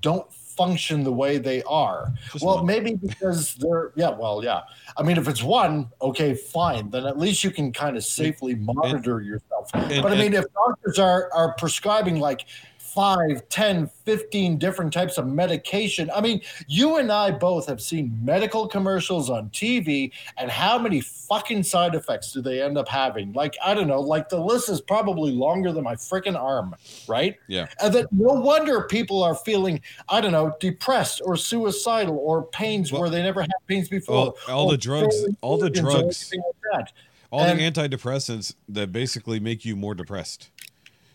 don't 0.00 0.32
function 0.56 1.02
the 1.04 1.12
way 1.12 1.38
they 1.38 1.62
are. 1.64 2.12
Just 2.32 2.44
well 2.44 2.56
one. 2.56 2.66
maybe 2.66 2.94
because 2.94 3.54
they're 3.56 3.92
yeah 3.96 4.10
well 4.10 4.42
yeah. 4.44 4.62
I 4.96 5.02
mean 5.02 5.16
if 5.16 5.28
it's 5.28 5.42
one 5.42 5.88
okay 6.00 6.34
fine. 6.34 6.90
Then 6.90 7.06
at 7.06 7.18
least 7.18 7.42
you 7.44 7.50
can 7.50 7.72
kind 7.72 7.96
of 7.96 8.04
safely 8.04 8.54
monitor 8.54 9.20
yourself. 9.20 9.70
and- 9.74 10.02
but 10.02 10.12
i 10.12 10.16
mean 10.16 10.34
and- 10.34 10.44
if 10.44 10.52
doctors 10.52 10.98
are 10.98 11.30
are 11.32 11.54
prescribing 11.54 12.18
like 12.20 12.46
5 12.94 13.48
10 13.48 13.88
15 14.04 14.58
different 14.58 14.92
types 14.92 15.16
of 15.18 15.26
medication 15.26 16.10
i 16.14 16.20
mean 16.20 16.40
you 16.66 16.96
and 16.98 17.10
i 17.10 17.30
both 17.30 17.66
have 17.66 17.80
seen 17.80 18.18
medical 18.22 18.66
commercials 18.68 19.30
on 19.30 19.48
tv 19.50 20.10
and 20.38 20.50
how 20.50 20.78
many 20.78 21.00
fucking 21.00 21.62
side 21.62 21.94
effects 21.94 22.32
do 22.32 22.42
they 22.42 22.60
end 22.62 22.76
up 22.76 22.88
having 22.88 23.32
like 23.32 23.56
i 23.64 23.72
don't 23.74 23.88
know 23.88 24.00
like 24.00 24.28
the 24.28 24.38
list 24.38 24.68
is 24.68 24.80
probably 24.80 25.32
longer 25.32 25.72
than 25.72 25.84
my 25.84 25.94
freaking 25.94 26.38
arm 26.38 26.74
right 27.08 27.36
Yeah. 27.48 27.66
and 27.82 27.94
that 27.94 28.12
no 28.12 28.32
wonder 28.34 28.82
people 28.82 29.22
are 29.22 29.34
feeling 29.34 29.80
i 30.08 30.20
don't 30.20 30.32
know 30.32 30.54
depressed 30.60 31.22
or 31.24 31.36
suicidal 31.36 32.18
or 32.18 32.42
pains 32.44 32.92
Well- 32.92 33.02
where 33.02 33.10
they 33.10 33.22
never 33.22 33.40
had 33.42 33.50
pains 33.68 33.88
before 33.88 34.14
Well, 34.14 34.36
all 34.48 34.68
the 34.68 34.76
drugs- 34.78 35.24
all 35.40 35.56
the 35.58 35.70
drugs- 35.70 36.30
like. 36.72 36.88
All 37.30 37.40
And- 37.40 37.58
the 37.58 37.80
antidepressants 37.80 38.54
that 38.68 38.92
basically 38.92 39.40
make 39.40 39.64
you 39.64 39.74
more 39.74 39.94
depressed. 39.94 40.50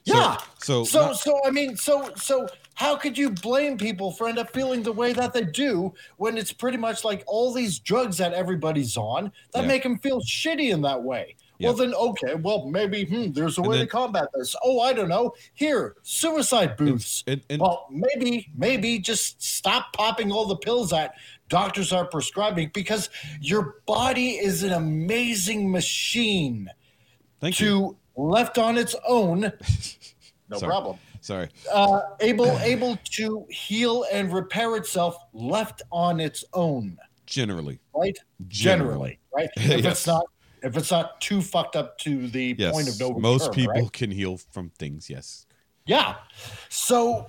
So- 0.07 0.15
Yeah. 0.15 0.37
So, 0.59 0.83
so 0.83 1.07
not- 1.07 1.17
so 1.17 1.39
i 1.45 1.51
mean 1.51 1.77
so 1.77 2.11
so 2.15 2.47
how 2.73 2.95
could 2.95 3.17
you 3.17 3.29
blame 3.29 3.77
people 3.77 4.11
for 4.11 4.27
end 4.27 4.37
up 4.39 4.51
feeling 4.53 4.83
the 4.83 4.91
way 4.91 5.13
that 5.13 5.31
they 5.33 5.43
do 5.45 5.93
when 6.17 6.37
it's 6.37 6.51
pretty 6.51 6.77
much 6.77 7.03
like 7.05 7.23
all 7.27 7.53
these 7.53 7.79
drugs 7.79 8.17
that 8.17 8.33
everybody's 8.33 8.97
on 8.97 9.31
that 9.53 9.61
Yeah. 9.61 9.67
make 9.67 9.83
them 9.83 9.97
feel 9.99 10.19
shitty 10.21 10.71
in 10.73 10.81
that 10.81 11.01
way 11.03 11.35
well 11.59 11.73
then 11.73 11.93
okay 11.95 12.35
well 12.35 12.67
maybe 12.67 13.05
hmm, 13.05 13.31
there's 13.31 13.57
a 13.57 13.61
way 13.61 13.77
then- 13.77 13.85
to 13.87 13.91
combat 13.91 14.27
this 14.33 14.55
oh 14.63 14.79
i 14.81 14.93
don't 14.93 15.09
know 15.09 15.33
here 15.53 15.95
suicide 16.03 16.75
booths 16.77 17.23
and, 17.27 17.41
and 17.49 17.61
well 17.61 17.87
maybe 17.91 18.49
maybe 18.55 18.99
just 18.99 19.41
stop 19.41 19.93
popping 19.93 20.31
all 20.31 20.45
the 20.45 20.57
pills 20.57 20.89
that 20.89 21.13
doctors 21.49 21.93
are 21.93 22.05
prescribing 22.05 22.69
because 22.73 23.09
your 23.41 23.75
body 23.85 24.31
is 24.31 24.63
an 24.63 24.73
amazing 24.73 25.71
machine 25.71 26.69
thank 27.39 27.59
you. 27.59 27.67
to 27.67 27.97
left 28.19 28.57
on 28.57 28.77
its 28.77 28.95
own 29.07 29.51
no 30.49 30.57
Sorry. 30.57 30.69
problem 30.69 30.97
Sorry. 31.21 31.49
uh, 31.73 32.01
able 32.21 32.45
able 32.59 32.97
to 33.11 33.45
heal 33.49 34.05
and 34.11 34.31
repair 34.33 34.75
itself 34.77 35.17
left 35.33 35.81
on 35.91 36.19
its 36.19 36.43
own, 36.53 36.97
Generally. 37.25 37.79
right? 37.93 38.17
Generally. 38.47 39.19
right? 39.33 39.49
If 39.57 39.83
Yes. 39.83 39.85
it's 39.85 40.07
not 40.07 40.25
if 40.63 40.75
it's 40.77 40.89
not 40.91 41.19
too 41.21 41.41
fucked 41.41 41.75
up 41.75 41.97
to 41.99 42.27
the 42.29 42.55
Yes. 42.57 42.71
point 42.73 42.87
of 42.89 42.99
no 42.99 43.07
return, 43.09 43.21
Most 43.21 43.51
people 43.51 43.73
right? 43.73 43.91
can 43.93 44.09
heal 44.11 44.37
from 44.51 44.69
things. 44.79 45.09
Yes. 45.09 45.45
Yeah. 45.85 46.15
So 46.69 47.27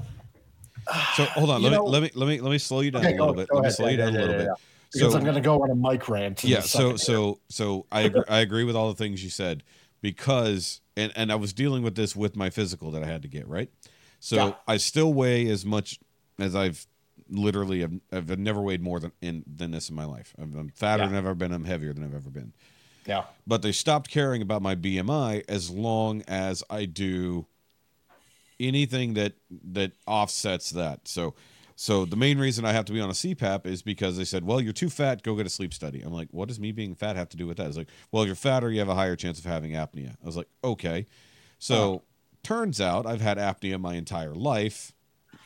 So 1.17 1.25
hold 1.37 1.51
on, 1.51 1.63
let 1.63 1.73
know- 1.73 1.85
me 1.85 1.91
let 1.91 2.03
me 2.03 2.11
let 2.15 2.27
me 2.29 2.41
let 2.41 2.51
me 2.51 2.59
slow 2.59 2.81
you 2.81 2.91
down 2.91 3.05
Okay, 3.05 3.17
a 3.17 3.21
little 3.21 3.35
go- 3.35 3.41
bit. 3.41 3.49
go 3.49 3.57
Let 3.57 3.63
me 3.63 3.67
ahead. 3.67 3.77
slow 3.77 3.89
you 3.89 3.97
down 3.97 4.13
yeah, 4.15 4.19
a 4.19 4.23
little 4.23 4.37
yeah, 4.37 4.43
bit. 4.43 4.49
because 4.93 5.13
So 5.13 5.19
I'm 5.19 5.25
going 5.25 5.35
to 5.35 5.41
go 5.43 5.63
on 5.63 5.71
a 5.71 5.75
mic 5.75 6.09
rant. 6.09 6.45
yeah, 6.45 6.61
so 6.61 6.97
so 6.97 7.41
so 7.49 7.87
I 7.93 8.03
agree, 8.03 8.23
I 8.29 8.39
agree 8.41 8.65
with 8.65 8.77
all 8.77 8.89
the 8.89 8.95
things 8.97 9.23
you 9.23 9.31
said 9.31 9.63
because 10.01 10.81
and 10.97 11.13
and 11.17 11.31
I 11.33 11.35
was 11.37 11.53
dealing 11.53 11.83
with 11.83 11.95
this 11.95 12.15
with 12.17 12.37
my 12.37 12.51
physical 12.51 12.91
that 12.93 13.03
I 13.03 13.07
had 13.07 13.23
to 13.23 13.29
get 13.29 13.47
right. 13.49 13.71
So 14.21 14.37
Yeah. 14.37 14.53
I 14.67 14.77
still 14.79 15.13
weigh 15.13 15.49
as 15.49 15.65
much 15.65 15.99
as 16.39 16.55
I've 16.57 16.87
literally 17.31 17.81
have, 17.81 17.93
I've 18.13 18.39
never 18.39 18.61
weighed 18.61 18.83
more 18.83 19.01
than 19.01 19.13
in 19.21 19.45
than 19.47 19.71
this 19.71 19.91
in 19.91 19.97
my 19.97 20.05
life. 20.05 20.35
I'm, 20.39 20.55
I'm 20.57 20.69
fatter 20.71 21.03
Yeah. 21.05 21.09
than 21.09 21.19
I've 21.19 21.25
ever 21.27 21.35
been. 21.35 21.53
I'm 21.53 21.65
heavier 21.65 21.93
than 21.93 22.05
I've 22.05 22.15
ever 22.15 22.31
been. 22.31 22.53
Yeah. 23.07 23.25
But 23.47 23.63
they 23.63 23.73
stopped 23.73 24.11
caring 24.11 24.43
about 24.43 24.61
my 24.63 24.75
BMI 24.75 25.45
as 25.49 25.71
long 25.71 26.23
as 26.29 26.63
I 26.69 26.85
do 26.85 27.47
anything 28.61 29.15
that 29.15 29.35
that 29.73 29.93
offsets 30.07 30.71
that. 30.71 31.07
So 31.09 31.35
so 31.81 32.05
the 32.05 32.17
main 32.17 32.41
reason 32.41 32.65
I 32.65 32.73
have 32.73 32.87
to 32.87 32.93
be 32.93 33.01
on 33.01 33.09
a 33.09 33.13
CPAP 33.13 33.65
is 33.65 33.83
because 33.83 34.17
they 34.17 34.25
said, 34.25 34.45
"Well, 34.45 34.61
you're 34.61 34.73
too 34.73 34.91
fat. 34.91 35.23
Go 35.23 35.37
get 35.37 35.47
a 35.47 35.49
sleep 35.49 35.73
study." 35.73 36.03
I'm 36.03 36.13
like, 36.13 36.27
"What 36.33 36.49
does 36.49 36.59
me 36.59 36.73
being 36.73 36.97
fat 36.97 37.15
have 37.15 37.29
to 37.29 37.37
do 37.37 37.47
with 37.47 37.59
that?" 37.59 37.69
It's 37.69 37.77
like, 37.77 37.87
"Well, 38.11 38.27
you're 38.27 38.35
fatter. 38.35 38.69
You 38.69 38.81
have 38.81 38.89
a 38.89 38.97
higher 38.97 39.15
chance 39.15 39.39
of 39.39 39.45
having 39.45 39.71
apnea." 39.75 40.17
I 40.21 40.27
was 40.27 40.37
like, 40.37 40.49
"Okay." 40.65 41.07
So 41.61 42.03
turns 42.43 42.81
out 42.81 43.07
I've 43.07 43.21
had 43.21 43.39
apnea 43.39 43.81
my 43.81 43.95
entire 43.95 44.35
life. 44.35 44.93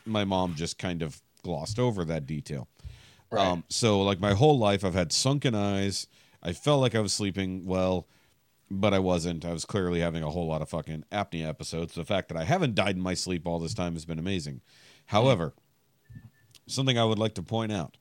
My 0.07 0.25
mom 0.25 0.55
just 0.55 0.79
kind 0.79 1.03
of 1.03 1.21
glossed 1.43 1.79
over 1.79 2.03
that 2.07 2.25
detail. 2.25 2.67
Right. 3.31 3.47
Um, 3.47 3.65
so 3.69 4.01
like 4.01 4.19
my 4.19 4.33
whole 4.33 4.59
life, 4.59 4.87
I've 4.87 4.95
had 4.95 5.13
sunken 5.13 5.55
eyes. 5.55 6.07
I 6.43 6.55
felt 6.55 6.81
like 6.81 6.95
I 6.95 7.01
was 7.01 7.13
sleeping 7.13 7.67
well, 7.67 8.09
but 8.71 8.95
I 8.95 9.01
wasn't. 9.01 9.45
I 9.45 9.53
was 9.53 9.67
clearly 9.67 10.01
having 10.01 10.23
a 10.23 10.31
whole 10.31 10.47
lot 10.47 10.63
of 10.63 10.71
fucking 10.71 11.05
apnea 11.13 11.47
episodes. 11.47 11.95
The 11.95 12.07
fact 12.07 12.29
that 12.29 12.39
I 12.39 12.45
haven't 12.45 12.75
died 12.75 12.97
in 12.97 13.03
my 13.03 13.13
sleep 13.13 13.47
all 13.47 13.59
this 13.59 13.75
time 13.75 13.93
has 13.93 14.07
been 14.07 14.19
amazing. 14.19 14.63
However, 15.07 15.53
something 16.73 16.99
I 16.99 17.05
would 17.05 17.19
like 17.19 17.35
to 17.35 17.43
point 17.43 17.73
out: 17.73 17.97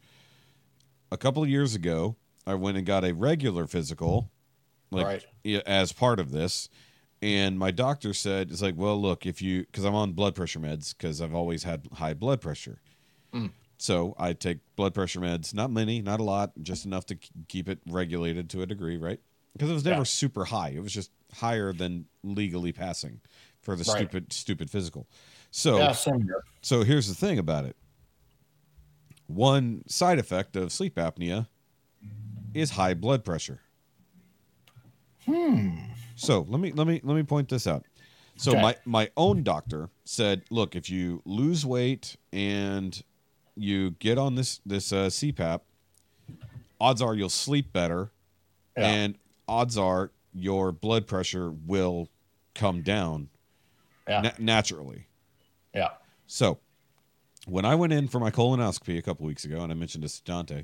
a 1.11 1.17
couple 1.17 1.43
of 1.43 1.49
years 1.49 1.75
ago, 1.75 2.15
I 2.45 2.55
went 2.55 2.77
and 2.77 2.85
got 2.85 3.03
a 3.03 3.13
regular 3.13 3.67
physical, 3.67 4.31
like 4.91 5.05
Right. 5.05 5.25
as 5.65 5.91
part 5.93 6.19
of 6.19 6.31
this. 6.31 6.69
And 7.23 7.59
my 7.59 7.69
doctor 7.69 8.13
said, 8.15 8.49
"It's 8.49 8.63
like, 8.63 8.75
well, 8.75 8.99
look, 8.99 9.27
if 9.27 9.41
you, 9.43 9.61
because 9.61 9.83
I'm 9.83 9.93
on 9.93 10.13
blood 10.13 10.33
pressure 10.33 10.59
meds, 10.59 10.95
because 10.97 11.21
I've 11.21 11.35
always 11.35 11.63
had 11.63 11.87
high 11.93 12.15
blood 12.15 12.41
pressure. 12.41 12.81
Mm. 13.31 13.51
So 13.77 14.15
I 14.17 14.33
take 14.33 14.59
blood 14.75 14.93
pressure 14.95 15.19
meds, 15.19 15.53
not 15.53 15.69
many, 15.71 16.01
not 16.01 16.19
a 16.19 16.23
lot, 16.23 16.51
just 16.61 16.85
enough 16.85 17.05
to 17.07 17.15
keep 17.47 17.69
it 17.69 17.79
regulated 17.87 18.49
to 18.51 18.61
a 18.63 18.65
degree, 18.65 18.97
right? 18.97 19.19
Because 19.53 19.69
it 19.69 19.73
was 19.73 19.85
never 19.85 19.99
Yeah. 19.99 20.03
super 20.03 20.45
high. 20.45 20.69
It 20.69 20.81
was 20.81 20.93
just 20.93 21.11
higher 21.33 21.73
than 21.73 22.07
legally 22.23 22.71
passing 22.71 23.21
for 23.61 23.75
the 23.75 23.83
Right. 23.83 23.97
stupid, 23.97 24.33
stupid 24.33 24.69
physical. 24.71 25.07
So, 25.51 25.77
Yeah, 25.77 25.95
so 26.61 26.83
here's 26.83 27.07
the 27.07 27.15
thing 27.15 27.37
about 27.37 27.65
it. 27.65 27.75
One 29.35 29.83
side 29.87 30.19
effect 30.19 30.55
of 30.55 30.71
sleep 30.71 30.95
apnea 30.95 31.47
is 32.53 32.71
high 32.71 32.93
blood 32.93 33.23
pressure. 33.23 33.61
Hmm. 35.25 35.69
So 36.15 36.45
let 36.49 36.59
me 36.59 36.71
let 36.71 36.87
me 36.87 36.99
let 37.03 37.15
me 37.15 37.23
point 37.23 37.49
this 37.49 37.67
out. 37.67 37.85
So 38.37 38.51
Okay. 38.51 38.61
my 38.61 38.75
my 38.85 39.09
own 39.17 39.43
doctor 39.43 39.89
said, 40.03 40.43
look, 40.49 40.75
if 40.75 40.89
you 40.89 41.21
lose 41.25 41.65
weight 41.65 42.15
and 42.33 43.01
you 43.55 43.91
get 43.91 44.17
on 44.17 44.35
this 44.35 44.59
this 44.65 44.91
uh, 44.91 45.07
CPAP, 45.07 45.61
odds 46.79 47.01
are 47.01 47.13
you'll 47.15 47.29
sleep 47.29 47.71
better, 47.71 48.11
Yeah. 48.77 48.87
and 48.87 49.17
odds 49.47 49.77
are 49.77 50.11
your 50.33 50.71
blood 50.71 51.07
pressure 51.07 51.51
will 51.51 52.09
come 52.55 52.81
down 52.81 53.29
Yeah. 54.07 54.21
na- 54.21 54.31
naturally. 54.39 55.07
yeah. 55.73 55.89
So, 56.27 56.59
when 57.47 57.65
I 57.65 57.75
went 57.75 57.93
in 57.93 58.07
for 58.07 58.19
my 58.19 58.31
colonoscopy 58.31 58.97
a 58.97 59.01
couple 59.01 59.25
weeks 59.25 59.45
ago, 59.45 59.61
and 59.61 59.71
I 59.71 59.75
mentioned 59.75 60.03
this 60.03 60.19
to 60.19 60.23
Dante, 60.23 60.63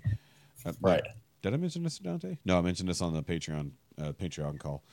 uh, 0.65 0.73
Right. 0.81 1.03
Did 1.41 1.53
I 1.53 1.57
mention 1.57 1.83
this 1.83 1.97
to 1.97 2.03
Dante? 2.03 2.37
No, 2.45 2.57
I 2.57 2.61
mentioned 2.61 2.89
this 2.89 3.01
on 3.01 3.13
the 3.13 3.23
Patreon 3.23 3.71
uh, 4.01 4.11
Patreon 4.11 4.59
call. 4.59 4.83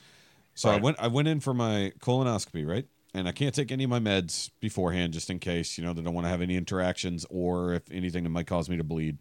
So 0.53 0.69
I 0.69 0.77
went 0.77 0.97
I 0.99 1.07
went 1.07 1.27
in 1.27 1.41
for 1.41 1.53
my 1.53 1.91
colonoscopy, 1.99 2.65
right? 2.65 2.85
And 3.13 3.27
I 3.27 3.31
can't 3.31 3.53
take 3.53 3.71
any 3.71 3.83
of 3.83 3.89
my 3.89 3.99
meds 3.99 4.51
beforehand, 4.59 5.13
just 5.13 5.29
in 5.29 5.39
case 5.39 5.77
you 5.77 5.83
know 5.83 5.93
they 5.93 6.01
don't 6.01 6.13
want 6.13 6.25
to 6.25 6.29
have 6.29 6.41
any 6.41 6.55
interactions 6.55 7.25
or 7.29 7.73
if 7.73 7.91
anything 7.91 8.23
that 8.23 8.29
might 8.29 8.47
cause 8.47 8.69
me 8.69 8.77
to 8.77 8.83
bleed. 8.83 9.17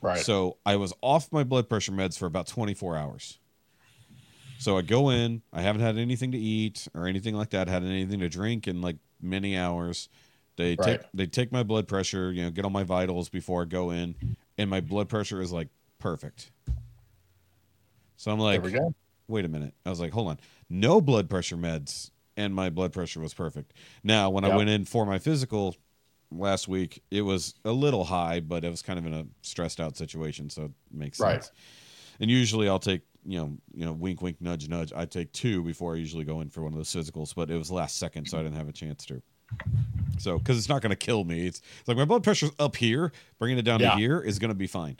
Right. 0.00 0.20
So 0.20 0.58
I 0.66 0.76
was 0.76 0.92
off 1.00 1.30
my 1.32 1.44
blood 1.44 1.68
pressure 1.68 1.92
meds 1.92 2.18
for 2.18 2.26
about 2.26 2.46
24 2.46 2.96
hours. 2.96 3.38
So 4.58 4.76
I 4.76 4.82
go 4.82 5.10
in, 5.10 5.42
I 5.52 5.62
haven't 5.62 5.82
had 5.82 5.96
anything 5.96 6.32
to 6.32 6.38
eat 6.38 6.88
or 6.94 7.06
anything 7.06 7.34
like 7.34 7.50
that, 7.50 7.68
had 7.68 7.84
anything 7.84 8.20
to 8.20 8.28
drink 8.28 8.66
in 8.66 8.80
like 8.80 8.96
many 9.20 9.56
hours. 9.56 10.08
They 10.56 10.76
take 10.76 11.00
they 11.12 11.26
take 11.26 11.50
my 11.52 11.62
blood 11.62 11.88
pressure, 11.88 12.30
you 12.32 12.42
know, 12.44 12.50
get 12.50 12.64
all 12.64 12.70
my 12.70 12.84
vitals 12.84 13.28
before 13.28 13.62
I 13.62 13.64
go 13.64 13.90
in, 13.90 14.14
and 14.56 14.70
my 14.70 14.80
blood 14.80 15.08
pressure 15.08 15.40
is 15.40 15.52
like 15.52 15.68
perfect. 15.98 16.50
So 18.16 18.30
I'm 18.30 18.38
like, 18.38 18.62
there 18.62 18.70
we 18.70 18.78
go. 18.78 18.94
wait 19.28 19.44
a 19.44 19.48
minute. 19.48 19.74
I 19.84 19.90
was 19.90 20.00
like, 20.00 20.12
hold 20.12 20.28
on. 20.28 20.38
No 20.70 21.00
blood 21.00 21.28
pressure 21.28 21.56
meds, 21.56 22.10
and 22.36 22.54
my 22.54 22.70
blood 22.70 22.92
pressure 22.92 23.20
was 23.20 23.34
perfect. 23.34 23.72
Now, 24.02 24.30
when 24.30 24.44
I 24.44 24.56
went 24.56 24.70
in 24.70 24.84
for 24.84 25.04
my 25.04 25.18
physical 25.18 25.76
last 26.30 26.68
week, 26.68 27.02
it 27.10 27.22
was 27.22 27.54
a 27.64 27.72
little 27.72 28.04
high, 28.04 28.40
but 28.40 28.64
it 28.64 28.70
was 28.70 28.82
kind 28.82 28.98
of 28.98 29.06
in 29.06 29.14
a 29.14 29.26
stressed 29.42 29.80
out 29.80 29.96
situation, 29.96 30.50
so 30.50 30.64
it 30.64 30.70
makes 30.90 31.18
Right. 31.20 31.42
sense. 31.42 31.52
And 32.20 32.30
usually 32.30 32.68
I'll 32.68 32.78
take, 32.78 33.02
you 33.26 33.38
know, 33.38 33.58
you 33.74 33.84
know, 33.84 33.92
wink, 33.92 34.22
wink, 34.22 34.40
nudge, 34.40 34.68
nudge. 34.68 34.92
I 34.92 35.04
take 35.04 35.32
two 35.32 35.62
before 35.62 35.94
I 35.94 35.98
usually 35.98 36.24
go 36.24 36.40
in 36.40 36.48
for 36.48 36.62
one 36.62 36.72
of 36.72 36.78
those 36.78 36.94
physicals, 36.94 37.34
but 37.34 37.50
it 37.50 37.56
was 37.58 37.70
last 37.70 37.98
second, 37.98 38.26
so 38.28 38.38
I 38.38 38.42
didn't 38.42 38.56
have 38.56 38.68
a 38.68 38.72
chance 38.72 39.04
to. 39.06 39.20
So, 40.18 40.38
because 40.38 40.56
it's 40.58 40.68
not 40.68 40.80
going 40.80 40.90
to 40.90 40.96
kill 40.96 41.24
me. 41.24 41.46
It's, 41.46 41.60
it's 41.80 41.88
like 41.88 41.96
my 41.96 42.04
blood 42.04 42.22
pressure's 42.22 42.52
up 42.58 42.76
here, 42.76 43.12
bringing 43.38 43.58
it 43.58 43.62
down 43.62 43.80
Yeah. 43.80 43.90
to 43.92 43.96
here 43.98 44.20
is 44.20 44.38
going 44.38 44.50
to 44.50 44.54
be 44.54 44.66
fine. 44.66 44.96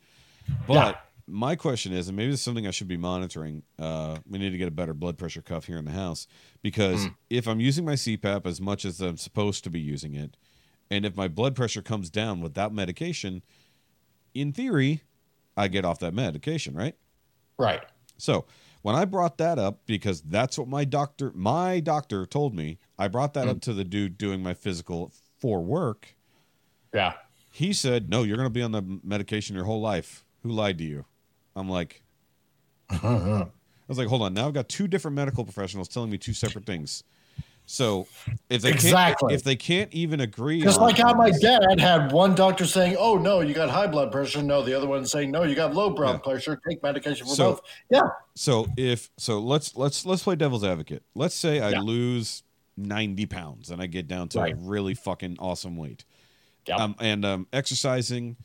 But 0.66 0.74
Yeah. 0.74 0.92
my 1.26 1.56
question 1.56 1.92
is, 1.92 2.08
and 2.08 2.16
maybe 2.16 2.30
this 2.30 2.40
is 2.40 2.44
something 2.44 2.66
I 2.66 2.70
should 2.70 2.88
be 2.88 2.96
monitoring. 2.96 3.62
Uh, 3.78 4.18
we 4.28 4.38
need 4.38 4.50
to 4.50 4.58
get 4.58 4.68
a 4.68 4.72
better 4.72 4.92
blood 4.92 5.16
pressure 5.16 5.40
cuff 5.40 5.64
here 5.66 5.78
in 5.78 5.84
the 5.84 5.92
house 5.92 6.26
because 6.62 7.08
if 7.30 7.46
I'm 7.46 7.60
using 7.60 7.84
my 7.84 7.94
CPAP 7.94 8.44
as 8.46 8.60
much 8.60 8.84
as 8.84 9.00
I'm 9.00 9.16
supposed 9.16 9.64
to 9.64 9.70
be 9.70 9.80
using 9.80 10.14
it, 10.14 10.36
and 10.90 11.06
if 11.06 11.16
my 11.16 11.28
blood 11.28 11.54
pressure 11.54 11.80
comes 11.80 12.10
down 12.10 12.40
without 12.42 12.74
medication, 12.74 13.42
in 14.34 14.52
theory, 14.52 15.02
I 15.56 15.68
get 15.68 15.84
off 15.84 16.00
that 16.00 16.12
medication, 16.12 16.74
right? 16.74 16.96
Right. 17.58 17.82
So 18.18 18.44
when 18.84 18.94
I 18.94 19.06
brought 19.06 19.38
that 19.38 19.58
up, 19.58 19.80
because 19.86 20.20
that's 20.20 20.58
what 20.58 20.68
my 20.68 20.84
doctor, 20.84 21.32
my 21.34 21.80
doctor 21.80 22.26
told 22.26 22.54
me, 22.54 22.76
I 22.98 23.08
brought 23.08 23.32
that 23.32 23.48
up 23.48 23.56
mm. 23.56 23.62
to 23.62 23.72
the 23.72 23.82
dude 23.82 24.18
doing 24.18 24.42
my 24.42 24.52
physical 24.52 25.10
for 25.38 25.62
work. 25.62 26.14
Yeah. 26.92 27.14
He 27.50 27.72
said, 27.72 28.10
"No, 28.10 28.24
you're 28.24 28.36
going 28.36 28.44
to 28.46 28.52
be 28.52 28.60
on 28.60 28.72
the 28.72 29.00
medication 29.02 29.56
your 29.56 29.64
whole 29.64 29.80
life." 29.80 30.26
Who 30.42 30.50
lied 30.50 30.76
to 30.78 30.84
you? 30.84 31.06
I'm 31.56 31.66
like, 31.66 32.02
I 32.90 33.46
was 33.88 33.96
like, 33.96 34.08
hold 34.08 34.20
on. 34.20 34.34
Now 34.34 34.48
I've 34.48 34.52
got 34.52 34.68
two 34.68 34.86
different 34.86 35.14
medical 35.14 35.44
professionals 35.44 35.88
telling 35.88 36.10
me 36.10 36.18
two 36.18 36.34
separate 36.34 36.66
things. 36.66 37.04
So 37.66 38.06
if 38.50 38.60
they 38.62 38.70
Exactly. 38.70 39.28
can't, 39.28 39.32
if 39.32 39.42
they 39.42 39.56
can't 39.56 39.92
even 39.94 40.20
agree, 40.20 40.60
Just 40.60 40.80
like 40.80 40.98
how 40.98 41.14
my 41.14 41.30
dad 41.30 41.80
had 41.80 42.12
one 42.12 42.34
doctor 42.34 42.66
saying, 42.66 42.96
"Oh 42.98 43.16
no, 43.16 43.40
you 43.40 43.54
got 43.54 43.70
high 43.70 43.86
blood 43.86 44.12
pressure." 44.12 44.42
No, 44.42 44.62
the 44.62 44.74
other 44.76 44.86
one 44.86 45.06
saying, 45.06 45.30
"No, 45.30 45.44
you 45.44 45.54
got 45.54 45.74
low 45.74 45.90
blood 45.90 46.12
Yeah. 46.16 46.18
pressure. 46.18 46.60
Take 46.68 46.82
medication 46.82 47.26
for 47.26 47.34
So- 47.34 47.50
both." 47.52 47.60
Yeah. 47.90 48.02
So 48.34 48.66
if 48.76 49.10
so, 49.16 49.38
let's 49.38 49.74
let's 49.76 50.04
let's 50.04 50.22
play 50.22 50.36
devil's 50.36 50.62
advocate. 50.64 51.02
Let's 51.14 51.34
say 51.34 51.60
I 51.60 51.70
Yeah. 51.70 51.80
lose 51.80 52.42
ninety 52.76 53.24
pounds 53.24 53.70
and 53.70 53.80
I 53.80 53.86
get 53.86 54.08
down 54.08 54.28
to 54.30 54.40
Right. 54.40 54.52
a 54.52 54.56
really 54.56 54.94
fucking 54.94 55.36
awesome 55.38 55.76
weight. 55.76 56.04
Yep. 56.66 56.80
Um, 56.80 56.96
and 57.00 57.24
um, 57.24 57.46
exercising, 57.52 58.36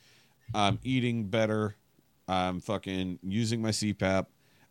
I'm 0.53 0.79
eating 0.83 1.25
better, 1.27 1.75
I'm 2.27 2.59
fucking 2.61 3.19
using 3.23 3.61
my 3.61 3.71
CPAP, 3.71 4.27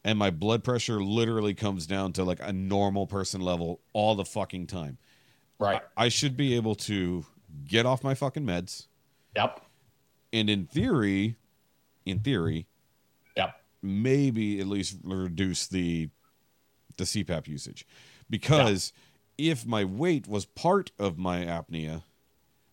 and 0.08 0.18
my 0.18 0.30
blood 0.30 0.64
pressure 0.64 1.02
literally 1.02 1.52
comes 1.52 1.86
down 1.86 2.14
to 2.14 2.24
like 2.24 2.40
a 2.40 2.50
normal 2.50 3.06
person 3.06 3.42
level 3.42 3.82
all 3.92 4.14
the 4.14 4.24
fucking 4.24 4.66
time. 4.66 4.96
right. 5.58 5.82
I 5.98 6.08
should 6.08 6.34
be 6.34 6.54
able 6.56 6.76
to 6.76 7.26
get 7.66 7.84
off 7.84 8.02
my 8.02 8.14
fucking 8.14 8.44
meds, 8.44 8.86
Yep. 9.36 9.60
and 10.32 10.48
in 10.48 10.64
theory, 10.64 11.36
in 12.06 12.20
theory, 12.20 12.66
Yep. 13.36 13.60
maybe 13.82 14.60
at 14.60 14.66
least 14.66 14.96
reduce 15.04 15.66
the 15.66 16.08
the 16.96 17.04
CPAP 17.04 17.46
usage 17.46 17.86
because 18.30 18.94
if 19.36 19.66
my 19.66 19.84
weight 19.84 20.26
was 20.26 20.46
part 20.46 20.90
of 20.98 21.18
my 21.18 21.44
apnea 21.44 22.02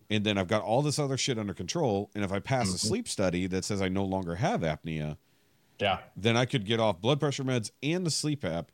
and 0.10 0.24
then 0.24 0.38
I've 0.38 0.48
got 0.48 0.64
all 0.64 0.82
this 0.82 0.98
other 0.98 1.18
shit 1.18 1.38
under 1.38 1.54
control 1.54 2.10
and 2.16 2.24
if 2.24 2.32
I 2.32 2.40
pass 2.40 2.68
a 2.68 2.70
mm-hmm. 2.70 2.88
sleep 2.88 3.08
study 3.08 3.46
that 3.48 3.66
says 3.66 3.82
I 3.82 3.90
no 3.90 4.04
longer 4.06 4.36
have 4.36 4.62
apnea 4.62 5.18
Yeah. 5.80 6.00
then 6.16 6.38
I 6.38 6.46
could 6.46 6.66
get 6.66 6.80
off 6.80 7.02
blood 7.02 7.20
pressure 7.20 7.44
meds 7.44 7.72
and 7.84 8.06
the 8.06 8.12
sleep 8.12 8.44
app 8.46 8.72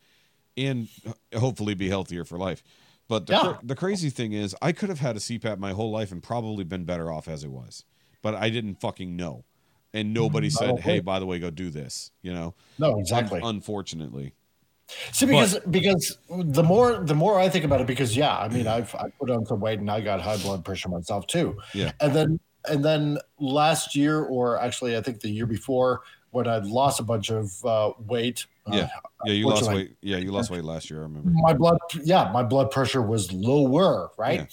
and 0.57 0.87
hopefully 1.35 1.73
be 1.73 1.89
healthier 1.89 2.23
for 2.25 2.37
life 2.37 2.63
but 3.07 3.27
the, 3.27 3.33
Yeah. 3.33 3.39
cra- 3.41 3.59
the 3.63 3.75
crazy 3.75 4.09
thing 4.09 4.33
is 4.33 4.55
I 4.61 4.71
could 4.71 4.89
have 4.89 4.99
had 4.99 5.15
a 5.15 5.19
CPAP 5.19 5.57
my 5.57 5.71
whole 5.71 5.91
life 5.91 6.11
and 6.11 6.21
probably 6.21 6.63
been 6.63 6.83
better 6.85 7.11
off 7.11 7.27
as 7.27 7.43
it 7.43 7.51
was 7.51 7.85
but 8.21 8.35
I 8.35 8.49
didn't 8.49 8.75
fucking 8.75 9.15
know 9.15 9.45
and 9.93 10.13
nobody 10.13 10.47
mm, 10.47 10.51
said 10.53 10.67
don't 10.67 10.79
hey 10.81 10.99
by 10.99 11.19
the 11.19 11.25
way 11.25 11.39
go 11.39 11.49
do 11.49 11.69
this 11.69 12.11
you 12.21 12.33
know 12.33 12.53
No, 12.77 12.93
Un- 12.93 12.99
exactly. 12.99 13.41
unfortunately. 13.43 14.33
See, 15.13 15.25
because 15.25 15.57
because 15.69 16.17
the 16.29 16.63
more 16.63 16.97
the 17.03 17.15
more 17.15 17.39
I 17.39 17.47
think 17.47 17.63
about 17.63 17.79
it, 17.79 17.87
because 17.87 18.17
yeah, 18.17 18.37
I 18.37 18.49
mean, 18.49 18.67
I've 18.67 18.93
I 18.95 19.05
put 19.17 19.29
on 19.31 19.45
some 19.45 19.61
weight 19.61 19.79
and 19.79 19.89
I 19.89 20.01
got 20.01 20.19
high 20.19 20.35
blood 20.35 20.65
pressure 20.65 20.89
myself 20.89 21.27
too. 21.27 21.57
Yeah. 21.73 21.93
And 22.01 22.13
then 22.13 22.39
and 22.67 22.83
then 22.83 23.17
last 23.39 23.95
year, 23.95 24.19
or 24.21 24.59
actually, 24.59 24.97
I 24.97 25.01
think 25.01 25.21
the 25.21 25.29
year 25.29 25.45
before, 25.45 26.01
when 26.31 26.47
I 26.47 26.57
lost 26.57 26.99
a 26.99 27.03
bunch 27.03 27.29
of 27.29 27.63
uh, 27.65 27.91
weight. 28.07 28.45
uh, 28.67 28.75
Yeah. 28.75 28.89
Yeah, 29.25 29.33
you 29.33 29.47
lost 29.47 29.67
weight. 29.71 29.95
Yeah, 30.01 30.17
you 30.17 30.31
lost 30.31 30.49
weight 30.49 30.63
last 30.63 30.89
year. 30.89 30.99
I 30.99 31.03
remember. 31.03 31.29
my 31.31 31.53
blood 31.53 31.77
yeah 32.03 32.31
my 32.33 32.41
blood 32.43 32.71
pressure 32.71 33.01
was 33.01 33.31
lower 33.31 34.09
right 34.17 34.39
Yeah. 34.39 34.45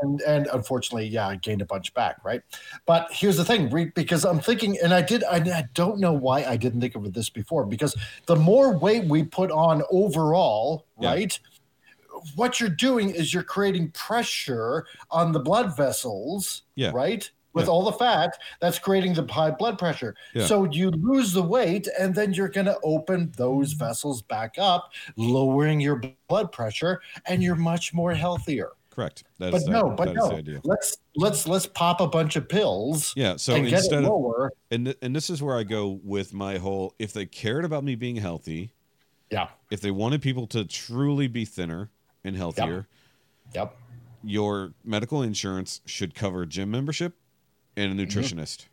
and 0.00 0.20
and 0.22 0.46
unfortunately 0.52 1.06
yeah 1.06 1.28
i 1.28 1.36
gained 1.36 1.62
a 1.62 1.64
bunch 1.66 1.94
back 1.94 2.16
right 2.24 2.42
but 2.86 3.06
here's 3.12 3.36
the 3.36 3.44
thing 3.44 3.68
because 3.94 4.24
i'm 4.24 4.40
thinking 4.40 4.76
and 4.82 4.92
i 4.92 5.00
did 5.02 5.22
I, 5.24 5.36
I 5.36 5.64
don't 5.74 6.00
know 6.00 6.12
why 6.12 6.42
i 6.44 6.56
didn't 6.56 6.80
think 6.80 6.96
of 6.96 7.12
this 7.12 7.30
before 7.30 7.64
because 7.66 7.94
the 8.26 8.34
more 8.34 8.76
weight 8.76 9.04
we 9.04 9.22
put 9.22 9.50
on 9.52 9.82
overall 9.92 10.86
Yeah. 10.98 11.10
right 11.10 11.38
what 12.36 12.58
you're 12.60 12.68
doing 12.88 13.10
is 13.10 13.32
you're 13.32 13.42
creating 13.44 13.90
pressure 13.92 14.86
on 15.10 15.30
the 15.32 15.40
blood 15.40 15.76
vessels 15.76 16.62
Yeah. 16.74 16.90
right 16.92 17.30
with 17.54 17.66
Yeah. 17.66 17.70
all 17.70 17.84
the 17.84 17.92
fat 17.92 18.38
that's 18.60 18.78
creating 18.78 19.14
the 19.14 19.26
high 19.30 19.50
blood 19.50 19.78
pressure 19.78 20.14
Yeah. 20.34 20.46
so 20.46 20.64
you 20.64 20.90
lose 20.90 21.32
the 21.32 21.42
weight 21.42 21.88
and 21.98 22.14
then 22.14 22.32
you're 22.32 22.48
going 22.48 22.66
to 22.66 22.78
open 22.82 23.32
those 23.36 23.72
vessels 23.72 24.22
back 24.22 24.54
up 24.58 24.92
lowering 25.16 25.80
your 25.80 26.00
blood 26.28 26.52
pressure 26.52 27.00
and 27.26 27.42
you're 27.42 27.56
much 27.56 27.92
more 27.94 28.14
healthier 28.14 28.70
Correct. 28.90 29.24
That 29.38 29.52
but 29.52 29.62
no 29.66 29.88
that, 29.88 29.96
but 29.96 30.14
no 30.14 30.60
let's 30.64 30.98
let's 31.16 31.48
let's 31.48 31.64
pop 31.66 32.02
a 32.02 32.06
bunch 32.06 32.36
of 32.36 32.46
pills 32.46 33.14
Yeah. 33.16 33.36
So 33.36 33.54
and 33.54 33.64
get 33.64 33.72
it 33.72 33.76
instead 33.78 34.04
of 34.04 34.50
and 34.70 34.84
th- 34.84 34.98
and 35.00 35.16
this 35.16 35.30
is 35.30 35.42
where 35.42 35.56
I 35.56 35.62
go 35.62 35.98
with 36.04 36.34
my 36.34 36.58
whole 36.58 36.94
if 36.98 37.14
they 37.14 37.24
cared 37.24 37.64
about 37.64 37.84
me 37.84 37.94
being 37.94 38.16
healthy, 38.16 38.74
yeah 39.30 39.48
if 39.70 39.80
they 39.80 39.90
wanted 39.90 40.20
people 40.20 40.46
to 40.48 40.66
truly 40.66 41.26
be 41.26 41.46
thinner 41.46 41.90
and 42.22 42.36
healthier, 42.36 42.86
yep 43.54 43.74
your 44.22 44.72
medical 44.84 45.22
insurance 45.22 45.80
should 45.86 46.14
cover 46.14 46.44
gym 46.44 46.70
membership 46.70 47.14
and 47.76 47.92
Mm-hmm. 47.92 48.00
a 48.00 48.06
nutritionist. 48.06 48.66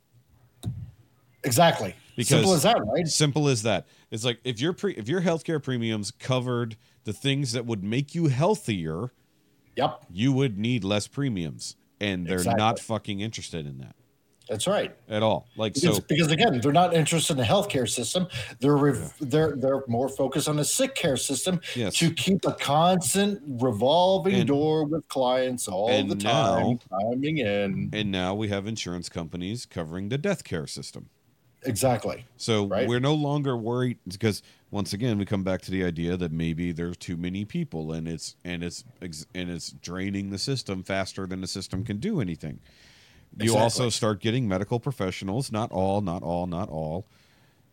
exactly 1.43 1.95
Because- 2.15 2.29
simple 2.29 2.53
as 2.53 2.63
that 2.63 2.85
right 2.85 3.07
Simple 3.07 3.47
as 3.47 3.63
that. 3.63 3.87
It's 4.11 4.25
like 4.25 4.39
if 4.43 4.59
your 4.59 4.73
pre- 4.73 4.95
if 4.95 5.07
your 5.07 5.21
healthcare 5.21 5.61
premiums 5.61 6.11
covered 6.11 6.75
the 7.05 7.13
things 7.13 7.53
that 7.53 7.65
would 7.65 7.83
make 7.83 8.13
you 8.15 8.27
healthier, 8.27 9.11
yep 9.75 10.03
you 10.11 10.33
would 10.33 10.57
need 10.57 10.83
less 10.83 11.07
premiums, 11.07 11.75
and 12.01 12.25
they're 12.27 12.35
Exactly. 12.37 12.57
not 12.59 12.79
fucking 12.79 13.19
interested 13.21 13.65
in 13.65 13.77
that 13.79 13.95
that's 14.49 14.65
right 14.67 14.95
at 15.09 15.21
all. 15.23 15.47
Like 15.55 15.75
because, 15.75 15.97
so, 15.97 16.03
because 16.09 16.31
again 16.31 16.59
they're 16.59 16.71
not 16.71 16.93
interested 16.93 17.33
in 17.33 17.37
the 17.37 17.43
healthcare 17.43 17.87
system 17.87 18.27
they're 18.59 18.75
rev- 18.77 19.13
they're 19.21 19.55
they're 19.55 19.83
more 19.87 20.09
focused 20.09 20.49
on 20.49 20.55
the 20.57 20.65
sick 20.65 20.95
care 20.95 21.17
system 21.17 21.61
Yes. 21.75 21.95
to 21.97 22.11
keep 22.11 22.45
a 22.45 22.53
constant 22.53 23.41
revolving 23.61 24.35
And- 24.35 24.47
door 24.47 24.85
with 24.85 25.07
clients 25.07 25.67
all 25.67 25.87
the 26.05 26.15
time 26.15 26.79
now- 26.91 26.99
coming 26.99 27.37
in 27.37 27.89
and 27.93 28.11
now 28.11 28.33
we 28.33 28.47
have 28.49 28.67
insurance 28.67 29.07
companies 29.07 29.65
covering 29.65 30.09
the 30.09 30.17
death 30.17 30.43
care 30.43 30.67
system. 30.67 31.09
exactly 31.65 32.25
So 32.37 32.65
Right. 32.65 32.87
we're 32.87 32.99
no 33.01 33.13
longer 33.13 33.55
worried 33.57 33.97
because 34.07 34.41
once 34.71 34.93
again 34.93 35.17
we 35.17 35.25
come 35.25 35.43
back 35.43 35.61
to 35.63 35.71
the 35.71 35.83
idea 35.83 36.15
that 36.17 36.31
maybe 36.31 36.71
there's 36.71 36.97
too 36.97 37.17
many 37.17 37.43
people 37.45 37.91
and 37.91 38.07
it's 38.07 38.35
and 38.45 38.63
it's 38.63 38.83
and 39.03 39.49
it's 39.49 39.71
draining 39.81 40.29
the 40.31 40.37
system 40.37 40.83
faster 40.83 41.27
than 41.27 41.41
the 41.41 41.47
system 41.47 41.83
can 41.83 41.97
do 41.97 42.21
anything. 42.21 42.59
You 43.37 43.55
also 43.55 43.89
start 43.89 44.19
getting 44.21 44.47
medical 44.47 44.79
professionals, 44.79 45.51
not 45.51 45.71
all, 45.71 46.01
not 46.01 46.23
all, 46.23 46.47
not 46.47 46.69
all, 46.69 47.05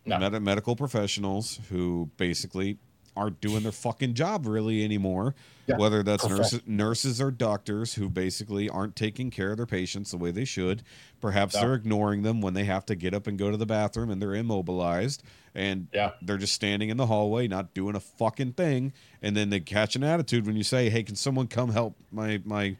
No. 0.04 0.18
med- 0.18 0.40
medical 0.42 0.76
professionals 0.76 1.58
who 1.70 2.10
basically 2.16 2.78
aren't 3.16 3.40
doing 3.40 3.62
their 3.62 3.72
fucking 3.72 4.12
job 4.12 4.46
really 4.46 4.84
anymore. 4.84 5.34
Yeah. 5.66 5.78
Whether 5.78 6.02
that's 6.02 6.28
nurses, 6.28 6.60
nurses 6.66 7.18
or 7.20 7.30
doctors 7.30 7.94
who 7.94 8.10
basically 8.10 8.68
aren't 8.68 8.94
taking 8.94 9.30
care 9.30 9.52
of 9.52 9.56
their 9.56 9.64
patients 9.66 10.10
the 10.10 10.18
way 10.18 10.30
they 10.30 10.44
should. 10.44 10.82
Perhaps 11.20 11.54
Yeah. 11.54 11.62
they're 11.62 11.74
ignoring 11.74 12.22
them 12.22 12.42
when 12.42 12.52
they 12.52 12.64
have 12.64 12.84
to 12.86 12.94
get 12.94 13.14
up 13.14 13.26
and 13.26 13.38
go 13.38 13.50
to 13.50 13.56
the 13.56 13.64
bathroom 13.64 14.10
and 14.10 14.20
they're 14.20 14.34
immobilized 14.34 15.22
and 15.54 15.88
Yeah. 15.94 16.10
they're 16.20 16.36
just 16.36 16.52
standing 16.52 16.90
in 16.90 16.98
the 16.98 17.06
hallway 17.06 17.48
not 17.48 17.72
doing 17.72 17.96
a 17.96 18.00
fucking 18.00 18.52
thing 18.52 18.92
and 19.22 19.34
then 19.34 19.48
they 19.48 19.60
catch 19.60 19.96
an 19.96 20.04
attitude 20.04 20.44
when 20.46 20.54
you 20.56 20.62
say, 20.62 20.90
"Hey, 20.90 21.02
can 21.02 21.16
someone 21.16 21.46
come 21.48 21.70
help 21.70 21.96
my 22.12 22.42
my 22.44 22.76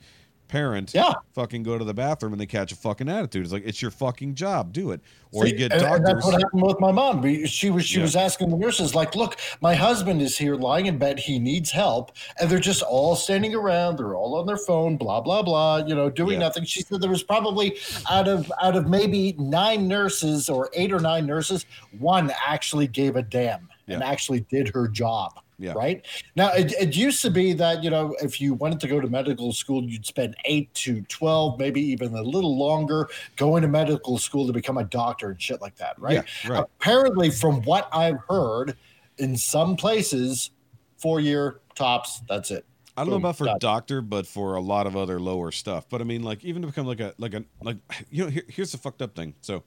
parent 0.49 0.93
Yeah. 0.95 1.13
fucking 1.35 1.63
go 1.63 1.79
to 1.79 1.85
the 1.85 1.95
bathroom 1.95 2.33
and 2.33 2.41
they 2.41 2.47
catch 2.47 2.73
a 2.73 2.77
fucking 2.77 3.09
attitude. 3.09 3.45
It's 3.45 3.53
like 3.53 3.65
it's 3.67 3.83
your 3.83 3.91
fucking 3.91 4.35
job. 4.35 4.73
Do 4.73 4.91
it. 4.93 5.01
Or 5.33 5.47
you 5.47 5.55
get 5.57 5.73
and, 5.73 5.83
and 5.83 6.05
doctors. 6.05 6.07
that's 6.07 6.27
what 6.27 6.43
happened 6.43 6.63
with 6.63 6.81
my 6.81 6.93
mom. 6.93 7.47
She 7.47 7.71
was 7.71 7.85
she 7.85 7.97
Yeah. 7.99 8.03
was 8.03 8.17
asking 8.17 8.51
the 8.51 8.57
nurses 8.57 8.95
like, 8.95 9.15
"Look, 9.15 9.37
my 9.61 9.75
husband 9.75 10.23
is 10.23 10.39
here 10.39 10.55
lying 10.57 10.87
in 10.87 10.99
bed. 10.99 11.19
He 11.19 11.39
needs 11.39 11.71
help." 11.71 12.13
And 12.41 12.49
they're 12.51 12.59
just 12.59 12.83
all 12.83 13.17
standing 13.17 13.55
around. 13.55 13.99
They're 13.99 14.15
all 14.15 14.37
on 14.37 14.47
their 14.47 14.57
phone, 14.57 14.97
blah 14.97 15.21
blah 15.21 15.43
blah. 15.43 15.79
You 15.87 15.95
know, 15.95 16.09
doing 16.09 16.35
Yeah. 16.41 16.47
nothing. 16.47 16.65
She 16.65 16.83
said 16.83 17.01
there 17.03 17.11
was 17.11 17.23
probably 17.23 17.77
out 18.11 18.29
of 18.29 18.51
out 18.63 18.77
of 18.77 18.87
maybe 18.89 19.35
nine 19.39 19.89
nurses 19.89 20.49
or 20.49 20.71
eight 20.75 20.93
or 20.93 21.01
nine 21.01 21.27
nurses, 21.27 21.67
one 21.99 22.33
actually 22.47 22.87
gave 22.87 23.17
a 23.17 23.23
damn 23.23 23.69
and 23.89 24.03
actually 24.03 24.41
did 24.41 24.69
her 24.75 24.89
job. 24.89 25.33
Yeah. 25.59 25.73
Right 25.73 26.05
now, 26.35 26.53
it, 26.53 26.73
it 26.73 26.95
used 26.95 27.23
to 27.23 27.31
be 27.31 27.55
that 27.55 27.83
you 27.83 27.89
know 27.89 28.15
if 28.21 28.41
you 28.41 28.53
wanted 28.55 28.79
to 28.81 28.89
go 28.89 29.01
to 29.01 29.09
medical 29.09 29.53
school, 29.53 29.83
you'd 29.83 30.05
spend 30.05 30.37
eight 30.45 30.73
to 30.75 31.01
twelve, 31.03 31.59
maybe 31.59 31.81
even 31.81 32.15
a 32.15 32.23
little 32.23 32.59
longer, 32.59 33.09
going 33.37 33.63
to 33.63 33.69
medical 33.69 34.19
school 34.19 34.47
to 34.47 34.53
become 34.53 34.77
a 34.77 34.85
doctor 34.85 35.31
and 35.31 35.41
shit 35.41 35.63
like 35.63 35.77
that. 35.77 35.99
Right? 35.99 36.25
Yeah, 36.45 36.51
right. 36.51 36.61
Apparently, 36.61 37.31
from 37.31 37.63
what 37.63 37.89
I've 37.91 38.19
heard, 38.29 38.77
in 39.19 39.37
some 39.37 39.77
places, 39.77 40.51
four 40.99 41.21
year 41.21 41.61
tops. 41.75 42.21
That's 42.29 42.51
it. 42.51 42.67
I 42.97 43.03
don't 43.03 43.11
know 43.11 43.17
about 43.17 43.37
for 43.37 43.45
done. 43.45 43.59
doctor, 43.61 44.01
but 44.01 44.27
for 44.27 44.57
a 44.57 44.61
lot 44.61 44.87
of 44.87 44.97
other 44.97 45.21
lower 45.21 45.53
stuff. 45.53 45.87
But 45.89 46.01
I 46.01 46.05
mean, 46.05 46.23
like 46.23 46.45
even 46.45 46.63
to 46.63 46.69
become 46.69 46.87
like 46.87 47.01
a 47.01 47.15
like 47.19 47.35
a 47.35 47.45
like 47.63 47.77
you 48.11 48.25
know, 48.25 48.31
here, 48.31 48.45
here's 48.49 48.73
the 48.73 48.79
fucked 48.79 49.03
up 49.03 49.15
thing. 49.15 49.35
So, 49.43 49.65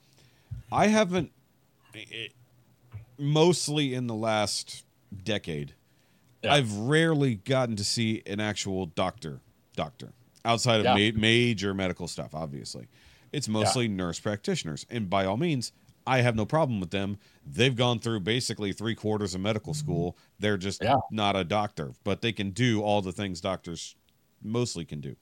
I 0.72 0.88
haven't 0.88 1.32
it, 1.94 2.32
mostly 3.18 3.94
in 3.94 4.08
the 4.08 4.16
last 4.16 4.84
decade. 5.24 5.74
Yeah. 6.44 6.54
I've 6.54 6.74
rarely 6.74 7.36
gotten 7.36 7.76
to 7.76 7.84
see 7.84 8.22
an 8.26 8.40
actual 8.40 8.86
doctor 8.86 9.42
doctor 9.76 10.14
outside 10.46 10.80
of 10.86 10.86
Yeah. 10.98 11.12
ma- 11.12 11.20
major 11.20 11.74
medical 11.74 12.08
stuff. 12.08 12.34
Obviously, 12.34 12.88
it's 13.32 13.48
mostly 13.48 13.88
nurse 13.88 14.20
practitioners, 14.20 14.86
and 14.90 15.10
by 15.10 15.26
all 15.26 15.38
means. 15.38 15.72
I 16.08 16.22
have 16.22 16.36
no 16.36 16.46
problem 16.46 16.80
with 16.80 16.90
them. 16.90 17.20
They've 17.46 17.76
gone 17.76 18.00
through 18.00 18.22
basically 18.22 18.74
three 18.74 18.96
quarters 18.96 19.36
of 19.36 19.42
medical 19.42 19.76
school. 19.76 20.18
They're 20.40 20.58
just 20.58 20.82
Yeah. 20.82 20.96
not 21.12 21.36
a 21.36 21.44
doctor, 21.44 21.94
but 22.04 22.22
they 22.22 22.32
can 22.32 22.50
do 22.50 22.82
all 22.82 23.04
the 23.04 23.12
things 23.12 23.42
doctors 23.42 23.96
mostly 24.42 24.86
can 24.86 25.02
do. 25.02 25.16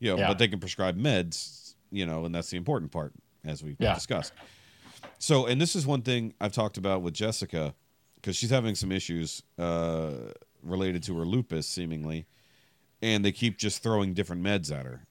You 0.00 0.10
know, 0.10 0.18
Yeah. 0.18 0.28
but 0.28 0.38
they 0.38 0.48
can 0.48 0.60
prescribe 0.60 0.98
meds, 0.98 1.76
you 1.90 2.04
know, 2.04 2.26
and 2.26 2.34
that's 2.34 2.50
the 2.50 2.58
important 2.58 2.92
part 2.92 3.14
as 3.42 3.62
we 3.62 3.74
Yeah. 3.78 3.94
discussed. 3.94 4.34
So, 5.18 5.46
and 5.46 5.58
this 5.58 5.74
is 5.74 5.86
one 5.86 6.02
thing 6.02 6.34
I've 6.38 6.52
talked 6.52 6.76
about 6.76 7.00
with 7.00 7.14
Jessica 7.14 7.74
because 8.16 8.36
she's 8.36 8.50
having 8.50 8.74
some 8.74 8.92
issues 8.92 9.42
uh, 9.56 10.32
related 10.64 11.02
to 11.04 11.18
her 11.18 11.24
lupus, 11.24 11.66
seemingly, 11.66 12.26
and 13.02 13.24
they 13.24 13.32
keep 13.32 13.58
just 13.58 13.82
throwing 13.82 14.14
different 14.14 14.42
meds 14.42 14.74
at 14.74 14.86
her. 14.86 15.06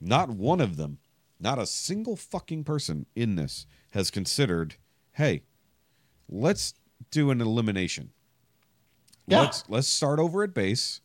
Not 0.00 0.30
one 0.30 0.60
of 0.60 0.76
them, 0.76 0.98
not 1.40 1.58
a 1.58 1.66
single 1.66 2.16
fucking 2.16 2.64
person 2.64 3.06
in 3.14 3.36
this 3.36 3.66
has 3.92 4.10
considered, 4.10 4.76
hey, 5.12 5.42
let's 6.28 6.74
do 7.10 7.30
an 7.30 7.40
elimination. 7.40 8.10
Yeah. 9.26 9.42
Let's 9.42 9.64
let's 9.68 9.88
start 9.88 10.18
over 10.18 10.42
at 10.42 10.52
base. 10.52 11.00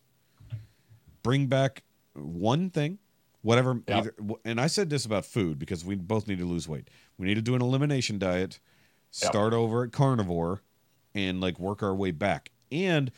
Bring 1.22 1.46
back 1.46 1.82
one 2.14 2.70
thing, 2.70 2.98
whatever. 3.42 3.80
Yeah. 3.86 3.98
Either, 3.98 4.14
and 4.44 4.60
I 4.60 4.66
said 4.66 4.90
this 4.90 5.04
about 5.04 5.24
food 5.24 5.58
because 5.58 5.84
we 5.84 5.94
both 5.94 6.28
need 6.28 6.38
to 6.38 6.44
lose 6.44 6.68
weight. 6.68 6.88
We 7.18 7.26
need 7.26 7.36
to 7.36 7.42
do 7.42 7.54
an 7.54 7.62
elimination 7.62 8.18
diet. 8.18 8.60
Start 9.10 9.52
over 9.52 9.84
at 9.84 9.92
carnivore, 9.92 10.62
and 11.14 11.40
like 11.40 11.58
work 11.58 11.82
our 11.82 11.94
way 11.94 12.10
back. 12.10 12.50
And 12.70 13.10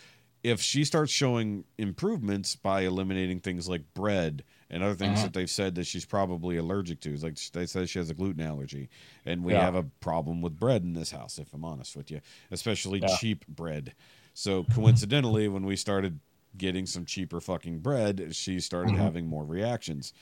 if 0.42 0.60
she 0.60 0.84
starts 0.84 1.12
showing 1.12 1.64
improvements 1.78 2.56
by 2.56 2.80
eliminating 2.82 3.40
things 3.40 3.68
like 3.68 3.82
bread 3.94 4.42
and 4.70 4.82
other 4.82 4.94
things 4.94 5.18
Uh-huh. 5.18 5.26
that 5.28 5.34
they've 5.34 5.50
said 5.50 5.74
that 5.76 5.84
she's 5.86 6.04
probably 6.04 6.56
allergic 6.56 7.00
to, 7.02 7.14
like 7.16 7.38
they 7.52 7.66
said 7.66 7.88
she 7.88 7.98
has 7.98 8.10
a 8.10 8.14
gluten 8.14 8.42
allergy, 8.42 8.88
and 9.24 9.44
we 9.44 9.52
Yeah. 9.52 9.60
have 9.60 9.74
a 9.74 9.84
problem 10.00 10.40
with 10.42 10.58
bread 10.58 10.82
in 10.82 10.94
this 10.94 11.10
house. 11.12 11.38
If 11.38 11.52
I'm 11.52 11.64
honest 11.64 11.94
with 11.96 12.10
you, 12.10 12.20
especially 12.50 13.00
Yeah. 13.00 13.16
cheap 13.16 13.46
bread. 13.46 13.94
So 14.34 14.64
coincidentally, 14.64 15.46
when 15.48 15.64
we 15.64 15.76
started 15.76 16.18
getting 16.56 16.86
some 16.86 17.04
cheaper 17.06 17.40
fucking 17.40 17.78
bread, 17.80 18.34
she 18.34 18.60
started 18.60 18.94
having 18.96 19.26
more 19.26 19.44
reactions. 19.44 20.12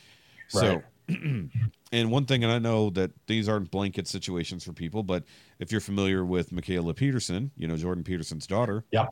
So, 0.49 0.83
and 1.09 2.11
one 2.11 2.27
thing, 2.27 2.45
and 2.45 2.53
I 2.53 2.59
know 2.59 2.91
that 2.91 3.13
these 3.27 3.49
aren't 3.49 3.71
blanket 3.71 4.07
situations 4.09 4.65
for 4.65 4.73
people, 4.73 5.03
but 5.03 5.25
if 5.59 5.73
you're 5.73 5.81
familiar 5.81 6.25
with 6.25 6.51
Mikhaila 6.51 6.95
Peterson, 6.97 7.53
you 7.57 7.67
know 7.69 7.77
Jordan 7.77 8.05
Peterson's 8.05 8.47
daughter, 8.47 8.85
Yeah. 8.93 9.07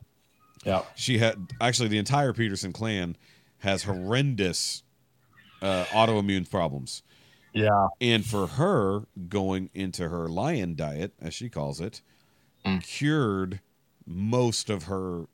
Yeah. 0.64 0.82
she 0.96 1.18
had 1.18 1.52
actually 1.60 1.88
the 1.88 1.98
entire 1.98 2.32
Peterson 2.32 2.72
clan 2.72 3.16
has 3.58 3.82
horrendous 3.84 4.82
uh, 5.62 5.84
autoimmune 5.86 6.48
problems. 6.50 7.02
Yeah. 7.52 7.88
And 8.00 8.24
for 8.24 8.46
her, 8.46 9.02
going 9.28 9.70
into 9.74 10.08
her 10.08 10.28
lion 10.28 10.74
diet, 10.76 11.12
as 11.20 11.34
she 11.34 11.48
calls 11.48 11.80
it, 11.80 12.00
Mm. 12.64 12.82
cured 12.82 13.60
most 14.06 14.68
of 14.68 14.84
her 14.84 15.26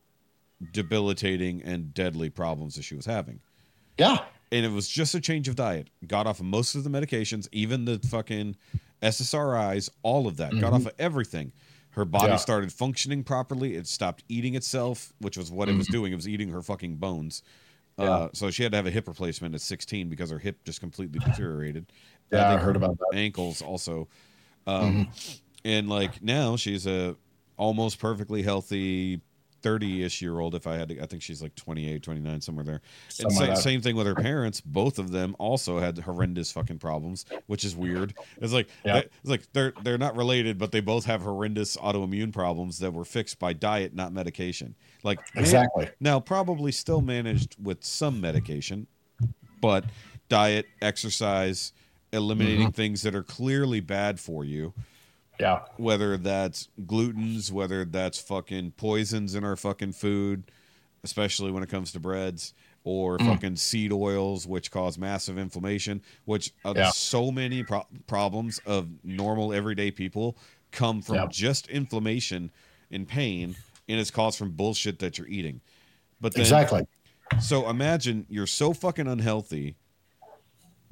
debilitating 0.72 1.62
and 1.62 1.92
deadly 1.94 2.30
problems 2.30 2.74
that 2.76 2.82
she 2.82 2.94
was 2.94 3.06
having. 3.06 3.40
Yeah. 3.98 4.18
And 4.52 4.64
it 4.64 4.70
was 4.72 4.88
just 4.88 5.14
a 5.14 5.20
change 5.20 5.48
of 5.48 5.56
diet. 5.56 5.88
Got 6.06 6.26
off 6.26 6.40
of 6.40 6.46
most 6.46 6.74
of 6.74 6.84
the 6.84 6.90
medications, 6.90 7.48
even 7.50 7.84
the 7.86 7.98
fucking 7.98 8.56
SSRIs, 9.02 9.90
all 10.02 10.26
of 10.26 10.36
that. 10.36 10.58
Got 10.60 10.72
off 10.72 10.86
of 10.86 10.92
everything. 10.98 11.52
Her 11.94 12.04
body 12.04 12.24
Mm-hmm. 12.24 12.32
Yeah. 12.32 12.36
started 12.36 12.72
functioning 12.72 13.24
properly. 13.24 13.74
It 13.76 13.86
stopped 13.86 14.24
eating 14.28 14.54
itself, 14.54 15.12
which 15.20 15.36
was 15.36 15.50
what 15.50 15.68
it 15.68 15.76
was 15.76 15.86
doing. 15.86 16.12
It 16.12 16.16
was 16.16 16.28
eating 16.28 16.48
her 16.50 16.62
fucking 16.62 16.96
bones. 16.96 17.42
Uh, 17.96 18.02
Mm-hmm. 18.02 18.26
So 18.34 18.50
she 18.50 18.62
had 18.64 18.72
to 18.72 18.76
have 18.76 18.86
a 18.86 18.90
hip 18.90 19.06
replacement 19.06 19.54
at 19.54 19.60
16 19.60 20.08
because 20.08 20.30
her 20.30 20.38
hip 20.38 20.64
just 20.64 20.80
completely 20.80 21.18
deteriorated. 21.24 21.86
Yeah, 22.32 22.46
I 22.48 22.50
think 22.52 22.62
heard 22.62 22.76
about 22.76 22.98
that. 22.98 23.06
Mm-hmm. 23.12 23.18
Ankles 23.18 23.62
also. 23.62 24.08
Um, 24.66 25.08
And 25.64 25.88
like 25.88 26.20
now 26.22 26.56
she's 26.56 26.86
a 26.86 27.16
almost 27.56 27.98
perfectly 28.00 28.42
healthy 28.42 29.20
30-ish 29.64 30.20
year 30.20 30.38
old 30.38 30.54
if 30.54 30.66
I 30.66 30.74
had 30.76 30.90
to 30.90 31.02
I 31.02 31.06
think 31.06 31.22
she's 31.22 31.40
like 31.42 31.54
28, 31.54 32.02
29 32.02 32.40
somewhere 32.42 32.64
there. 32.64 32.80
And 33.20 33.32
Something 33.32 33.54
sa- 33.56 33.60
same 33.60 33.80
thing 33.80 33.96
with 33.96 34.06
her 34.06 34.14
parents. 34.14 34.60
Both 34.60 34.98
of 34.98 35.10
them 35.10 35.34
also 35.38 35.78
had 35.78 35.98
horrendous 35.98 36.52
fucking 36.52 36.78
problems, 36.78 37.24
which 37.46 37.64
is 37.64 37.74
weird. 37.74 38.14
It's 38.40 38.52
like 38.52 38.68
Yeah. 38.84 38.98
it's 38.98 39.10
like 39.24 39.50
they're 39.52 39.72
they're 39.82 39.98
not 39.98 40.16
related, 40.16 40.58
but 40.58 40.70
they 40.70 40.80
both 40.80 41.06
have 41.06 41.22
horrendous 41.22 41.76
autoimmune 41.78 42.32
problems 42.32 42.78
that 42.80 42.92
were 42.92 43.04
fixed 43.04 43.38
by 43.38 43.52
diet, 43.54 43.94
not 43.94 44.12
medication. 44.12 44.74
Like 45.02 45.18
Exactly. 45.34 45.88
now, 46.00 46.20
probably 46.20 46.70
still 46.72 47.00
managed 47.00 47.56
with 47.62 47.82
some 47.84 48.20
medication, 48.20 48.86
but 49.60 49.84
diet, 50.28 50.66
exercise, 50.82 51.72
eliminating 52.12 52.60
Mm-hmm. 52.68 52.70
things 52.70 53.02
that 53.02 53.14
are 53.14 53.22
clearly 53.22 53.80
bad 53.80 54.20
for 54.20 54.44
you 54.44 54.72
Yeah. 55.40 55.60
whether 55.76 56.16
that's 56.16 56.68
glutens, 56.86 57.50
whether 57.50 57.84
that's 57.84 58.18
fucking 58.20 58.72
poisons 58.72 59.34
in 59.34 59.42
our 59.44 59.56
fucking 59.56 59.92
food, 59.92 60.44
especially 61.02 61.50
when 61.50 61.62
it 61.62 61.68
comes 61.68 61.90
to 61.92 62.00
breads, 62.00 62.54
or 62.84 63.18
Mm. 63.18 63.26
fucking 63.26 63.56
seed 63.56 63.92
oils, 63.92 64.46
which 64.46 64.70
cause 64.70 64.96
massive 64.98 65.38
inflammation, 65.38 66.02
which 66.24 66.52
uh, 66.64 66.74
Yeah. 66.76 66.90
so 66.90 67.30
many 67.32 67.62
pro- 67.64 67.86
problems 68.06 68.60
of 68.66 68.88
normal 69.02 69.52
everyday 69.52 69.90
people 69.90 70.36
come 70.70 71.00
from 71.02 71.16
Yeah. 71.16 71.26
just 71.30 71.66
inflammation 71.68 72.50
and 72.90 73.08
pain, 73.08 73.56
and 73.88 73.98
it's 73.98 74.10
caused 74.10 74.38
from 74.38 74.50
bullshit 74.52 74.98
that 75.00 75.18
you're 75.18 75.28
eating. 75.28 75.60
But 76.20 76.34
then, 76.34 76.42
Exactly. 76.42 76.86
so 77.40 77.68
imagine 77.68 78.26
you're 78.28 78.46
so 78.46 78.72
fucking 78.72 79.06
unhealthy 79.08 79.74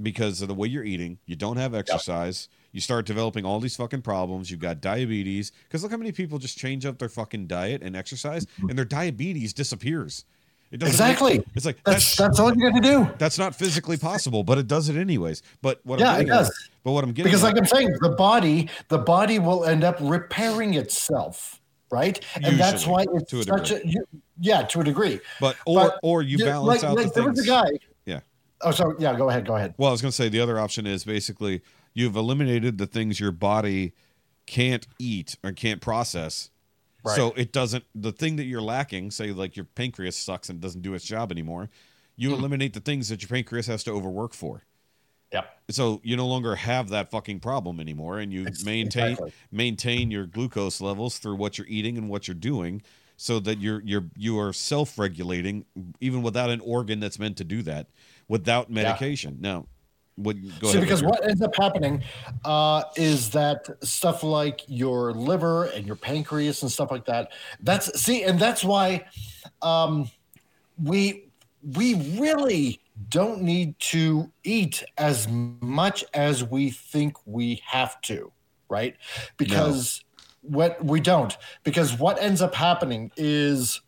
because 0.00 0.42
of 0.42 0.48
the 0.48 0.54
way 0.54 0.66
you're 0.68 0.84
eating. 0.84 1.18
You 1.26 1.36
don't 1.36 1.58
have 1.58 1.74
exercise. 1.74 2.48
You 2.72 2.80
start 2.80 3.04
developing 3.06 3.44
all 3.44 3.60
these 3.60 3.76
fucking 3.76 4.02
problems. 4.02 4.50
You've 4.50 4.60
got 4.60 4.80
diabetes. 4.80 5.52
Because 5.68 5.82
look 5.82 5.92
how 5.92 5.98
many 5.98 6.12
people 6.12 6.38
just 6.38 6.56
change 6.58 6.86
up 6.86 6.98
their 6.98 7.08
fucking 7.10 7.46
diet 7.46 7.82
and 7.82 7.94
exercise, 7.94 8.46
mm-hmm. 8.46 8.70
and 8.70 8.78
their 8.78 8.86
diabetes 8.86 9.52
disappears. 9.52 10.24
It 10.70 10.78
doesn't 10.78 10.92
make- 10.98 11.10
Exactly. 11.12 11.44
it's 11.54 11.66
like 11.66 11.76
That's 11.84 12.16
that's 12.16 12.16
that's 12.16 12.40
all 12.40 12.54
you 12.56 12.70
got 12.70 12.74
to 12.74 12.80
do. 12.80 13.10
that's 13.18 13.38
not 13.38 13.54
physically 13.54 13.98
possible, 13.98 14.42
but 14.42 14.56
it 14.56 14.66
does 14.68 14.88
it 14.88 14.96
anyways. 14.96 15.42
But 15.60 15.80
what 15.84 16.00
Yeah, 16.00 16.12
I'm 16.12 16.20
it 16.22 16.24
getting 16.24 16.32
at- 16.32 16.38
does. 16.46 16.68
but 16.82 16.92
what 16.92 17.04
I'm 17.04 17.12
getting 17.12 17.30
Because 17.30 17.44
at- 17.44 17.48
like 17.48 17.58
I'm 17.58 17.66
saying, 17.66 17.94
the 18.00 18.08
body, 18.16 18.70
the 18.88 18.96
body 18.96 19.38
will 19.38 19.66
end 19.66 19.84
up 19.84 19.98
repairing 20.00 20.72
itself, 20.72 21.60
right? 21.90 22.18
And 22.42 22.58
that's 22.58 22.86
why 22.86 23.04
it's 23.12 23.30
to 23.32 23.40
a 23.40 23.44
such 23.44 23.70
a 23.72 23.86
you- 23.86 24.06
yeah, 24.40 24.62
to 24.62 24.80
a 24.80 24.84
degree. 24.84 25.20
but 25.42 25.56
or 25.66 25.76
but 25.90 26.00
or 26.02 26.22
you 26.22 26.38
Yeah, 26.38 26.46
balance 26.52 26.82
like, 26.82 26.90
out 26.90 26.96
like 26.96 27.06
the 27.12 27.20
there 27.20 27.28
was 27.30 27.40
a 27.40 27.46
guy. 27.46 27.68
Yeah. 28.06 28.20
Oh, 28.62 28.70
sorry. 28.70 28.94
Yeah, 28.98 29.14
go 29.14 29.28
ahead. 29.28 29.44
Go 29.46 29.56
ahead. 29.56 29.74
Well, 29.76 29.88
I 29.90 29.92
was 29.92 30.00
going 30.00 30.10
to 30.10 30.16
say 30.16 30.30
the 30.30 30.40
other 30.40 30.58
option 30.58 30.86
is 30.86 31.04
basically 31.04 31.60
you've 31.94 32.16
eliminated 32.16 32.78
the 32.78 32.86
things 32.86 33.20
your 33.20 33.32
body 33.32 33.92
can't 34.46 34.86
eat 34.98 35.36
or 35.44 35.52
can't 35.52 35.80
process. 35.80 36.50
Right. 37.04 37.16
So 37.16 37.32
it 37.36 37.52
doesn't, 37.52 37.84
the 37.94 38.12
thing 38.12 38.36
that 38.36 38.44
you're 38.44 38.62
lacking, 38.62 39.10
say 39.10 39.32
like 39.32 39.56
your 39.56 39.64
pancreas 39.64 40.16
sucks 40.16 40.48
and 40.48 40.60
doesn't 40.60 40.82
do 40.82 40.94
its 40.94 41.04
job 41.04 41.32
anymore, 41.32 41.68
you 42.16 42.28
Hmm. 42.30 42.36
eliminate 42.36 42.74
the 42.74 42.80
things 42.80 43.08
that 43.08 43.22
your 43.22 43.28
pancreas 43.28 43.66
has 43.66 43.82
to 43.84 43.90
overwork 43.90 44.34
for. 44.34 44.62
Yep. 45.32 45.62
So 45.70 46.00
you 46.04 46.16
no 46.16 46.26
longer 46.26 46.54
have 46.56 46.90
that 46.90 47.10
fucking 47.10 47.40
problem 47.40 47.80
anymore, 47.80 48.18
and 48.18 48.32
you 48.32 48.46
Ex- 48.46 48.64
maintain 48.64 49.12
exactly. 49.12 49.32
maintain 49.50 50.10
your 50.10 50.26
glucose 50.26 50.80
levels 50.80 51.18
through 51.18 51.36
what 51.36 51.56
you're 51.56 51.66
eating 51.68 51.96
and 51.96 52.10
what 52.10 52.28
you're 52.28 52.34
doing, 52.34 52.82
so 53.16 53.40
that 53.40 53.58
you're 53.58 53.80
you're 53.82 54.04
you 54.14 54.38
are 54.38 54.52
self 54.52 54.98
regulating 54.98 55.64
even 56.00 56.20
without 56.22 56.50
an 56.50 56.60
organ 56.60 57.00
that's 57.00 57.18
meant 57.18 57.38
to 57.38 57.44
do 57.44 57.62
that, 57.62 57.86
without 58.28 58.70
medication. 58.70 59.38
Now, 59.40 59.68
what? 60.16 60.36
Go 60.60 60.68
See, 60.68 60.78
ahead. 60.78 60.80
because 60.82 61.02
what 61.02 61.24
ends 61.26 61.40
up 61.42 61.54
happening 61.56 62.02
uh, 62.44 62.84
is 62.96 63.30
that 63.30 63.66
stuff 63.82 64.22
like 64.22 64.60
your 64.66 65.12
liver 65.12 65.64
and 65.66 65.86
your 65.86 65.96
pancreas 65.96 66.62
and 66.62 66.70
stuff 66.70 66.90
like 66.90 67.06
that. 67.06 67.32
That's 67.60 68.00
see, 68.00 68.22
and 68.24 68.38
that's 68.38 68.62
why 68.62 69.06
um, 69.62 70.10
we 70.82 71.28
we 71.62 71.94
really 72.18 72.80
don't 73.08 73.42
need 73.42 73.78
to 73.78 74.30
eat 74.44 74.84
as 74.98 75.28
much 75.28 76.04
as 76.12 76.44
we 76.44 76.70
think 76.70 77.16
we 77.24 77.62
have 77.66 78.00
to, 78.02 78.32
right? 78.68 78.96
Because 79.36 80.04
what 80.42 80.84
we 80.84 81.00
don't, 81.00 81.36
because 81.62 81.98
what 81.98 82.20
ends 82.20 82.42
up 82.42 82.54
happening 82.54 83.10
is 83.16 83.80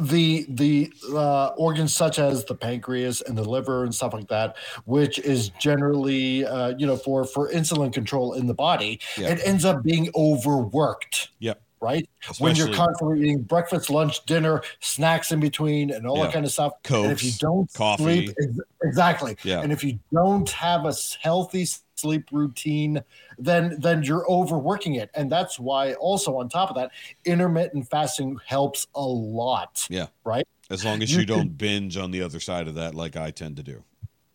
the 0.00 0.46
the 0.48 0.92
uh, 1.12 1.48
organs 1.56 1.94
such 1.94 2.18
as 2.18 2.44
the 2.44 2.54
pancreas 2.54 3.20
and 3.22 3.36
the 3.36 3.44
liver 3.44 3.84
and 3.84 3.94
stuff 3.94 4.12
like 4.12 4.28
that, 4.28 4.56
which 4.84 5.18
is 5.18 5.50
generally 5.50 6.44
uh, 6.46 6.74
you 6.78 6.86
know 6.86 6.96
for 6.96 7.24
for 7.24 7.50
insulin 7.52 7.92
control 7.92 8.34
in 8.34 8.46
the 8.46 8.54
body, 8.54 9.00
Yeah. 9.16 9.28
it 9.30 9.40
ends 9.44 9.64
up 9.64 9.82
being 9.82 10.10
overworked. 10.14 11.28
Yep. 11.40 11.60
Right 11.80 12.08
when 12.38 12.56
you're 12.56 12.72
constantly 12.74 13.20
eating 13.20 13.42
breakfast, 13.42 13.88
lunch, 13.88 14.26
dinner, 14.26 14.62
snacks 14.80 15.30
in 15.30 15.38
between, 15.38 15.92
and 15.92 16.08
all 16.08 16.16
Yeah. 16.18 16.24
that 16.24 16.32
kind 16.32 16.44
of 16.44 16.50
stuff. 16.50 16.72
and 16.90 17.12
if 17.12 17.22
you 17.22 17.30
don't 17.38 17.72
coffee. 17.72 18.02
sleep, 18.02 18.30
ex- 18.42 18.58
exactly. 18.82 19.36
Yeah. 19.44 19.60
And 19.60 19.70
if 19.72 19.84
you 19.84 20.00
don't 20.12 20.50
have 20.50 20.86
a 20.86 20.94
healthy 21.20 21.66
sleep 21.98 22.28
routine, 22.32 23.02
then 23.38 23.76
then 23.80 24.02
you're 24.02 24.28
overworking 24.30 24.94
it, 24.94 25.10
and 25.14 25.30
that's 25.30 25.58
why 25.58 25.94
also 25.94 26.36
on 26.36 26.48
top 26.48 26.70
of 26.70 26.76
that, 26.76 26.90
intermittent 27.24 27.88
fasting 27.90 28.38
helps 28.46 28.86
a 28.94 29.02
lot. 29.02 29.86
Yeah. 29.90 30.06
Right. 30.24 30.46
As 30.70 30.84
long 30.84 31.02
as 31.02 31.10
You 31.12 31.20
you, 31.20 31.26
don't 31.26 31.56
binge 31.56 31.96
on 31.96 32.10
the 32.10 32.22
other 32.22 32.40
side 32.40 32.68
of 32.68 32.74
that, 32.74 32.94
like 32.94 33.16
I 33.16 33.30
tend 33.30 33.56
to 33.56 33.62
do. 33.62 33.84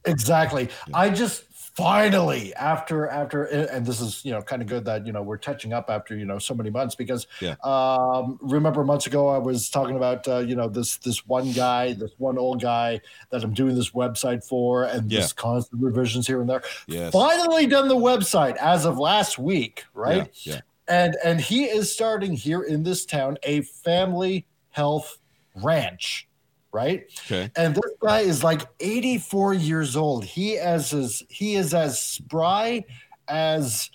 Exactly. 0.06 0.70
I 0.94 1.10
just 1.10 1.46
finally 1.76 2.54
after 2.54 3.08
after 3.08 3.46
and 3.46 3.84
this 3.86 4.00
is 4.00 4.24
you 4.24 4.32
know 4.32 4.42
kind 4.42 4.62
of 4.62 4.68
good 4.68 4.86
that 4.86 5.08
you 5.08 5.12
know 5.12 5.24
we're 5.24 5.38
touching 5.38 5.74
up 5.74 5.90
after 5.90 6.16
you 6.16 6.24
know 6.26 6.38
so 6.38 6.54
many 6.54 6.70
months 6.70 6.94
because 6.94 7.26
Yeah. 7.42 7.56
um 7.64 8.38
remember 8.42 8.84
months 8.84 9.08
ago 9.08 9.28
I 9.28 9.40
was 9.40 9.70
talking 9.70 9.96
about 9.96 10.28
uh, 10.28 10.38
you 10.40 10.56
know 10.56 10.70
this 10.70 10.98
this 10.98 11.26
one 11.26 11.52
guy 11.52 11.94
this 11.94 12.12
one 12.18 12.38
old 12.38 12.62
guy 12.62 13.02
that 13.32 13.44
I'm 13.44 13.54
doing 13.56 13.74
this 13.76 13.90
website 13.92 14.46
for 14.48 14.84
and 14.84 15.12
Yeah. 15.12 15.22
this 15.22 15.34
constant 15.34 15.82
revisions 15.82 16.28
here 16.28 16.42
and 16.42 16.50
there 16.50 16.62
Yes. 16.88 17.12
finally 17.12 17.66
done 17.66 17.88
the 17.88 17.96
website 17.96 18.56
as 18.58 18.86
of 18.86 19.00
last 19.00 19.40
week 19.40 19.84
right 19.96 20.30
Yeah. 20.44 20.62
and 20.88 21.18
and 21.24 21.42
he 21.42 21.64
is 21.66 21.92
starting 21.92 22.34
here 22.34 22.62
in 22.62 22.84
this 22.84 23.04
town 23.04 23.38
a 23.44 23.62
family 23.62 24.46
health 24.70 25.18
ranch 25.56 26.28
right? 26.74 27.06
Okay. 27.26 27.50
and 27.56 27.76
this 27.76 27.92
guy 28.02 28.20
is 28.20 28.44
like 28.44 28.64
84 28.80 29.54
years 29.54 29.96
old. 29.96 30.26
He 30.26 30.58
as 30.58 30.92
is 30.92 31.24
he 31.30 31.56
is 31.56 31.74
as 31.74 32.02
spry 32.02 32.84
as 33.28 33.90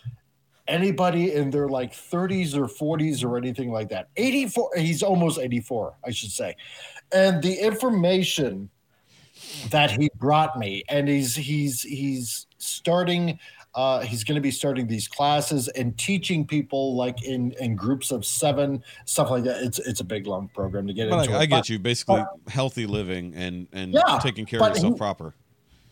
anybody 0.69 1.33
in 1.35 1.51
their 1.51 1.69
like 1.69 1.93
30s 1.93 2.55
or 2.55 2.67
40s 2.67 3.25
or 3.25 3.37
anything 3.37 3.71
like 3.71 3.89
that. 3.89 4.09
84 4.17 4.71
he's 4.77 5.03
almost 5.03 5.39
84 5.39 5.95
i 6.07 6.11
should 6.11 6.31
say. 6.31 6.57
And 7.13 7.43
the 7.43 7.55
information 7.55 8.71
that 9.71 9.91
he 9.91 10.11
brought 10.17 10.59
me 10.59 10.85
and 10.89 11.09
he's 11.09 11.35
he's 11.35 11.83
he's 11.83 12.47
starting 12.59 13.39
uh, 13.75 14.01
he's 14.01 14.25
going 14.25 14.35
to 14.35 14.41
be 14.41 14.51
starting 14.51 14.87
these 14.87 15.07
classes 15.07 15.69
and 15.69 15.97
teaching 15.99 16.47
people 16.47 16.97
like 16.97 17.23
in 17.23 17.53
in 17.61 17.77
groups 17.77 18.11
of 18.11 18.25
seven 18.25 18.83
stuff 19.05 19.31
like 19.31 19.45
that 19.45 19.63
it's 19.63 19.79
it's 19.81 20.01
a 20.01 20.05
big 20.05 20.27
long 20.27 20.49
program 20.55 20.87
to 20.87 20.93
get 20.95 21.11
But 21.11 21.25
into 21.27 21.37
I, 21.37 21.41
I 21.43 21.47
get 21.47 21.69
you. 21.69 21.79
Basically, 21.79 22.23
healthy 22.49 22.87
living 22.87 23.35
and 23.35 23.69
and 23.73 23.93
Yeah, 23.93 24.19
taking 24.23 24.47
care 24.47 24.61
of 24.61 24.69
yourself 24.69 24.95
he- 24.95 24.99
proper. 24.99 25.35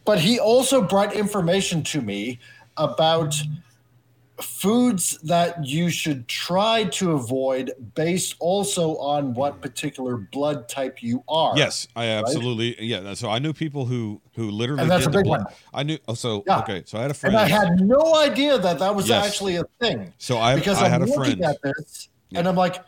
but 0.04 0.18
he 0.18 0.38
also 0.40 0.80
brought 0.82 1.12
information 1.14 1.82
to 1.84 2.00
me 2.00 2.38
about 2.78 3.34
foods 4.40 5.18
that 5.22 5.64
you 5.64 5.88
should 5.90 6.28
try 6.28 6.84
to 6.84 7.12
avoid 7.12 7.72
based 7.94 8.36
also 8.38 8.96
on 8.98 9.32
what 9.34 9.60
particular 9.60 10.16
blood 10.16 10.68
type 10.68 11.02
you 11.02 11.22
are. 11.28 11.56
Yes, 11.56 11.88
I 11.96 12.06
absolutely. 12.06 12.76
Yeah. 12.84 13.14
So 13.14 13.30
I 13.30 13.38
knew 13.38 13.52
people 13.52 13.86
who 13.86 14.20
who 14.34 14.50
literally 14.50 14.82
And 14.82 14.90
that's 14.90 15.06
a 15.06 15.10
big 15.10 15.24
blood. 15.24 15.44
one. 15.44 15.54
I 15.72 15.82
knew. 15.82 15.98
Oh, 16.08 16.14
so 16.14 16.44
Yeah. 16.46 16.58
okay. 16.60 16.82
So 16.86 16.98
I 16.98 17.02
had 17.02 17.10
a 17.10 17.14
friend. 17.14 17.34
And 17.34 17.44
I 17.44 17.48
had 17.48 17.80
no 17.80 18.14
idea 18.16 18.58
that 18.58 18.78
that 18.78 18.94
was 18.94 19.08
Yes. 19.08 19.26
actually 19.26 19.56
a 19.56 19.64
thing 19.80 20.12
so 20.18 20.38
I 20.38 20.54
because 20.54 20.78
I 20.78 20.84
I'm 20.86 20.90
had 20.90 21.02
a 21.02 21.06
friend. 21.12 21.42
at 21.42 21.56
this 21.62 22.08
and 22.34 22.46
I'm 22.46 22.56
like, 22.56 22.84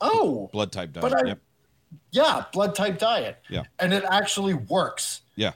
oh, 0.00 0.48
blood 0.52 0.70
type 0.72 0.92
diet. 0.92 1.02
But 1.02 1.24
I- 1.24 1.28
yep. 1.28 1.38
yeah, 2.12 2.44
blood 2.52 2.74
type 2.74 2.98
diet. 2.98 3.38
Yeah. 3.50 3.62
And 3.80 3.92
it 3.92 4.04
actually 4.08 4.54
works. 4.54 5.22
Yeah. 5.36 5.52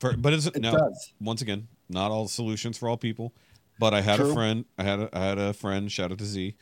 For, 0.00 0.14
but 0.14 0.34
is 0.34 0.46
it 0.46 0.56
It 0.56 0.60
no? 0.62 0.72
does. 0.76 1.12
Once 1.20 1.40
again, 1.40 1.68
not 1.88 2.10
all 2.10 2.28
solutions 2.28 2.76
for 2.76 2.88
all 2.88 2.98
people. 2.98 3.32
But 3.78 3.94
I 3.94 4.00
had 4.00 4.20
a 4.20 4.32
friend. 4.32 4.64
I 4.78 4.82
had 4.84 5.00
a, 5.00 5.08
I 5.12 5.18
had 5.20 5.38
a 5.38 5.52
friend. 5.52 5.90
Shout 5.90 6.12
out 6.12 6.18
to 6.18 6.24
Z. 6.24 6.54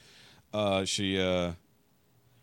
Uh, 0.52 0.84
she 0.84 1.20
uh, 1.20 1.52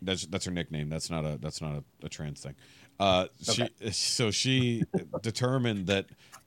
that's 0.00 0.26
that's 0.26 0.44
her 0.46 0.50
nickname. 0.50 0.88
That's 0.88 1.10
not 1.10 1.24
a 1.24 1.38
that's 1.40 1.60
not 1.60 1.72
a, 1.76 1.84
a 2.06 2.08
trans 2.08 2.40
thing. 2.40 2.54
Uh, 3.00 3.26
she 3.42 3.68
so 3.90 4.30
she 4.30 4.82
determined 5.22 5.86
that 5.88 6.06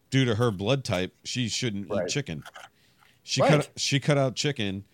due 0.10 0.26
to 0.26 0.36
her 0.36 0.52
blood 0.52 0.84
type, 0.84 1.14
she 1.24 1.50
shouldn't 1.50 1.90
Right. 1.90 2.04
eat 2.08 2.10
chicken. 2.12 2.44
She 3.24 3.42
Right. 3.42 3.50
cut 3.52 3.70
she 3.76 4.00
cut 4.00 4.18
out 4.18 4.36
chicken 4.36 4.86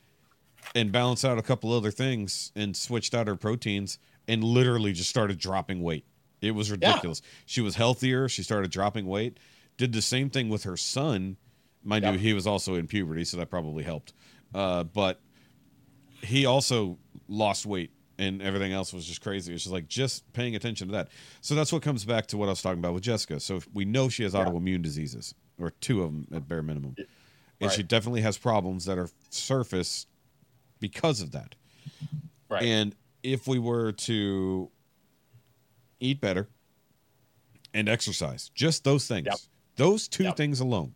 and 0.75 0.91
balanced 0.91 1.25
out 1.25 1.37
a 1.37 1.41
couple 1.41 1.71
other 1.73 1.91
things 1.91 2.51
and 2.55 2.75
switched 2.75 3.13
out 3.13 3.27
her 3.27 3.35
proteins 3.35 3.97
and 4.27 4.43
literally 4.43 4.93
just 4.93 5.09
started 5.09 5.37
dropping 5.37 5.81
weight. 5.81 6.05
It 6.41 6.51
was 6.51 6.71
ridiculous. 6.71 7.21
She 7.45 7.61
was 7.61 7.75
healthier. 7.75 8.27
She 8.29 8.43
started 8.43 8.71
dropping 8.71 9.05
weight. 9.05 9.37
Did 9.77 9.93
the 9.93 10.01
same 10.01 10.29
thing 10.29 10.49
with 10.49 10.63
her 10.63 10.77
son. 10.77 11.37
Mind 11.83 12.03
Yep. 12.03 12.13
you, 12.13 12.19
he 12.19 12.33
was 12.33 12.45
also 12.47 12.75
in 12.75 12.87
puberty, 12.87 13.23
so 13.25 13.37
that 13.37 13.49
probably 13.49 13.83
helped. 13.83 14.13
Uh, 14.53 14.83
but 14.83 15.19
he 16.21 16.45
also 16.45 16.97
lost 17.27 17.65
weight 17.65 17.91
and 18.19 18.41
everything 18.41 18.71
else 18.71 18.93
was 18.93 19.05
just 19.05 19.21
crazy. 19.21 19.53
It's 19.53 19.63
just 19.63 19.73
like 19.73 19.87
just 19.87 20.31
paying 20.33 20.55
attention 20.55 20.87
to 20.89 20.91
that. 20.93 21.07
So 21.41 21.55
that's 21.55 21.73
what 21.73 21.81
comes 21.81 22.05
back 22.05 22.27
to 22.27 22.37
what 22.37 22.45
I 22.47 22.49
was 22.51 22.61
talking 22.61 22.77
about 22.79 22.93
with 22.93 23.01
Jessica. 23.03 23.39
So 23.39 23.61
we 23.73 23.85
know 23.85 24.09
she 24.09 24.21
has 24.23 24.33
autoimmune 24.33 24.83
diseases, 24.83 25.33
or 25.59 25.71
two 25.81 26.03
of 26.03 26.11
them 26.11 26.27
at 26.35 26.47
bare 26.47 26.61
minimum, 26.61 26.95
and 27.59 27.71
she 27.71 27.81
definitely 27.83 28.21
has 28.21 28.37
problems 28.37 28.85
that 28.85 28.97
are 28.99 29.09
surface 29.29 30.05
because 30.79 31.21
of 31.21 31.31
that. 31.31 31.55
Right. 32.49 32.63
And 32.63 32.95
if 33.23 33.47
we 33.47 33.57
were 33.57 33.91
to 33.93 34.69
eat 35.99 36.19
better 36.21 36.47
and 37.73 37.87
exercise, 37.87 38.49
just 38.53 38.83
those 38.83 39.07
things, 39.07 39.25
Yep. 39.27 39.37
those 39.77 40.07
two 40.07 40.23
Yep. 40.25 40.37
things 40.37 40.59
alone, 40.59 40.93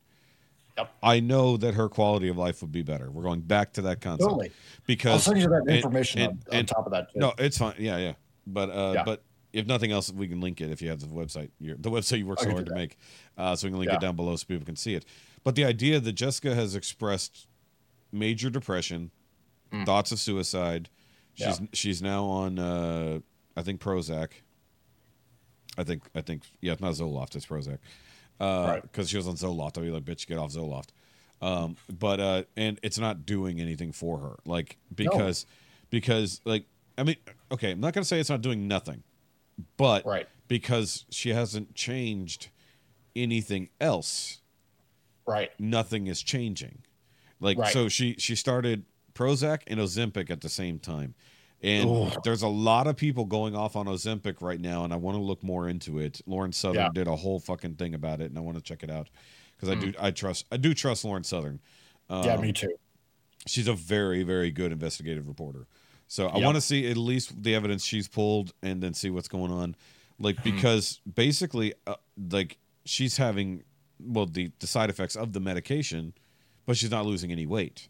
Yep. 0.77 0.93
I 1.01 1.19
know 1.21 1.55
that 1.57 1.73
her 1.75 1.87
quality 1.87 2.27
of 2.27 2.37
life 2.37 2.61
would 2.61 2.71
be 2.71 2.81
better. 2.81 3.09
We're 3.09 3.23
going 3.23 3.41
back 3.41 3.73
to 3.73 3.81
that 3.83 4.01
concept 4.01 4.29
Totally. 4.29 4.51
because 4.85 5.13
I'll 5.13 5.33
send 5.33 5.41
you 5.41 5.47
that 5.49 5.63
information 5.73 6.21
and- 6.21 6.29
on, 6.31 6.37
on 6.53 6.59
and- 6.59 6.67
top 6.67 6.85
of 6.85 6.91
that. 6.91 7.13
Too. 7.13 7.19
No, 7.19 7.33
it's 7.37 7.57
fine. 7.57 7.75
Yeah, 7.79 7.97
yeah. 7.97 8.13
But 8.45 8.69
uh, 8.69 8.91
Yeah. 8.95 9.03
but 9.05 9.23
if 9.53 9.65
nothing 9.67 9.91
else, 9.93 10.11
we 10.11 10.27
can 10.27 10.41
link 10.41 10.59
it 10.59 10.69
if 10.71 10.81
you 10.81 10.89
have 10.89 10.99
the 10.99 11.07
website. 11.07 11.49
Your, 11.61 11.77
the 11.77 11.89
website 11.89 12.19
you 12.19 12.25
work 12.25 12.41
so 12.41 12.51
hard 12.51 12.65
to 12.65 12.73
make, 12.75 12.97
uh, 13.37 13.55
so 13.55 13.67
we 13.67 13.71
can 13.71 13.79
link 13.79 13.89
Yeah. 13.89 13.95
it 13.97 14.01
down 14.01 14.17
below 14.17 14.35
so 14.35 14.45
people 14.45 14.65
can 14.65 14.75
see 14.75 14.95
it. 14.95 15.05
But 15.45 15.55
the 15.55 15.63
idea 15.63 15.99
that 16.01 16.11
Jessica 16.13 16.53
has 16.53 16.75
expressed 16.75 17.47
major 18.11 18.49
depression, 18.49 19.11
thoughts 19.85 20.11
of 20.11 20.19
suicide. 20.19 20.89
She's. 21.35 21.59
Yeah. 21.59 21.67
she's 21.73 22.01
now 22.01 22.25
on 22.25 22.59
uh, 22.59 23.19
I 23.55 23.61
think 23.61 23.79
Prozac. 23.81 24.31
I 25.77 25.83
think 25.83 26.03
I 26.13 26.21
think 26.21 26.43
yeah, 26.61 26.73
it's 26.73 26.81
not 26.81 26.93
Zoloft, 26.93 27.35
it's 27.35 27.45
Prozac. 27.45 27.79
Uh, 28.39 28.65
Right. 28.67 28.81
because 28.81 29.09
she 29.09 29.17
was 29.17 29.27
on 29.27 29.35
Zoloft. 29.35 29.77
I'd 29.77 29.83
be 29.83 29.91
like, 29.91 30.03
bitch, 30.03 30.27
get 30.27 30.37
off 30.37 30.51
Zoloft. 30.51 30.89
Um, 31.41 31.75
but 31.89 32.19
uh, 32.19 32.43
and 32.57 32.79
it's 32.83 32.97
not 32.99 33.25
doing 33.25 33.59
anything 33.59 33.91
for 33.91 34.19
her, 34.19 34.35
like 34.45 34.77
because 34.93 35.45
because 35.89 36.41
like 36.45 36.65
I 36.97 37.03
mean, 37.03 37.17
okay, 37.51 37.71
I'm 37.71 37.79
not 37.81 37.93
gonna 37.93 38.05
say 38.05 38.19
it's 38.19 38.29
not 38.29 38.41
doing 38.41 38.67
nothing, 38.67 39.03
but 39.77 40.05
Right. 40.05 40.27
because 40.47 41.05
she 41.09 41.29
hasn't 41.29 41.75
changed 41.75 42.49
anything 43.15 43.69
else, 43.81 44.39
Right. 45.27 45.51
nothing 45.59 46.07
is 46.07 46.21
changing. 46.21 46.79
Like 47.41 47.57
Right. 47.57 47.73
so 47.73 47.89
she 47.89 48.15
she 48.17 48.35
started 48.35 48.85
Prozac 49.13 49.59
and 49.67 49.79
Ozempic 49.79 50.29
at 50.29 50.41
the 50.41 50.49
same 50.49 50.79
time. 50.79 51.15
And 51.65 52.15
there's 52.23 52.43
a 52.43 52.47
lot 52.47 52.87
of 52.87 52.95
people 52.95 53.25
going 53.25 53.55
off 53.55 53.75
on 53.75 53.87
Ozempic 53.87 54.41
right 54.41 54.59
now, 54.61 54.83
and 54.83 54.93
I 54.93 54.97
want 54.97 55.17
to 55.17 55.21
look 55.21 55.43
more 55.43 55.67
into 55.67 55.99
it. 55.99 56.21
Lauren 56.27 56.51
Southern 56.51 56.81
Yeah. 56.83 56.89
did 56.93 57.07
a 57.07 57.15
whole 57.15 57.39
fucking 57.39 57.75
thing 57.75 57.93
about 57.95 58.21
it, 58.21 58.25
and 58.29 58.37
I 58.37 58.41
want 58.41 58.57
to 58.57 58.63
check 58.63 58.83
it 58.83 58.89
out 58.91 59.09
because 59.57 59.73
Hmm. 59.73 59.79
I 59.81 59.85
do 59.85 59.93
I 59.99 60.11
trust 60.11 60.45
I 60.51 60.57
do 60.57 60.73
trust 60.73 61.03
Lauren 61.05 61.23
Southern. 61.23 61.59
yeah, 62.09 62.33
Um, 62.35 62.41
me 62.41 62.51
too. 62.53 62.75
she's 63.47 63.67
a 63.67 63.73
very 63.73 64.21
very 64.23 64.51
good 64.51 64.71
investigative 64.71 65.27
reporter 65.27 65.67
so 66.07 66.27
i 66.27 66.35
Yep. 66.37 66.43
want 66.45 66.55
to 66.55 66.61
see 66.61 66.87
at 66.89 66.97
least 66.97 67.41
the 67.43 67.53
evidence 67.55 67.83
she's 67.83 68.07
pulled 68.07 68.53
and 68.63 68.81
then 68.81 68.93
see 68.93 69.09
what's 69.11 69.27
going 69.27 69.51
on 69.51 69.75
like 70.19 70.35
Hmm. 70.37 70.43
because 70.55 70.99
basically 71.15 71.73
uh, 71.87 71.95
like 72.31 72.57
she's 72.85 73.17
having 73.17 73.63
well 73.99 74.25
the 74.25 74.51
the 74.59 74.67
side 74.67 74.89
effects 74.91 75.15
of 75.15 75.33
the 75.33 75.39
medication 75.39 76.13
but 76.65 76.75
she's 76.77 76.89
not 76.91 77.05
losing 77.05 77.31
any 77.31 77.45
weight 77.45 77.87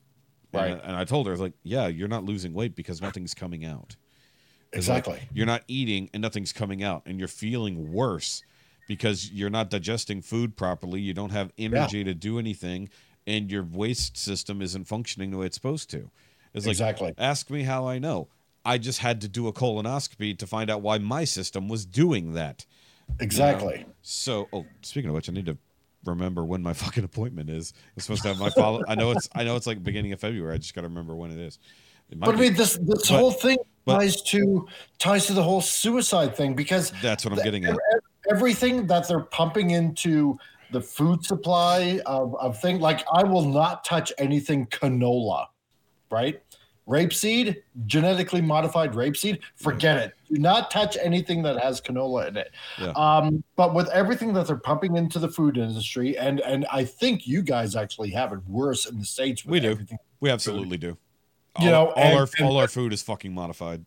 Right. 0.56 0.82
and, 0.84 0.96
I, 0.96 1.06
told 1.06 1.28
her 1.28 1.36
like 1.38 1.54
yeah 1.64 1.88
you're 1.88 2.08
not 2.08 2.24
losing 2.24 2.54
weight 2.54 2.76
because 2.76 3.02
nothing's 3.02 3.34
coming 3.34 3.64
out 3.66 3.96
It's 4.74 4.88
like, 4.90 5.00
Exactly. 5.08 5.30
you're 5.34 5.46
not 5.46 5.64
eating 5.68 6.10
and 6.14 6.22
nothing's 6.22 6.54
coming 6.54 6.84
out 6.84 7.04
and 7.06 7.20
you're 7.20 7.28
feeling 7.28 7.92
worse 7.94 8.44
because 8.88 9.32
you're 9.32 9.50
not 9.50 9.70
digesting 9.70 10.22
food 10.22 10.56
properly 10.56 11.00
you 11.02 11.14
don't 11.14 11.32
have 11.32 11.52
energy 11.58 12.04
to 12.04 12.14
do 12.14 12.38
anything 12.40 12.90
and 13.28 13.52
your 13.52 13.64
waste 13.64 14.18
system 14.18 14.62
isn't 14.62 14.86
functioning 14.86 15.32
the 15.32 15.38
way 15.38 15.46
it's 15.48 15.56
supposed 15.56 15.90
to 15.92 16.10
it's 16.54 16.66
like 16.66 16.74
Exactly. 16.74 17.14
ask 17.18 17.50
me 17.50 17.64
how 17.64 17.88
i 17.88 17.98
know 18.00 18.28
i 18.64 18.78
just 18.78 19.00
had 19.00 19.22
to 19.22 19.28
do 19.28 19.48
a 19.48 19.54
colonoscopy 19.54 20.38
to 20.38 20.46
find 20.48 20.70
out 20.70 20.82
why 20.82 20.98
my 21.00 21.24
system 21.24 21.68
was 21.68 21.86
doing 21.86 22.34
that 22.34 22.66
Exactly. 23.20 23.86
so 24.02 24.48
oh 24.54 24.66
speaking 24.82 25.10
of 25.10 25.16
which 25.16 25.30
i 25.30 25.34
need 25.34 25.46
to 25.48 25.58
remember 26.08 26.46
when 26.46 26.62
my 26.62 26.74
fucking 26.84 27.04
appointment 27.04 27.50
is. 27.50 27.74
I'm 27.96 28.02
supposed 28.02 28.22
to 28.24 28.30
have 28.30 28.40
my 28.40 28.50
follow 28.62 28.82
i 28.88 28.96
know 28.96 29.12
it's 29.12 29.30
i 29.36 29.44
know 29.44 29.56
it's 29.56 29.68
like 29.68 29.84
beginning 29.84 30.12
of 30.14 30.20
february. 30.20 30.54
I 30.54 30.58
just 30.58 30.74
gotta 30.76 30.88
remember 30.88 31.16
when 31.16 31.32
it 31.32 31.40
is. 31.40 31.60
It 32.10 32.20
But 32.20 32.36
I 32.36 32.38
mean, 32.40 32.54
this 32.54 32.78
this 32.82 33.10
but- 33.10 33.20
whole 33.20 33.32
thing 33.32 33.58
but- 33.86 34.00
ties 34.00 34.22
to 34.24 34.68
ties 35.00 35.26
to 35.28 35.34
the 35.34 35.44
whole 35.44 35.62
suicide 35.62 36.36
thing 36.36 36.54
because 36.56 36.92
that's 37.02 37.24
what 37.26 37.38
i'm 37.38 37.44
getting 37.44 37.66
at. 37.66 37.76
everything 38.32 38.88
that 38.88 39.08
they're 39.08 39.20
pumping 39.22 39.72
into 39.72 40.38
the 40.72 40.82
food 40.82 41.24
supply 41.24 42.00
of, 42.08 42.36
of 42.38 42.60
thing 42.60 42.80
like 42.80 43.06
I 43.14 43.24
will 43.24 43.46
not 43.46 43.86
touch 43.86 44.12
anything 44.18 44.66
canola, 44.68 45.46
right? 46.10 46.42
Rapeseed, 46.88 47.64
genetically 47.88 48.42
modified 48.42 48.92
rapeseed, 48.94 49.40
forget 49.56 49.98
it. 49.98 50.14
Do 50.32 50.40
not 50.40 50.70
touch 50.70 50.98
anything 51.02 51.42
that 51.44 51.60
has 51.60 51.82
canola 51.82 52.28
in 52.28 52.38
it. 52.38 52.52
Yeah. 52.80 52.90
Um, 52.92 53.44
but 53.56 53.74
with 53.74 53.90
everything 53.90 54.34
that 54.34 54.46
they're 54.46 54.56
pumping 54.56 54.96
into 54.96 55.18
the 55.18 55.28
food 55.30 55.58
industry, 55.58 56.16
and 56.18 56.42
and 56.42 56.66
I 56.72 56.86
think 56.86 57.26
you 57.28 57.42
guys 57.42 57.76
actually 57.76 58.12
have 58.12 58.34
it 58.34 58.40
worse 58.48 58.86
in 58.86 59.00
the 59.00 59.06
states. 59.06 59.44
We 59.46 59.60
do. 59.60 59.80
We 60.20 60.30
absolutely 60.30 60.78
do. 60.78 60.98
You 61.60 61.68
all, 61.68 61.72
know, 61.72 61.88
all 61.94 62.04
and- 62.04 62.18
our 62.20 62.28
and- 62.38 62.48
all 62.48 62.58
our 62.58 62.68
food 62.68 62.94
is 62.94 63.02
fucking 63.02 63.34
modified. 63.34 63.86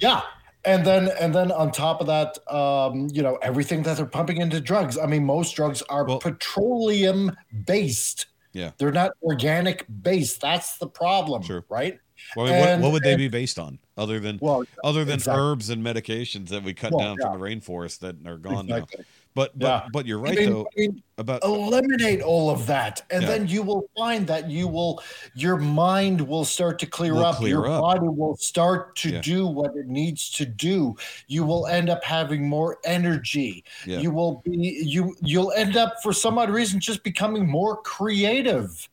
Yeah. 0.00 0.22
And 0.64 0.84
then 0.86 1.08
and 1.20 1.34
then 1.34 1.50
on 1.52 1.70
top 1.72 2.00
of 2.00 2.06
that, 2.08 2.38
um, 2.52 3.08
you 3.12 3.22
know, 3.22 3.36
everything 3.42 3.82
that 3.84 3.96
they're 3.96 4.06
pumping 4.06 4.38
into 4.40 4.60
drugs. 4.60 4.98
I 4.98 5.06
mean, 5.06 5.24
most 5.24 5.54
drugs 5.56 5.82
are 5.88 6.04
Well- 6.04 6.18
petroleum 6.20 7.36
based. 7.66 8.26
Yeah. 8.56 8.70
They're 8.78 8.90
not 8.90 9.12
organic 9.22 9.84
based. 10.02 10.40
That's 10.40 10.78
the 10.78 10.86
problem. 10.86 11.42
Sure. 11.42 11.64
Right? 11.68 11.98
Well, 12.34 12.46
I 12.46 12.50
mean, 12.50 12.60
what, 12.60 12.68
And- 12.70 12.82
what 12.82 12.92
would 12.92 13.02
they 13.02 13.16
be 13.16 13.28
based 13.28 13.58
on 13.58 13.78
other 13.98 14.18
than 14.18 14.38
Well, 14.40 14.64
other 14.82 15.04
than 15.04 15.16
exactly. 15.16 15.42
herbs 15.42 15.68
and 15.68 15.84
medications 15.84 16.48
that 16.48 16.62
we 16.62 16.72
cut 16.72 16.92
Well, 16.92 17.00
down 17.00 17.18
from 17.20 17.38
the 17.38 17.44
rainforest 17.44 17.98
that 17.98 18.16
are 18.26 18.38
gone 18.38 18.64
exactly. 18.64 18.96
now? 19.00 19.04
But 19.36 19.56
but 19.58 19.66
Yeah. 19.66 19.88
but 19.92 20.06
you're 20.06 20.18
I 20.20 20.22
right 20.30 20.38
mean, 20.38 20.50
though 20.50 20.66
I 20.76 20.80
mean, 20.80 21.02
about 21.18 21.44
eliminate 21.44 22.22
all 22.22 22.48
of 22.50 22.66
that. 22.68 23.02
And 23.10 23.22
Yeah. 23.22 23.28
then 23.28 23.46
you 23.48 23.62
will 23.62 23.84
find 23.96 24.26
that 24.28 24.50
you 24.50 24.66
will 24.66 25.02
your 25.34 25.58
mind 25.58 26.22
will 26.22 26.46
start 26.46 26.78
to 26.80 26.86
clear 26.86 27.12
Will 27.14 27.26
up. 27.26 27.36
clear 27.36 27.50
your 27.50 27.68
up. 27.68 27.82
body 27.82 28.08
will 28.08 28.36
start 28.38 28.96
to 28.96 29.10
Yeah. 29.10 29.20
do 29.20 29.46
what 29.46 29.76
it 29.76 29.88
needs 29.88 30.30
to 30.38 30.46
do. 30.46 30.96
You 31.28 31.44
will 31.44 31.66
end 31.66 31.90
up 31.90 32.02
having 32.02 32.48
more 32.48 32.78
energy. 32.84 33.62
Yeah. 33.86 33.98
You 34.00 34.10
will 34.10 34.40
be 34.42 34.80
you 34.84 35.14
you'll 35.20 35.52
end 35.52 35.76
up 35.76 36.02
for 36.02 36.14
some 36.14 36.38
odd 36.38 36.48
reason 36.50 36.80
just 36.80 37.04
becoming 37.04 37.46
more 37.46 37.76
creative. 37.82 38.88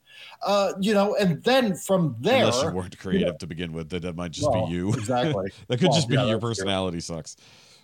Uh, 0.46 0.72
you 0.78 0.92
know, 0.92 1.14
and 1.16 1.42
then 1.42 1.74
from 1.74 2.16
there 2.20 2.40
unless 2.44 2.62
you 2.62 2.68
weren't 2.70 2.98
creative 2.98 3.38
to 3.38 3.46
begin 3.46 3.72
with, 3.72 3.88
that, 3.88 4.02
that 4.02 4.14
might 4.14 4.30
just 4.30 4.50
Well, 4.50 4.66
be 4.66 4.72
you. 4.74 4.88
Exactly. 4.92 5.50
that 5.68 5.78
could 5.78 5.88
Well, 5.88 5.96
just 5.96 6.06
be 6.08 6.16
yeah, 6.16 6.26
your 6.26 6.32
that's 6.38 6.40
true. 6.58 6.64
personality 6.66 7.00
sucks. 7.00 7.36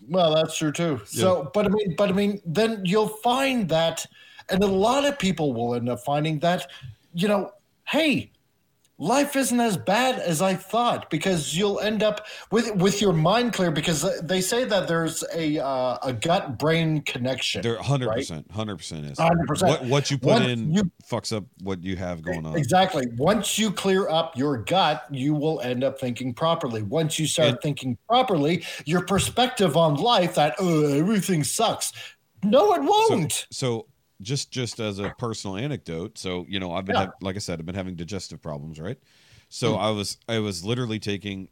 Well, 0.08 0.34
that's 0.34 0.56
true 0.56 0.72
too. 0.72 1.00
So, 1.04 1.50
but 1.54 1.66
I 1.66 1.68
mean, 1.68 1.94
but 1.96 2.08
I 2.08 2.12
mean, 2.12 2.40
then 2.44 2.82
you'll 2.84 3.08
find 3.08 3.68
that, 3.68 4.06
and 4.48 4.62
a 4.62 4.66
lot 4.66 5.04
of 5.04 5.18
people 5.18 5.52
will 5.52 5.74
end 5.74 5.88
up 5.88 6.00
finding 6.00 6.38
that, 6.40 6.70
you 7.14 7.28
know, 7.28 7.52
hey, 7.86 8.32
life 9.00 9.34
isn't 9.34 9.58
as 9.58 9.76
bad 9.78 10.18
as 10.18 10.42
I 10.42 10.54
thought 10.54 11.10
because 11.10 11.56
you'll 11.56 11.80
end 11.80 12.02
up 12.02 12.26
with 12.52 12.76
with 12.76 13.00
your 13.00 13.12
mind 13.14 13.54
clear 13.54 13.70
because 13.70 14.06
they 14.20 14.40
say 14.40 14.64
that 14.64 14.86
there's 14.86 15.24
a 15.34 15.58
uh, 15.58 15.98
a 16.02 16.12
gut 16.12 16.58
brain 16.58 17.00
connection. 17.02 17.62
There, 17.62 17.78
hundred 17.82 18.10
percent, 18.10 18.48
hundred 18.50 18.76
percent 18.76 19.06
is 19.06 19.18
100%. 19.18 19.62
What 19.68 19.84
what 19.86 20.10
you 20.10 20.18
put 20.18 20.28
Once 20.28 20.46
in 20.46 20.74
you- 20.74 20.90
fucks 21.04 21.34
up 21.34 21.44
what 21.62 21.82
you 21.82 21.96
have 21.96 22.22
going 22.22 22.46
on. 22.46 22.56
Exactly. 22.56 23.06
Once 23.16 23.58
you 23.58 23.72
clear 23.72 24.08
up 24.08 24.36
your 24.36 24.58
gut, 24.58 25.06
you 25.10 25.34
will 25.34 25.60
end 25.62 25.82
up 25.82 25.98
thinking 25.98 26.32
properly. 26.34 26.82
Once 26.82 27.18
you 27.18 27.26
start 27.26 27.48
And- 27.48 27.60
thinking 27.62 27.96
properly, 28.06 28.64
your 28.84 29.04
perspective 29.04 29.76
on 29.76 29.96
life 29.96 30.34
that 30.34 30.54
oh, 30.58 30.84
everything 30.92 31.42
sucks. 31.42 31.92
No, 32.42 32.74
it 32.74 32.82
won't. 32.82 33.46
so 33.50 33.86
just 34.22 34.50
just 34.50 34.80
as 34.80 34.98
a 34.98 35.14
personal 35.18 35.56
anecdote, 35.56 36.18
so 36.18 36.44
you 36.48 36.60
know, 36.60 36.72
I've 36.72 36.84
been 36.84 36.96
Yeah. 36.96 37.02
hav- 37.06 37.12
like 37.22 37.36
I 37.36 37.38
said, 37.40 37.58
I've 37.58 37.66
been 37.66 37.74
having 37.74 37.94
digestive 37.96 38.40
problems, 38.42 38.78
right? 38.78 38.98
So 39.48 39.74
Hmm. 39.74 39.80
I 39.80 39.90
was 39.90 40.18
I 40.28 40.38
was 40.38 40.64
literally 40.64 40.98
taking 40.98 41.48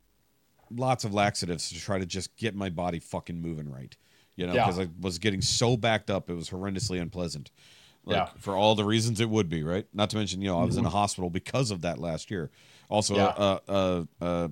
lots 0.71 1.05
of 1.05 1.15
laxatives 1.15 1.71
to 1.71 1.81
try 1.81 1.99
to 1.99 2.07
just 2.07 2.37
get 2.37 2.55
my 2.55 2.69
body 2.69 2.99
fucking 3.01 3.41
moving 3.41 3.71
right. 3.71 3.97
You 4.37 4.47
know, 4.47 4.55
Yeah. 4.55 4.67
because 4.67 4.79
I 4.79 4.89
was 5.01 5.19
getting 5.19 5.41
so 5.41 5.77
backed 5.77 6.11
up, 6.11 6.29
it 6.31 6.35
was 6.35 6.51
horrendously 6.51 7.01
unpleasant. 7.01 7.51
Like 8.05 8.17
Yeah. 8.17 8.25
Mm-hmm. 8.27 8.39
for 8.41 8.55
all 8.57 8.75
the 8.75 8.85
reasons 8.85 9.21
it 9.21 9.29
would 9.31 9.49
be, 9.49 9.63
right? 9.63 9.87
Not 9.93 10.11
to 10.11 10.17
mention, 10.17 10.41
you 10.43 10.49
know, 10.49 10.61
I 10.61 10.65
was 10.65 10.77
in 10.77 10.85
a 10.85 10.91
hospital 10.91 11.31
because 11.31 11.71
of 11.71 11.81
that 11.83 11.99
last 11.99 12.31
year. 12.31 12.51
Also, 12.91 13.17
Yeah. 13.17 13.27
uh, 13.29 13.59
uh, 13.69 14.05
uh, 14.21 14.49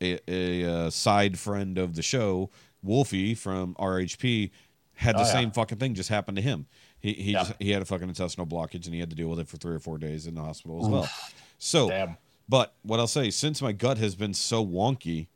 a, 0.00 0.18
a, 0.28 0.64
uh 0.86 0.90
side 0.90 1.38
friend 1.38 1.76
of 1.78 1.94
the 1.96 2.02
show, 2.02 2.50
Wolfie 2.82 3.34
from 3.34 3.74
RHP, 3.78 4.50
had 4.94 5.14
the 5.16 5.20
Oh, 5.20 5.24
yeah. 5.24 5.32
same 5.32 5.50
fucking 5.52 5.78
thing 5.78 5.94
just 5.94 6.08
happened 6.08 6.36
to 6.36 6.42
him. 6.42 6.66
He 7.00 7.12
he 7.12 7.32
Yeah. 7.32 7.44
just, 7.44 7.52
he 7.60 7.70
had 7.70 7.82
a 7.82 7.84
fucking 7.84 8.08
intestinal 8.08 8.46
blockage 8.46 8.84
and 8.86 8.94
he 8.94 9.00
had 9.00 9.10
to 9.10 9.16
deal 9.16 9.28
with 9.28 9.38
it 9.40 9.48
for 9.48 9.56
three 9.56 9.74
or 9.74 9.78
four 9.80 9.98
days 9.98 10.26
in 10.26 10.34
the 10.34 10.42
hospital 10.42 10.84
as 10.84 10.88
well. 10.90 11.08
So, 11.58 11.88
Damn. 11.90 12.16
but 12.48 12.74
what 12.82 12.98
I'll 13.00 13.06
say, 13.06 13.30
since 13.30 13.60
my 13.62 13.72
gut 13.72 13.98
has 13.98 14.14
been 14.14 14.34
so 14.34 14.64
wonky, 14.64 15.26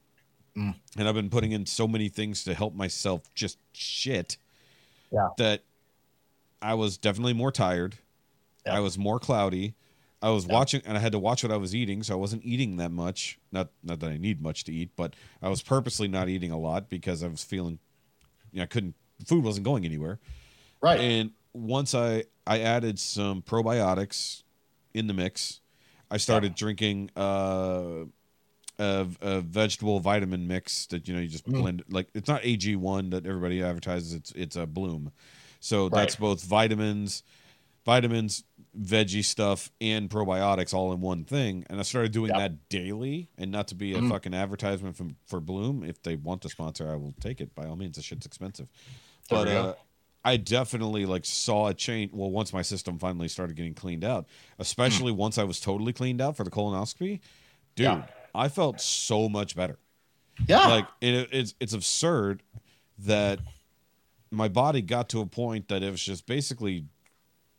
Mm. 0.56 0.74
and 0.98 1.09
I've 1.09 1.14
been 1.14 1.30
putting 1.30 1.52
in 1.52 1.64
so 1.64 1.89
many 1.89 2.10
things 2.10 2.44
to 2.44 2.52
help 2.52 2.74
myself 2.74 3.22
just 3.34 3.56
shit, 3.72 4.36
Yeah. 5.10 5.28
that 5.39 5.62
I 6.60 6.74
was 6.74 6.98
definitely 6.98 7.32
more 7.32 7.51
tired. 7.51 7.97
Yeah. 8.66 8.74
I 8.76 8.80
was 8.80 8.98
more 8.98 9.18
cloudy. 9.18 9.74
I 10.20 10.28
was 10.30 10.47
watching, 10.47 10.82
and 10.84 10.97
I 10.97 11.01
had 11.01 11.12
to 11.12 11.18
watch 11.18 11.43
what 11.43 11.51
I 11.51 11.56
was 11.56 11.74
eating, 11.74 12.02
so 12.02 12.12
I 12.12 12.16
wasn't 12.16 12.44
eating 12.44 12.76
that 12.76 12.90
much. 12.93 13.39
Not 13.51 13.70
not 13.82 13.98
that 14.01 14.10
I 14.10 14.18
need 14.18 14.40
much 14.43 14.62
to 14.64 14.72
eat, 14.74 14.90
but 14.94 15.14
I 15.40 15.48
was 15.48 15.62
purposely 15.62 16.06
not 16.06 16.28
eating 16.28 16.51
a 16.52 16.59
lot 16.59 16.89
because 16.90 17.22
I 17.24 17.28
was 17.28 17.43
feeling, 17.43 17.78
you 18.52 18.59
know, 18.59 18.64
I 18.64 18.66
couldn't. 18.66 18.94
Food 19.26 19.43
wasn't 19.44 19.64
going 19.64 19.84
anywhere. 19.86 20.18
Right. 20.82 21.01
And 21.01 21.32
once 21.54 21.94
I 21.94 22.24
I 22.46 22.60
added 22.60 22.98
some 22.98 23.42
probiotics 23.42 24.42
in 24.94 25.06
the 25.06 25.14
mix, 25.14 25.60
I 26.10 26.16
started 26.16 26.54
drinking 26.54 27.10
uh, 27.16 28.04
a, 28.78 29.06
a 29.20 29.40
vegetable 29.40 30.00
vitamin 30.00 30.46
mix 30.48 30.86
that 30.86 31.06
you 31.08 31.14
know 31.14 31.20
you 31.20 31.28
just 31.28 31.46
Mm. 31.46 31.60
blend 31.60 31.84
like 31.88 32.08
it's 32.14 32.28
not 32.28 32.44
AG 32.44 32.74
one 32.76 33.10
that 33.10 33.26
everybody 33.26 33.62
advertises. 33.62 34.12
It's 34.14 34.32
it's 34.32 34.56
a 34.56 34.66
Bloom, 34.66 35.12
so 35.60 35.88
that's 35.88 36.16
both 36.16 36.42
vitamins, 36.42 37.22
vitamins, 37.84 38.44
veggie 38.78 39.24
stuff, 39.24 39.70
and 39.80 40.08
probiotics 40.10 40.72
all 40.74 40.92
in 40.92 41.00
one 41.00 41.24
thing. 41.24 41.64
And 41.70 41.78
I 41.78 41.82
started 41.82 42.12
doing 42.12 42.30
Yep. 42.30 42.38
that 42.38 42.68
daily, 42.68 43.28
and 43.38 43.50
not 43.50 43.68
to 43.68 43.74
be 43.74 43.94
a 43.94 44.00
Mm. 44.00 44.08
fucking 44.08 44.34
advertisement 44.34 44.96
from 44.96 45.16
for 45.26 45.40
Bloom. 45.40 45.84
If 45.84 46.02
they 46.02 46.16
want 46.16 46.42
to 46.42 46.48
sponsor, 46.48 46.90
I 46.90 46.96
will 46.96 47.14
take 47.20 47.40
it 47.40 47.54
by 47.54 47.66
all 47.66 47.76
means. 47.76 47.96
The 47.96 48.02
shit's 48.02 48.26
expensive, 48.26 48.68
but 49.30 49.48
uh, 49.48 49.74
I 50.24 50.36
definitely 50.36 51.05
like 51.07 51.24
saw 51.24 51.69
a 51.69 51.74
change. 51.74 52.12
Well, 52.12 52.31
once 52.31 52.53
my 52.53 52.62
system 52.62 52.99
finally 52.99 53.28
started 53.28 53.57
getting 53.57 53.74
cleaned 53.74 54.05
out, 54.05 54.27
especially 54.59 55.11
once 55.12 55.36
I 55.39 55.44
was 55.44 55.59
totally 55.61 55.93
cleaned 55.93 56.20
out 56.20 56.36
for 56.36 56.44
the 56.44 56.51
colonoscopy, 56.51 57.20
dude, 57.74 57.86
Hmm. 57.89 57.93
Yeah. 58.01 58.05
I 58.35 58.49
felt 58.49 58.81
so 58.81 59.28
much 59.28 59.55
better. 59.57 59.78
yeah. 60.47 60.66
Like 60.69 60.86
it, 61.01 61.28
it's 61.32 61.55
it's 61.61 61.73
absurd 61.74 62.43
that 62.99 63.40
my 64.31 64.49
body 64.49 64.81
got 64.81 65.09
to 65.11 65.20
a 65.20 65.27
point 65.27 65.69
that 65.69 65.82
it 65.82 65.90
was 65.90 66.03
just 66.03 66.27
basically 66.27 66.86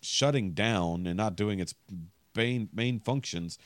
shutting 0.01 0.51
down 0.53 1.05
and 1.05 1.15
not 1.15 1.35
doing 1.35 1.59
its 1.59 1.75
main 2.35 2.69
main 2.73 2.99
functions, 2.99 3.59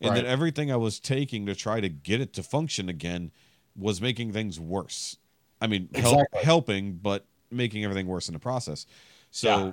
and 0.00 0.10
Right. 0.10 0.22
that 0.22 0.26
everything 0.26 0.72
I 0.72 0.76
was 0.76 0.98
taking 0.98 1.46
to 1.46 1.54
try 1.54 1.80
to 1.80 1.88
get 1.88 2.20
it 2.20 2.32
to 2.32 2.42
function 2.42 2.88
again 2.88 3.30
was 3.76 4.00
making 4.00 4.32
things 4.32 4.58
worse. 4.58 5.16
I 5.60 5.66
mean, 5.68 5.88
help, 5.94 6.26
helping, 6.42 6.94
but 6.94 7.26
making 7.50 7.84
everything 7.84 8.06
worse 8.06 8.28
in 8.28 8.34
the 8.34 8.40
process. 8.40 8.86
So 9.30 9.48
Yeah. 9.48 9.72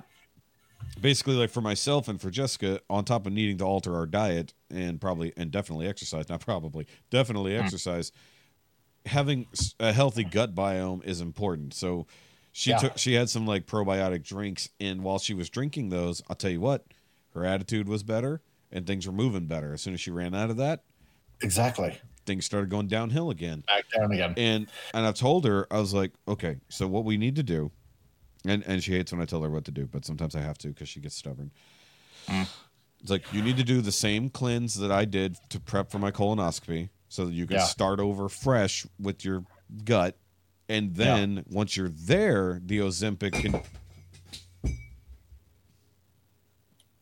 basically, 1.00 1.34
like 1.34 1.50
for 1.50 1.60
myself 1.60 2.08
and 2.08 2.20
for 2.20 2.30
Jessica, 2.30 2.80
on 2.88 3.04
top 3.04 3.26
of 3.26 3.32
needing 3.32 3.58
to 3.58 3.64
alter 3.64 3.94
our 3.94 4.06
diet 4.06 4.54
and 4.70 5.00
probably 5.00 5.32
and 5.36 5.50
definitely 5.50 5.86
exercise, 5.86 6.28
not 6.28 6.40
probably, 6.40 6.86
definitely 7.10 7.52
Mm. 7.52 7.60
exercise, 7.64 8.12
having 9.06 9.46
a 9.78 9.92
healthy 9.92 10.24
gut 10.24 10.54
biome 10.54 11.04
is 11.04 11.20
important. 11.20 11.74
So 11.74 12.06
she 12.52 12.70
Yeah. 12.70 12.78
took 12.78 12.98
she 12.98 13.14
had 13.14 13.28
some 13.28 13.46
like 13.46 13.66
probiotic 13.66 14.24
drinks, 14.24 14.70
and 14.80 15.02
while 15.02 15.18
she 15.18 15.34
was 15.34 15.50
drinking 15.50 15.90
those, 15.90 16.22
I'll 16.28 16.36
tell 16.36 16.50
you 16.50 16.60
what, 16.60 16.86
her 17.34 17.44
attitude 17.44 17.88
was 17.88 18.02
better 18.02 18.42
and 18.72 18.86
things 18.86 19.06
were 19.06 19.12
moving 19.12 19.46
better. 19.46 19.74
As 19.74 19.82
soon 19.82 19.94
as 19.94 20.00
she 20.00 20.10
ran 20.10 20.34
out 20.34 20.50
of 20.50 20.56
that, 20.56 20.82
exactly. 21.42 22.00
Things 22.26 22.44
started 22.44 22.68
going 22.68 22.88
downhill 22.88 23.30
again 23.30 23.62
Back 23.66 23.84
down 23.96 24.12
again. 24.12 24.34
and 24.36 24.66
and 24.92 25.06
I've 25.06 25.14
told 25.14 25.44
her 25.46 25.66
I 25.70 25.78
was 25.78 25.94
like, 25.94 26.12
okay, 26.28 26.56
so 26.68 26.86
what 26.86 27.04
we 27.04 27.16
need 27.16 27.36
to 27.36 27.42
do, 27.42 27.70
and 28.44 28.62
and 28.66 28.82
she 28.82 28.92
hates 28.92 29.12
when 29.12 29.20
I 29.22 29.24
tell 29.24 29.42
her 29.42 29.50
what 29.50 29.64
to 29.66 29.70
do, 29.70 29.86
but 29.86 30.04
sometimes 30.04 30.34
I 30.36 30.40
have 30.40 30.58
to 30.58 30.68
because 30.68 30.88
she 30.88 31.00
gets 31.00 31.14
stubborn. 31.16 31.50
Mm. 32.28 32.46
It's 33.00 33.10
like 33.10 33.22
you 33.32 33.42
need 33.42 33.56
to 33.58 33.64
do 33.64 33.80
the 33.80 33.92
same 33.92 34.28
cleanse 34.28 34.74
that 34.78 34.90
I 34.90 35.04
did 35.04 35.36
to 35.50 35.60
prep 35.60 35.90
for 35.90 35.98
my 35.98 36.10
colonoscopy, 36.10 36.88
so 37.08 37.24
that 37.26 37.32
you 37.32 37.46
can 37.46 37.56
Yeah. 37.58 37.64
start 37.64 38.00
over 38.00 38.28
fresh 38.28 38.86
with 38.98 39.24
your 39.24 39.44
gut, 39.84 40.18
and 40.68 40.94
then 40.96 41.44
once 41.48 41.76
you're 41.76 41.88
there, 41.90 42.60
the 42.64 42.78
Ozempic 42.78 43.32
can 43.34 43.60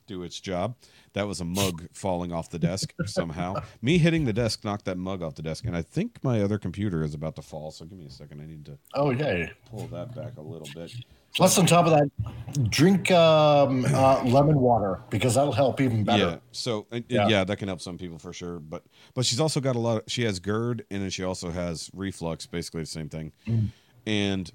do 0.07 0.23
its 0.23 0.39
job. 0.39 0.77
That 1.15 1.27
was 1.29 1.41
a 1.41 1.45
mug 1.45 1.87
falling 1.93 2.33
off 2.33 2.51
the 2.51 2.59
desk 2.59 2.93
somehow. 3.07 3.55
Me 3.81 3.99
hitting 3.99 4.25
the 4.25 4.33
desk 4.33 4.65
knocked 4.65 4.85
that 4.87 4.99
mug 4.99 5.23
off 5.23 5.37
the 5.37 5.43
desk, 5.43 5.65
and 5.65 5.77
I 5.77 5.83
think 5.83 6.23
my 6.23 6.41
other 6.43 6.59
computer 6.59 7.03
is 7.03 7.15
about 7.15 7.37
to 7.37 7.43
fall. 7.43 7.71
So 7.71 7.85
give 7.85 7.97
me 7.97 8.07
a 8.07 8.11
second. 8.11 8.41
I 8.41 8.47
need 8.47 8.65
to 8.67 8.79
Oh 8.95 9.11
yeah. 9.11 9.49
pull 9.71 9.87
that 9.89 10.15
back 10.15 10.37
a 10.37 10.43
little 10.43 10.69
bit. 10.75 10.93
Plus, 11.37 11.59
on 11.59 11.67
top 11.67 11.87
of 11.87 11.93
that, 11.93 12.71
drink 12.71 13.11
um, 13.11 13.85
uh, 13.87 14.23
lemon 14.25 14.59
water 14.61 15.01
because 15.11 15.35
that'll 15.35 15.53
help 15.53 15.81
even 15.81 16.05
better. 16.05 16.25
Yeah. 16.25 16.37
So 16.53 16.87
and 16.93 17.05
yeah. 17.09 17.29
Yeah. 17.29 17.45
that 17.45 17.57
can 17.57 17.69
help 17.69 17.81
some 17.81 17.99
people 17.99 18.19
for 18.19 18.33
sure. 18.33 18.61
But 18.61 18.85
but 19.15 19.25
she's 19.25 19.41
also 19.41 19.61
got 19.61 19.77
a 19.77 19.81
lot. 19.81 19.99
Of, 19.99 20.03
she 20.07 20.25
has 20.25 20.39
GERD, 20.41 20.85
and 20.91 21.03
then 21.03 21.11
she 21.11 21.25
also 21.25 21.51
has 21.51 21.91
reflux, 21.95 22.47
basically 22.47 22.83
the 22.83 22.87
same 22.87 23.09
thing. 23.09 23.33
Mm. 23.47 23.69
And 24.07 24.53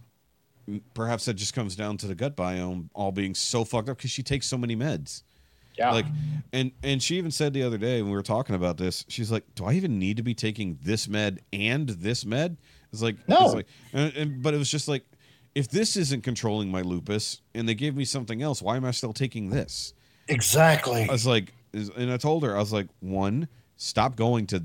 perhaps 0.93 1.25
that 1.25 1.33
just 1.33 1.53
comes 1.53 1.75
down 1.75 1.97
to 1.97 2.07
the 2.07 2.15
gut 2.15 2.35
biome 2.35 2.89
all 2.93 3.11
being 3.11 3.33
so 3.33 3.63
fucked 3.63 3.89
up 3.89 3.97
because 3.97 4.11
she 4.11 4.23
takes 4.23 4.45
so 4.45 4.57
many 4.57 4.75
meds. 4.75 5.23
Yeah. 5.79 5.91
like 5.91 6.05
and 6.53 6.71
and 6.83 7.01
she 7.01 7.17
even 7.17 7.31
said 7.31 7.53
the 7.53 7.63
other 7.63 7.77
day 7.77 8.01
when 8.01 8.11
we 8.11 8.15
were 8.17 8.21
talking 8.23 8.53
about 8.55 8.77
this 8.77 9.05
she's 9.07 9.31
like 9.31 9.43
do 9.55 9.65
i 9.65 9.73
even 9.73 9.97
need 9.97 10.17
to 10.17 10.23
be 10.23 10.33
taking 10.33 10.77
this 10.83 11.07
med 11.07 11.39
and 11.53 11.87
this 11.89 12.25
med 12.25 12.57
it's 12.91 13.01
like 13.01 13.15
No. 13.27 13.45
it's 13.45 13.53
like 13.55 13.67
and, 13.93 14.13
and 14.15 14.43
but 14.43 14.53
it 14.53 14.57
was 14.57 14.69
just 14.69 14.87
like 14.87 15.03
if 15.55 15.69
this 15.69 15.95
isn't 15.95 16.23
controlling 16.23 16.69
my 16.69 16.81
lupus 16.81 17.41
and 17.55 17.67
they 17.67 17.75
gave 17.75 17.95
me 17.95 18.03
something 18.05 18.41
else 18.41 18.61
why 18.61 18.75
am 18.77 18.83
i 18.85 18.91
still 18.91 19.13
taking 19.13 19.49
this 19.49 19.93
exactly. 20.27 21.07
i 21.07 21.11
was 21.11 21.25
like 21.25 21.53
and 21.73 22.11
i 22.11 22.17
told 22.17 22.43
her 22.43 22.55
i 22.55 22.59
was 22.59 22.73
like 22.73 22.87
one 22.99 23.47
stop 23.77 24.15
going 24.15 24.45
to 24.47 24.63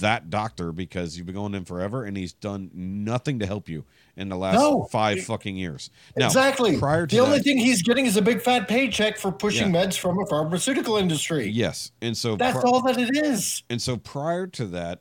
that 0.00 0.30
doctor 0.30 0.72
because 0.72 1.16
you've 1.16 1.26
been 1.26 1.34
going 1.34 1.54
in 1.54 1.64
forever 1.64 2.04
and 2.04 2.16
he's 2.16 2.32
done 2.32 2.70
nothing 2.72 3.38
to 3.38 3.46
help 3.46 3.68
you 3.68 3.84
in 4.16 4.28
the 4.28 4.36
last 4.36 4.54
No. 4.54 4.84
five 4.84 5.22
fucking 5.24 5.56
years 5.56 5.90
now 6.16 6.26
exactly. 6.26 6.78
prior 6.78 7.06
to 7.06 7.16
the 7.16 7.20
only 7.22 7.38
that- 7.38 7.44
thing 7.44 7.58
he's 7.58 7.82
getting 7.82 8.06
is 8.06 8.16
a 8.16 8.22
big 8.22 8.40
fat 8.40 8.68
paycheck 8.68 9.18
for 9.18 9.32
pushing 9.32 9.74
Yeah. 9.74 9.86
meds 9.86 9.98
from 9.98 10.18
a 10.20 10.26
pharmaceutical 10.26 10.96
industry. 10.96 11.48
yes 11.48 11.90
and 12.00 12.16
so 12.16 12.36
That's 12.36 12.58
pri- 12.60 12.70
all 12.70 12.80
that 12.82 12.98
it 12.98 13.16
is. 13.16 13.62
And 13.68 13.82
so 13.82 13.96
prior 13.96 14.46
to 14.48 14.66
that, 14.66 15.00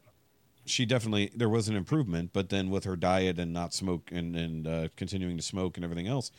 she 0.66 0.86
definitely 0.86 1.32
there 1.36 1.50
was 1.50 1.68
an 1.68 1.76
improvement, 1.76 2.32
but 2.34 2.50
then 2.50 2.70
with 2.70 2.86
her 2.86 2.96
diet 2.96 3.38
and 3.38 3.54
not 3.54 3.74
smoke 3.74 4.10
and 4.12 4.36
and 4.36 4.68
uh, 4.68 4.88
continuing 4.96 5.38
to 5.38 5.44
smoke 5.44 5.78
and 5.78 5.84
everything 5.84 6.08
else, 6.08 6.32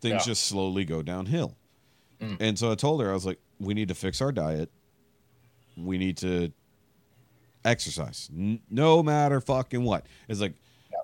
things 0.00 0.12
Yeah. 0.12 0.18
Mm. 0.20 0.24
just 0.26 0.42
slowly 0.46 0.84
go 0.84 1.02
downhill. 1.02 1.56
And 2.40 2.58
so 2.58 2.72
I 2.72 2.74
told 2.74 3.02
her 3.02 3.10
I 3.10 3.12
was 3.12 3.26
like, 3.26 3.38
we 3.60 3.74
need 3.74 3.88
to 3.88 3.94
fix 3.94 4.22
our 4.22 4.32
diet. 4.32 4.70
We 5.76 5.98
need 5.98 6.16
to 6.18 6.52
exercise, 7.64 8.30
no 8.70 9.02
matter 9.02 9.40
fucking 9.42 9.82
what. 9.82 10.06
It's 10.28 10.40
like 10.40 10.54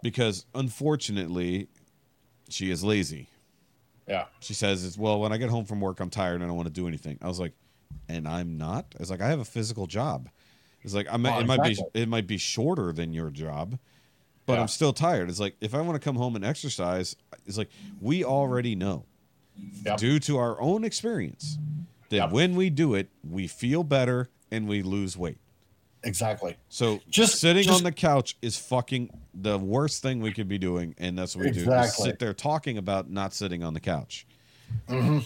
because 0.03 0.47
unfortunately, 0.55 1.69
she 2.49 2.71
is 2.71 2.83
lazy. 2.85 3.29
Yeah. 4.09 4.27
She 4.41 4.55
says, 4.55 4.85
"It's 4.85 4.99
well, 4.99 5.21
when 5.21 5.33
I 5.33 5.37
get 5.37 5.51
home 5.51 5.65
from 5.65 5.81
work, 5.81 6.01
I'm 6.01 6.11
tired 6.11 6.35
and 6.37 6.45
I 6.45 6.47
don't 6.49 6.57
want 6.57 6.67
to 6.69 6.73
do 6.75 6.89
anything." 6.89 7.19
I 7.23 7.29
was 7.29 7.39
like, 7.39 7.53
"And 8.09 8.27
I'm 8.27 8.57
not." 8.57 8.87
I 8.99 9.01
was 9.01 9.11
like, 9.11 9.21
"I 9.21 9.29
have 9.29 9.39
a 9.41 9.45
physical 9.45 9.87
job." 9.87 10.29
It's 10.83 10.95
like 10.95 11.07
I 11.13 11.17
might, 11.17 11.37
Oh, 11.37 11.41
it 11.41 11.47
might 11.47 11.63
be 11.63 11.79
it 11.95 12.09
might 12.09 12.27
be 12.27 12.39
shorter 12.39 12.93
than 12.93 13.13
your 13.13 13.31
job, 13.31 13.79
but 14.47 14.55
Yeah. 14.55 14.63
I'm 14.63 14.69
still 14.69 14.93
tired. 14.93 15.29
It's 15.29 15.39
like 15.41 15.57
if 15.61 15.75
I 15.75 15.81
want 15.83 15.95
to 16.01 16.05
come 16.05 16.17
home 16.17 16.35
and 16.37 16.45
exercise, 16.45 17.15
it's 17.47 17.59
like 17.59 17.71
we 18.01 18.25
already 18.25 18.75
know 18.75 19.05
Yep. 19.85 19.99
due 19.99 20.19
to 20.21 20.39
our 20.39 20.61
own 20.61 20.85
experience 20.85 21.59
that 22.09 22.17
Yep. 22.17 22.33
when 22.33 22.57
we 22.57 22.71
do 22.71 22.95
it, 22.95 23.11
we 23.29 23.47
feel 23.47 23.85
better 23.85 24.31
and 24.51 24.67
we 24.67 24.83
lose 24.83 25.17
weight. 25.19 25.39
Exactly. 26.03 26.57
So 26.69 27.01
Just- 27.11 27.41
sitting 27.41 27.65
just- 27.65 27.77
on 27.77 27.85
the 27.85 27.93
couch 27.93 28.37
is 28.43 28.57
fucking 28.57 29.11
the 29.35 29.59
worst 29.59 30.03
thing 30.03 30.21
we 30.21 30.33
could 30.33 30.49
be 30.49 30.59
doing, 30.59 30.95
and 30.99 31.19
that's 31.19 31.37
what 31.37 31.45
we 31.45 31.51
do. 31.51 31.71
is 31.71 31.97
Sit 31.97 32.19
there 32.19 32.35
talking 32.35 32.79
about 32.79 33.11
not 33.11 33.35
sitting 33.35 33.63
on 33.63 33.75
the 33.75 33.81
couch. 33.81 34.27
Mm-hmm. 34.89 35.19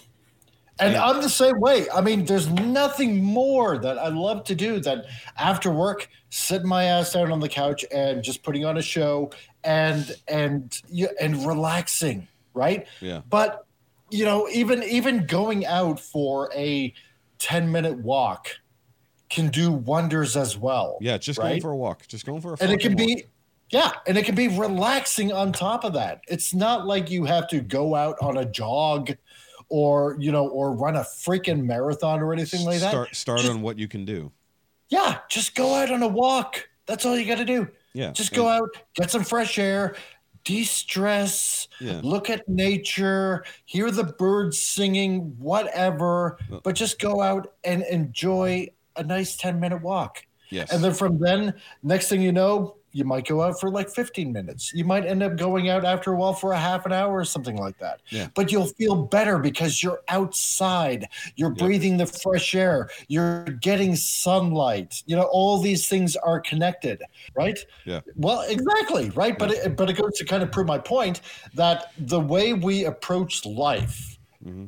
And 0.80 0.96
I'm 0.96 1.22
the 1.22 1.28
same 1.28 1.60
way. 1.60 1.86
I 1.94 2.00
mean, 2.00 2.24
there's 2.24 2.50
nothing 2.50 3.22
more 3.22 3.78
that 3.78 3.96
I 3.96 4.08
love 4.08 4.42
to 4.44 4.56
do 4.56 4.80
than 4.80 5.04
after 5.38 5.70
work, 5.70 6.08
sitting 6.30 6.66
my 6.66 6.84
ass 6.84 7.12
down 7.12 7.30
on 7.30 7.38
the 7.38 7.48
couch 7.48 7.84
and 7.94 8.24
just 8.24 8.42
putting 8.42 8.64
on 8.64 8.76
a 8.76 8.82
show 8.82 9.30
and 9.62 10.16
and 10.26 10.82
and 11.20 11.46
relaxing, 11.46 12.26
right? 12.54 12.88
Yeah. 13.00 13.20
But 13.30 13.66
you 14.10 14.24
know, 14.24 14.48
even 14.48 14.82
even 14.82 15.26
going 15.26 15.64
out 15.64 16.00
for 16.00 16.50
a 16.52 16.92
10 17.38 17.70
minute 17.70 17.98
walk 17.98 18.48
can 19.30 19.48
do 19.48 19.72
wonders 19.72 20.36
as 20.36 20.56
well. 20.56 20.98
Yeah, 21.00 21.18
just 21.18 21.38
going 21.40 21.60
for 21.60 21.70
a 21.70 21.76
walk. 21.76 22.06
Just 22.06 22.26
going 22.26 22.40
for 22.40 22.54
a 22.54 22.56
and 22.60 22.70
it 22.72 22.80
can 22.80 22.92
walk. 22.92 22.98
be 23.06 23.24
yeah 23.70 23.92
and 24.06 24.18
it 24.18 24.26
can 24.26 24.34
be 24.34 24.48
relaxing 24.48 25.32
on 25.32 25.50
top 25.50 25.84
of 25.84 25.94
that 25.94 26.20
it's 26.28 26.52
not 26.52 26.86
like 26.86 27.10
you 27.10 27.24
have 27.24 27.48
to 27.48 27.60
go 27.60 27.94
out 27.94 28.14
on 28.20 28.36
a 28.36 28.44
jog 28.44 29.10
or 29.70 30.16
you 30.20 30.30
know 30.30 30.46
or 30.48 30.76
run 30.76 30.96
a 30.96 31.00
freaking 31.00 31.64
marathon 31.64 32.20
or 32.20 32.34
anything 32.34 32.62
like 32.66 32.78
that 32.80 32.90
Start 32.90 33.16
start 33.16 33.38
Just- 33.40 33.50
on 33.50 33.62
what 33.62 33.78
you 33.78 33.88
can 33.88 34.04
do. 34.04 34.30
yeah 34.90 35.20
just 35.30 35.54
go 35.54 35.74
out 35.74 35.90
on 35.90 36.02
a 36.02 36.06
walk 36.08 36.68
that's 36.84 37.06
all 37.06 37.18
you 37.18 37.24
got 37.24 37.38
to 37.38 37.44
do 37.46 37.66
Yeah, 37.94 38.10
Just 38.12 38.34
go 38.34 38.46
out, 38.48 38.68
get 38.96 39.10
some 39.10 39.24
fresh 39.24 39.58
air, 39.58 39.96
de-stress, 40.44 41.68
Yeah. 41.80 42.00
look 42.02 42.28
at 42.30 42.48
nature, 42.48 43.44
hear 43.64 43.90
the 43.90 44.04
birds 44.04 44.60
singing, 44.60 45.34
whatever. 45.38 46.38
But 46.62 46.74
just 46.74 46.98
go 46.98 47.20
out 47.22 47.54
and 47.64 47.82
enjoy 47.84 48.68
a 48.96 49.02
nice 49.02 49.36
10 49.36 49.60
minute 49.60 49.82
walk. 49.82 50.24
Yes. 50.50 50.72
And 50.72 50.82
then 50.84 50.94
from 50.94 51.18
then, 51.18 51.54
next 51.82 52.08
thing 52.08 52.22
you 52.22 52.32
know, 52.32 52.76
you 52.92 53.04
might 53.04 53.26
go 53.26 53.42
out 53.42 53.58
for 53.58 53.70
like 53.72 53.90
15 53.90 54.32
minutes. 54.32 54.72
You 54.72 54.84
might 54.84 55.04
end 55.04 55.20
up 55.20 55.36
going 55.36 55.68
out 55.68 55.84
after 55.84 56.12
a 56.12 56.16
while 56.16 56.32
for 56.32 56.52
a 56.52 56.58
half 56.58 56.86
an 56.86 56.92
hour 56.92 57.12
or 57.18 57.24
something 57.24 57.56
like 57.56 57.76
that. 57.80 58.02
Yeah. 58.10 58.28
But 58.36 58.52
you'll 58.52 58.68
feel 58.68 58.94
better 58.94 59.38
because 59.38 59.82
you're 59.82 60.02
outside. 60.06 61.08
You're 61.34 61.50
breathing 61.50 61.96
the 61.96 62.06
fresh 62.06 62.54
air. 62.54 62.88
You're 63.08 63.46
getting 63.46 63.96
sunlight. 63.96 65.02
You 65.06 65.16
know, 65.16 65.24
all 65.32 65.58
these 65.58 65.88
things 65.88 66.14
are 66.14 66.38
connected, 66.38 67.02
right? 67.34 67.58
Yeah. 67.84 68.02
Well, 68.14 68.42
exactly, 68.42 69.10
right? 69.10 69.36
But 69.36 69.50
it, 69.50 69.76
but 69.76 69.90
it 69.90 69.94
goes 69.94 70.16
to 70.18 70.24
kind 70.24 70.44
of 70.44 70.52
prove 70.52 70.68
my 70.68 70.78
point 70.78 71.20
that 71.54 71.90
the 71.98 72.20
way 72.20 72.52
we 72.52 72.84
approach 72.84 73.44
life 73.44 74.18
Mm-hmm. 74.44 74.66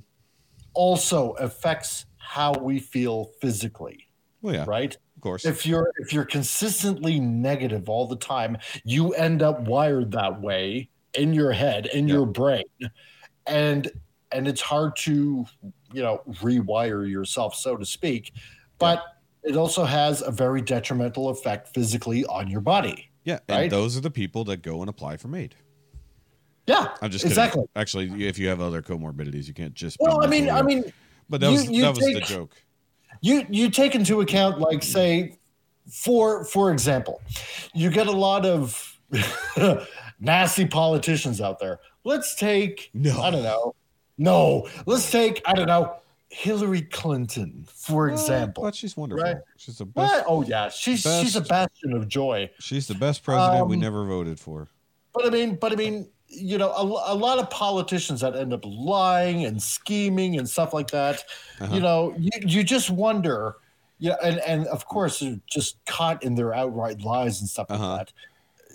also 0.73 1.32
affects 1.32 2.07
how 2.16 2.55
we 2.55 2.78
feel 2.78 3.31
physically, 3.43 4.06
well, 4.47 4.55
yeah, 4.55 4.64
right? 4.66 4.97
of 5.16 5.23
course. 5.23 5.44
if 5.44 5.66
you're 5.66 5.90
if 5.98 6.12
you're 6.12 6.24
consistently 6.24 7.18
negative 7.18 7.89
all 7.89 8.06
the 8.06 8.16
time 8.16 8.56
you 8.85 9.12
end 9.14 9.43
up 9.43 9.60
wired 9.62 10.12
that 10.12 10.40
way 10.40 10.89
in 11.14 11.32
your 11.32 11.52
head 11.52 11.86
in 11.86 12.06
your 12.06 12.27
brain 12.27 12.64
and 13.47 13.90
and 14.32 14.47
it's 14.47 14.60
hard 14.60 14.94
to 14.97 15.44
you 15.93 16.02
know 16.02 16.20
rewire 16.43 17.09
yourself 17.10 17.55
so 17.55 17.77
to 17.77 17.85
speak 17.86 18.32
but 18.78 19.02
it 19.43 19.56
also 19.56 19.85
has 19.85 20.23
a 20.23 20.31
very 20.31 20.60
detrimental 20.60 21.28
effect 21.31 21.68
physically 21.74 22.24
on 22.27 22.48
your 22.48 22.60
body 22.60 23.10
yeah, 23.24 23.39
and 23.48 23.59
right? 23.59 23.70
those 23.70 23.97
are 23.97 24.01
the 24.01 24.10
people 24.10 24.44
that 24.44 24.62
go 24.62 24.81
and 24.82 24.89
apply 24.89 25.16
for 25.16 25.27
MAID. 25.28 25.56
yeah 26.68 26.89
I'm 27.02 27.10
just 27.10 27.24
kidding. 27.24 27.32
exactly 27.32 27.64
Actually, 27.74 28.27
if 28.28 28.39
you 28.39 28.47
have 28.48 28.60
other 28.60 28.82
comorbidities, 28.82 29.48
you 29.48 29.55
can't 29.55 29.74
just. 29.74 29.97
well 29.98 30.23
i 30.23 30.28
mean 30.28 30.48
i 30.51 30.62
mean 30.62 30.93
but 31.28 31.40
that 31.40 31.48
you- 31.51 31.52
was 31.56 31.70
you 31.70 31.82
that 31.82 31.94
was 31.97 32.05
the 32.05 32.20
joke. 32.20 32.55
You 33.21 33.47
you 33.51 33.71
take 33.71 33.95
into 33.95 34.21
account 34.21 34.59
like 34.61 34.83
say 34.83 35.39
for 35.91 36.45
for 36.45 36.73
example 36.73 37.21
you 37.75 37.91
get 37.91 38.07
a 38.07 38.13
lot 38.13 38.45
of 38.47 38.99
nasty 40.21 40.67
politicians 40.67 41.41
out 41.41 41.59
there 41.59 41.79
let's 42.05 42.35
take 42.35 42.91
No. 42.95 43.21
i 43.21 43.31
don't 43.31 43.43
know 43.43 43.75
no 44.19 44.69
let's 44.87 45.11
take 45.11 45.43
i 45.47 45.53
don't 45.53 45.67
know 45.67 45.97
hillary 46.29 46.83
clinton 46.83 47.65
for 47.73 48.09
example 48.11 48.65
but 48.65 48.75
she's 48.75 48.97
wonderful. 48.97 49.23
right. 49.25 49.37
She's 49.57 49.79
the 49.79 49.85
best. 49.87 50.25
oh 50.27 50.43
yeah 50.43 50.69
she's 50.69 51.01
she's 51.03 51.37
a 51.37 51.41
best- 51.41 51.49
bastion 51.51 51.93
of 51.93 52.09
joy 52.09 52.51
She's 52.59 52.89
the 52.89 52.95
best 52.95 53.23
president 53.23 53.69
we 53.69 53.77
Um, 53.77 53.81
never 53.81 54.05
voted 54.05 54.41
for. 54.41 54.69
But 55.15 55.27
I 55.27 55.31
mean, 55.31 55.55
but 55.55 55.73
I 55.73 55.77
mean, 55.77 56.09
you 56.28 56.59
know, 56.59 56.70
a, 56.73 57.12
a 57.12 57.15
lot 57.15 57.39
of 57.39 57.48
politicians 57.51 58.20
that 58.20 58.36
end 58.36 58.53
up 58.53 58.65
lying 58.65 59.44
and 59.44 59.62
scheming 59.62 60.39
and 60.39 60.48
stuff 60.48 60.74
like 60.74 60.89
that. 60.90 61.24
Uh-huh. 61.61 61.74
You 61.74 61.81
know, 61.81 62.15
you, 62.19 62.31
you 62.44 62.65
just 62.65 62.90
wonder. 62.90 63.57
Yeah, 63.98 64.16
and 64.23 64.40
and 64.40 64.66
of 64.66 64.86
course, 64.86 65.20
they're 65.20 65.40
just 65.51 65.78
caught 65.86 66.23
in 66.23 66.35
their 66.35 66.53
outright 66.55 67.01
lies 67.01 67.40
and 67.40 67.48
stuff 67.48 67.66
Uh-huh. 67.70 67.89
like 67.97 68.07
that. 68.09 68.12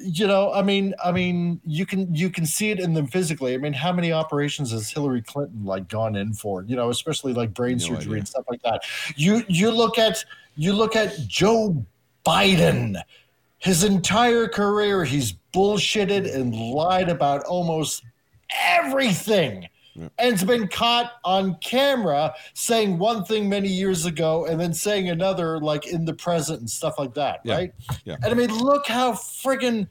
You 0.03 0.25
know, 0.25 0.51
I 0.51 0.63
mean, 0.63 0.95
I 1.03 1.11
mean, 1.11 1.61
you 1.63 1.85
can 1.85 2.11
you 2.15 2.31
can 2.31 2.43
see 2.45 2.71
it 2.71 2.79
in 2.79 2.95
them 2.95 3.05
physically. 3.05 3.53
I 3.53 3.57
mean, 3.57 3.73
how 3.73 3.93
many 3.93 4.11
operations 4.11 4.71
has 4.71 4.89
Hillary 4.89 5.21
Clinton 5.21 5.63
like 5.63 5.87
gone 5.89 6.15
in 6.15 6.33
for? 6.33 6.63
You 6.63 6.75
know, 6.75 6.89
especially 6.89 7.33
like 7.33 7.53
brain 7.53 7.77
No 7.77 7.83
surgery 7.85 8.01
idea. 8.03 8.17
and 8.17 8.27
stuff 8.27 8.45
like 8.49 8.63
that. 8.63 8.81
You 9.15 9.43
you 9.47 9.69
look 9.69 9.99
at 9.99 10.25
you 10.55 10.73
look 10.73 10.95
at 10.95 11.15
Joe 11.27 11.85
Biden 12.25 12.99
his 13.59 13.83
entire 13.83 14.47
career 14.47 15.03
he's 15.03 15.35
bullshitted 15.53 16.33
and 16.33 16.55
lied 16.55 17.09
about 17.09 17.43
almost 17.45 18.03
everything 18.67 19.67
Yeah. 19.95 20.07
and 20.19 20.31
has 20.31 20.43
been 20.45 20.67
caught 20.69 21.11
on 21.25 21.55
camera 21.55 22.33
saying 22.53 22.97
one 22.97 23.25
thing 23.25 23.49
many 23.49 23.67
years 23.67 24.05
ago 24.05 24.45
and 24.45 24.59
then 24.59 24.73
saying 24.73 25.09
another 25.09 25.59
like 25.59 25.85
in 25.87 26.05
the 26.05 26.13
present 26.13 26.59
and 26.61 26.69
stuff 26.69 26.95
like 26.97 27.13
that 27.15 27.39
Yeah. 27.43 27.55
right 27.55 27.73
Yeah. 28.05 28.15
and 28.23 28.31
i 28.31 28.33
mean 28.33 28.53
look 28.57 28.87
how 28.87 29.11
friggin 29.13 29.87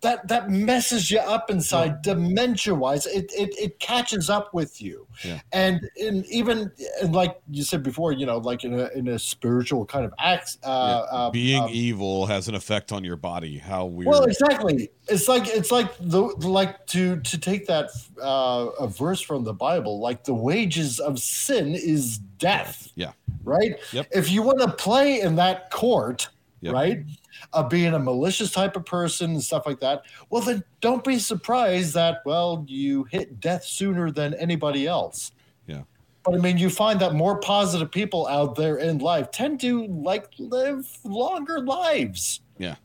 that 0.00 0.26
that 0.28 0.48
messes 0.50 1.10
you 1.10 1.18
up 1.18 1.50
inside 1.50 2.00
dementia 2.00 2.74
wise 2.74 3.04
it, 3.04 3.30
it 3.36 3.54
it 3.58 3.78
catches 3.80 4.30
up 4.30 4.54
with 4.54 4.80
you 4.80 5.06
Yeah. 5.22 5.40
and 5.52 5.86
in 5.96 6.24
even 6.30 6.72
and 7.02 7.14
like 7.14 7.38
you 7.50 7.62
said 7.64 7.82
before 7.82 8.12
you 8.12 8.24
know 8.24 8.38
like 8.38 8.64
in 8.64 8.78
a 8.80 8.88
in 8.94 9.08
a 9.08 9.18
spiritual 9.18 9.84
kind 9.84 10.06
of 10.06 10.14
act 10.18 10.56
uh, 10.64 10.66
uh 10.66 11.30
Being 11.30 11.64
um, 11.64 11.68
evil 11.70 12.24
has 12.26 12.48
an 12.48 12.54
effect 12.54 12.92
on 12.92 13.04
your 13.04 13.16
body. 13.16 13.58
How 13.58 13.84
weird. 13.84 14.08
well, 14.08 14.24
exactly. 14.24 14.90
It's 15.08 15.28
like 15.28 15.48
it's 15.48 15.70
like 15.70 15.94
the 15.98 16.20
like 16.20 16.86
to 16.88 17.20
to 17.20 17.38
take 17.38 17.66
that 17.66 17.90
uh, 18.22 18.68
a 18.80 18.86
verse 18.88 19.20
from 19.20 19.44
the 19.44 19.52
Bible. 19.52 20.00
Like 20.00 20.24
the 20.24 20.34
wages 20.34 20.98
of 21.00 21.18
sin 21.18 21.74
is 21.74 22.18
death, 22.18 22.90
yeah. 22.94 23.12
right? 23.44 23.76
Yep. 23.92 24.06
If 24.12 24.30
you 24.30 24.42
want 24.42 24.60
to 24.60 24.68
play 24.70 25.20
in 25.20 25.36
that 25.36 25.70
court, 25.70 26.28
Yep. 26.60 26.72
right, 26.74 27.04
of 27.52 27.68
being 27.68 27.94
a 27.94 27.98
malicious 27.98 28.50
type 28.50 28.76
of 28.76 28.84
person 28.84 29.32
and 29.32 29.42
stuff 29.42 29.66
like 29.66 29.80
that, 29.80 30.02
well, 30.30 30.42
then 30.42 30.62
don't 30.80 31.04
be 31.04 31.18
surprised 31.18 31.94
that 31.94 32.22
well 32.24 32.64
you 32.68 33.04
hit 33.04 33.40
death 33.40 33.64
sooner 33.64 34.10
than 34.10 34.34
anybody 34.34 34.86
else. 34.86 35.32
Yeah. 35.66 35.82
But 36.24 36.34
I 36.34 36.38
mean, 36.38 36.58
you 36.58 36.70
find 36.70 36.98
that 37.00 37.14
more 37.14 37.38
positive 37.40 37.90
people 37.90 38.26
out 38.26 38.54
there 38.54 38.76
in 38.78 38.98
life 38.98 39.30
tend 39.30 39.60
to 39.60 39.86
like 39.86 40.28
live 40.38 40.88
longer 41.04 41.60
lives. 41.60 42.40
Yeah. 42.58 42.76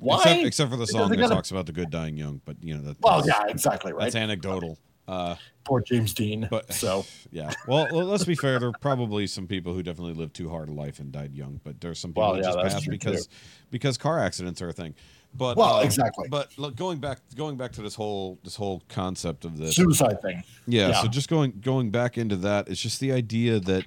Why? 0.00 0.16
Except, 0.16 0.44
except 0.44 0.70
for 0.72 0.76
the 0.76 0.86
song 0.86 1.10
that 1.10 1.16
gotta- 1.16 1.34
talks 1.34 1.50
about 1.52 1.66
the 1.66 1.72
good 1.72 1.90
dying 1.90 2.16
young, 2.16 2.40
but 2.44 2.56
you 2.60 2.74
know 2.76 2.82
that. 2.82 2.96
Well, 3.00 3.22
that's, 3.22 3.28
yeah, 3.28 3.46
exactly 3.48 3.92
right. 3.92 4.02
That's 4.02 4.16
anecdotal. 4.16 4.78
Uh, 5.06 5.36
Poor 5.66 5.80
James 5.80 6.14
Dean. 6.14 6.46
but 6.50 6.72
so 6.72 7.04
yeah. 7.32 7.52
Well, 7.66 7.88
well, 7.92 8.04
let's 8.06 8.24
be 8.24 8.34
fair. 8.36 8.58
There 8.58 8.68
are 8.68 8.78
probably 8.80 9.26
some 9.26 9.46
people 9.46 9.74
who 9.74 9.82
definitely 9.82 10.14
lived 10.14 10.34
too 10.34 10.48
hard 10.48 10.68
a 10.68 10.72
life 10.72 11.00
and 11.00 11.10
died 11.12 11.34
young, 11.34 11.60
but 11.64 11.80
there's 11.80 11.98
some 11.98 12.10
people 12.12 12.22
Well, 12.22 12.32
that 12.34 12.42
yeah, 12.44 12.52
just 12.52 12.58
passed 12.74 12.84
true, 12.84 12.90
because 12.92 13.28
because 13.70 13.98
car 13.98 14.18
accidents 14.20 14.62
are 14.62 14.68
a 14.68 14.72
thing. 14.72 14.94
But 15.34 15.56
Well, 15.56 15.76
um, 15.80 15.84
exactly. 15.84 16.28
But 16.30 16.56
look, 16.56 16.76
going 16.76 16.98
back 16.98 17.18
going 17.34 17.56
back 17.56 17.72
to 17.72 17.82
this 17.82 17.94
whole 17.94 18.38
this 18.44 18.54
whole 18.56 18.82
concept 18.88 19.44
of 19.44 19.58
this. 19.58 19.74
suicide 19.74 20.22
thing. 20.22 20.42
Yeah, 20.66 20.88
Yeah. 20.88 21.02
So 21.02 21.08
just 21.08 21.28
going 21.28 21.58
going 21.60 21.90
back 21.90 22.16
into 22.16 22.36
that, 22.36 22.68
it's 22.68 22.80
just 22.80 23.00
the 23.00 23.12
idea 23.12 23.58
that 23.60 23.84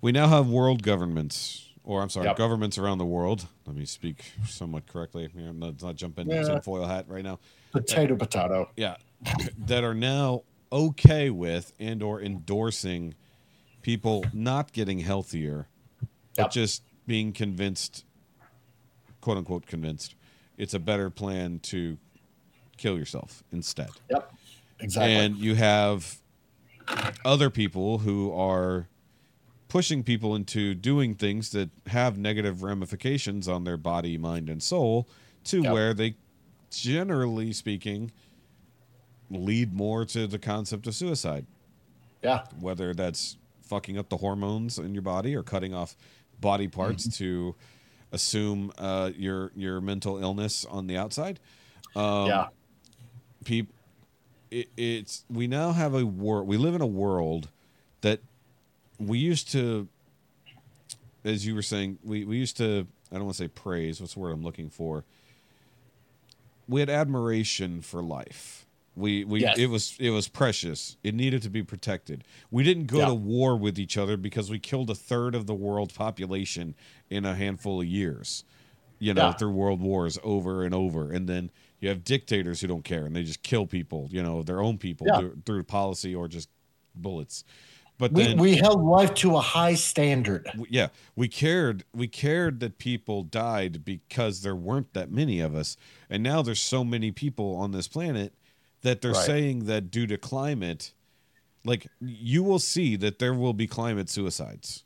we 0.00 0.12
now 0.12 0.28
have 0.28 0.48
world 0.48 0.82
governments, 0.82 1.68
or 1.84 2.02
I'm 2.02 2.08
sorry, 2.08 2.26
Yep. 2.26 2.36
governments 2.36 2.78
around 2.78 2.98
the 2.98 3.04
world. 3.04 3.46
Let 3.66 3.76
me 3.76 3.84
speak 3.84 4.24
somewhat 4.46 4.86
correctly. 4.86 5.28
Yeah, 5.34 5.48
I'm 5.50 5.58
not, 5.58 5.82
not 5.82 5.96
jumping 5.96 6.24
into 6.30 6.36
Yeah. 6.36 6.44
some 6.44 6.60
foil 6.62 6.86
hat 6.86 7.06
right 7.08 7.22
now. 7.24 7.38
Potato, 7.72 8.16
potato. 8.16 8.70
Yeah, 8.76 8.96
that 9.58 9.84
are 9.84 9.94
now 9.94 10.42
okay 10.70 11.30
with 11.30 11.72
and 11.78 12.02
or 12.02 12.20
endorsing 12.20 13.14
people 13.82 14.24
not 14.32 14.72
getting 14.72 15.00
healthier, 15.00 15.68
but 16.36 16.50
just 16.50 16.82
being 17.06 17.32
convinced, 17.32 18.04
quote 19.20 19.36
unquote 19.38 19.66
convinced, 19.66 20.14
it's 20.56 20.74
a 20.74 20.78
better 20.78 21.10
plan 21.10 21.58
to 21.60 21.98
kill 22.76 22.96
yourself 22.98 23.42
instead 23.52 23.90
Yep. 24.10 24.32
Exactly. 24.80 25.14
and 25.14 25.36
you 25.36 25.54
have 25.54 26.18
other 27.24 27.50
people 27.50 27.98
who 27.98 28.32
are 28.32 28.88
pushing 29.68 30.02
people 30.02 30.34
into 30.34 30.74
doing 30.74 31.14
things 31.14 31.50
that 31.50 31.70
have 31.86 32.18
negative 32.18 32.62
ramifications 32.62 33.46
on 33.48 33.64
their 33.64 33.76
body, 33.76 34.18
mind, 34.18 34.50
and 34.50 34.62
soul 34.62 35.08
to 35.44 35.62
Yep. 35.62 35.72
where 35.72 35.94
they, 35.94 36.16
generally 36.70 37.52
speaking, 37.52 38.10
lead 39.32 39.72
more 39.72 40.04
to 40.04 40.26
the 40.26 40.38
concept 40.38 40.86
of 40.86 40.94
suicide. 40.94 41.46
yeah. 42.22 42.44
Whether 42.60 42.94
that's 42.94 43.36
fucking 43.62 43.98
up 43.98 44.08
the 44.08 44.18
hormones 44.18 44.78
in 44.78 44.94
your 44.94 45.02
body 45.02 45.34
or 45.34 45.42
cutting 45.42 45.74
off 45.74 45.96
body 46.40 46.68
parts 46.68 47.16
to 47.18 47.54
assume 48.12 48.72
uh, 48.78 49.10
your 49.16 49.50
your 49.56 49.80
mental 49.80 50.18
illness 50.18 50.64
on 50.64 50.86
the 50.86 50.96
outside. 50.96 51.40
Um, 51.96 52.26
yeah. 52.26 52.46
people 53.44 53.74
it, 54.52 54.68
it's 54.76 55.24
we 55.30 55.46
now 55.46 55.72
have 55.72 55.94
a 55.94 56.04
world 56.04 56.46
we 56.46 56.56
live 56.56 56.74
in 56.74 56.82
a 56.82 56.86
world 56.86 57.48
that 58.02 58.20
we 58.98 59.18
used 59.18 59.50
to 59.52 59.88
as 61.24 61.46
you 61.46 61.54
were 61.54 61.62
saying 61.62 61.98
we, 62.04 62.24
we 62.24 62.36
used 62.36 62.56
to 62.58 62.86
i 63.10 63.14
don't 63.14 63.24
want 63.24 63.36
to 63.36 63.42
say 63.44 63.48
praise 63.48 64.00
what's 64.00 64.14
the 64.14 64.20
word 64.20 64.30
i'm 64.30 64.42
looking 64.42 64.68
for 64.68 65.04
we 66.68 66.80
had 66.80 66.90
admiration 66.90 67.80
for 67.80 68.02
life 68.02 68.61
we 68.94 69.24
we 69.24 69.40
Yes. 69.40 69.58
it 69.58 69.66
was 69.66 69.96
it 69.98 70.10
was 70.10 70.28
precious 70.28 70.96
it 71.02 71.14
needed 71.14 71.42
to 71.42 71.50
be 71.50 71.62
protected 71.62 72.24
we 72.50 72.62
didn't 72.62 72.86
go 72.86 72.98
Yeah. 72.98 73.06
to 73.06 73.14
war 73.14 73.56
with 73.56 73.78
each 73.78 73.96
other 73.96 74.16
because 74.16 74.50
we 74.50 74.58
killed 74.58 74.90
a 74.90 74.94
third 74.94 75.34
of 75.34 75.46
the 75.46 75.54
world 75.54 75.94
population 75.94 76.74
in 77.08 77.24
a 77.24 77.34
handful 77.34 77.80
of 77.80 77.86
years 77.86 78.44
you 78.98 79.14
know 79.14 79.28
Yeah. 79.28 79.32
through 79.32 79.52
world 79.52 79.80
wars 79.80 80.18
over 80.22 80.64
and 80.64 80.74
over 80.74 81.10
and 81.10 81.26
then 81.28 81.50
you 81.80 81.88
have 81.88 82.04
dictators 82.04 82.60
who 82.60 82.66
don't 82.68 82.84
care 82.84 83.06
and 83.06 83.16
they 83.16 83.22
just 83.22 83.42
kill 83.42 83.66
people 83.66 84.08
you 84.10 84.22
know 84.22 84.42
their 84.42 84.60
own 84.60 84.76
people 84.78 85.06
Yeah. 85.06 85.18
through, 85.20 85.36
through 85.46 85.62
policy 85.64 86.14
or 86.14 86.28
just 86.28 86.48
bullets 86.94 87.44
But 87.98 88.12
We, 88.12 88.24
then 88.24 88.38
we 88.38 88.56
held 88.56 88.82
life 88.84 89.14
to 89.14 89.36
a 89.36 89.40
high 89.40 89.74
standard. 89.74 90.46
yeah 90.68 90.88
we 91.16 91.28
cared 91.28 91.84
we 91.94 92.08
cared 92.08 92.60
that 92.60 92.76
people 92.76 93.22
died 93.22 93.86
because 93.86 94.42
there 94.42 94.54
weren't 94.56 94.92
that 94.92 95.10
many 95.10 95.40
of 95.40 95.54
us 95.54 95.78
and 96.10 96.22
now 96.22 96.42
there's 96.42 96.60
so 96.60 96.84
many 96.84 97.10
people 97.10 97.54
on 97.56 97.72
this 97.72 97.88
planet 97.88 98.34
that 98.82 99.00
they're 99.00 99.12
Right. 99.12 99.26
saying 99.26 99.64
that 99.66 99.90
due 99.90 100.06
to 100.06 100.16
climate 100.18 100.92
like 101.64 101.86
you 102.00 102.42
will 102.42 102.58
see 102.58 102.96
that 102.96 103.18
there 103.20 103.32
will 103.34 103.52
be 103.52 103.66
climate 103.68 104.08
suicides 104.10 104.82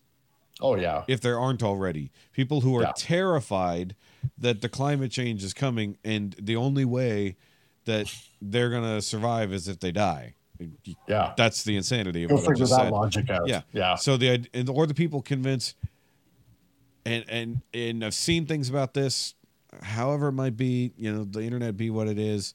Oh 0.60 0.76
yeah. 0.76 1.04
if 1.08 1.20
there 1.20 1.38
aren't 1.38 1.62
already 1.62 2.10
people 2.32 2.60
who 2.62 2.76
are 2.76 2.82
Yeah. 2.82 2.92
terrified 2.96 3.94
that 4.38 4.60
the 4.60 4.68
climate 4.68 5.10
change 5.10 5.42
is 5.44 5.54
coming 5.54 5.96
and 6.04 6.34
the 6.40 6.56
only 6.56 6.84
way 6.84 7.36
that 7.86 8.12
they're 8.42 8.68
going 8.70 8.82
to 8.82 9.00
survive 9.00 9.52
is 9.52 9.68
if 9.68 9.80
they 9.80 9.92
die 9.92 10.34
Yeah. 11.08 11.32
that's 11.36 11.62
the 11.64 11.76
insanity 11.76 12.24
of 12.24 12.30
You'll 12.30 12.40
what 12.42 12.50
I 12.50 12.54
just 12.58 12.72
that 12.72 12.82
said. 12.84 12.92
logic 12.92 13.30
out. 13.30 13.48
Yeah, 13.48 13.62
Yeah. 13.72 13.94
So 13.96 14.16
the 14.16 14.46
and 14.54 14.68
or 14.68 14.86
the 14.86 14.94
people 14.94 15.20
convinced, 15.22 15.74
and 17.04 17.24
and 17.28 17.60
and 17.72 18.04
I've 18.04 18.14
seen 18.14 18.46
things 18.46 18.68
about 18.68 18.94
this. 18.94 19.34
However, 19.82 20.28
it 20.28 20.32
might 20.32 20.56
be, 20.56 20.92
you 20.96 21.12
know, 21.12 21.24
the 21.24 21.40
internet 21.42 21.76
be 21.76 21.90
what 21.90 22.08
it 22.08 22.18
is. 22.18 22.54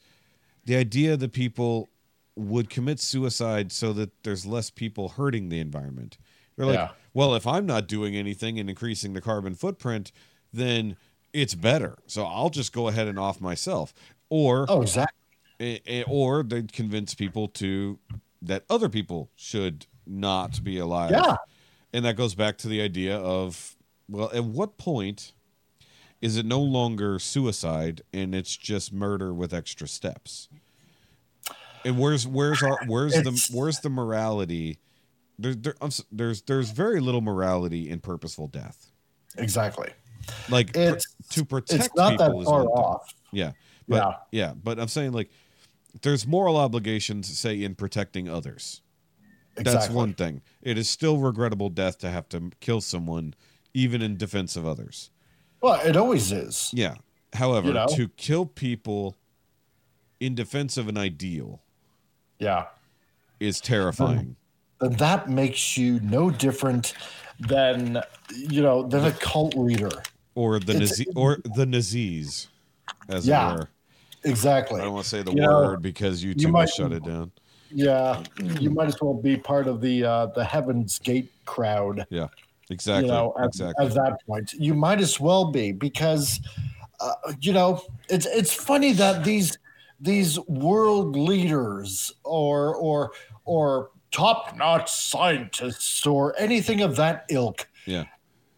The 0.66 0.76
idea 0.76 1.18
that 1.18 1.32
people 1.34 1.90
would 2.36 2.70
commit 2.70 3.00
suicide 3.00 3.72
so 3.72 3.92
that 3.94 4.24
there's 4.24 4.46
less 4.46 4.70
people 4.70 5.10
hurting 5.10 5.50
the 5.50 5.60
environment. 5.60 6.18
They're 6.56 6.66
like, 6.66 6.76
Yeah. 6.76 6.90
well, 7.14 7.36
if 7.36 7.46
I'm 7.48 7.66
not 7.66 7.88
doing 7.88 8.16
anything 8.16 8.60
and 8.60 8.70
increasing 8.70 9.14
the 9.14 9.22
carbon 9.22 9.56
footprint, 9.56 10.12
then 10.54 10.96
it's 11.34 11.56
better. 11.56 11.98
So 12.08 12.26
I'll 12.26 12.50
just 12.50 12.74
go 12.74 12.88
ahead 12.88 13.08
and 13.08 13.18
off 13.20 13.42
myself. 13.42 13.94
Or 14.30 14.66
Oh, 14.70 14.82
exactly. 14.82 15.18
a- 15.60 15.82
a- 15.88 16.04
or 16.04 16.44
they 16.44 16.64
convince 16.64 17.14
people 17.14 17.48
to 17.50 18.00
that 18.42 18.64
other 18.70 18.90
people 18.90 19.30
should 19.36 19.86
not 20.06 20.64
be 20.64 20.78
alive. 20.78 21.12
Yeah. 21.12 21.36
And 21.94 22.06
that 22.06 22.16
goes 22.16 22.34
back 22.36 22.58
to 22.60 22.68
the 22.68 22.82
idea 22.82 23.18
of 23.18 23.76
well, 24.10 24.30
at 24.34 24.44
what 24.44 24.78
point 24.78 25.32
is 26.22 26.38
it 26.38 26.46
no 26.46 26.60
longer 26.62 27.18
suicide 27.20 28.02
and 28.14 28.34
it's 28.36 28.56
just 28.56 28.94
murder 28.94 29.34
with 29.34 29.54
extra 29.54 29.88
steps? 29.88 30.48
And 31.84 31.98
where's 31.98 32.28
where's 32.28 32.62
our 32.62 32.80
where's 32.86 33.16
It's- 33.16 33.48
the 33.50 33.58
where's 33.58 33.80
the 33.80 33.90
morality? 33.90 34.80
There, 35.40 35.56
there, 35.56 35.76
I'm 35.82 35.90
there's 36.12 36.44
there's 36.44 36.70
very 36.70 37.00
little 37.00 37.22
morality 37.22 37.90
in 37.90 38.00
purposeful 38.00 38.48
death. 38.48 38.92
Exactly. 39.38 39.90
Like 40.50 40.76
It's 40.78 41.16
to 41.32 41.44
protect 41.44 41.86
it's 41.86 41.96
not 41.96 42.20
that 42.20 42.28
people 42.28 42.42
is 42.42 42.48
far 42.48 42.62
thing. 42.62 42.70
off. 42.70 43.16
Yeah. 43.32 43.54
But 43.88 44.28
yeah. 44.32 44.54
but 44.54 44.80
I'm 44.80 44.88
saying 44.88 45.14
like 45.14 45.32
there's 46.04 46.28
moral 46.28 46.56
obligations 46.58 47.36
say 47.38 47.64
in 47.64 47.74
protecting 47.76 48.30
others. 48.30 48.82
Exactly. 49.58 49.74
That's 49.74 49.90
one 49.90 50.14
thing. 50.14 50.42
It 50.62 50.78
is 50.78 50.88
still 50.90 51.18
regrettable 51.18 51.70
death 51.70 51.98
to 52.00 52.10
have 52.12 52.30
to 52.30 52.52
kill 52.60 52.80
someone 52.80 53.34
even 53.74 54.02
in 54.04 54.16
defense 54.18 54.56
of 54.56 54.66
others. 54.68 55.10
Well, 55.62 55.80
it 55.86 55.96
always 55.96 56.32
is. 56.32 56.70
Yeah. 56.74 56.96
However, 57.34 57.68
You 57.68 57.74
know? 57.74 57.88
to 57.96 58.10
kill 58.10 58.46
people 58.46 59.16
in 60.20 60.36
defense 60.36 60.78
of 60.78 60.88
an 60.88 60.98
ideal 60.98 61.62
Yeah. 62.40 62.66
is 63.40 63.62
terrifying. 63.62 64.36
Then 64.80 64.94
that 64.94 65.30
makes 65.30 65.78
you 65.78 66.00
no 66.02 66.30
different 66.32 66.94
than 67.40 68.02
you 68.36 68.62
know 68.62 68.84
than 68.88 69.06
a 69.06 69.12
cult 69.12 69.56
leader. 69.56 69.90
Or 70.36 70.60
the 70.60 70.74
Nazi- 70.80 71.08
or 71.16 71.38
the 71.56 71.66
Nazis 71.66 72.48
as 73.10 73.28
Yeah. 73.28 73.54
it 73.54 73.60
were. 73.60 73.70
Exactly. 74.24 74.80
I 74.82 74.86
don't 74.86 74.94
want 74.94 75.04
to 75.06 75.10
say 75.10 75.24
the 75.24 75.32
You 75.32 75.42
know, 75.42 75.48
word 75.62 75.82
because 75.82 76.24
YouTube 76.24 76.46
will 76.46 76.52
might- 76.52 76.70
shut 76.70 76.92
it 76.92 77.04
down. 77.04 77.32
Yeah. 77.74 78.24
You 78.60 78.70
might 78.70 78.88
as 78.88 79.00
well 79.02 79.14
be 79.14 79.38
part 79.38 79.68
of 79.68 79.82
the 79.82 80.04
uh, 80.04 80.26
the 80.28 80.44
Heaven's 80.44 81.00
Gate 81.00 81.32
crowd. 81.46 82.06
Yeah. 82.10 82.28
Exactly. 82.72 83.08
you 83.08 83.14
know, 83.14 83.36
at, 83.38 83.48
exactly. 83.48 83.86
at 83.86 83.94
that 83.94 84.26
point, 84.26 84.54
you 84.54 84.74
might 84.74 85.00
as 85.00 85.20
well 85.20 85.52
be 85.52 85.72
because, 85.72 86.40
uh, 87.00 87.14
you 87.40 87.54
know, 87.54 87.82
it's 88.10 88.26
it's 88.26 88.54
funny 88.54 88.94
that 88.94 89.24
these 89.24 89.58
these 90.00 90.40
world 90.48 91.16
leaders 91.16 92.12
or 92.24 92.76
or 92.76 93.12
or 93.46 93.92
top 94.12 94.56
notch 94.58 94.92
scientists 94.92 96.06
or 96.06 96.34
anything 96.38 96.82
of 96.82 96.96
that 96.98 97.26
ilk 97.30 97.68
yeah. 97.86 98.04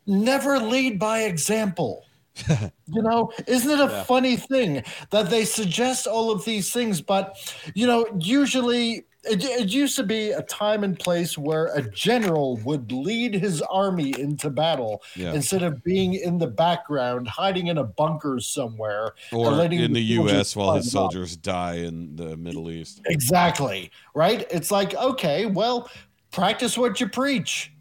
never 0.07 0.59
lead 0.59 0.99
by 0.99 1.21
example. 1.21 2.05
you 2.87 3.01
know, 3.03 3.31
isn't 3.45 3.69
it 3.69 3.79
a 3.79 4.03
funny 4.05 4.35
thing 4.35 4.83
that 5.11 5.29
they 5.29 5.45
suggest 5.45 6.07
all 6.07 6.31
of 6.31 6.43
these 6.45 6.73
things, 6.73 6.99
but 6.99 7.37
you 7.75 7.85
know, 7.85 8.07
usually 8.19 9.05
it, 9.25 9.43
it 9.43 9.69
used 9.69 9.95
to 9.95 10.03
be 10.03 10.31
a 10.31 10.41
time 10.43 10.83
and 10.83 10.97
place 10.97 11.37
where 11.37 11.67
a 11.67 11.81
general 11.91 12.57
would 12.57 12.91
lead 12.91 13.33
his 13.33 13.61
army 13.63 14.13
into 14.19 14.49
battle 14.49 15.01
Yeah. 15.15 15.33
instead 15.33 15.63
of 15.63 15.83
being 15.83 16.15
in 16.15 16.37
the 16.37 16.47
background, 16.47 17.27
hiding 17.27 17.67
in 17.67 17.77
a 17.77 17.83
bunker 17.83 18.39
somewhere, 18.39 19.13
Or 19.31 19.61
in 19.63 19.93
the 19.93 20.01
U.S. 20.01 20.55
while 20.55 20.75
his 20.75 20.91
soldiers 20.91 21.35
die 21.35 21.75
in 21.75 22.15
the 22.15 22.37
Middle 22.37 22.69
East. 22.71 23.01
Exactly. 23.05 23.91
Right? 24.13 24.47
It's 24.51 24.71
like, 24.71 24.93
okay, 24.95 25.45
well, 25.45 25.89
practice 26.31 26.77
what 26.77 26.99
you 26.99 27.07
preach. 27.07 27.72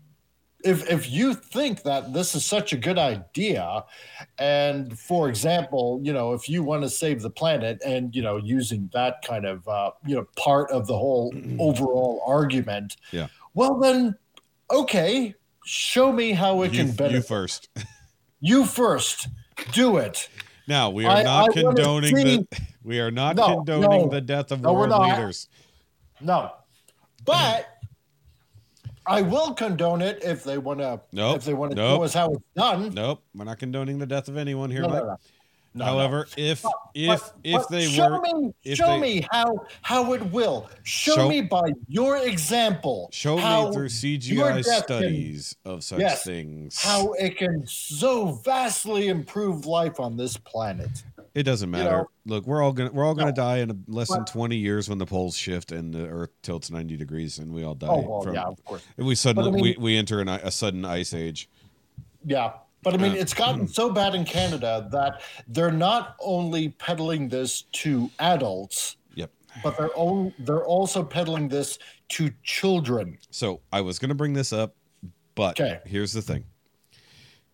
If 0.65 0.89
if 0.91 1.11
you 1.11 1.35
think 1.35 1.83
that 1.83 2.13
this 2.13 2.35
is 2.35 2.45
such 2.45 2.73
a 2.73 2.77
good 2.77 2.99
idea, 2.99 3.85
and 4.39 4.99
for 4.99 5.29
example, 5.29 6.01
you 6.03 6.13
know, 6.13 6.33
if 6.35 6.49
you 6.49 6.63
want 6.63 6.83
to 6.83 6.89
save 6.91 7.23
the 7.23 7.31
planet 7.31 7.81
and 7.85 8.15
you 8.15 8.23
know, 8.23 8.37
using 8.37 8.89
that 8.93 9.23
kind 9.27 9.45
of 9.45 9.67
uh, 9.67 9.91
you 10.07 10.15
know, 10.17 10.27
part 10.37 10.71
of 10.71 10.87
the 10.87 10.97
whole 10.97 11.35
overall 11.59 12.23
argument, 12.27 12.97
Yeah. 13.11 13.27
well 13.55 13.79
then 13.81 14.17
okay, 14.71 15.35
show 15.65 16.13
me 16.13 16.33
how 16.33 16.63
it 16.63 16.73
You, 16.73 16.85
can 16.85 16.93
benefit 16.93 17.15
you 17.17 17.23
first. 17.23 17.69
you 18.41 18.65
first. 18.65 19.29
Do 19.73 19.99
it. 19.99 20.29
Now 20.69 20.91
we 20.91 21.05
are 21.07 21.17
I- 21.19 21.23
not 21.23 21.51
I 21.51 21.61
condoning 21.61 22.15
the 22.15 22.47
we 22.85 23.01
are 23.01 23.11
not 23.11 23.37
No, 23.37 23.47
condoning 23.57 24.03
no. 24.03 24.09
the 24.09 24.21
death 24.21 24.51
of 24.53 24.61
No, 24.61 24.73
we're 24.73 24.81
world 24.89 24.91
not. 24.91 25.17
leaders. 25.19 25.49
No. 26.21 26.53
But 27.25 27.67
I 29.07 29.23
will 29.23 29.53
condone 29.55 30.01
it 30.03 30.23
if 30.23 30.45
they 30.45 30.59
want 30.59 30.81
to. 30.81 31.01
Nope, 31.13 31.37
If 31.39 31.45
they 31.45 31.55
want 31.55 31.73
to 31.73 31.77
nope. 31.77 31.99
show 31.99 32.05
us 32.05 32.15
how 32.15 32.31
it's 32.33 32.45
done. 32.57 32.95
Nope, 32.95 33.23
we're 33.35 33.45
not 33.45 33.59
condoning 33.59 33.99
the 33.99 34.07
death 34.07 34.29
of 34.29 34.37
anyone 34.37 34.71
here, 34.71 34.83
No, 34.83 34.89
no, 34.89 35.05
no. 35.05 35.17
No, 35.75 35.87
However, 35.87 36.29
if 36.37 36.63
if 36.95 37.19
But- 37.21 37.33
if 37.43 37.63
but 37.63 37.71
they 37.71 37.87
show 37.89 38.11
were 38.11 38.21
me, 38.21 38.53
if 38.63 38.77
show 38.77 38.89
they- 38.89 39.01
me 39.01 39.27
how 39.31 39.65
how 39.81 40.13
it 40.13 40.21
will. 40.31 40.69
Show, 40.83 41.15
Show- 41.15 41.29
me 41.31 41.41
by 41.41 41.73
your 41.89 42.19
example. 42.19 43.09
show 43.11 43.37
me 43.37 43.73
through 43.73 43.89
CGI 43.89 44.57
death 44.57 44.67
can- 44.67 44.83
studies 44.83 45.57
of 45.65 45.83
such 45.83 46.01
Yes, 46.01 46.25
things. 46.25 46.79
how 46.83 47.13
it 47.15 47.39
can 47.39 47.67
so 47.67 48.33
vastly 48.45 49.09
improve 49.09 49.65
life 49.65 49.99
on 49.99 50.19
this 50.19 50.37
planet. 50.37 50.91
It 51.35 51.45
doesn't 51.45 51.71
matter. 51.71 51.91
know- 51.91 52.11
Look, 52.27 52.47
we're 52.47 52.63
all 52.63 52.73
gonna 52.73 52.91
we're 52.93 53.05
all 53.05 53.15
gonna 53.15 53.31
No. 53.31 53.37
die 53.37 53.59
in 53.59 53.85
less 53.89 54.09
than 54.09 54.25
twenty 54.25 54.57
years 54.57 54.89
when 54.89 54.99
the 54.99 55.07
poles 55.07 55.37
shift 55.37 55.73
and 55.73 55.93
the 55.95 56.07
Earth 56.07 56.31
tilts 56.43 56.71
ninety 56.71 56.97
degrees 56.97 57.39
and 57.39 57.53
we 57.53 57.65
all 57.65 57.75
die. 57.75 57.89
Oh 57.89 58.01
well, 58.09 58.23
from, 58.23 58.35
yeah, 58.35 58.45
of 58.45 58.65
course. 58.65 58.83
And 58.97 59.07
we 59.07 59.15
suddenly 59.15 59.51
mean- 59.51 59.63
we, 59.63 59.77
we 59.79 59.97
enter 59.97 60.21
an, 60.21 60.29
a 60.29 60.51
sudden 60.51 60.85
ice 60.85 61.13
age. 61.15 61.49
Yeah. 62.25 62.53
But 62.85 62.95
I 62.95 62.97
mean, 62.97 63.13
it's 63.13 63.33
gotten 63.35 63.69
so 63.81 63.91
bad 63.91 64.15
in 64.17 64.25
Canada 64.25 64.89
that 64.91 65.23
they're 65.47 65.71
not 65.71 66.17
only 66.21 66.71
peddling 66.71 67.29
this 67.29 67.63
to 67.73 68.11
adults, 68.19 68.97
Yep. 69.15 69.31
but 69.63 69.77
they're 69.79 69.97
own, 69.97 70.35
they're 70.41 70.65
also 70.65 71.05
peddling 71.05 71.49
this 71.49 71.79
to 72.11 72.31
children. 72.43 73.19
So 73.31 73.61
I 73.73 73.83
was 73.83 74.01
going 74.01 74.09
to 74.09 74.17
bring 74.17 74.33
this 74.33 74.53
up, 74.53 74.75
but 75.37 75.61
Okay. 75.61 75.79
here's 75.87 76.13
the 76.13 76.23
thing. 76.23 76.45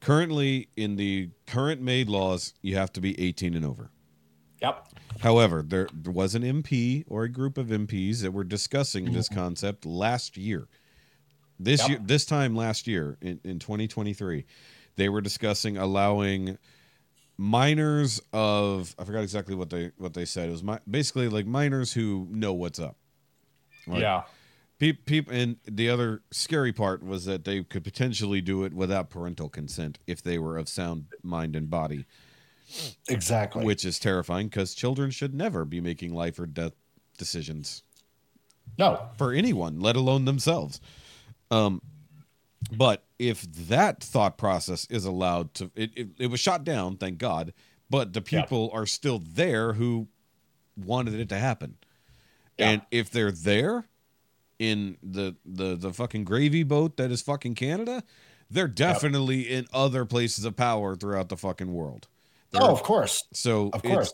Currently, 0.00 0.68
in 0.76 0.96
the 0.96 1.30
current 1.46 1.80
MAID 1.80 2.08
laws, 2.08 2.54
you 2.62 2.76
have 2.76 2.92
to 2.92 3.00
be 3.00 3.20
18 3.20 3.54
and 3.54 3.64
over. 3.64 3.90
Yep. 4.62 4.88
However, 5.20 5.62
there, 5.66 5.88
was 6.04 6.34
an 6.34 6.42
MP 6.42 7.04
or 7.08 7.24
a 7.24 7.28
group 7.28 7.58
of 7.58 7.66
MPs 7.66 8.22
that 8.22 8.32
were 8.32 8.44
discussing 8.44 9.12
this 9.12 9.28
mm-hmm. 9.28 9.40
concept 9.40 9.84
last 9.84 10.36
year. 10.36 10.68
This 11.58 11.80
Yep. 11.80 11.88
year, 11.88 11.98
this 12.04 12.24
time 12.24 12.54
last 12.54 12.86
year 12.86 13.18
in, 13.20 13.40
in 13.42 13.58
2023, 13.58 14.44
they 14.96 15.08
were 15.08 15.20
discussing 15.20 15.76
allowing 15.76 16.58
minors 17.36 18.20
of 18.32 18.94
I 18.98 19.04
forgot 19.04 19.22
exactly 19.22 19.54
what 19.54 19.70
they 19.70 19.92
what 19.96 20.14
they 20.14 20.24
said. 20.24 20.48
It 20.48 20.52
was 20.52 20.62
mi- 20.62 20.78
basically 20.88 21.28
like 21.28 21.46
minors 21.46 21.92
who 21.92 22.28
know 22.30 22.52
what's 22.52 22.78
up. 22.78 22.96
Like, 23.86 24.02
yeah. 24.02 24.22
People, 24.78 25.02
people, 25.06 25.34
and 25.34 25.56
the 25.64 25.88
other 25.88 26.22
scary 26.30 26.72
part 26.72 27.02
was 27.02 27.24
that 27.24 27.44
they 27.44 27.64
could 27.64 27.82
potentially 27.82 28.40
do 28.40 28.62
it 28.64 28.72
without 28.72 29.10
parental 29.10 29.48
consent 29.48 29.98
if 30.06 30.22
they 30.22 30.38
were 30.38 30.56
of 30.56 30.68
sound 30.68 31.06
mind 31.22 31.56
and 31.56 31.68
body, 31.68 32.04
Exactly. 33.08 33.64
which 33.64 33.84
is 33.84 33.98
terrifying 33.98 34.46
because 34.48 34.74
children 34.74 35.10
should 35.10 35.34
never 35.34 35.64
be 35.64 35.80
making 35.80 36.14
life 36.14 36.38
or 36.38 36.46
death 36.46 36.74
decisions 37.16 37.82
no. 38.78 39.08
for 39.16 39.32
anyone, 39.32 39.80
let 39.80 39.96
alone 39.96 40.26
themselves. 40.26 40.80
Um, 41.50 41.82
but 42.70 43.04
if 43.18 43.42
that 43.68 44.02
thought 44.02 44.38
process 44.38 44.86
is 44.90 45.04
allowed 45.04 45.54
to, 45.54 45.70
it, 45.74 45.90
it, 45.96 46.08
it 46.18 46.26
was 46.28 46.38
shot 46.38 46.62
down, 46.62 46.96
thank 46.98 47.18
God. 47.18 47.52
But 47.90 48.12
the 48.12 48.22
Yeah. 48.30 48.42
people 48.42 48.70
are 48.72 48.86
still 48.86 49.18
there 49.18 49.72
who 49.72 50.06
wanted 50.76 51.14
it 51.14 51.28
to 51.30 51.38
happen, 51.38 51.78
Yeah. 52.58 52.70
and 52.70 52.82
if 52.92 53.10
they're 53.10 53.32
there, 53.32 53.88
in 54.58 54.96
the 55.02 55.36
the 55.44 55.76
the 55.76 55.92
fucking 55.92 56.24
gravy 56.24 56.62
boat 56.62 56.96
that 56.96 57.10
is 57.10 57.22
fucking 57.22 57.54
Canada, 57.54 58.02
they're 58.50 58.66
definitely 58.68 59.42
in 59.42 59.66
other 59.72 60.04
places 60.04 60.44
of 60.44 60.56
power 60.56 60.96
throughout 60.96 61.28
the 61.28 61.36
fucking 61.36 61.72
world. 61.72 62.08
They're- 62.50 62.62
Oh, 62.62 62.72
of 62.72 62.82
course. 62.82 63.24
so 63.32 63.68
Of 63.72 63.84
it's 63.84 63.92
course. 63.92 64.12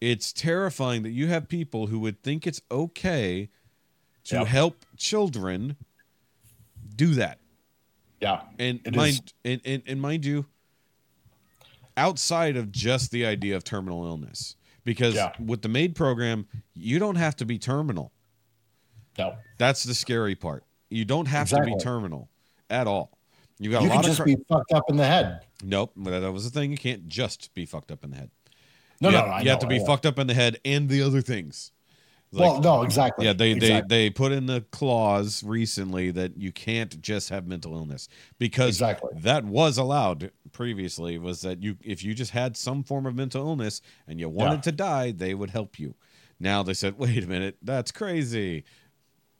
it's 0.00 0.32
terrifying 0.32 1.02
that 1.04 1.10
you 1.10 1.28
have 1.28 1.48
people 1.48 1.86
who 1.86 1.98
would 2.00 2.22
think 2.22 2.46
it's 2.46 2.60
okay 2.70 3.48
to 4.24 4.36
Yep. 4.38 4.46
help 4.48 4.86
children 4.96 5.76
do 6.94 7.14
that. 7.14 7.38
Yeah. 8.20 8.42
And 8.58 8.80
mind 8.94 9.32
and, 9.44 9.60
and, 9.64 9.82
and 9.86 10.00
mind 10.00 10.24
you, 10.24 10.46
outside 11.96 12.56
of 12.56 12.70
just 12.72 13.10
the 13.10 13.24
idea 13.24 13.56
of 13.56 13.64
terminal 13.64 14.04
illness. 14.04 14.56
Because 14.84 15.14
Yeah. 15.14 15.32
with 15.40 15.62
the 15.62 15.68
MAID 15.68 15.94
program, 15.94 16.46
you 16.74 16.98
don't 16.98 17.16
have 17.16 17.36
to 17.36 17.44
be 17.46 17.58
terminal. 17.58 18.12
No. 19.18 19.36
That's 19.58 19.84
the 19.84 19.94
scary 19.94 20.34
part. 20.34 20.64
You 20.90 21.04
don't 21.04 21.26
have 21.26 21.48
to 21.50 21.62
be 21.62 21.76
terminal 21.78 22.28
at 22.70 22.86
all. 22.86 23.16
You 23.58 23.70
got 23.70 23.82
You 23.82 23.86
a 23.88 23.90
can 23.90 23.96
lot 23.96 24.04
just 24.04 24.20
of 24.20 24.26
be 24.26 24.36
fucked 24.48 24.72
up 24.72 24.84
in 24.88 24.96
the 24.96 25.06
head. 25.06 25.40
nope. 25.64 25.92
That 25.96 26.30
was 26.32 26.44
the 26.44 26.50
thing. 26.50 26.70
You 26.70 26.76
can't 26.76 27.08
just 27.08 27.52
be 27.54 27.64
fucked 27.66 27.90
up 27.90 28.04
in 28.04 28.10
the 28.10 28.16
head. 28.16 28.30
No, 29.00 29.08
you 29.08 29.12
no, 29.16 29.18
have, 29.22 29.28
no. 29.28 29.38
You 29.38 29.50
have 29.50 29.58
to 29.60 29.66
be 29.66 29.84
fucked 29.84 30.06
up 30.06 30.18
in 30.18 30.26
the 30.26 30.34
head 30.34 30.58
and 30.64 30.88
the 30.88 31.02
other 31.02 31.20
things. 31.22 31.72
Like, 32.32 32.40
well, 32.40 32.60
no, 32.60 32.82
exactly. 32.82 33.24
yeah, 33.24 33.32
they, 33.32 33.52
exactly. 33.52 33.88
they 33.88 34.04
they 34.06 34.10
put 34.10 34.32
in 34.32 34.46
the 34.46 34.62
clause 34.72 35.42
recently 35.44 36.10
that 36.10 36.36
you 36.36 36.50
can't 36.52 37.00
just 37.00 37.28
have 37.30 37.46
mental 37.46 37.74
illness 37.76 38.08
because 38.38 38.68
Exactly. 38.70 39.12
that 39.20 39.44
was 39.44 39.78
allowed 39.78 40.32
previously 40.52 41.18
was 41.18 41.40
that 41.42 41.62
you 41.62 41.76
if 41.82 42.02
you 42.04 42.14
just 42.14 42.32
had 42.32 42.56
some 42.56 42.82
form 42.82 43.06
of 43.06 43.14
mental 43.14 43.46
illness 43.46 43.80
and 44.08 44.18
you 44.18 44.28
wanted 44.28 44.56
Yeah. 44.56 44.60
to 44.62 44.72
die, 44.72 45.10
they 45.12 45.34
would 45.34 45.50
help 45.50 45.78
you. 45.78 45.94
Now 46.40 46.62
they 46.62 46.74
said, 46.74 46.98
wait 46.98 47.22
a 47.22 47.26
minute, 47.28 47.56
that's 47.62 47.92
crazy. 47.92 48.64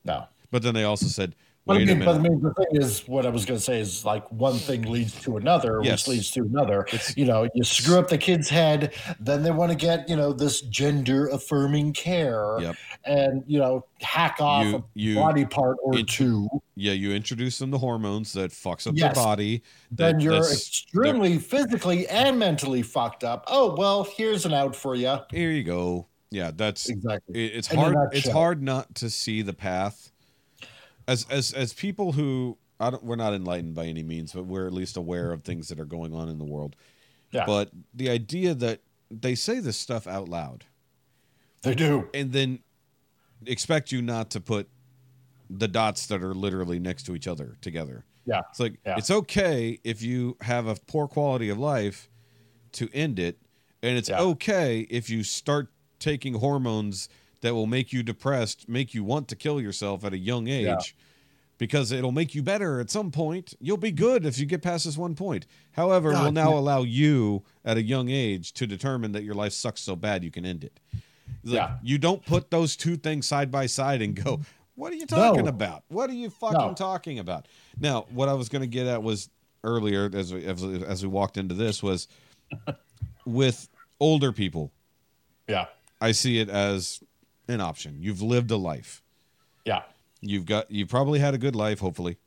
No. 0.07 0.25
But 0.49 0.63
then 0.63 0.73
they 0.73 0.85
also 0.85 1.07
said, 1.07 1.35
But 1.65 1.73
I 1.73 1.79
wait 1.79 1.89
a 1.89 1.95
mean, 1.95 2.05
but 2.05 2.15
I 2.15 2.17
minute. 2.19 2.31
mean, 2.31 2.41
the 2.41 2.53
thing 2.53 2.81
is, 2.81 3.05
what 3.09 3.25
I 3.25 3.29
was 3.29 3.43
going 3.43 3.57
to 3.59 3.63
say 3.63 3.81
is 3.81 4.05
like 4.05 4.31
one 4.31 4.55
thing 4.57 4.83
leads 4.83 5.19
to 5.23 5.35
another, 5.35 5.81
Yes. 5.83 6.07
which 6.07 6.15
leads 6.15 6.31
to 6.31 6.43
another. 6.43 6.85
It's- 6.87 7.17
you 7.17 7.25
know, 7.25 7.49
you 7.53 7.65
screw 7.65 7.99
up 7.99 8.07
the 8.07 8.17
kid's 8.17 8.47
head, 8.47 8.93
then 9.19 9.43
they 9.43 9.51
want 9.51 9.71
to 9.73 9.77
get 9.77 10.07
you 10.07 10.15
know 10.15 10.31
this 10.31 10.61
gender 10.61 11.27
affirming 11.27 11.91
care, 11.91 12.55
Yep. 12.61 12.75
and 13.03 13.43
you 13.47 13.59
know 13.59 13.83
hack 13.99 14.37
off 14.39 14.65
You- 14.65 14.75
a 14.77 14.83
you 14.95 15.15
body 15.15 15.45
part 15.45 15.75
or 15.83 15.97
int- 15.97 16.07
two. 16.07 16.47
Yeah, 16.77 16.93
you 16.93 17.11
introduce 17.11 17.57
them 17.59 17.71
to 17.71 17.77
hormones 17.77 18.31
that 18.33 18.51
fucks 18.51 18.87
up 18.87 18.93
Yes. 18.95 19.13
their 19.15 19.25
body. 19.25 19.63
Then 19.91 20.21
you're 20.21 20.37
extremely 20.37 21.37
physically 21.37 22.07
and 22.07 22.39
mentally 22.39 22.81
fucked 22.83 23.25
up. 23.25 23.43
Oh 23.47 23.75
well, 23.77 24.05
here's 24.15 24.45
an 24.45 24.53
out 24.53 24.73
for 24.73 24.95
you. 24.95 25.17
Here 25.31 25.51
you 25.51 25.63
go. 25.65 26.07
Yeah, 26.31 26.51
that's 26.53 26.89
Exactly. 26.89 27.45
it- 27.45 27.55
it's 27.57 27.71
In 27.71 27.77
hard 27.79 28.09
it's 28.13 28.29
hard 28.29 28.61
not 28.61 28.93
to 28.95 29.09
see 29.09 29.41
the 29.41 29.53
path 29.53 30.11
as 31.07 31.25
as 31.29 31.53
as 31.53 31.73
people 31.73 32.11
who 32.13 32.57
I 32.79 32.89
don't 32.91 33.03
we're 33.03 33.15
not 33.15 33.33
enlightened 33.33 33.75
by 33.75 33.85
any 33.85 34.03
means 34.03 34.33
but 34.33 34.45
we're 34.45 34.67
at 34.67 34.73
least 34.73 34.97
aware 34.97 35.31
of 35.31 35.43
things 35.43 35.69
that 35.69 35.79
are 35.79 35.85
going 35.85 36.13
on 36.13 36.27
in 36.29 36.37
the 36.37 36.45
world 36.45 36.75
Yeah, 37.31 37.45
but 37.45 37.71
the 37.93 38.09
idea 38.09 38.53
that 38.55 38.81
they 39.09 39.35
say 39.35 39.59
this 39.59 39.77
stuff 39.77 40.05
out 40.05 40.27
loud 40.27 40.65
they 41.61 41.73
do. 41.75 42.09
and 42.13 42.33
then 42.33 42.59
expect 43.45 43.91
you 43.91 44.01
not 44.01 44.29
to 44.31 44.41
put 44.41 44.67
the 45.49 45.67
dots 45.67 46.07
that 46.07 46.21
are 46.21 46.33
literally 46.33 46.77
next 46.79 47.03
to 47.03 47.15
each 47.15 47.27
other 47.27 47.55
together 47.61 48.03
Yeah, 48.25 48.41
it's 48.49 48.59
like 48.59 48.79
Yeah. 48.85 48.97
it's 48.97 49.09
okay 49.11 49.79
if 49.85 50.01
you 50.01 50.35
have 50.41 50.67
a 50.67 50.75
poor 50.75 51.07
quality 51.07 51.47
of 51.47 51.57
life 51.57 52.09
to 52.73 52.89
end 52.93 53.17
it, 53.17 53.39
and 53.81 53.97
it's 53.97 54.09
Yeah. 54.09 54.19
okay 54.19 54.81
if 54.89 55.09
you 55.09 55.23
start 55.23 55.69
taking 55.99 56.35
hormones 56.35 57.09
that 57.41 57.53
will 57.53 57.67
make 57.67 57.93
you 57.93 58.03
depressed, 58.03 58.67
make 58.67 58.93
you 58.93 59.03
want 59.03 59.27
to 59.29 59.35
kill 59.35 59.61
yourself 59.61 60.03
at 60.03 60.13
a 60.13 60.17
young 60.17 60.47
age. 60.47 60.65
Yeah. 60.65 60.79
Because 61.59 61.91
it'll 61.91 62.11
make 62.11 62.35
you 62.35 62.43
better 62.43 62.79
at 62.79 62.91
some 62.91 63.09
point. 63.09 63.55
You'll 63.59 63.77
be 63.77 63.91
good 63.91 64.27
if 64.27 64.37
you 64.37 64.45
get 64.45 64.61
past 64.61 64.85
this 64.85 64.95
one 64.95 65.15
point. 65.15 65.47
However, 65.71 66.11
Yeah, 66.11 66.25
will 66.25 66.31
now 66.31 66.55
allow 66.55 66.83
you 66.83 67.43
at 67.65 67.77
a 67.77 67.81
young 67.81 68.09
age 68.09 68.53
to 68.53 68.67
determine 68.67 69.11
that 69.13 69.23
your 69.23 69.33
life 69.33 69.53
sucks 69.53 69.81
so 69.81 69.95
bad 69.95 70.23
you 70.23 70.29
can 70.29 70.45
end 70.45 70.63
it. 70.63 70.79
Like, 71.43 71.55
Yeah. 71.55 71.77
You 71.81 71.97
don't 71.97 72.23
put 72.23 72.51
those 72.51 72.75
two 72.75 72.95
things 72.95 73.25
side 73.25 73.49
by 73.49 73.65
side 73.65 74.03
and 74.03 74.15
go, 74.15 74.41
what 74.75 74.93
are 74.93 74.97
you 74.97 75.07
talking 75.07 75.45
No. 75.45 75.49
about? 75.49 75.83
What 75.87 76.11
are 76.11 76.13
you 76.13 76.29
fucking 76.29 76.59
No. 76.59 76.73
talking 76.75 77.17
about? 77.17 77.47
Now, 77.79 78.05
what 78.11 78.29
I 78.29 78.33
was 78.33 78.49
going 78.49 78.61
to 78.61 78.67
get 78.67 78.85
at 78.85 79.01
was 79.01 79.29
earlier 79.63 80.11
as 80.13 80.31
we, 80.31 80.45
as, 80.45 80.63
as 80.63 81.01
we 81.01 81.09
walked 81.09 81.37
into 81.37 81.55
this 81.55 81.81
was 81.81 82.07
with 83.25 83.67
older 83.99 84.31
people. 84.31 84.71
Yeah, 85.47 85.65
I 86.01 86.11
see 86.11 86.39
it 86.39 86.49
as 86.49 87.01
an 87.47 87.61
option. 87.61 87.97
You've 88.01 88.21
lived 88.21 88.51
a 88.51 88.57
life. 88.57 89.01
yeah, 89.65 89.83
You've 90.21 90.45
got 90.45 90.69
you 90.71 90.85
probably 90.85 91.19
had 91.19 91.33
a 91.33 91.37
good 91.37 91.55
life, 91.55 91.79
hopefully, 91.79 92.17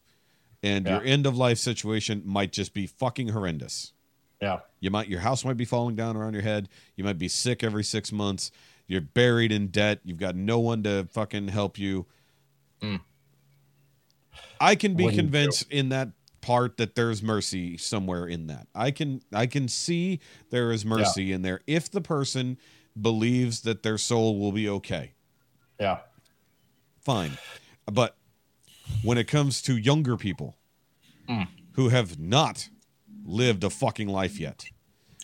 and 0.62 0.86
your 0.86 1.02
end 1.02 1.26
of 1.26 1.36
life 1.36 1.58
situation 1.58 2.22
might 2.24 2.52
just 2.52 2.72
be 2.74 2.86
fucking 2.86 3.28
horrendous. 3.28 3.92
yeah, 4.40 4.60
You 4.80 4.90
might 4.90 5.08
your 5.08 5.20
house 5.20 5.44
might 5.44 5.56
be 5.56 5.64
falling 5.64 5.96
down 5.96 6.16
around 6.16 6.34
your 6.34 6.42
head. 6.42 6.68
You 6.96 7.04
might 7.04 7.18
be 7.18 7.28
sick 7.28 7.62
every 7.64 7.84
six 7.84 8.12
months. 8.12 8.50
You're 8.86 9.00
buried 9.00 9.52
in 9.52 9.68
debt. 9.68 10.00
You've 10.04 10.18
got 10.18 10.34
no 10.36 10.58
one 10.58 10.82
to 10.84 11.06
fucking 11.12 11.48
help 11.48 11.78
you. 11.78 12.06
Mm. 12.80 13.00
I 14.60 14.74
can 14.74 14.94
be 14.94 15.04
What 15.04 15.10
do 15.10 15.16
you 15.16 15.22
do? 15.22 15.26
convinced 15.28 15.70
in 15.70 15.88
that 15.90 16.08
part 16.40 16.76
that 16.78 16.94
there's 16.94 17.22
mercy 17.22 17.76
somewhere 17.76 18.26
in 18.26 18.46
that. 18.48 18.66
I 18.74 18.90
can 18.90 19.22
I 19.32 19.46
can 19.46 19.68
see 19.68 20.20
there 20.50 20.72
is 20.72 20.84
mercy 20.84 21.32
in 21.32 21.42
there 21.42 21.60
if 21.66 21.90
the 21.90 22.00
person 22.00 22.56
believes 23.02 23.60
that 23.62 23.82
their 23.82 23.98
soul 23.98 24.38
will 24.38 24.52
be 24.52 24.68
okay. 24.68 25.12
yeah, 25.78 25.98
Fine. 27.00 27.38
But 27.86 28.16
when 29.02 29.16
it 29.18 29.24
comes 29.28 29.62
to 29.62 29.76
younger 29.76 30.16
people 30.16 30.56
Hmm. 31.28 31.44
who 31.72 31.88
have 31.88 32.18
not 32.18 32.68
lived 33.24 33.64
a 33.64 33.70
fucking 33.70 34.08
life 34.08 34.38
yet, 34.38 34.64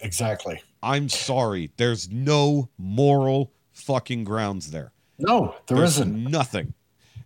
exactly. 0.01 0.63
I'm 0.83 1.09
sorry. 1.09 1.71
There's 1.77 2.09
no 2.11 2.71
moral 2.79 3.53
fucking 3.73 4.25
grounds 4.25 4.71
there. 4.71 4.93
No, 5.19 5.55
there 5.67 5.79
There's 5.79 5.99
not 5.99 6.09
nothing. 6.09 6.75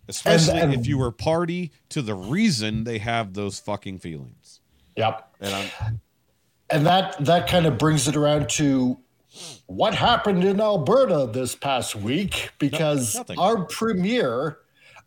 Especially 0.09 0.59
and- 0.61 0.75
if 0.75 0.87
you 0.87 0.99
were 0.99 1.13
party 1.13 1.71
to 1.91 2.03
the 2.03 2.15
reason 2.15 2.85
they 2.85 2.99
have 2.99 3.35
those 3.35 3.61
fucking 3.61 3.99
feelings. 3.99 4.61
Yep. 4.97 5.37
And 5.41 5.55
I'm 5.55 6.01
and 6.71 6.87
that 6.87 7.25
that 7.25 7.49
kind 7.49 7.67
of 7.67 7.79
brings 7.79 8.09
it 8.09 8.17
around 8.17 8.49
to 8.51 8.99
what 9.67 9.95
happened 9.95 10.45
in 10.45 10.61
Alberta 10.61 11.31
this 11.33 11.55
past 11.55 11.95
week 11.97 12.51
because 12.59 13.15
nothing. 13.15 13.39
our 13.39 13.65
premier 13.67 14.59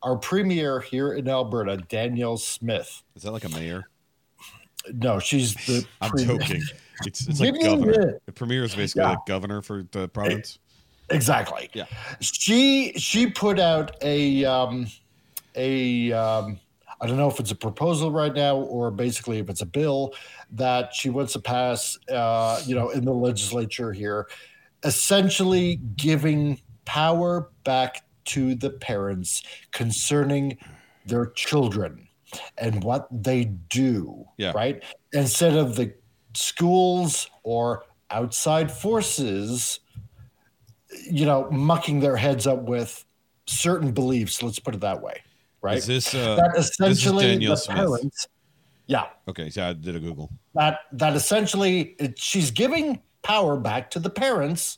our 0.01 0.17
premier 0.17 0.79
here 0.81 1.13
in 1.13 1.27
Alberta 1.29 1.77
Danielle 1.89 2.37
Smith 2.37 3.03
is 3.15 3.23
that 3.23 3.31
like 3.31 3.43
a 3.45 3.49
mayor? 3.49 3.89
no 4.93 5.19
she's 5.19 5.53
the 5.65 5.85
I'm 6.01 6.11
pre- 6.11 6.25
joking. 6.25 6.61
It's 7.05 7.27
it's 7.27 7.39
like 7.39 7.53
Give 7.53 7.61
me 7.61 7.67
a 7.67 7.75
governor. 7.75 8.19
The 8.25 8.31
premier 8.31 8.63
is 8.63 8.75
basically 8.75 9.01
Yeah. 9.03 9.09
like 9.09 9.25
governor 9.25 9.61
for 9.61 9.83
the 9.91 10.07
province. 10.09 10.59
exactly 11.09 11.69
Yeah. 11.73 11.85
she 12.21 12.93
she 12.97 13.29
put 13.29 13.59
out 13.59 13.95
a 14.01 14.45
um 14.45 14.87
a 15.55 16.11
um 16.13 16.59
I 17.03 17.07
don't 17.07 17.17
know 17.17 17.27
if 17.27 17.39
it's 17.39 17.51
a 17.51 17.55
proposal 17.55 18.11
right 18.11 18.33
now 18.33 18.55
or 18.57 18.89
basically 18.89 19.39
if 19.39 19.49
it's 19.49 19.61
a 19.61 19.65
bill 19.65 20.13
that 20.51 20.93
she 20.95 21.09
wants 21.09 21.33
to 21.33 21.39
pass 21.39 21.97
uh 22.09 22.61
you 22.65 22.75
know 22.75 22.89
in 22.91 23.03
the 23.03 23.13
legislature 23.13 23.91
here 23.91 24.27
essentially 24.83 25.81
giving 25.97 26.59
power 26.85 27.49
back 27.65 28.03
to 28.25 28.55
the 28.55 28.69
parents 28.69 29.43
concerning 29.71 30.57
their 31.05 31.25
children 31.27 32.07
and 32.57 32.83
what 32.83 33.07
they 33.11 33.45
do 33.69 34.25
Yeah. 34.37 34.53
right 34.55 34.81
instead 35.11 35.55
of 35.57 35.75
the 35.75 35.93
schools 36.33 37.29
or 37.43 37.83
outside 38.11 38.71
forces 38.71 39.81
you 41.09 41.25
know, 41.25 41.49
mucking 41.49 41.99
their 41.99 42.15
heads 42.15 42.45
up 42.47 42.63
with 42.63 43.03
certain 43.47 43.91
beliefs. 43.91 44.41
Let's 44.43 44.59
put 44.59 44.75
it 44.75 44.81
that 44.81 45.01
way, 45.01 45.21
right? 45.63 45.77
Is 45.77 45.87
this 45.87 46.13
uh 46.13 46.35
that 46.35 46.51
this 46.55 46.69
essentially 46.69 47.25
Danielle 47.25 47.53
the 47.53 47.57
Smith. 47.57 47.77
parents, 47.77 48.27
yeah, 48.87 49.05
Okay, 49.27 49.49
so 49.49 49.63
I 49.69 49.73
did 49.73 49.95
a 49.95 49.99
Google. 49.99 50.29
that 50.53 50.79
that 50.91 51.15
essentially 51.15 51.95
it, 51.99 52.19
she's 52.19 52.51
giving 52.51 53.01
power 53.23 53.57
back 53.57 53.89
to 53.91 53.99
the 53.99 54.09
parents 54.09 54.77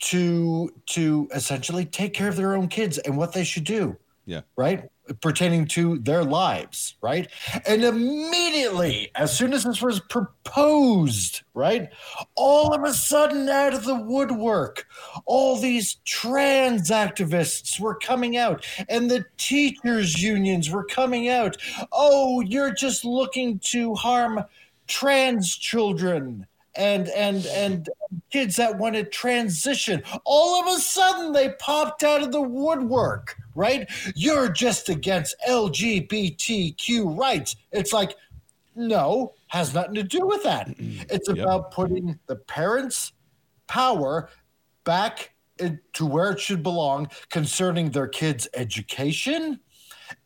to 0.00 0.70
to 0.86 1.28
essentially 1.34 1.84
take 1.84 2.14
care 2.14 2.28
of 2.28 2.36
their 2.36 2.56
own 2.56 2.66
kids 2.68 2.98
and 2.98 3.16
what 3.16 3.32
they 3.34 3.44
should 3.44 3.64
do 3.64 3.96
Yeah. 4.26 4.40
right 4.56 4.88
pertaining 5.20 5.66
to 5.66 5.98
their 5.98 6.24
lives 6.24 6.96
right? 7.00 7.28
And 7.66 7.84
immediately 7.84 9.10
as 9.14 9.36
soon 9.36 9.52
as 9.52 9.64
this 9.64 9.82
was 9.82 10.00
proposed 10.00 11.42
right 11.54 11.88
all 12.36 12.72
of 12.74 12.84
a 12.84 12.92
sudden 12.92 13.48
out 13.48 13.74
of 13.74 13.84
the 13.84 13.94
woodwork 13.94 14.86
all 15.26 15.56
these 15.56 15.96
trans 16.04 16.90
activists 16.90 17.80
were 17.80 17.94
coming 17.94 18.36
out 18.36 18.66
and 18.88 19.10
the 19.10 19.24
teachers 19.36 20.22
unions 20.22 20.70
were 20.70 20.84
coming 20.84 21.28
out. 21.28 21.56
Oh 21.92 22.40
you're 22.40 22.74
just 22.74 23.04
looking 23.04 23.58
to 23.70 23.94
harm 23.94 24.44
trans 24.86 25.56
children 25.56 26.46
and 26.76 27.08
and 27.08 27.46
and 27.46 27.88
kids 28.30 28.56
that 28.56 28.78
want 28.78 28.94
to 28.94 29.04
transition. 29.04 30.02
All 30.24 30.60
of 30.60 30.76
a 30.76 30.78
sudden 30.80 31.32
they 31.32 31.50
popped 31.58 32.02
out 32.04 32.22
of 32.22 32.32
the 32.32 32.40
woodwork 32.42 33.36
right? 33.54 33.90
You're 34.14 34.48
just 34.48 34.88
against 34.88 35.36
lgbtq 35.48 37.18
rights. 37.18 37.56
It's 37.72 37.92
like 37.92 38.16
no 38.76 39.34
has 39.48 39.74
nothing 39.74 39.94
to 39.94 40.02
do 40.02 40.26
with 40.26 40.42
that. 40.44 40.72
It's 40.78 41.28
Yep. 41.28 41.38
about 41.38 41.70
putting 41.72 42.18
the 42.26 42.36
parents 42.36 43.12
power 43.66 44.30
back 44.84 45.32
to 45.92 46.06
where 46.06 46.30
it 46.30 46.40
should 46.40 46.62
belong 46.62 47.10
concerning 47.28 47.90
their 47.90 48.08
kids 48.08 48.48
education 48.54 49.60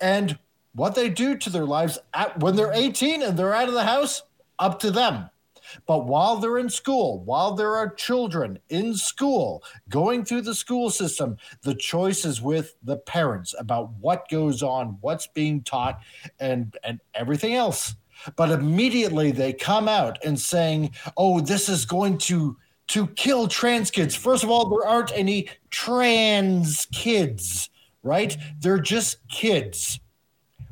and 0.01 0.39
what 0.75 0.95
they 0.95 1.09
do 1.09 1.37
to 1.37 1.51
their 1.51 1.65
lives 1.65 1.99
at, 2.13 2.39
when 2.41 2.55
they're 2.55 2.73
18 2.73 3.23
and 3.23 3.37
they're 3.37 3.55
out 3.55 3.69
of 3.69 3.75
the 3.75 3.83
house 3.85 4.23
up 4.59 4.79
to 4.81 4.91
them 4.91 5.29
but 5.87 6.07
while 6.07 6.37
they're 6.37 6.59
in 6.59 6.71
school, 6.71 7.21
while 7.25 7.55
there 7.55 7.75
are 7.77 7.95
children 7.95 8.59
in 8.69 8.95
school 8.95 9.63
going 9.89 10.25
through 10.25 10.43
the 10.43 10.55
school 10.55 10.91
system, 10.91 11.37
the 11.63 11.75
choice 11.75 12.25
is 12.25 12.41
with 12.41 12.75
the 12.83 12.97
parents 12.97 13.55
about 13.59 13.93
what 14.01 14.29
goes 14.29 14.63
on, 14.63 14.99
what's 15.01 15.27
being 15.29 15.63
taught, 15.63 16.01
and, 16.41 16.77
and 16.85 17.01
everything 17.15 17.55
else. 17.55 17.95
But 18.37 18.51
immediately 18.51 19.33
they 19.33 19.53
come 19.53 19.89
out 19.89 20.19
and 20.25 20.39
saying, 20.39 20.93
oh, 21.17 21.41
this 21.41 21.69
is 21.69 21.85
going 21.85 22.19
to 22.19 22.57
to 22.87 23.07
kill 23.09 23.49
trans 23.49 23.91
kids. 23.91 24.15
First 24.15 24.45
of 24.45 24.51
all, 24.51 24.69
there 24.69 24.87
aren't 24.87 25.11
any 25.13 25.49
trans 25.71 26.87
kids, 26.93 27.71
right? 28.03 28.37
They're 28.61 28.79
just 28.79 29.27
kids. 29.29 30.01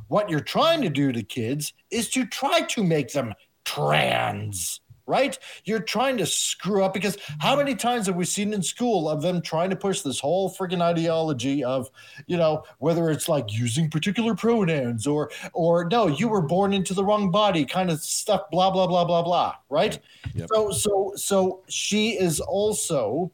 What 0.08 0.28
you're 0.28 0.40
trying 0.40 0.82
to 0.82 0.90
do 0.90 1.10
to 1.10 1.22
kids 1.22 1.72
is 1.90 2.10
to 2.10 2.26
try 2.26 2.62
to 2.62 2.84
make 2.84 3.12
them 3.12 3.32
trans, 3.64 4.81
right? 5.06 5.38
You're 5.64 5.80
trying 5.80 6.16
to 6.18 6.26
screw 6.26 6.84
up 6.84 6.94
because 6.94 7.16
how 7.38 7.56
many 7.56 7.74
times 7.74 8.06
have 8.06 8.16
we 8.16 8.24
seen 8.24 8.52
in 8.52 8.62
school 8.62 9.08
of 9.08 9.22
them 9.22 9.42
trying 9.42 9.70
to 9.70 9.76
push 9.76 10.00
this 10.00 10.20
whole 10.20 10.50
friggin' 10.50 10.80
ideology 10.80 11.64
of, 11.64 11.90
you 12.26 12.36
know, 12.36 12.64
whether 12.78 13.10
it's 13.10 13.28
like 13.28 13.52
using 13.52 13.90
particular 13.90 14.34
pronouns 14.34 15.06
or 15.06 15.30
or 15.52 15.88
no, 15.90 16.06
you 16.06 16.28
were 16.28 16.42
born 16.42 16.72
into 16.72 16.94
the 16.94 17.04
wrong 17.04 17.30
body 17.30 17.64
kind 17.64 17.90
of 17.90 18.00
stuff, 18.00 18.50
blah 18.50 18.70
blah 18.70 18.86
blah 18.86 19.04
blah 19.04 19.22
blah, 19.22 19.54
right? 19.68 19.98
Yep. 20.34 20.48
So 20.52 20.70
so 20.70 21.12
so 21.16 21.62
she 21.68 22.10
is 22.10 22.40
also 22.40 23.32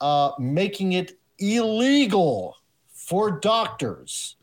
uh, 0.00 0.32
making 0.38 0.92
it 0.92 1.18
illegal 1.38 2.56
for 2.90 3.30
doctors 3.40 4.36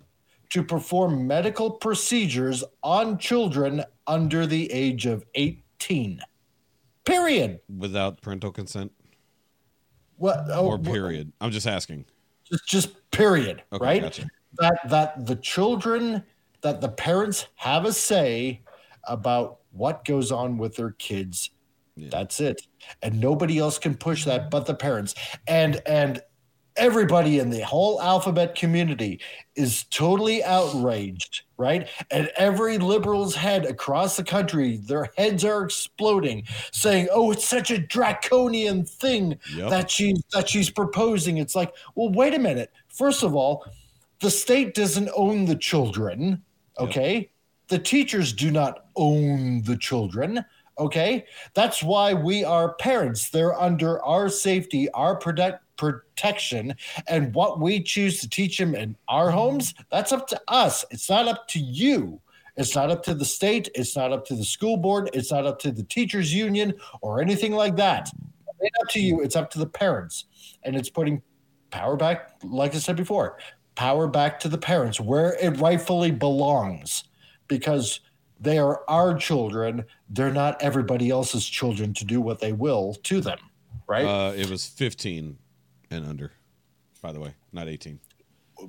to 0.50 0.64
perform 0.64 1.28
medical 1.28 1.70
procedures 1.70 2.64
on 2.82 3.18
children 3.18 3.84
under 4.08 4.48
the 4.48 4.72
age 4.72 5.06
of 5.06 5.26
18. 5.36 6.22
Period. 7.06 7.60
Without 7.70 8.22
parental 8.22 8.52
consent 8.52 8.92
What 10.18 10.46
oh, 10.50 10.68
or 10.68 10.80
period? 10.80 11.32
I'm 11.40 11.52
just 11.52 11.68
asking. 11.68 12.06
Just, 12.44 12.68
just 12.68 13.12
period, 13.12 13.64
Okay, 13.72 13.86
right? 13.86 14.02
gotcha. 14.02 14.28
That 14.58 14.80
that 14.90 15.26
the 15.26 15.36
children 15.36 16.24
that 16.62 16.82
the 16.82 16.90
parents 16.90 17.48
have 17.56 17.86
a 17.86 17.94
say 17.94 18.62
about 19.08 19.60
what 19.72 20.06
goes 20.06 20.32
on 20.32 20.58
with 20.58 20.76
their 20.76 20.92
kids. 20.92 21.52
Yeah. 21.96 22.10
That's 22.12 22.40
it. 22.40 22.62
And 23.02 23.22
nobody 23.22 23.60
else 23.60 23.78
can 23.78 23.96
push 23.96 24.26
that 24.26 24.50
but 24.50 24.66
the 24.66 24.74
parents. 24.74 25.16
And 25.48 25.82
and 25.86 26.22
everybody 26.78 27.40
in 27.40 27.50
the 27.50 27.62
whole 27.62 28.02
alphabet 28.02 28.56
community 28.56 29.20
is 29.56 29.86
totally 29.86 30.44
outraged, 30.44 31.44
right? 31.58 31.88
And 32.12 32.30
every 32.36 32.78
liberal's 32.78 33.36
head 33.36 33.66
across 33.66 34.18
the 34.18 34.24
country, 34.24 34.78
their 34.78 35.10
heads 35.18 35.46
are 35.46 35.64
exploding, 35.64 36.44
saying, 36.72 37.08
"Oh, 37.12 37.32
it's 37.32 37.48
such 37.48 37.72
a 37.72 37.78
draconian 37.78 38.86
thing 38.86 39.38
Yep. 39.56 39.70
that 39.70 39.92
she's 39.92 40.22
that 40.34 40.50
she's 40.50 40.70
proposing." 40.70 41.38
It's 41.38 41.56
like, 41.56 41.74
well, 41.96 42.10
wait 42.12 42.34
a 42.34 42.40
minute. 42.40 42.72
First 42.90 43.24
of 43.24 43.36
all, 43.36 43.66
the 44.20 44.32
state 44.32 44.74
doesn't 44.74 45.10
own 45.16 45.46
the 45.46 45.56
children, 45.56 46.42
okay? 46.80 47.30
The 47.68 47.80
teachers 47.80 48.32
do 48.34 48.52
not 48.52 48.86
own 48.96 49.62
the 49.64 49.78
children. 49.78 50.46
Okay, 50.78 51.26
that's 51.54 51.82
why 51.82 52.14
we 52.14 52.44
are 52.44 52.74
parents. 52.76 53.30
They're 53.30 53.58
under 53.60 54.04
our 54.04 54.28
safety, 54.28 54.90
our 54.92 55.16
protect, 55.16 55.64
protection, 55.78 56.76
and 57.08 57.34
what 57.34 57.60
we 57.60 57.82
choose 57.82 58.20
to 58.22 58.30
teach 58.30 58.58
them 58.58 58.76
in 58.76 58.96
our 59.08 59.32
homes. 59.32 59.74
That's 59.92 60.12
up 60.12 60.28
to 60.30 60.42
us. 60.48 60.86
It's 60.92 61.10
not 61.10 61.28
up 61.28 61.48
to 61.50 61.60
you. 61.60 62.22
It's 62.58 62.76
not 62.76 62.90
up 62.90 63.04
to 63.04 63.14
the 63.14 63.26
state. 63.26 63.70
It's 63.76 63.96
not 63.96 64.14
up 64.14 64.26
to 64.28 64.36
the 64.36 64.46
school 64.46 64.78
board. 64.78 65.10
It's 65.14 65.32
not 65.32 65.46
up 65.46 65.60
to 65.60 65.72
the 65.72 65.84
teachers 65.84 66.34
union 66.34 66.74
or 67.02 67.22
anything 67.22 67.52
like 67.52 67.76
that. 67.78 68.10
It's 68.62 68.78
up 68.82 68.90
to 68.92 69.00
you. 69.00 69.22
It's 69.22 69.36
up 69.36 69.52
to 69.52 69.60
the 69.60 69.66
parents, 69.68 70.26
and 70.64 70.76
it's 70.76 70.90
putting 70.90 71.22
power 71.70 71.98
back. 71.98 72.32
Like 72.44 72.74
I 72.74 72.80
said 72.80 72.96
before, 72.96 73.38
power 73.76 74.08
back 74.08 74.40
to 74.42 74.48
the 74.48 74.58
parents 74.58 75.00
where 75.00 75.38
it 75.42 75.60
rightfully 75.60 76.12
belongs, 76.12 77.04
because 77.48 78.00
they 78.40 78.58
are 78.58 78.84
our 78.90 79.16
children. 79.18 79.84
They're 80.10 80.32
not 80.32 80.62
everybody 80.62 81.10
else's 81.10 81.46
children 81.46 81.94
to 81.96 82.06
do 82.06 82.22
what 82.22 82.40
they 82.40 82.54
will 82.54 82.96
to 83.04 83.20
them, 83.20 83.40
right? 83.88 84.06
Uh, 84.06 84.34
it 84.34 84.50
was 84.50 84.66
15 84.66 85.38
and 85.96 86.08
under, 86.08 86.32
by 87.02 87.12
the 87.12 87.20
way, 87.20 87.34
not 87.52 87.68
18. 87.68 88.00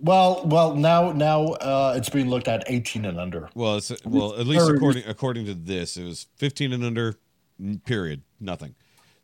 well, 0.00 0.42
well, 0.46 0.74
now 0.74 1.12
now 1.12 1.44
uh, 1.44 1.94
it's 1.96 2.08
being 2.08 2.28
looked 2.28 2.48
at 2.48 2.64
18 2.66 3.04
and 3.04 3.18
under. 3.20 3.48
Well, 3.54 3.76
it's 3.76 3.92
well 4.04 4.34
at 4.34 4.46
least 4.46 4.68
according 4.68 5.04
according 5.06 5.46
to 5.46 5.54
this, 5.54 5.96
it 5.96 6.04
was 6.04 6.26
15 6.36 6.72
and 6.72 6.84
under. 6.84 7.16
Period. 7.86 8.22
Nothing. 8.38 8.74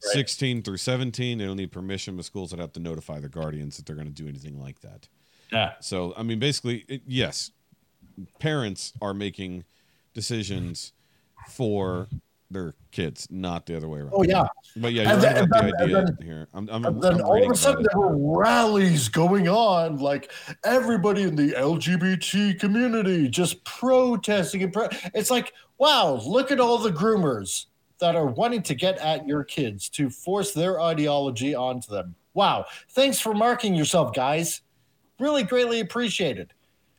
16 0.00 0.62
through 0.62 0.78
17, 0.78 1.38
they 1.38 1.44
don't 1.44 1.56
need 1.56 1.70
permission, 1.70 2.16
but 2.16 2.24
schools 2.24 2.50
would 2.50 2.58
have 2.58 2.72
to 2.72 2.80
notify 2.80 3.20
their 3.20 3.28
guardians 3.28 3.76
that 3.76 3.86
they're 3.86 3.94
going 3.94 4.08
to 4.08 4.12
do 4.12 4.26
anything 4.26 4.58
like 4.60 4.80
that. 4.80 5.06
Yeah. 5.52 5.74
So, 5.80 6.12
I 6.16 6.22
mean, 6.22 6.38
basically, 6.38 6.84
it, 6.88 7.02
yes, 7.06 7.52
parents 8.40 8.94
are 9.00 9.14
making 9.14 9.64
decisions 10.14 10.92
for 11.48 12.08
their 12.52 12.74
kids, 12.90 13.26
not 13.30 13.66
the 13.66 13.76
other 13.76 13.88
way 13.88 14.00
around. 14.00 14.12
Oh 14.14 14.22
yeah. 14.22 14.46
But 14.76 14.92
yeah, 14.92 15.12
And 15.12 15.22
you're 15.22 15.32
then- 15.32 15.34
right 15.34 15.44
about 15.44 15.62
the 15.64 15.72
then- 15.72 15.82
idea 15.84 15.98
and 15.98 16.08
then- 16.18 16.26
here. 16.26 16.48
I'm, 16.54 16.68
I'm, 16.70 16.84
And 16.84 17.02
then 17.02 17.14
I'm 17.14 17.24
all 17.26 17.44
of 17.44 17.50
a 17.50 17.56
sudden 17.56 17.84
there 17.90 18.00
were 18.00 18.38
rallies 18.38 19.08
going 19.08 19.48
on, 19.48 19.98
like 19.98 20.30
everybody 20.64 21.22
in 21.22 21.34
the 21.36 21.52
LGBT 21.52 22.58
community 22.60 23.28
just 23.28 23.64
protesting 23.64 24.62
and 24.62 24.72
pro- 24.72 24.88
it's 25.14 25.30
like, 25.30 25.52
wow, 25.78 26.20
look 26.24 26.50
at 26.50 26.60
all 26.60 26.78
the 26.78 26.92
groomers 26.92 27.66
that 27.98 28.16
are 28.16 28.26
wanting 28.26 28.62
to 28.62 28.74
get 28.74 28.98
at 28.98 29.26
your 29.26 29.44
kids 29.44 29.88
to 29.90 30.10
force 30.10 30.52
their 30.52 30.80
ideology 30.80 31.54
onto 31.54 31.90
them. 31.92 32.14
Wow. 32.34 32.66
Thanks 32.90 33.20
for 33.20 33.34
marking 33.34 33.74
yourself, 33.74 34.12
guys. 34.14 34.62
Really 35.20 35.42
greatly 35.44 35.80
appreciated. 35.80 36.52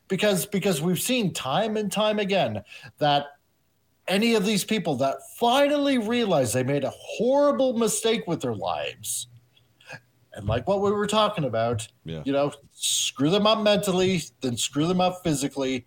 Because 0.10 0.46
because 0.46 0.82
we've 0.82 1.02
seen 1.02 1.34
time 1.34 1.76
and 1.76 1.92
time 1.92 2.20
again 2.20 2.62
that 3.00 3.28
any 4.08 4.36
of 4.36 4.46
these 4.46 4.64
people 4.64 4.96
that 4.96 5.18
finally 5.38 5.98
realize 5.98 6.52
they 6.54 6.64
made 6.64 6.84
a 6.84 6.92
horrible 6.96 7.78
mistake 7.78 8.24
with 8.28 8.42
their 8.42 8.56
lives. 8.56 9.28
And 10.34 10.48
like 10.48 10.68
what 10.68 10.82
we 10.82 10.92
were 10.92 11.08
talking 11.08 11.44
about 11.46 11.88
Yeah. 12.06 12.22
you 12.26 12.34
know 12.34 12.52
screw 12.72 13.30
them 13.30 13.46
up 13.46 13.60
mentally 13.62 14.22
then 14.42 14.58
screw 14.58 14.88
them 14.88 15.00
up 15.00 15.22
physically. 15.24 15.86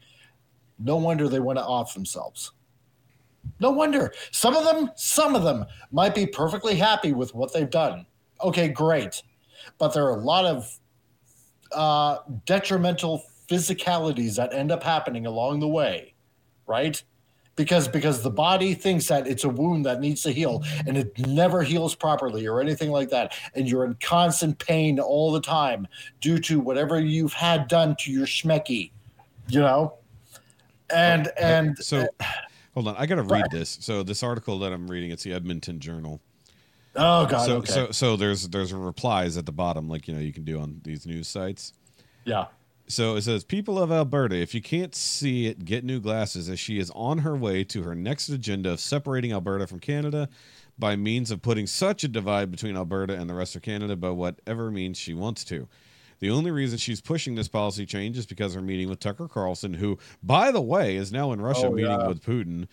No 0.79 0.97
wonder 0.97 1.29
they 1.29 1.41
want 1.41 1.59
to 1.59 1.65
off 1.65 1.95
themselves. 1.95 2.53
No 3.61 3.71
wonder. 3.71 4.13
Some 4.31 4.57
of 4.57 4.65
them 4.65 4.91
some 4.97 5.35
of 5.35 5.43
them 5.43 5.65
might 5.91 6.15
be 6.15 6.27
perfectly 6.27 6.77
happy 6.77 7.13
with 7.13 7.35
what 7.35 7.53
they've 7.53 7.69
done. 7.71 8.07
Okay 8.43 8.69
great. 8.69 9.23
But 9.79 9.93
there 9.93 10.05
are 10.07 10.17
a 10.19 10.25
lot 10.25 10.45
of 10.45 10.79
uh, 11.73 12.19
detrimental 12.45 13.25
physicalities 13.51 14.37
that 14.37 14.53
end 14.55 14.71
up 14.71 14.83
happening 14.83 15.27
along 15.27 15.61
the 15.61 15.69
way 15.69 16.15
right 16.67 17.03
because 17.57 17.89
because 17.89 18.23
the 18.23 18.31
body 18.31 18.75
thinks 18.75 19.09
that 19.09 19.27
it's 19.27 19.45
a 19.45 19.49
wound 19.49 19.85
that 19.87 20.01
needs 20.01 20.23
to 20.23 20.31
heal 20.31 20.63
and 20.87 20.97
it 20.97 21.19
never 21.27 21.63
heals 21.63 21.95
properly 21.95 22.47
or 22.47 22.61
anything 22.61 22.91
like 22.91 23.11
that. 23.11 23.37
And 23.55 23.69
you're 23.69 23.85
in 23.85 23.97
constant 24.01 24.59
pain 24.59 25.01
all 25.01 25.33
the 25.33 25.41
time 25.41 25.89
due 26.21 26.39
to 26.41 26.61
whatever 26.61 27.01
you've 27.01 27.33
had 27.33 27.69
done 27.69 27.97
to 28.01 28.13
your 28.13 28.27
schmecky 28.27 28.93
you 29.49 29.61
know? 29.61 29.95
And 30.91 31.31
and 31.39 31.77
So, 31.79 32.07
eh, 32.21 32.27
hold 32.75 32.89
on, 32.89 32.97
I 32.97 33.07
got 33.07 33.17
to 33.17 33.23
read 33.23 33.47
this. 33.51 33.79
So, 33.81 34.03
this 34.03 34.23
article 34.23 34.59
that 34.61 34.73
I'm 34.73 34.89
reading, 34.89 35.11
it's 35.11 35.25
the 35.25 35.33
Edmonton 35.33 35.81
Journal. 35.81 36.21
oh 36.95 37.27
god 37.27 37.45
so, 37.45 37.57
okay. 37.57 37.73
so, 37.73 37.91
so 37.91 38.17
there's 38.17 38.49
there's 38.49 38.73
replies 38.73 39.37
at 39.37 39.47
the 39.47 39.53
bottom, 39.53 39.89
like 39.89 40.07
you 40.09 40.15
know 40.15 40.21
you 40.21 40.33
can 40.33 40.45
do 40.45 40.61
on 40.61 40.81
these 40.85 41.07
news 41.07 41.29
sites. 41.29 41.73
yeah 42.25 42.47
So 42.89 43.17
it 43.17 43.23
says, 43.23 43.43
People 43.45 43.79
of 43.83 43.91
Alberta, 43.91 44.37
if 44.37 44.55
you 44.55 44.63
can't 44.63 44.95
see 44.95 45.47
it, 45.47 45.65
get 45.65 45.85
new 45.85 45.99
glasses 46.01 46.49
as 46.49 46.61
she 46.61 46.79
is 46.79 46.91
on 46.95 47.19
her 47.19 47.37
way 47.37 47.65
to 47.65 47.83
her 47.83 47.95
next 47.95 48.29
agenda 48.29 48.71
of 48.73 48.81
separating 48.81 49.33
Alberta 49.33 49.67
from 49.67 49.81
Canada 49.81 50.29
by 50.79 50.95
means 50.95 51.31
of 51.31 51.43
putting 51.43 51.67
such 51.67 52.05
a 52.05 52.09
divide 52.09 52.51
between 52.51 52.77
Alberta 52.77 53.15
and 53.15 53.29
the 53.29 53.35
rest 53.35 53.57
of 53.57 53.63
Canada 53.63 53.97
by 53.97 54.11
whatever 54.11 54.71
means 54.71 54.99
she 54.99 55.15
wants 55.15 55.43
to. 55.45 55.67
The 56.21 56.31
only 56.31 56.51
reason 56.51 56.79
she's 56.79 57.01
pushing 57.01 57.35
this 57.35 57.49
policy 57.49 57.85
change 57.87 58.17
is 58.17 58.25
because 58.27 58.55
her 58.55 58.63
meeting 58.63 58.89
with 58.89 59.01
Tucker 59.01 59.29
Carlson, 59.29 59.75
who, 59.75 59.99
by 60.23 60.51
the 60.51 60.61
way, 60.63 60.97
is 60.97 61.13
now 61.13 61.33
in 61.33 61.41
Russia 61.41 61.67
Oh, 61.67 61.73
meeting 61.73 61.91
yeah. 61.91 62.07
with 62.07 62.25
Putin. 62.25 62.69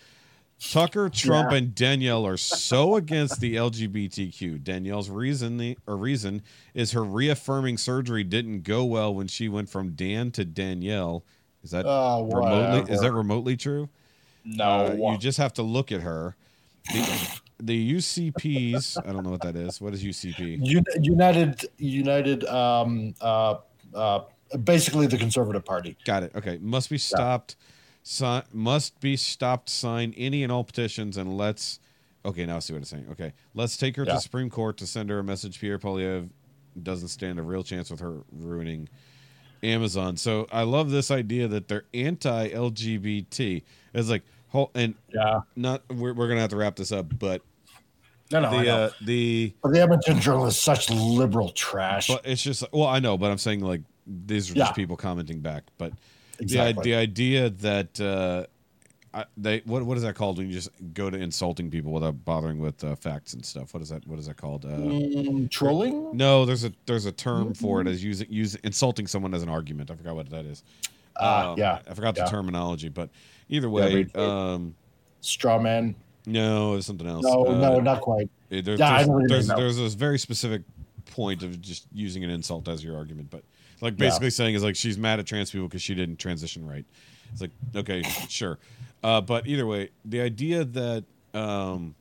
Tucker, 0.60 1.10
Trump, 1.10 1.52
Yeah. 1.52 1.58
and 1.58 1.76
Danielle 1.76 2.26
are 2.26 2.38
so 2.38 2.96
against 2.96 3.40
the 3.42 3.56
LGBTQ. 3.56 4.64
Danielle's 4.64 5.10
reason 5.10 5.58
the 5.58 5.78
or 5.88 5.98
reason 5.98 6.42
is 6.74 6.94
her 6.94 7.04
reaffirming 7.04 7.78
surgery 7.78 8.24
didn't 8.24 8.62
go 8.62 8.86
well 8.86 9.14
when 9.14 9.28
she 9.28 9.50
went 9.50 9.70
from 9.70 9.92
Dan 9.92 10.32
to 10.32 10.46
Danielle. 10.46 11.24
Is 11.64 11.72
that 11.72 11.86
Oh, 11.86 12.24
remotely? 12.26 12.94
Is 12.94 13.02
that 13.02 13.12
remotely 13.12 13.58
true? 13.58 13.90
No. 14.46 14.86
Uh, 14.88 15.12
you 15.12 15.18
just 15.18 15.38
have 15.38 15.54
to 15.54 15.64
look 15.64 15.92
at 15.92 16.02
her. 16.02 16.36
The, 16.92 17.40
the 17.62 17.94
UCPs. 17.96 18.98
I 19.08 19.12
don't 19.14 19.24
know 19.24 19.30
what 19.32 19.42
that 19.42 19.56
is. 19.56 19.80
What 19.80 19.94
is 19.94 20.04
UCP? 20.04 20.60
United 21.02 21.66
United 21.78 22.44
um 22.46 23.16
uh 23.22 23.56
uh 23.94 24.22
basically 24.64 25.08
the 25.08 25.18
conservative 25.18 25.64
party. 25.64 25.98
Got 26.06 26.24
it. 26.24 26.32
Okay. 26.36 26.58
Must 26.62 26.90
be 26.90 26.98
stopped. 26.98 27.56
Si- 28.04 28.42
must 28.52 29.00
be 29.00 29.16
stopped. 29.16 29.70
Sign 29.70 30.14
any 30.18 30.44
and 30.44 30.52
all 30.52 30.64
petitions 30.64 31.18
and 31.18 31.38
let's. 31.38 31.80
Okay, 32.26 32.46
now 32.46 32.58
I 32.58 32.60
see 32.60 32.74
what 32.74 32.82
it's 32.82 32.90
saying. 32.92 33.08
Okay, 33.12 33.34
let's 33.54 33.76
take 33.78 33.96
her 33.96 34.04
Yeah. 34.06 34.14
to 34.16 34.22
Supreme 34.22 34.50
Court 34.50 34.78
to 34.78 34.88
send 34.88 35.10
her 35.10 35.20
a 35.20 35.24
message. 35.24 35.60
Pierre 35.60 35.80
Poilievre 35.80 36.30
doesn't 36.82 37.10
stand 37.10 37.40
a 37.40 37.42
real 37.44 37.64
chance 37.64 37.90
with 37.92 38.00
her 38.00 38.22
ruining 38.32 38.88
Amazon. 39.62 40.18
So 40.18 40.48
I 40.52 40.64
love 40.64 40.90
this 40.92 41.12
idea 41.12 41.48
that 41.48 41.68
they're 41.68 41.86
anti-LGBT. 41.94 43.64
It's 43.94 44.10
like, 44.10 44.24
whole 44.50 44.72
and 44.76 44.96
Yeah. 45.14 45.42
not. 45.56 45.84
We're, 45.90 46.14
we're 46.14 46.28
gonna 46.28 46.42
have 46.42 46.50
to 46.52 46.56
wrap 46.58 46.76
this 46.76 46.92
up, 46.92 47.18
but 47.20 47.42
No, 48.32 48.40
no, 48.42 48.50
I 48.50 48.58
the 48.58 48.64
know. 48.64 48.84
uh, 48.86 48.90
the 49.02 49.54
but 49.62 49.72
the 49.74 49.82
Edmonton 49.82 50.20
Journal 50.20 50.46
is 50.48 50.58
such 50.60 50.90
liberal 50.90 51.50
trash. 51.50 52.08
But 52.08 52.26
it's 52.26 52.42
just 52.44 52.64
well, 52.72 52.88
I 52.88 53.00
know, 53.00 53.18
but 53.18 53.32
I'm 53.32 53.38
saying 53.38 53.62
like 53.62 53.82
these 54.06 54.50
are 54.52 54.56
just 54.56 54.70
Yeah. 54.72 54.74
people 54.74 54.96
commenting 54.98 55.40
back. 55.40 55.64
But 55.78 55.94
Exactly. 56.44 56.84
the 56.84 56.90
the 56.91 56.95
idea 56.95 57.49
that 57.49 57.99
uh, 58.02 58.45
I, 59.14 59.26
they 59.38 59.61
what 59.65 59.84
what 59.84 59.98
is 59.98 60.03
that 60.03 60.15
called 60.15 60.38
when 60.38 60.48
you 60.48 60.53
just 60.53 60.70
go 60.94 61.10
to 61.10 61.18
insulting 61.18 61.70
people 61.70 61.91
without 61.91 62.24
bothering 62.26 62.60
with 62.60 62.84
uh, 62.84 62.95
facts 62.95 63.34
and 63.34 63.45
stuff? 63.45 63.74
What 63.74 63.82
is 63.84 63.90
that? 63.90 64.06
What 64.07 64.20
is 64.20 64.28
that 64.28 64.38
called? 64.38 64.65
Uh, 64.65 64.70
Mm, 64.70 65.49
trolling? 65.52 66.15
no, 66.15 66.45
there's 66.45 66.64
a 66.64 66.72
there's 66.86 67.06
a 67.06 67.11
term 67.11 67.44
Mm-hmm. 67.53 67.53
for 67.65 67.82
it 67.82 67.88
as 67.88 68.03
using 68.03 68.28
use 68.32 68.56
insulting 68.56 69.07
someone 69.07 69.34
as 69.34 69.44
an 69.44 69.49
argument. 69.49 69.91
I 69.91 69.95
forgot 69.95 70.15
what 70.15 70.30
that 70.32 70.45
is. 70.45 70.64
Um, 71.15 71.57
yeah. 71.60 71.80
I 71.90 71.94
forgot 71.94 72.15
the 72.15 72.26
terminology, 72.26 72.90
but 72.90 73.10
either 73.49 73.70
way, 73.70 74.06
retweet. 74.06 74.18
um, 74.18 74.74
Straw 75.22 75.60
man. 75.60 75.94
no, 76.26 76.74
it's 76.76 76.88
something 76.88 77.06
else. 77.07 77.24
No, 77.24 77.45
Uh, 77.45 77.57
no, 77.60 77.80
not 77.80 78.02
quite. 78.02 78.30
Eh, 78.52 78.61
There, 78.61 78.76
Yeah, 78.76 79.03
there's, 79.03 79.28
there's, 79.30 79.48
mean, 79.49 79.57
there's 79.57 79.78
this 79.78 79.94
very 79.94 80.18
specific 80.18 80.64
point 81.06 81.44
of 81.44 81.61
just 81.61 81.86
using 81.94 82.24
an 82.24 82.32
insult 82.32 82.68
as 82.68 82.84
your 82.84 82.98
argument, 82.98 83.30
but 83.30 83.44
like 83.82 83.94
Yeah. 83.94 84.08
basically 84.08 84.30
saying 84.30 84.56
is 84.56 84.64
like 84.64 84.76
she's 84.76 84.98
mad 84.98 85.20
at 85.20 85.26
trans 85.28 85.52
people 85.52 85.68
because 85.68 85.82
she 85.82 85.95
didn't 85.95 86.18
transition 86.18 86.66
right. 86.68 86.86
It's 87.32 87.41
like 87.41 87.52
okay, 87.76 88.04
sure, 88.30 88.60
uh, 89.04 89.22
but 89.22 89.48
either 89.48 89.66
way, 89.66 89.90
the 90.06 90.22
idea 90.22 90.64
that 90.66 91.04
um, 91.34 91.95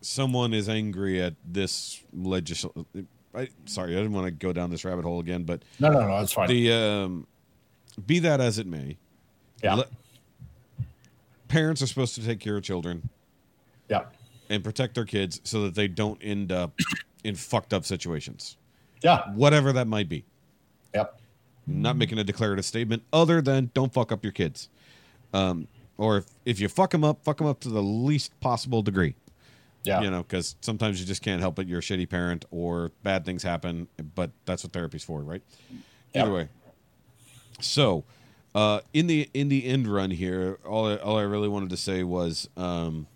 someone 0.00 0.52
is 0.54 0.68
angry 0.68 1.20
at 1.22 1.34
this 1.44 2.02
legislation. 2.12 3.08
I, 3.34 3.48
sorry, 3.64 3.94
I 3.94 3.96
didn't 3.96 4.12
want 4.12 4.26
to 4.26 4.30
go 4.30 4.52
down 4.52 4.70
this 4.70 4.84
rabbit 4.84 5.04
hole 5.04 5.18
again, 5.18 5.42
but 5.42 5.62
No, 5.80 5.88
no, 5.90 6.02
no, 6.02 6.18
that's 6.20 6.32
fine. 6.32 6.46
the 6.48 6.70
um, 6.72 7.26
be 8.06 8.20
that 8.20 8.40
as 8.40 8.58
it 8.60 8.66
may, 8.68 8.96
yeah. 9.60 9.74
le- 9.74 9.86
parents 11.48 11.82
are 11.82 11.88
supposed 11.88 12.14
to 12.14 12.24
take 12.24 12.38
care 12.38 12.56
of 12.56 12.62
children 12.62 13.08
yeah. 13.90 14.04
and 14.50 14.62
protect 14.62 14.94
their 14.94 15.04
kids 15.04 15.40
so 15.42 15.62
that 15.62 15.74
they 15.74 15.88
don't 15.88 16.20
end 16.22 16.52
up 16.52 16.78
in 17.24 17.34
fucked 17.34 17.72
up 17.74 17.84
situations, 17.84 18.56
Yeah. 19.04 19.30
whatever 19.34 19.72
that 19.74 19.86
might 19.86 20.08
be. 20.08 20.24
Yep. 20.94 21.20
Not 21.66 21.96
making 21.96 22.18
a 22.18 22.24
declarative 22.24 22.64
statement 22.64 23.02
other 23.12 23.40
than 23.40 23.70
don't 23.74 23.92
fuck 23.92 24.10
up 24.10 24.24
your 24.24 24.32
kids. 24.32 24.68
Um, 25.32 25.68
or 25.96 26.18
if, 26.18 26.26
if 26.44 26.60
you 26.60 26.68
fuck 26.68 26.90
them 26.90 27.04
up, 27.04 27.22
fuck 27.22 27.38
them 27.38 27.46
up 27.46 27.60
to 27.60 27.68
the 27.68 27.82
least 27.82 28.38
possible 28.40 28.82
degree. 28.82 29.14
Yeah. 29.84 30.00
You 30.00 30.10
know, 30.10 30.22
because 30.22 30.56
sometimes 30.62 30.98
you 30.98 31.06
just 31.06 31.22
can't 31.22 31.40
help 31.40 31.58
it. 31.58 31.68
You're 31.68 31.80
a 31.80 31.82
shitty 31.82 32.08
parent 32.08 32.46
or 32.50 32.90
bad 33.02 33.26
things 33.26 33.42
happen, 33.42 33.86
but 34.14 34.30
that's 34.46 34.64
what 34.64 34.72
therapy's 34.72 35.04
for, 35.04 35.20
right? 35.20 35.42
Either 36.14 36.32
way. 36.32 36.48
So, 37.60 38.04
uh, 38.54 38.80
in 38.92 39.06
the 39.08 39.28
in 39.34 39.48
the 39.48 39.66
end 39.66 39.86
run 39.86 40.10
here, 40.10 40.58
all 40.64 40.86
I, 40.86 40.96
all 40.96 41.18
I 41.18 41.22
really 41.22 41.48
wanted 41.48 41.70
to 41.70 41.76
say 41.76 42.02
was 42.02 42.48
um, 42.56 43.06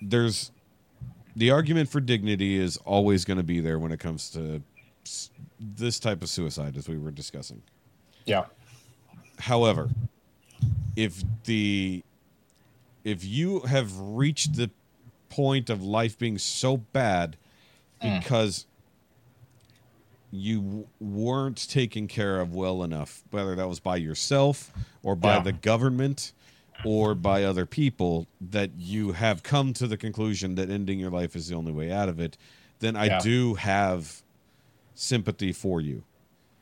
there's 0.00 0.50
the 1.36 1.50
argument 1.50 1.88
for 1.88 2.00
dignity 2.00 2.56
is 2.56 2.76
always 2.78 3.24
going 3.24 3.38
to 3.38 3.42
be 3.42 3.60
there 3.60 3.78
when 3.78 3.92
it 3.92 4.00
comes 4.00 4.30
to 4.30 4.62
this 5.58 5.98
type 5.98 6.22
of 6.22 6.28
suicide, 6.28 6.76
as 6.76 6.88
we 6.88 6.98
were 6.98 7.10
discussing. 7.10 7.62
Yeah. 8.26 8.44
However, 9.38 9.90
if 10.96 11.22
the 11.44 12.04
if 13.04 13.24
you 13.24 13.60
have 13.60 13.98
reached 13.98 14.54
the 14.54 14.70
point 15.28 15.70
of 15.70 15.82
life 15.82 16.18
being 16.18 16.38
so 16.38 16.76
bad 16.76 17.36
hmm. 18.00 18.18
because 18.18 18.66
you 20.30 20.60
w- 20.60 20.86
weren't 21.00 21.68
taken 21.68 22.06
care 22.06 22.40
of 22.40 22.54
well 22.54 22.82
enough, 22.82 23.22
whether 23.30 23.56
that 23.56 23.68
was 23.68 23.80
by 23.80 23.96
yourself 23.96 24.70
or 25.02 25.16
by 25.16 25.36
Yeah. 25.36 25.42
the 25.42 25.52
government 25.52 26.32
or 26.84 27.14
by 27.14 27.44
other 27.44 27.66
people, 27.66 28.26
that 28.40 28.70
you 28.78 29.12
have 29.12 29.42
come 29.42 29.72
to 29.74 29.86
the 29.86 29.96
conclusion 29.96 30.54
that 30.56 30.70
ending 30.70 30.98
your 30.98 31.10
life 31.10 31.36
is 31.36 31.48
the 31.48 31.54
only 31.54 31.72
way 31.72 31.90
out 31.90 32.08
of 32.08 32.18
it, 32.20 32.36
then 32.80 32.96
I 32.96 33.06
Yeah. 33.06 33.20
do 33.20 33.54
have 33.54 34.22
sympathy 34.94 35.52
for 35.52 35.80
you 35.80 36.02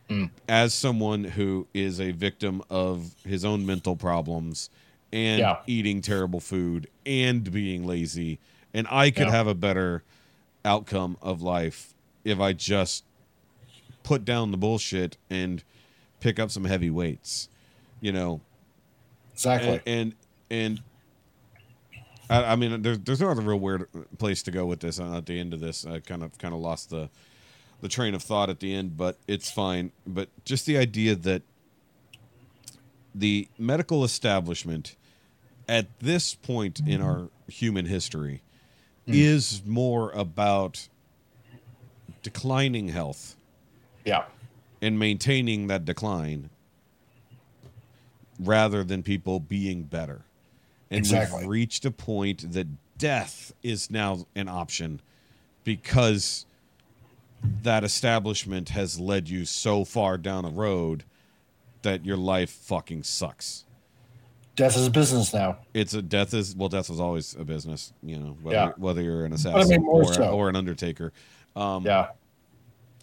mm. 0.08 0.30
as 0.48 0.72
someone 0.74 1.24
who 1.24 1.66
is 1.74 2.00
a 2.00 2.12
victim 2.12 2.62
of 2.70 3.14
his 3.24 3.44
own 3.44 3.66
mental 3.66 3.96
problems 3.96 4.70
and 5.12 5.40
Yeah. 5.40 5.56
eating 5.66 6.00
terrible 6.00 6.40
food 6.40 6.88
and 7.04 7.50
being 7.50 7.84
lazy 7.86 8.38
and 8.72 8.86
i 8.88 9.10
could 9.10 9.26
Yeah. 9.26 9.32
have 9.32 9.48
a 9.48 9.54
better 9.54 10.04
outcome 10.64 11.16
of 11.20 11.42
life 11.42 11.92
if 12.24 12.38
i 12.38 12.52
just 12.52 13.04
put 14.04 14.24
down 14.24 14.52
the 14.52 14.56
bullshit 14.56 15.16
and 15.28 15.64
pick 16.20 16.38
up 16.38 16.50
some 16.52 16.64
heavy 16.66 16.90
weights 16.90 17.48
you 18.00 18.12
know 18.12 18.40
Exactly. 19.40 19.80
and 19.86 20.14
and, 20.50 20.80
and 20.80 20.80
I, 22.28 22.52
I 22.52 22.56
mean 22.56 22.82
there's 22.82 22.98
there's 23.00 23.20
no 23.20 23.30
other 23.30 23.42
real 23.42 23.58
weird 23.58 23.88
place 24.18 24.42
to 24.44 24.50
go 24.50 24.66
with 24.66 24.80
this 24.80 25.00
uh, 25.00 25.16
at 25.16 25.26
the 25.26 25.38
end 25.38 25.54
of 25.54 25.60
this 25.60 25.86
i 25.86 25.98
kind 26.00 26.22
of 26.22 26.36
kind 26.38 26.54
of 26.54 26.60
lost 26.60 26.90
the 26.90 27.08
the 27.80 27.88
train 27.88 28.14
of 28.14 28.22
thought 28.22 28.50
at 28.50 28.60
the 28.60 28.74
end 28.74 28.96
but 28.96 29.16
it's 29.26 29.50
fine 29.50 29.92
but 30.06 30.28
just 30.44 30.66
the 30.66 30.76
idea 30.76 31.14
that 31.14 31.42
the 33.14 33.48
medical 33.58 34.04
establishment 34.04 34.96
at 35.68 35.86
this 36.00 36.34
point 36.34 36.80
in 36.86 37.00
our 37.00 37.28
human 37.48 37.86
history 37.86 38.42
is 39.06 39.62
more 39.66 40.12
about 40.12 40.88
declining 42.22 42.88
health 42.88 43.36
yeah. 44.04 44.24
and 44.80 44.98
maintaining 44.98 45.66
that 45.66 45.84
decline 45.84 46.50
rather 48.40 48.82
than 48.84 49.02
people 49.02 49.40
being 49.40 49.82
better. 49.84 50.22
And 50.90 50.98
Exactly. 50.98 51.40
we've 51.40 51.48
reached 51.48 51.84
a 51.84 51.90
point 51.90 52.52
that 52.52 52.66
death 52.98 53.52
is 53.62 53.90
now 53.90 54.26
an 54.34 54.48
option 54.48 55.00
because 55.64 56.46
that 57.62 57.84
establishment 57.84 58.70
has 58.70 58.98
led 58.98 59.28
you 59.28 59.44
so 59.44 59.84
far 59.84 60.18
down 60.18 60.44
a 60.44 60.50
road 60.50 61.04
that 61.82 62.04
your 62.04 62.16
life 62.16 62.50
fucking 62.50 63.02
sucks. 63.02 63.64
Death 64.56 64.76
is 64.76 64.86
a 64.86 64.90
business 64.90 65.32
now. 65.32 65.56
It's 65.72 65.94
a 65.94 66.02
death 66.02 66.34
is 66.34 66.54
well, 66.54 66.68
death 66.68 66.90
was 66.90 67.00
always 67.00 67.34
a 67.36 67.44
business, 67.44 67.92
you 68.02 68.18
know, 68.18 68.36
whether 68.42 68.56
Yeah. 68.56 68.72
whether 68.76 69.00
you're 69.00 69.24
an 69.24 69.32
I 69.32 69.36
assassin 69.36 69.80
mean, 69.82 69.86
or, 69.88 70.12
so. 70.12 70.28
or 70.30 70.48
an 70.50 70.56
undertaker. 70.56 71.12
Um, 71.56 71.86
Yeah. 71.86 72.08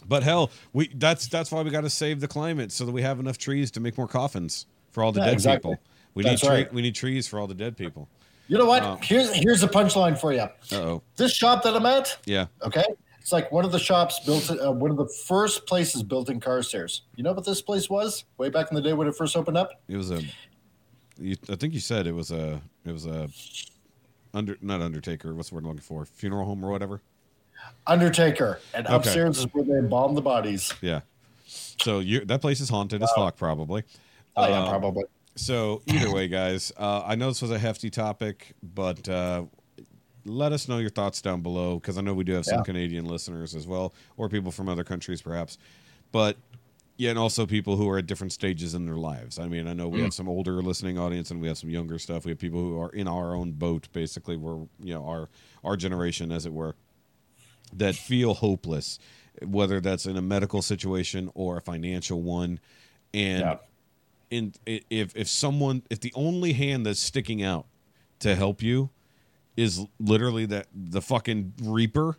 But 0.07 0.21
hell, 0.23 0.51
we 0.73 0.89
that's 0.93 1.27
that's 1.27 1.51
why 1.51 1.61
we 1.63 1.71
got 1.71 1.81
to 1.81 1.89
save 1.89 2.19
the 2.19 2.27
climate 2.27 2.71
so 2.71 2.85
that 2.85 2.91
we 2.91 3.01
have 3.01 3.19
enough 3.19 3.37
trees 3.39 3.71
to 3.71 3.79
make 3.79 3.97
more 3.97 4.07
coffins 4.07 4.67
for 4.97 5.03
all 5.03 5.11
the 5.11 5.19
Yeah, 5.19 5.25
dead 5.27 5.33
exactly. 5.35 5.73
people. 5.75 5.83
We 6.15 6.23
That's 6.23 6.41
need 6.41 6.47
tree, 6.47 6.57
right. 6.57 6.73
we 6.73 6.81
need 6.81 6.95
trees 6.95 7.27
for 7.27 7.39
all 7.39 7.45
the 7.45 7.53
dead 7.53 7.77
people. 7.77 8.09
You 8.47 8.57
know 8.57 8.65
what? 8.65 8.81
Uh, 8.81 8.95
here's 9.03 9.31
here's 9.31 9.61
a 9.61 9.67
punchline 9.67 10.19
for 10.19 10.33
you. 10.33 10.39
Uh 10.39 10.49
oh. 10.73 11.03
This 11.17 11.31
shop 11.35 11.61
that 11.61 11.75
I'm 11.75 11.85
at, 11.85 12.17
Yeah. 12.25 12.47
okay, 12.63 12.83
it's 13.21 13.31
like 13.31 13.51
one 13.51 13.63
of 13.63 13.71
the 13.71 13.77
shops 13.77 14.19
built, 14.25 14.49
uh, 14.49 14.71
one 14.71 14.89
of 14.89 14.97
the 14.97 15.05
first 15.27 15.67
places 15.67 16.01
built 16.01 16.29
in 16.31 16.39
Carstairs. 16.39 17.01
You 17.15 17.23
know 17.23 17.31
what 17.33 17.45
this 17.45 17.61
place 17.61 17.91
was 17.91 18.23
way 18.39 18.49
back 18.49 18.71
in 18.71 18.75
the 18.75 18.81
day 18.81 18.93
when 18.93 19.07
it 19.07 19.15
first 19.15 19.37
opened 19.37 19.57
up? 19.57 19.79
It 19.87 19.97
was 19.97 20.09
a. 20.09 20.23
You, 21.19 21.35
I 21.47 21.55
think 21.55 21.75
you 21.75 21.79
said 21.79 22.07
it 22.07 22.13
was 22.15 22.31
a. 22.31 22.59
It 22.83 22.91
was 22.91 23.05
a. 23.05 23.29
Under 24.33 24.57
not 24.63 24.81
undertaker. 24.81 25.35
What's 25.35 25.49
the 25.49 25.55
word 25.55 25.61
I'm 25.65 25.67
looking 25.67 25.81
for? 25.81 26.05
Funeral 26.05 26.45
home 26.47 26.65
or 26.65 26.71
whatever. 26.71 27.01
Undertaker, 27.85 28.59
and 28.73 28.87
Okay. 28.87 28.95
upstairs 28.95 29.37
is 29.37 29.43
where 29.53 29.63
they 29.63 29.73
embalm 29.73 30.15
the 30.15 30.21
bodies. 30.23 30.73
Yeah. 30.81 31.01
So 31.45 31.99
you 31.99 32.25
that 32.25 32.41
place 32.41 32.61
is 32.61 32.69
haunted 32.69 33.03
as 33.03 33.11
fuck 33.15 33.37
probably. 33.37 33.83
Oh 34.37 34.47
yeah, 34.47 34.63
Um, 34.63 34.69
probably. 34.69 35.03
So 35.35 35.81
either 35.85 36.09
way, 36.11 36.27
guys, 36.27 36.71
uh, 36.77 37.03
I 37.05 37.15
know 37.15 37.27
this 37.27 37.41
was 37.41 37.51
a 37.51 37.59
hefty 37.59 37.89
topic, 37.89 38.53
but 38.63 39.07
uh, 39.07 39.45
let 40.25 40.51
us 40.51 40.67
know 40.67 40.77
your 40.79 40.89
thoughts 40.89 41.21
down 41.21 41.41
below 41.41 41.75
because 41.79 41.97
I 41.97 42.01
know 42.01 42.13
we 42.13 42.23
do 42.23 42.33
have 42.33 42.45
some 42.45 42.59
Yeah. 42.59 42.63
Canadian 42.63 43.05
listeners 43.05 43.53
as 43.55 43.67
well, 43.67 43.93
or 44.17 44.29
people 44.29 44.51
from 44.51 44.67
other 44.69 44.83
countries 44.83 45.21
perhaps. 45.21 45.57
But 46.11 46.37
Yeah, 46.99 47.11
and 47.11 47.19
also 47.19 47.45
people 47.45 47.75
who 47.75 47.87
are 47.89 47.99
at 47.99 48.07
different 48.07 48.33
stages 48.33 48.73
in 48.73 48.87
their 48.87 48.95
lives. 48.95 49.37
I 49.37 49.47
mean, 49.47 49.67
I 49.67 49.73
know 49.73 49.87
we 49.87 49.99
Mm. 49.99 50.05
have 50.05 50.13
some 50.15 50.27
older 50.27 50.63
listening 50.63 50.97
audience, 50.97 51.29
and 51.29 51.39
we 51.39 51.47
have 51.47 51.59
some 51.59 51.69
younger 51.69 51.99
stuff. 51.99 52.25
We 52.25 52.31
have 52.31 52.39
people 52.39 52.59
who 52.59 52.79
are 52.79 52.89
in 52.89 53.07
our 53.07 53.35
own 53.35 53.51
boat, 53.51 53.87
basically. 53.93 54.35
We're 54.35 54.61
you 54.79 54.95
know 54.95 55.05
our 55.05 55.29
our 55.63 55.77
generation, 55.77 56.31
as 56.31 56.47
it 56.47 56.53
were, 56.53 56.75
that 57.71 57.93
feel 57.93 58.33
hopeless, 58.33 58.97
whether 59.45 59.79
that's 59.79 60.07
in 60.07 60.17
a 60.17 60.23
medical 60.23 60.63
situation 60.63 61.29
or 61.35 61.57
a 61.57 61.61
financial 61.61 62.23
one, 62.23 62.59
and 63.13 63.41
Yeah. 63.41 63.57
In 64.29 64.53
if 64.65 65.15
if 65.15 65.27
someone 65.27 65.83
if 65.89 65.99
the 65.99 66.11
only 66.15 66.53
hand 66.53 66.85
that's 66.85 66.99
sticking 66.99 67.41
out 67.43 67.65
to 68.19 68.35
help 68.35 68.61
you 68.61 68.89
is 69.55 69.85
literally 69.99 70.45
that 70.45 70.67
the 70.73 71.01
fucking 71.01 71.53
reaper 71.63 72.17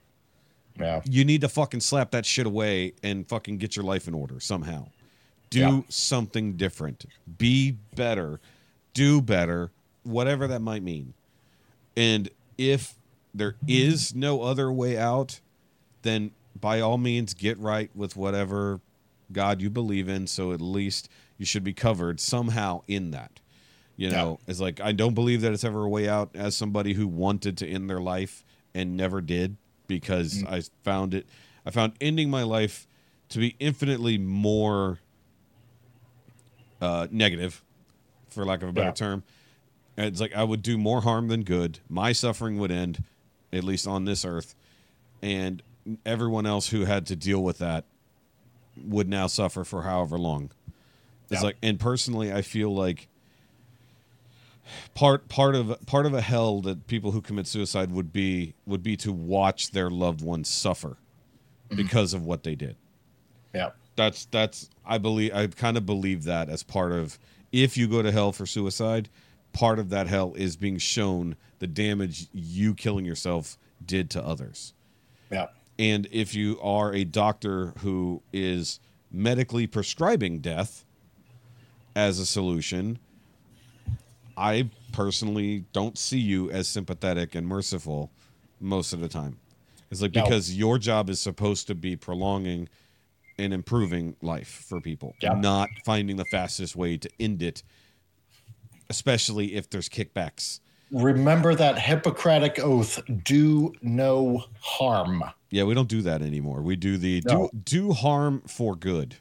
Yeah. 0.78 1.02
you 1.04 1.24
need 1.24 1.40
to 1.42 1.48
fucking 1.48 1.80
slap 1.80 2.10
that 2.12 2.24
shit 2.26 2.46
away 2.46 2.94
and 3.02 3.28
fucking 3.28 3.58
get 3.58 3.76
your 3.76 3.84
life 3.84 4.08
in 4.08 4.14
order 4.14 4.40
somehow. 4.40 4.88
Do 5.50 5.58
Yeah. 5.60 5.80
something 5.88 6.56
different. 6.56 7.04
Be 7.38 7.72
better. 7.94 8.40
Do 8.94 9.20
better. 9.20 9.70
Whatever 10.02 10.46
that 10.48 10.60
might 10.60 10.82
mean. 10.82 11.14
And 11.96 12.28
if 12.56 12.94
there 13.34 13.56
is 13.66 14.14
no 14.14 14.42
other 14.42 14.70
way 14.72 14.96
out, 14.96 15.40
then 16.02 16.30
by 16.60 16.80
all 16.80 16.98
means 16.98 17.34
get 17.34 17.58
right 17.58 17.90
with 17.94 18.16
whatever 18.16 18.80
God 19.32 19.60
you 19.60 19.70
believe 19.70 20.08
in. 20.08 20.26
So 20.26 20.52
at 20.52 20.60
least 20.60 21.08
you 21.38 21.46
should 21.46 21.64
be 21.64 21.72
covered 21.72 22.20
somehow 22.20 22.82
in 22.86 23.12
that. 23.12 23.40
You 23.96 24.10
know, 24.10 24.38
it's 24.46 24.60
like 24.60 24.80
I 24.80 24.92
don't 24.92 25.14
believe 25.14 25.40
that 25.40 25.52
it's 25.52 25.64
ever 25.64 25.84
a 25.84 25.88
way 25.88 26.08
out 26.08 26.30
as 26.34 26.54
somebody 26.54 26.92
who 26.92 27.08
wanted 27.08 27.56
to 27.58 27.66
end 27.66 27.88
their 27.90 28.00
life 28.00 28.44
and 28.74 28.96
never 28.96 29.20
did 29.20 29.56
because 29.88 30.44
I 30.48 30.62
found 30.84 31.14
it 31.14 31.26
I 31.66 31.70
found 31.70 31.94
ending 32.00 32.30
my 32.30 32.42
life 32.44 32.86
to 33.30 33.38
be 33.38 33.56
infinitely 33.58 34.16
more 34.18 35.00
uh, 36.80 37.08
negative, 37.10 37.62
for 38.30 38.44
lack 38.44 38.62
of 38.62 38.68
a 38.68 38.72
better 38.72 38.86
Yeah. 38.88 38.92
term. 38.92 39.24
And 39.96 40.06
It's 40.06 40.20
like 40.20 40.34
I 40.34 40.44
would 40.44 40.62
do 40.62 40.78
more 40.78 41.00
harm 41.00 41.28
than 41.28 41.42
good. 41.42 41.80
My 41.88 42.12
suffering 42.12 42.58
would 42.58 42.70
end, 42.70 43.02
at 43.52 43.64
least 43.64 43.86
on 43.86 44.04
this 44.04 44.24
earth, 44.24 44.54
and 45.20 45.60
everyone 46.06 46.46
else 46.46 46.68
who 46.68 46.84
had 46.84 47.04
to 47.06 47.16
deal 47.16 47.42
with 47.42 47.58
that 47.58 47.84
would 48.76 49.08
now 49.08 49.26
suffer 49.26 49.64
for 49.64 49.82
however 49.82 50.18
long. 50.18 50.50
It's 51.30 51.40
Yeah. 51.40 51.46
like, 51.46 51.56
and 51.62 51.78
personally, 51.78 52.32
I 52.32 52.42
feel 52.42 52.74
like 52.74 53.08
part 54.94 55.28
part 55.28 55.54
of 55.54 55.74
part 55.86 56.06
of 56.06 56.14
a 56.14 56.20
hell 56.20 56.60
that 56.62 56.86
people 56.86 57.12
who 57.12 57.20
commit 57.20 57.46
suicide 57.46 57.90
would 57.90 58.12
be 58.12 58.54
would 58.66 58.82
be 58.82 58.96
to 58.96 59.12
watch 59.12 59.70
their 59.70 59.90
loved 59.90 60.20
ones 60.20 60.48
suffer 60.48 60.90
mm-hmm. 61.68 61.76
because 61.76 62.12
of 62.12 62.24
what 62.24 62.42
they 62.42 62.54
did 62.54 62.76
Yeah. 63.54 63.70
that's 63.96 64.26
that's 64.26 64.68
i 64.84 64.98
believe 64.98 65.32
i 65.34 65.46
kind 65.46 65.78
of 65.78 65.86
believe 65.86 66.24
that 66.24 66.50
as 66.50 66.62
part 66.62 66.92
of 66.92 67.18
if 67.50 67.78
you 67.78 67.88
go 67.88 68.02
to 68.02 68.12
hell 68.12 68.30
for 68.32 68.44
suicide 68.44 69.08
part 69.54 69.78
of 69.78 69.88
that 69.88 70.06
hell 70.06 70.34
is 70.34 70.56
being 70.56 70.76
shown 70.76 71.36
the 71.60 71.66
damage 71.66 72.26
you 72.34 72.74
killing 72.74 73.06
yourself 73.06 73.56
did 73.84 74.10
to 74.10 74.22
others 74.22 74.74
Yeah. 75.30 75.46
and 75.78 76.06
if 76.12 76.34
you 76.34 76.60
are 76.60 76.92
a 76.92 77.04
doctor 77.04 77.72
who 77.78 78.22
is 78.34 78.80
medically 79.10 79.66
prescribing 79.66 80.40
death 80.40 80.84
as 81.98 82.20
a 82.20 82.26
solution, 82.26 82.96
I 84.36 84.70
personally 84.92 85.64
don't 85.72 85.98
see 85.98 86.20
you 86.20 86.48
as 86.52 86.68
sympathetic 86.68 87.34
and 87.34 87.44
merciful 87.46 88.12
most 88.60 88.92
of 88.92 89.00
the 89.00 89.08
time. 89.08 89.38
It's 89.90 90.00
like 90.00 90.14
No. 90.14 90.22
because 90.22 90.54
your 90.56 90.78
job 90.78 91.10
is 91.10 91.20
supposed 91.20 91.66
to 91.66 91.74
be 91.74 91.96
prolonging 91.96 92.68
and 93.36 93.52
improving 93.52 94.14
life 94.22 94.64
for 94.68 94.80
people, 94.80 95.14
Yeah. 95.20 95.32
not 95.34 95.68
finding 95.84 96.16
the 96.16 96.24
fastest 96.26 96.76
way 96.76 96.96
to 96.98 97.10
end 97.18 97.42
it, 97.42 97.64
especially 98.88 99.54
if 99.56 99.68
there's 99.68 99.88
kickbacks. 99.88 100.60
Remember 100.92 101.54
that 101.56 101.78
Hippocratic 101.80 102.60
oath 102.60 103.00
do 103.24 103.72
no 103.82 104.44
harm. 104.60 105.24
Yeah, 105.50 105.64
we 105.64 105.74
don't 105.74 105.88
do 105.88 106.02
that 106.02 106.22
anymore. 106.22 106.62
We 106.62 106.76
do 106.76 106.96
the 106.96 107.22
No. 107.26 107.50
do 107.52 107.88
do 107.88 107.92
harm 107.92 108.42
for 108.46 108.76
good. 108.76 109.16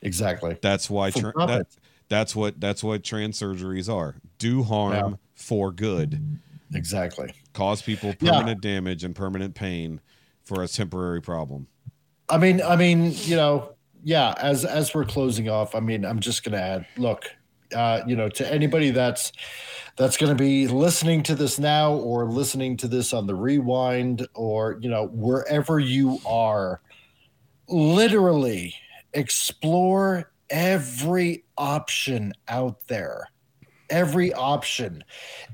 Exactly. 0.00 0.56
That's 0.62 0.88
why 0.88 1.10
For 1.10 1.32
tra- 1.32 1.46
that, 1.46 1.66
that's 2.08 2.34
what 2.36 2.60
that's 2.60 2.82
what 2.82 3.04
trans 3.04 3.38
surgeries 3.38 3.92
are. 3.92 4.16
Do 4.38 4.62
harm 4.62 4.92
Yeah. 5.12 5.16
for 5.34 5.70
good. 5.72 6.20
Exactly. 6.74 7.32
Cause 7.52 7.82
people 7.82 8.14
Yeah. 8.20 8.32
permanent 8.32 8.60
damage 8.60 9.04
and 9.04 9.14
permanent 9.14 9.54
pain 9.54 10.00
for 10.44 10.62
a 10.62 10.68
temporary 10.68 11.20
problem. 11.20 11.66
I 12.28 12.38
mean, 12.38 12.60
I 12.62 12.76
mean, 12.76 13.12
you 13.24 13.36
know, 13.36 13.74
yeah. 14.04 14.34
As 14.38 14.64
as 14.64 14.94
we're 14.94 15.04
closing 15.04 15.48
off, 15.48 15.74
I 15.74 15.80
mean, 15.80 16.04
I'm 16.04 16.20
just 16.20 16.44
gonna 16.44 16.58
add. 16.58 16.86
Look, 16.96 17.24
uh, 17.74 18.02
you 18.06 18.16
know, 18.16 18.28
to 18.30 18.52
anybody 18.52 18.90
that's 18.90 19.32
that's 19.96 20.16
gonna 20.16 20.34
be 20.34 20.68
listening 20.68 21.22
to 21.24 21.34
this 21.34 21.58
now 21.58 21.92
or 21.94 22.26
listening 22.30 22.76
to 22.78 22.88
this 22.88 23.12
on 23.12 23.26
the 23.26 23.34
rewind 23.34 24.26
or 24.34 24.78
you 24.80 24.88
know 24.88 25.06
wherever 25.08 25.78
you 25.80 26.20
are, 26.26 26.80
literally 27.68 28.74
explore 29.14 30.30
every 30.50 31.44
option 31.56 32.32
out 32.48 32.86
there. 32.88 33.28
Every 33.90 34.32
option. 34.34 35.02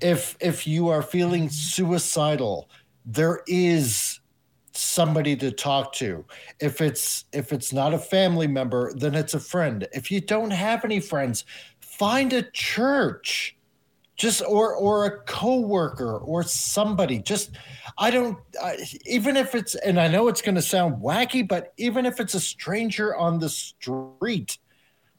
If 0.01 0.37
if 0.41 0.67
you 0.67 0.89
are 0.89 1.03
feeling 1.03 1.49
suicidal 1.49 2.69
there 3.07 3.43
is 3.47 4.21
somebody 4.73 5.37
to 5.37 5.53
talk 5.53 5.93
to. 5.95 6.25
If 6.61 6.81
it's 6.81 7.27
if 7.33 7.53
it's 7.53 7.73
not 7.73 7.95
a 7.95 7.99
family 7.99 8.49
member 8.49 8.93
then 8.95 9.15
it's 9.15 9.35
a 9.35 9.41
friend. 9.41 9.87
If 9.93 10.11
you 10.11 10.21
don't 10.21 10.51
have 10.51 10.85
any 10.85 11.01
friends 11.01 11.45
find 11.81 12.33
a 12.33 12.43
church. 12.43 13.57
Just 14.17 14.43
or 14.49 14.75
or 14.75 15.07
a 15.07 15.19
coworker 15.25 16.19
or 16.19 16.43
somebody. 16.45 17.19
Just 17.19 17.51
i 17.99 18.11
don't 18.11 18.39
I, 18.63 18.79
even 19.07 19.37
if 19.37 19.55
it's 19.55 19.75
and 19.77 20.01
i 20.01 20.09
know 20.09 20.29
it's 20.29 20.43
going 20.43 20.55
to 20.55 20.63
sound 20.63 21.03
wacky 21.03 21.47
but 21.47 21.73
even 21.77 22.07
if 22.07 22.19
it's 22.19 22.35
a 22.35 22.41
stranger 22.41 23.15
on 23.17 23.39
the 23.39 23.49
street 23.49 24.59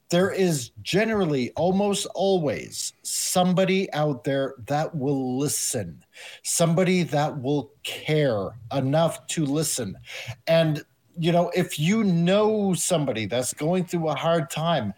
there 0.09 0.31
is 0.31 0.71
generally 0.81 1.51
almost 1.51 2.05
always 2.13 2.93
somebody 3.03 3.91
out 3.93 4.23
there 4.23 4.55
that 4.67 4.95
will 4.95 5.37
listen 5.37 6.03
somebody 6.43 7.03
that 7.03 7.41
will 7.41 7.71
care 7.83 8.49
enough 8.73 9.25
to 9.27 9.45
listen. 9.45 9.97
And 10.47 10.83
you 11.17 11.31
know 11.31 11.49
if 11.55 11.79
you 11.79 12.03
know 12.03 12.73
somebody 12.73 13.25
that's 13.25 13.53
going 13.53 13.85
through 13.85 14.09
a 14.09 14.15
hard 14.15 14.49
time 14.49 14.93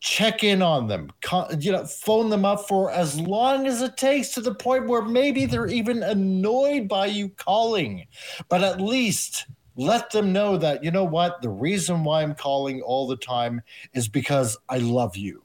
check 0.00 0.44
in 0.44 0.62
on 0.62 0.86
them. 0.86 1.10
You 1.58 1.72
know 1.72 1.84
phone 1.84 2.30
them 2.30 2.44
up 2.44 2.68
for 2.68 2.90
as 2.90 3.20
long 3.20 3.66
as 3.66 3.82
it 3.82 3.96
takes 3.96 4.30
to 4.30 4.40
the 4.40 4.54
point 4.54 4.86
where 4.86 5.02
maybe 5.02 5.46
they're 5.46 5.66
even 5.66 6.02
annoyed 6.02 6.88
by 6.88 7.06
you 7.06 7.30
calling. 7.30 8.06
But 8.48 8.62
at 8.62 8.80
least 8.80 9.46
let 9.78 10.10
them 10.10 10.32
know 10.32 10.56
that 10.56 10.82
you 10.82 10.90
know 10.90 11.04
what 11.04 11.40
the 11.40 11.48
reason 11.48 12.02
why 12.02 12.20
i'm 12.22 12.34
calling 12.34 12.82
all 12.82 13.06
the 13.06 13.16
time 13.16 13.62
is 13.94 14.08
because 14.08 14.58
i 14.68 14.78
love 14.78 15.16
you. 15.16 15.42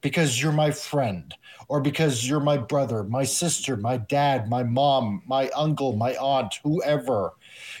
Because 0.00 0.42
you're 0.42 0.52
my 0.52 0.70
friend 0.70 1.34
or 1.68 1.80
because 1.80 2.28
you're 2.28 2.40
my 2.40 2.58
brother 2.58 3.04
my 3.04 3.22
sister 3.22 3.76
my 3.76 3.96
dad 3.96 4.50
my 4.50 4.64
mom 4.64 5.22
my 5.24 5.48
uncle 5.50 5.94
my 5.94 6.14
aunt 6.16 6.58
whoever. 6.64 7.34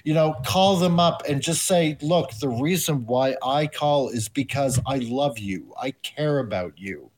You 0.04 0.14
know 0.14 0.36
call 0.46 0.76
them 0.76 1.00
up 1.00 1.22
and 1.28 1.42
just 1.42 1.64
say 1.64 1.98
look 2.00 2.30
the 2.38 2.48
reason 2.48 3.04
why 3.04 3.34
i 3.44 3.66
call 3.66 4.08
is 4.10 4.28
because 4.28 4.80
i 4.86 4.98
love 4.98 5.38
you. 5.40 5.74
I 5.76 5.90
care 5.90 6.38
about 6.38 6.78
you. 6.78 7.10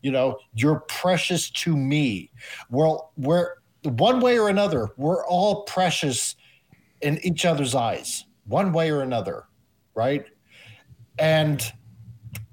You 0.00 0.12
know 0.12 0.38
you're 0.54 0.80
precious 0.88 1.50
to 1.50 1.76
me. 1.76 2.30
Well 2.70 3.10
we're 3.16 3.54
one 3.82 4.20
way 4.20 4.38
or 4.38 4.48
another 4.48 4.90
we're 4.96 5.26
all 5.26 5.64
precious 5.64 6.36
in 7.06 7.14
each 7.28 7.44
other's 7.50 7.74
eyes 7.74 8.24
one 8.58 8.72
way 8.72 8.90
or 8.90 9.00
another 9.02 9.38
right? 9.94 10.24
And 11.18 11.58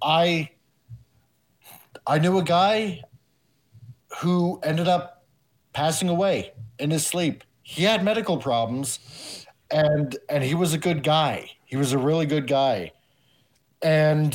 i 0.02 0.50
i 2.08 2.16
knew 2.20 2.38
a 2.38 2.44
guy 2.44 3.02
who 4.20 4.60
ended 4.64 4.88
up 4.88 5.26
passing 5.74 6.10
away 6.10 6.54
in 6.80 6.90
his 6.92 7.06
sleep. 7.06 7.44
He 7.64 7.84
had 7.84 8.04
medical 8.04 8.38
problems 8.38 9.00
and 9.72 10.18
and 10.30 10.44
he 10.44 10.56
was 10.56 10.74
a 10.74 10.78
good 10.78 11.04
guy. 11.04 11.50
He 11.66 11.78
was 11.78 11.92
a 11.94 11.98
really 11.98 12.26
good 12.26 12.48
guy. 12.48 12.92
And 13.82 14.32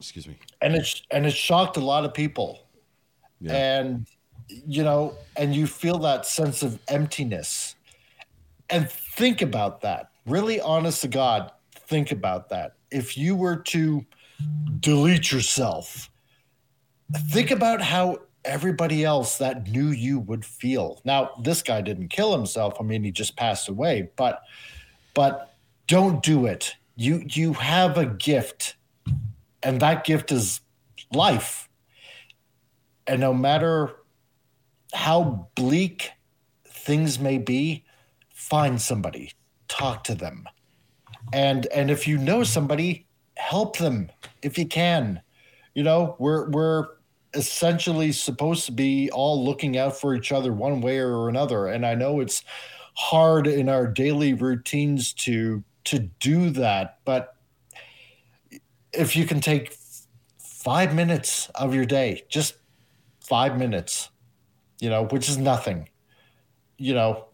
Excuse 0.00 0.26
me. 0.26 0.36
and 0.60 0.74
it 0.74 1.02
and 1.10 1.26
it 1.26 1.34
shocked 1.48 1.76
a 1.76 1.84
lot 1.92 2.04
of 2.04 2.12
people. 2.14 2.50
Yeah. 3.40 3.52
and 3.54 4.06
you 4.76 4.82
know 4.88 5.14
and 5.36 5.54
you 5.54 5.66
feel 5.66 5.98
that 6.00 6.26
sense 6.26 6.62
of 6.62 6.78
emptiness 6.88 7.74
and 8.72 8.90
think 8.90 9.42
about 9.42 9.82
that. 9.82 10.10
Really 10.26 10.60
honest 10.60 11.02
to 11.02 11.08
god 11.08 11.52
think 11.88 12.10
about 12.10 12.48
that. 12.48 12.74
If 12.90 13.16
you 13.16 13.36
were 13.36 13.56
to 13.56 14.04
delete 14.80 15.30
yourself 15.30 16.10
think 17.28 17.50
about 17.50 17.82
how 17.82 18.18
everybody 18.44 19.04
else 19.04 19.38
that 19.38 19.68
knew 19.68 19.88
you 19.88 20.18
would 20.18 20.44
feel. 20.44 21.00
Now 21.04 21.30
this 21.42 21.62
guy 21.62 21.80
didn't 21.80 22.08
kill 22.08 22.32
himself. 22.32 22.74
I 22.80 22.82
mean 22.82 23.04
he 23.04 23.12
just 23.12 23.36
passed 23.36 23.68
away 23.68 24.10
but 24.16 24.42
but 25.14 25.54
don't 25.86 26.22
do 26.22 26.46
it. 26.46 26.74
You 26.96 27.24
you 27.28 27.52
have 27.54 27.98
a 27.98 28.06
gift 28.06 28.76
and 29.62 29.80
that 29.80 30.04
gift 30.04 30.32
is 30.32 30.60
life. 31.12 31.68
And 33.06 33.20
no 33.20 33.34
matter 33.34 33.96
how 34.92 35.48
bleak 35.54 36.10
things 36.66 37.18
may 37.18 37.38
be, 37.38 37.84
find 38.52 38.78
somebody, 38.78 39.32
talk 39.66 40.04
to 40.04 40.14
them. 40.14 40.46
And 41.32 41.64
and 41.68 41.90
if 41.90 42.06
you 42.06 42.18
know 42.18 42.44
somebody, 42.44 43.06
help 43.38 43.78
them 43.78 44.10
if 44.42 44.58
you 44.58 44.66
can. 44.66 45.22
You 45.74 45.82
know, 45.84 46.16
we're 46.18 46.50
we're 46.50 46.88
essentially 47.32 48.12
supposed 48.12 48.66
to 48.66 48.72
be 48.72 49.10
all 49.10 49.42
looking 49.42 49.78
out 49.78 49.98
for 49.98 50.14
each 50.14 50.32
other 50.32 50.52
one 50.52 50.82
way 50.82 50.98
or 50.98 51.30
another. 51.30 51.68
And 51.68 51.86
I 51.86 51.94
know 51.94 52.20
it's 52.20 52.44
hard 52.94 53.46
in 53.46 53.70
our 53.70 53.86
daily 53.86 54.34
routines 54.34 55.14
to 55.24 55.64
to 55.84 56.00
do 56.20 56.50
that, 56.50 56.98
but 57.06 57.34
if 58.92 59.16
you 59.16 59.24
can 59.24 59.40
take 59.40 59.74
five 60.38 60.94
minutes 60.94 61.48
of 61.54 61.74
your 61.74 61.86
day, 61.86 62.24
just 62.28 62.56
five 63.18 63.56
minutes, 63.56 64.10
you 64.78 64.90
know, 64.90 65.06
which 65.06 65.30
is 65.30 65.38
nothing, 65.38 65.88
you 66.76 66.92
know, 66.92 67.31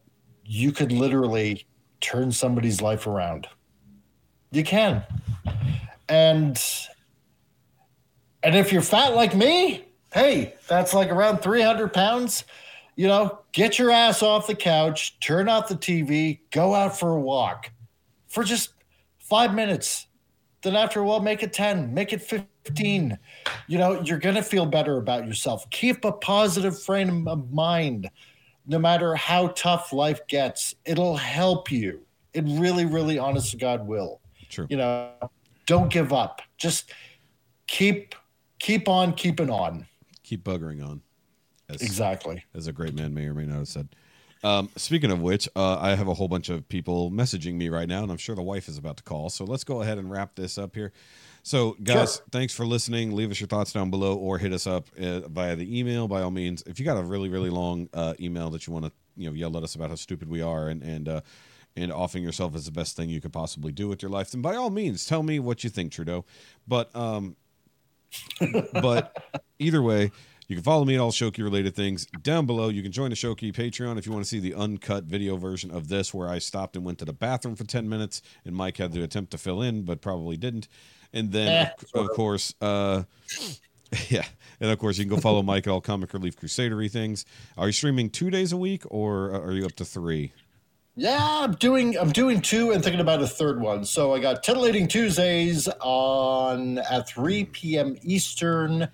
you 0.48 0.72
could 0.72 0.90
literally 0.90 1.66
turn 2.00 2.32
somebody's 2.32 2.80
life 2.80 3.06
around. 3.06 3.46
You 4.50 4.64
can. 4.64 5.04
And 6.08 6.58
and 8.42 8.56
if 8.56 8.72
you're 8.72 8.82
fat 8.82 9.14
like 9.14 9.36
me, 9.36 9.84
hey, 10.12 10.54
that's 10.66 10.94
like 10.94 11.10
around 11.10 11.42
300 11.42 11.92
pounds. 11.92 12.44
You 12.96 13.08
know, 13.08 13.40
get 13.52 13.78
your 13.78 13.90
ass 13.90 14.22
off 14.22 14.46
the 14.46 14.54
couch, 14.54 15.20
turn 15.20 15.48
off 15.48 15.68
the 15.68 15.74
TV, 15.74 16.40
go 16.50 16.74
out 16.74 16.98
for 16.98 17.10
a 17.10 17.20
walk 17.20 17.70
for 18.26 18.42
just 18.42 18.72
five 19.18 19.54
minutes. 19.54 20.06
Then 20.62 20.74
after 20.74 21.00
a 21.00 21.04
while, 21.04 21.20
make 21.20 21.42
it 21.42 21.52
10, 21.52 21.92
make 21.92 22.12
it 22.12 22.22
15. 22.22 23.18
You 23.68 23.78
know, 23.78 24.00
you're 24.02 24.18
going 24.18 24.34
to 24.34 24.42
feel 24.42 24.66
better 24.66 24.96
about 24.96 25.26
yourself. 25.26 25.68
Keep 25.70 26.04
a 26.04 26.12
positive 26.12 26.82
frame 26.82 27.28
of 27.28 27.52
mind 27.52 28.10
no 28.68 28.78
matter 28.78 29.14
how 29.16 29.48
tough 29.48 29.92
life 29.92 30.24
gets. 30.28 30.74
It'll 30.84 31.16
help 31.16 31.72
you. 31.72 32.02
It 32.34 32.44
really, 32.46 32.84
really, 32.84 33.18
honest 33.18 33.50
to 33.52 33.56
God, 33.56 33.86
will. 33.86 34.20
True. 34.50 34.66
You 34.68 34.76
know, 34.76 35.10
don't 35.66 35.90
give 35.90 36.12
up. 36.12 36.42
Just 36.58 36.92
keep 37.66 38.14
keep 38.58 38.88
on 38.88 39.14
keeping 39.14 39.50
on. 39.50 39.86
Keep 40.22 40.44
buggering 40.44 40.86
on. 40.86 41.00
As, 41.68 41.82
Exactly. 41.82 42.44
As 42.54 42.66
a 42.66 42.72
great 42.72 42.94
man 42.94 43.14
may 43.14 43.26
or 43.26 43.34
may 43.34 43.44
not 43.44 43.58
have 43.58 43.68
said. 43.68 43.88
Um, 44.44 44.70
speaking 44.76 45.10
of 45.10 45.20
which, 45.20 45.48
uh, 45.56 45.78
I 45.80 45.94
have 45.96 46.06
a 46.06 46.14
whole 46.14 46.28
bunch 46.28 46.48
of 46.48 46.68
people 46.68 47.10
messaging 47.10 47.54
me 47.54 47.68
right 47.70 47.88
now, 47.88 48.02
and 48.02 48.12
I'm 48.12 48.18
sure 48.18 48.36
the 48.36 48.42
wife 48.42 48.68
is 48.68 48.78
about 48.78 48.98
to 48.98 49.02
call. 49.02 49.30
So 49.30 49.44
let's 49.44 49.64
go 49.64 49.82
ahead 49.82 49.98
and 49.98 50.10
wrap 50.10 50.36
this 50.36 50.58
up 50.58 50.76
here. 50.76 50.92
So, 51.48 51.78
guys, 51.82 52.16
Sure. 52.16 52.24
thanks 52.30 52.52
for 52.52 52.66
listening. 52.66 53.16
Leave 53.16 53.30
us 53.30 53.40
your 53.40 53.46
thoughts 53.46 53.72
down 53.72 53.88
below 53.88 54.14
or 54.16 54.36
hit 54.36 54.52
us 54.52 54.66
up 54.66 54.86
uh, 55.00 55.20
via 55.20 55.56
the 55.56 55.78
email 55.78 56.06
by 56.06 56.20
all 56.20 56.30
means. 56.30 56.62
If 56.66 56.78
you 56.78 56.84
got 56.84 56.98
a 56.98 57.02
really, 57.02 57.30
really 57.30 57.48
long 57.48 57.88
uh, 57.94 58.12
email 58.20 58.50
that 58.50 58.66
you 58.66 58.72
want 58.74 58.84
to, 58.84 58.92
you 59.16 59.30
know, 59.30 59.34
yell 59.34 59.56
at 59.56 59.62
us 59.62 59.74
about 59.74 59.88
how 59.88 59.94
stupid 59.94 60.28
we 60.28 60.42
are 60.42 60.68
and, 60.68 60.82
and, 60.82 61.08
uh, 61.08 61.20
and 61.74 61.90
offering 61.90 62.22
yourself 62.22 62.54
is 62.54 62.66
the 62.66 62.70
best 62.70 62.96
thing 62.96 63.08
you 63.08 63.22
could 63.22 63.32
possibly 63.32 63.72
do 63.72 63.88
with 63.88 64.02
your 64.02 64.10
life, 64.10 64.30
then 64.30 64.42
by 64.42 64.56
all 64.56 64.68
means, 64.68 65.06
tell 65.06 65.22
me 65.22 65.40
what 65.40 65.64
you 65.64 65.70
think, 65.70 65.90
Trudeau. 65.90 66.26
But 66.66 66.94
um, 66.94 67.34
but 68.74 69.40
either 69.58 69.80
way, 69.80 70.10
you 70.48 70.56
can 70.56 70.62
follow 70.62 70.84
me 70.84 70.96
at 70.96 71.00
all 71.00 71.12
Shoky 71.12 71.42
related 71.42 71.74
things 71.74 72.04
down 72.22 72.44
below. 72.44 72.68
You 72.68 72.82
can 72.82 72.92
join 72.92 73.08
the 73.08 73.16
Shoky 73.16 73.54
Patreon 73.54 73.96
if 73.96 74.04
you 74.04 74.12
want 74.12 74.22
to 74.22 74.28
see 74.28 74.38
the 74.38 74.54
uncut 74.54 75.04
video 75.04 75.38
version 75.38 75.70
of 75.70 75.88
this, 75.88 76.12
where 76.12 76.28
I 76.28 76.40
stopped 76.40 76.76
and 76.76 76.84
went 76.84 76.98
to 76.98 77.06
the 77.06 77.14
bathroom 77.14 77.56
for 77.56 77.64
10 77.64 77.88
minutes 77.88 78.20
and 78.44 78.54
Mike 78.54 78.76
had 78.76 78.92
to 78.92 79.02
attempt 79.02 79.30
to 79.30 79.38
fill 79.38 79.62
in, 79.62 79.84
but 79.84 80.02
probably 80.02 80.36
didn't. 80.36 80.68
And 81.12 81.32
then, 81.32 81.48
Eh, 81.48 81.70
of, 81.94 82.08
of 82.08 82.16
course, 82.16 82.54
uh, 82.60 83.04
yeah. 84.08 84.24
And 84.60 84.70
of 84.70 84.78
course, 84.78 84.98
you 84.98 85.04
can 85.04 85.14
go 85.14 85.20
follow 85.20 85.42
Mike 85.42 85.66
at 85.66 85.70
all 85.70 85.80
Comic 85.80 86.12
Relief 86.12 86.36
Crusadery 86.36 86.90
things. 86.90 87.24
Are 87.56 87.66
you 87.66 87.72
streaming 87.72 88.10
two 88.10 88.28
days 88.30 88.52
a 88.52 88.56
week 88.56 88.82
or 88.86 89.30
are 89.32 89.52
you 89.52 89.64
up 89.64 89.72
to 89.76 89.84
three? 89.84 90.32
Yeah, 90.96 91.16
I'm 91.20 91.52
doing 91.54 91.96
I'm 91.96 92.10
doing 92.10 92.40
two 92.40 92.72
and 92.72 92.82
thinking 92.82 93.00
about 93.00 93.22
a 93.22 93.26
third 93.28 93.60
one. 93.60 93.84
So 93.84 94.14
I 94.14 94.18
got 94.18 94.42
titillating 94.42 94.88
Tuesdays 94.88 95.68
on 95.80 96.78
at 96.78 97.08
3 97.08 97.44
p.m. 97.44 97.96
Eastern, 98.02 98.88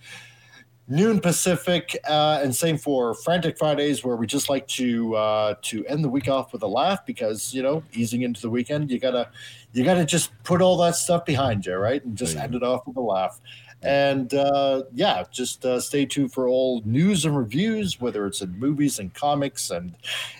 noon 0.89 1.20
Pacific, 1.20 1.98
uh, 2.09 2.40
and 2.43 2.55
same 2.55 2.77
for 2.77 3.15
Frantic 3.15 3.59
Fridays, 3.59 4.05
where 4.05 4.16
we 4.16 4.27
just 4.27 4.48
like 4.48 4.66
to 4.69 5.15
uh, 5.16 5.55
to 5.62 5.86
end 5.86 6.05
the 6.05 6.09
week 6.09 6.28
off 6.28 6.52
with 6.52 6.62
a 6.62 6.66
laugh 6.66 7.05
because 7.06 7.55
you 7.55 7.62
know 7.62 7.82
easing 7.93 8.23
into 8.23 8.40
the 8.40 8.51
weekend, 8.51 8.90
you 8.90 8.98
gotta 8.98 9.28
you 9.73 9.85
gotta 9.85 10.05
just 10.05 10.31
put 10.44 10.61
all 10.61 10.77
that 10.78 10.97
stuff 10.97 11.24
behind 11.24 11.66
you, 11.66 11.74
right, 11.77 12.05
and 12.05 12.16
just 12.16 12.36
end 12.36 12.55
it 12.55 12.62
off 12.62 12.86
with 12.86 12.97
a 12.97 13.01
laugh. 13.01 13.40
And 13.82 14.32
uh, 14.32 14.85
yeah, 14.94 15.24
just 15.31 15.65
uh, 15.66 15.78
stay 15.78 16.06
tuned 16.06 16.32
for 16.32 16.48
all 16.48 16.81
news 16.86 17.27
and 17.27 17.36
reviews, 17.36 18.01
whether 18.01 18.27
it's 18.27 18.40
in 18.40 18.59
movies 18.59 18.98
and 18.98 19.12
comics 19.12 19.70
and 19.70 19.94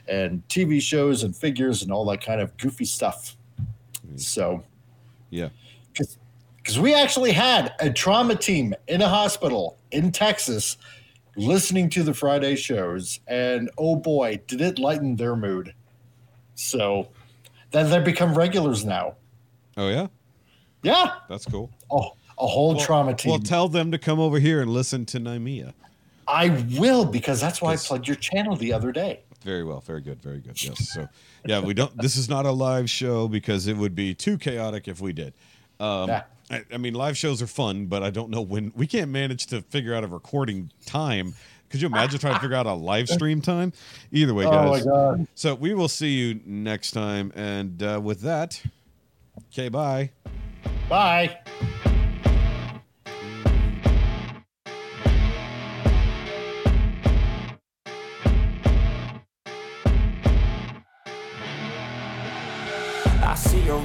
and 0.09 0.47
TV 0.49 0.81
shows 0.81 1.23
and 1.25 1.37
figures 1.37 1.83
and 1.83 1.93
all 1.93 2.07
that 2.07 2.23
kind 2.23 2.41
of 2.41 2.57
goofy 2.57 2.87
stuff. 2.87 3.37
So, 4.17 4.63
Yeah. 5.31 5.49
Because 6.65 6.81
we 6.81 6.95
actually 6.95 7.33
had 7.33 7.75
a 7.79 7.91
trauma 7.91 8.35
team 8.35 8.73
in 8.89 9.03
a 9.03 9.09
hospital 9.09 9.77
in 9.91 10.11
Texas 10.11 10.79
listening 11.37 11.91
to 11.91 12.03
the 12.03 12.15
Friday 12.15 12.57
shows, 12.57 13.21
and 13.27 13.71
oh 13.77 13.97
boy, 13.97 14.41
did 14.47 14.63
it 14.63 14.79
lighten 14.79 15.17
their 15.17 15.37
mood. 15.37 15.75
So, 16.55 17.09
then 17.71 17.91
they 17.91 17.99
become 17.99 18.35
regulars 18.35 18.83
now. 18.83 19.17
Oh, 19.77 19.91
yeah? 19.91 20.07
Yeah, 20.83 21.17
That's 21.29 21.45
cool. 21.45 21.71
oh, 21.91 22.13
a 22.39 22.47
whole 22.47 22.81
trauma 22.81 23.13
team. 23.13 23.31
Well, 23.31 23.41
tell 23.41 23.69
them 23.69 23.91
to 23.91 23.99
come 23.99 24.19
over 24.19 24.39
here 24.39 24.63
and 24.63 24.71
listen 24.71 25.05
to 25.07 25.21
NYMIA. 25.21 25.75
I 26.27 26.65
will 26.79 27.05
because 27.05 27.43
that's 27.43 27.61
why 27.61 27.75
I 27.75 27.77
plugged 27.77 28.09
your 28.09 28.17
channel 28.17 28.57
the 28.57 28.73
other 28.73 28.91
day. 28.91 29.21
Very 29.43 29.65
well, 29.65 29.81
very 29.81 30.01
good, 30.01 30.23
very 30.23 30.39
good. 30.39 30.63
Yes. 30.63 30.95
So, 30.95 31.09
yeah, 31.45 31.61
we 31.61 31.75
don't. 31.75 31.95
This 32.01 32.17
is 32.17 32.31
not 32.31 32.47
a 32.47 32.51
live 32.51 32.89
show 32.89 33.29
because 33.29 33.67
it 33.67 33.77
would 33.77 33.95
be 33.95 34.15
too 34.15 34.39
chaotic 34.39 34.89
if 34.89 35.03
we 35.03 35.13
did. 35.13 35.35
Um, 35.79 36.09
Yeah. 36.09 36.23
I, 36.51 36.65
I 36.73 36.77
mean, 36.77 36.95
live 36.95 37.17
shows 37.17 37.41
are 37.41 37.47
fun, 37.47 37.87
but 37.87 38.03
I 38.03 38.11
don't 38.11 38.31
know 38.31 38.43
when 38.43 38.73
we 38.77 38.87
can't 38.87 39.11
manage 39.11 39.47
to 39.47 39.63
figure 39.63 39.95
out 39.95 40.05
a 40.05 40.07
recording 40.07 40.71
time. 40.87 41.35
Could 41.71 41.81
you 41.81 41.87
imagine 41.89 42.21
trying 42.21 42.35
to 42.35 42.41
figure 42.41 42.57
out 42.57 42.67
a 42.67 42.75
live 42.75 43.09
stream 43.09 43.41
time? 43.41 43.73
Either 44.13 44.35
way, 44.35 44.45
Oh 44.47 44.51
my 44.71 44.77
guys. 44.77 44.85
god! 44.85 45.27
So 45.35 45.55
we 45.55 45.75
will 45.75 45.89
see 45.89 46.11
you 46.13 46.41
next 46.45 46.93
time, 46.93 47.33
and 47.35 47.83
uh, 47.83 48.01
with 48.03 48.21
that, 48.21 48.63
okay, 49.53 49.69
bye. 49.69 50.11
Bye. 50.89 51.39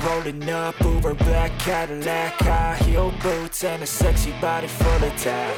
Rolling 0.04 0.50
up, 0.50 0.80
Uber 0.82 1.14
black 1.16 1.58
Cadillac, 1.60 2.34
high 2.40 2.76
heel 2.84 3.14
boots, 3.22 3.64
and 3.64 3.82
a 3.84 3.88
sexy 3.88 4.32
body 4.42 4.68
full 4.68 5.04
of 5.04 5.16
tats. 5.18 5.50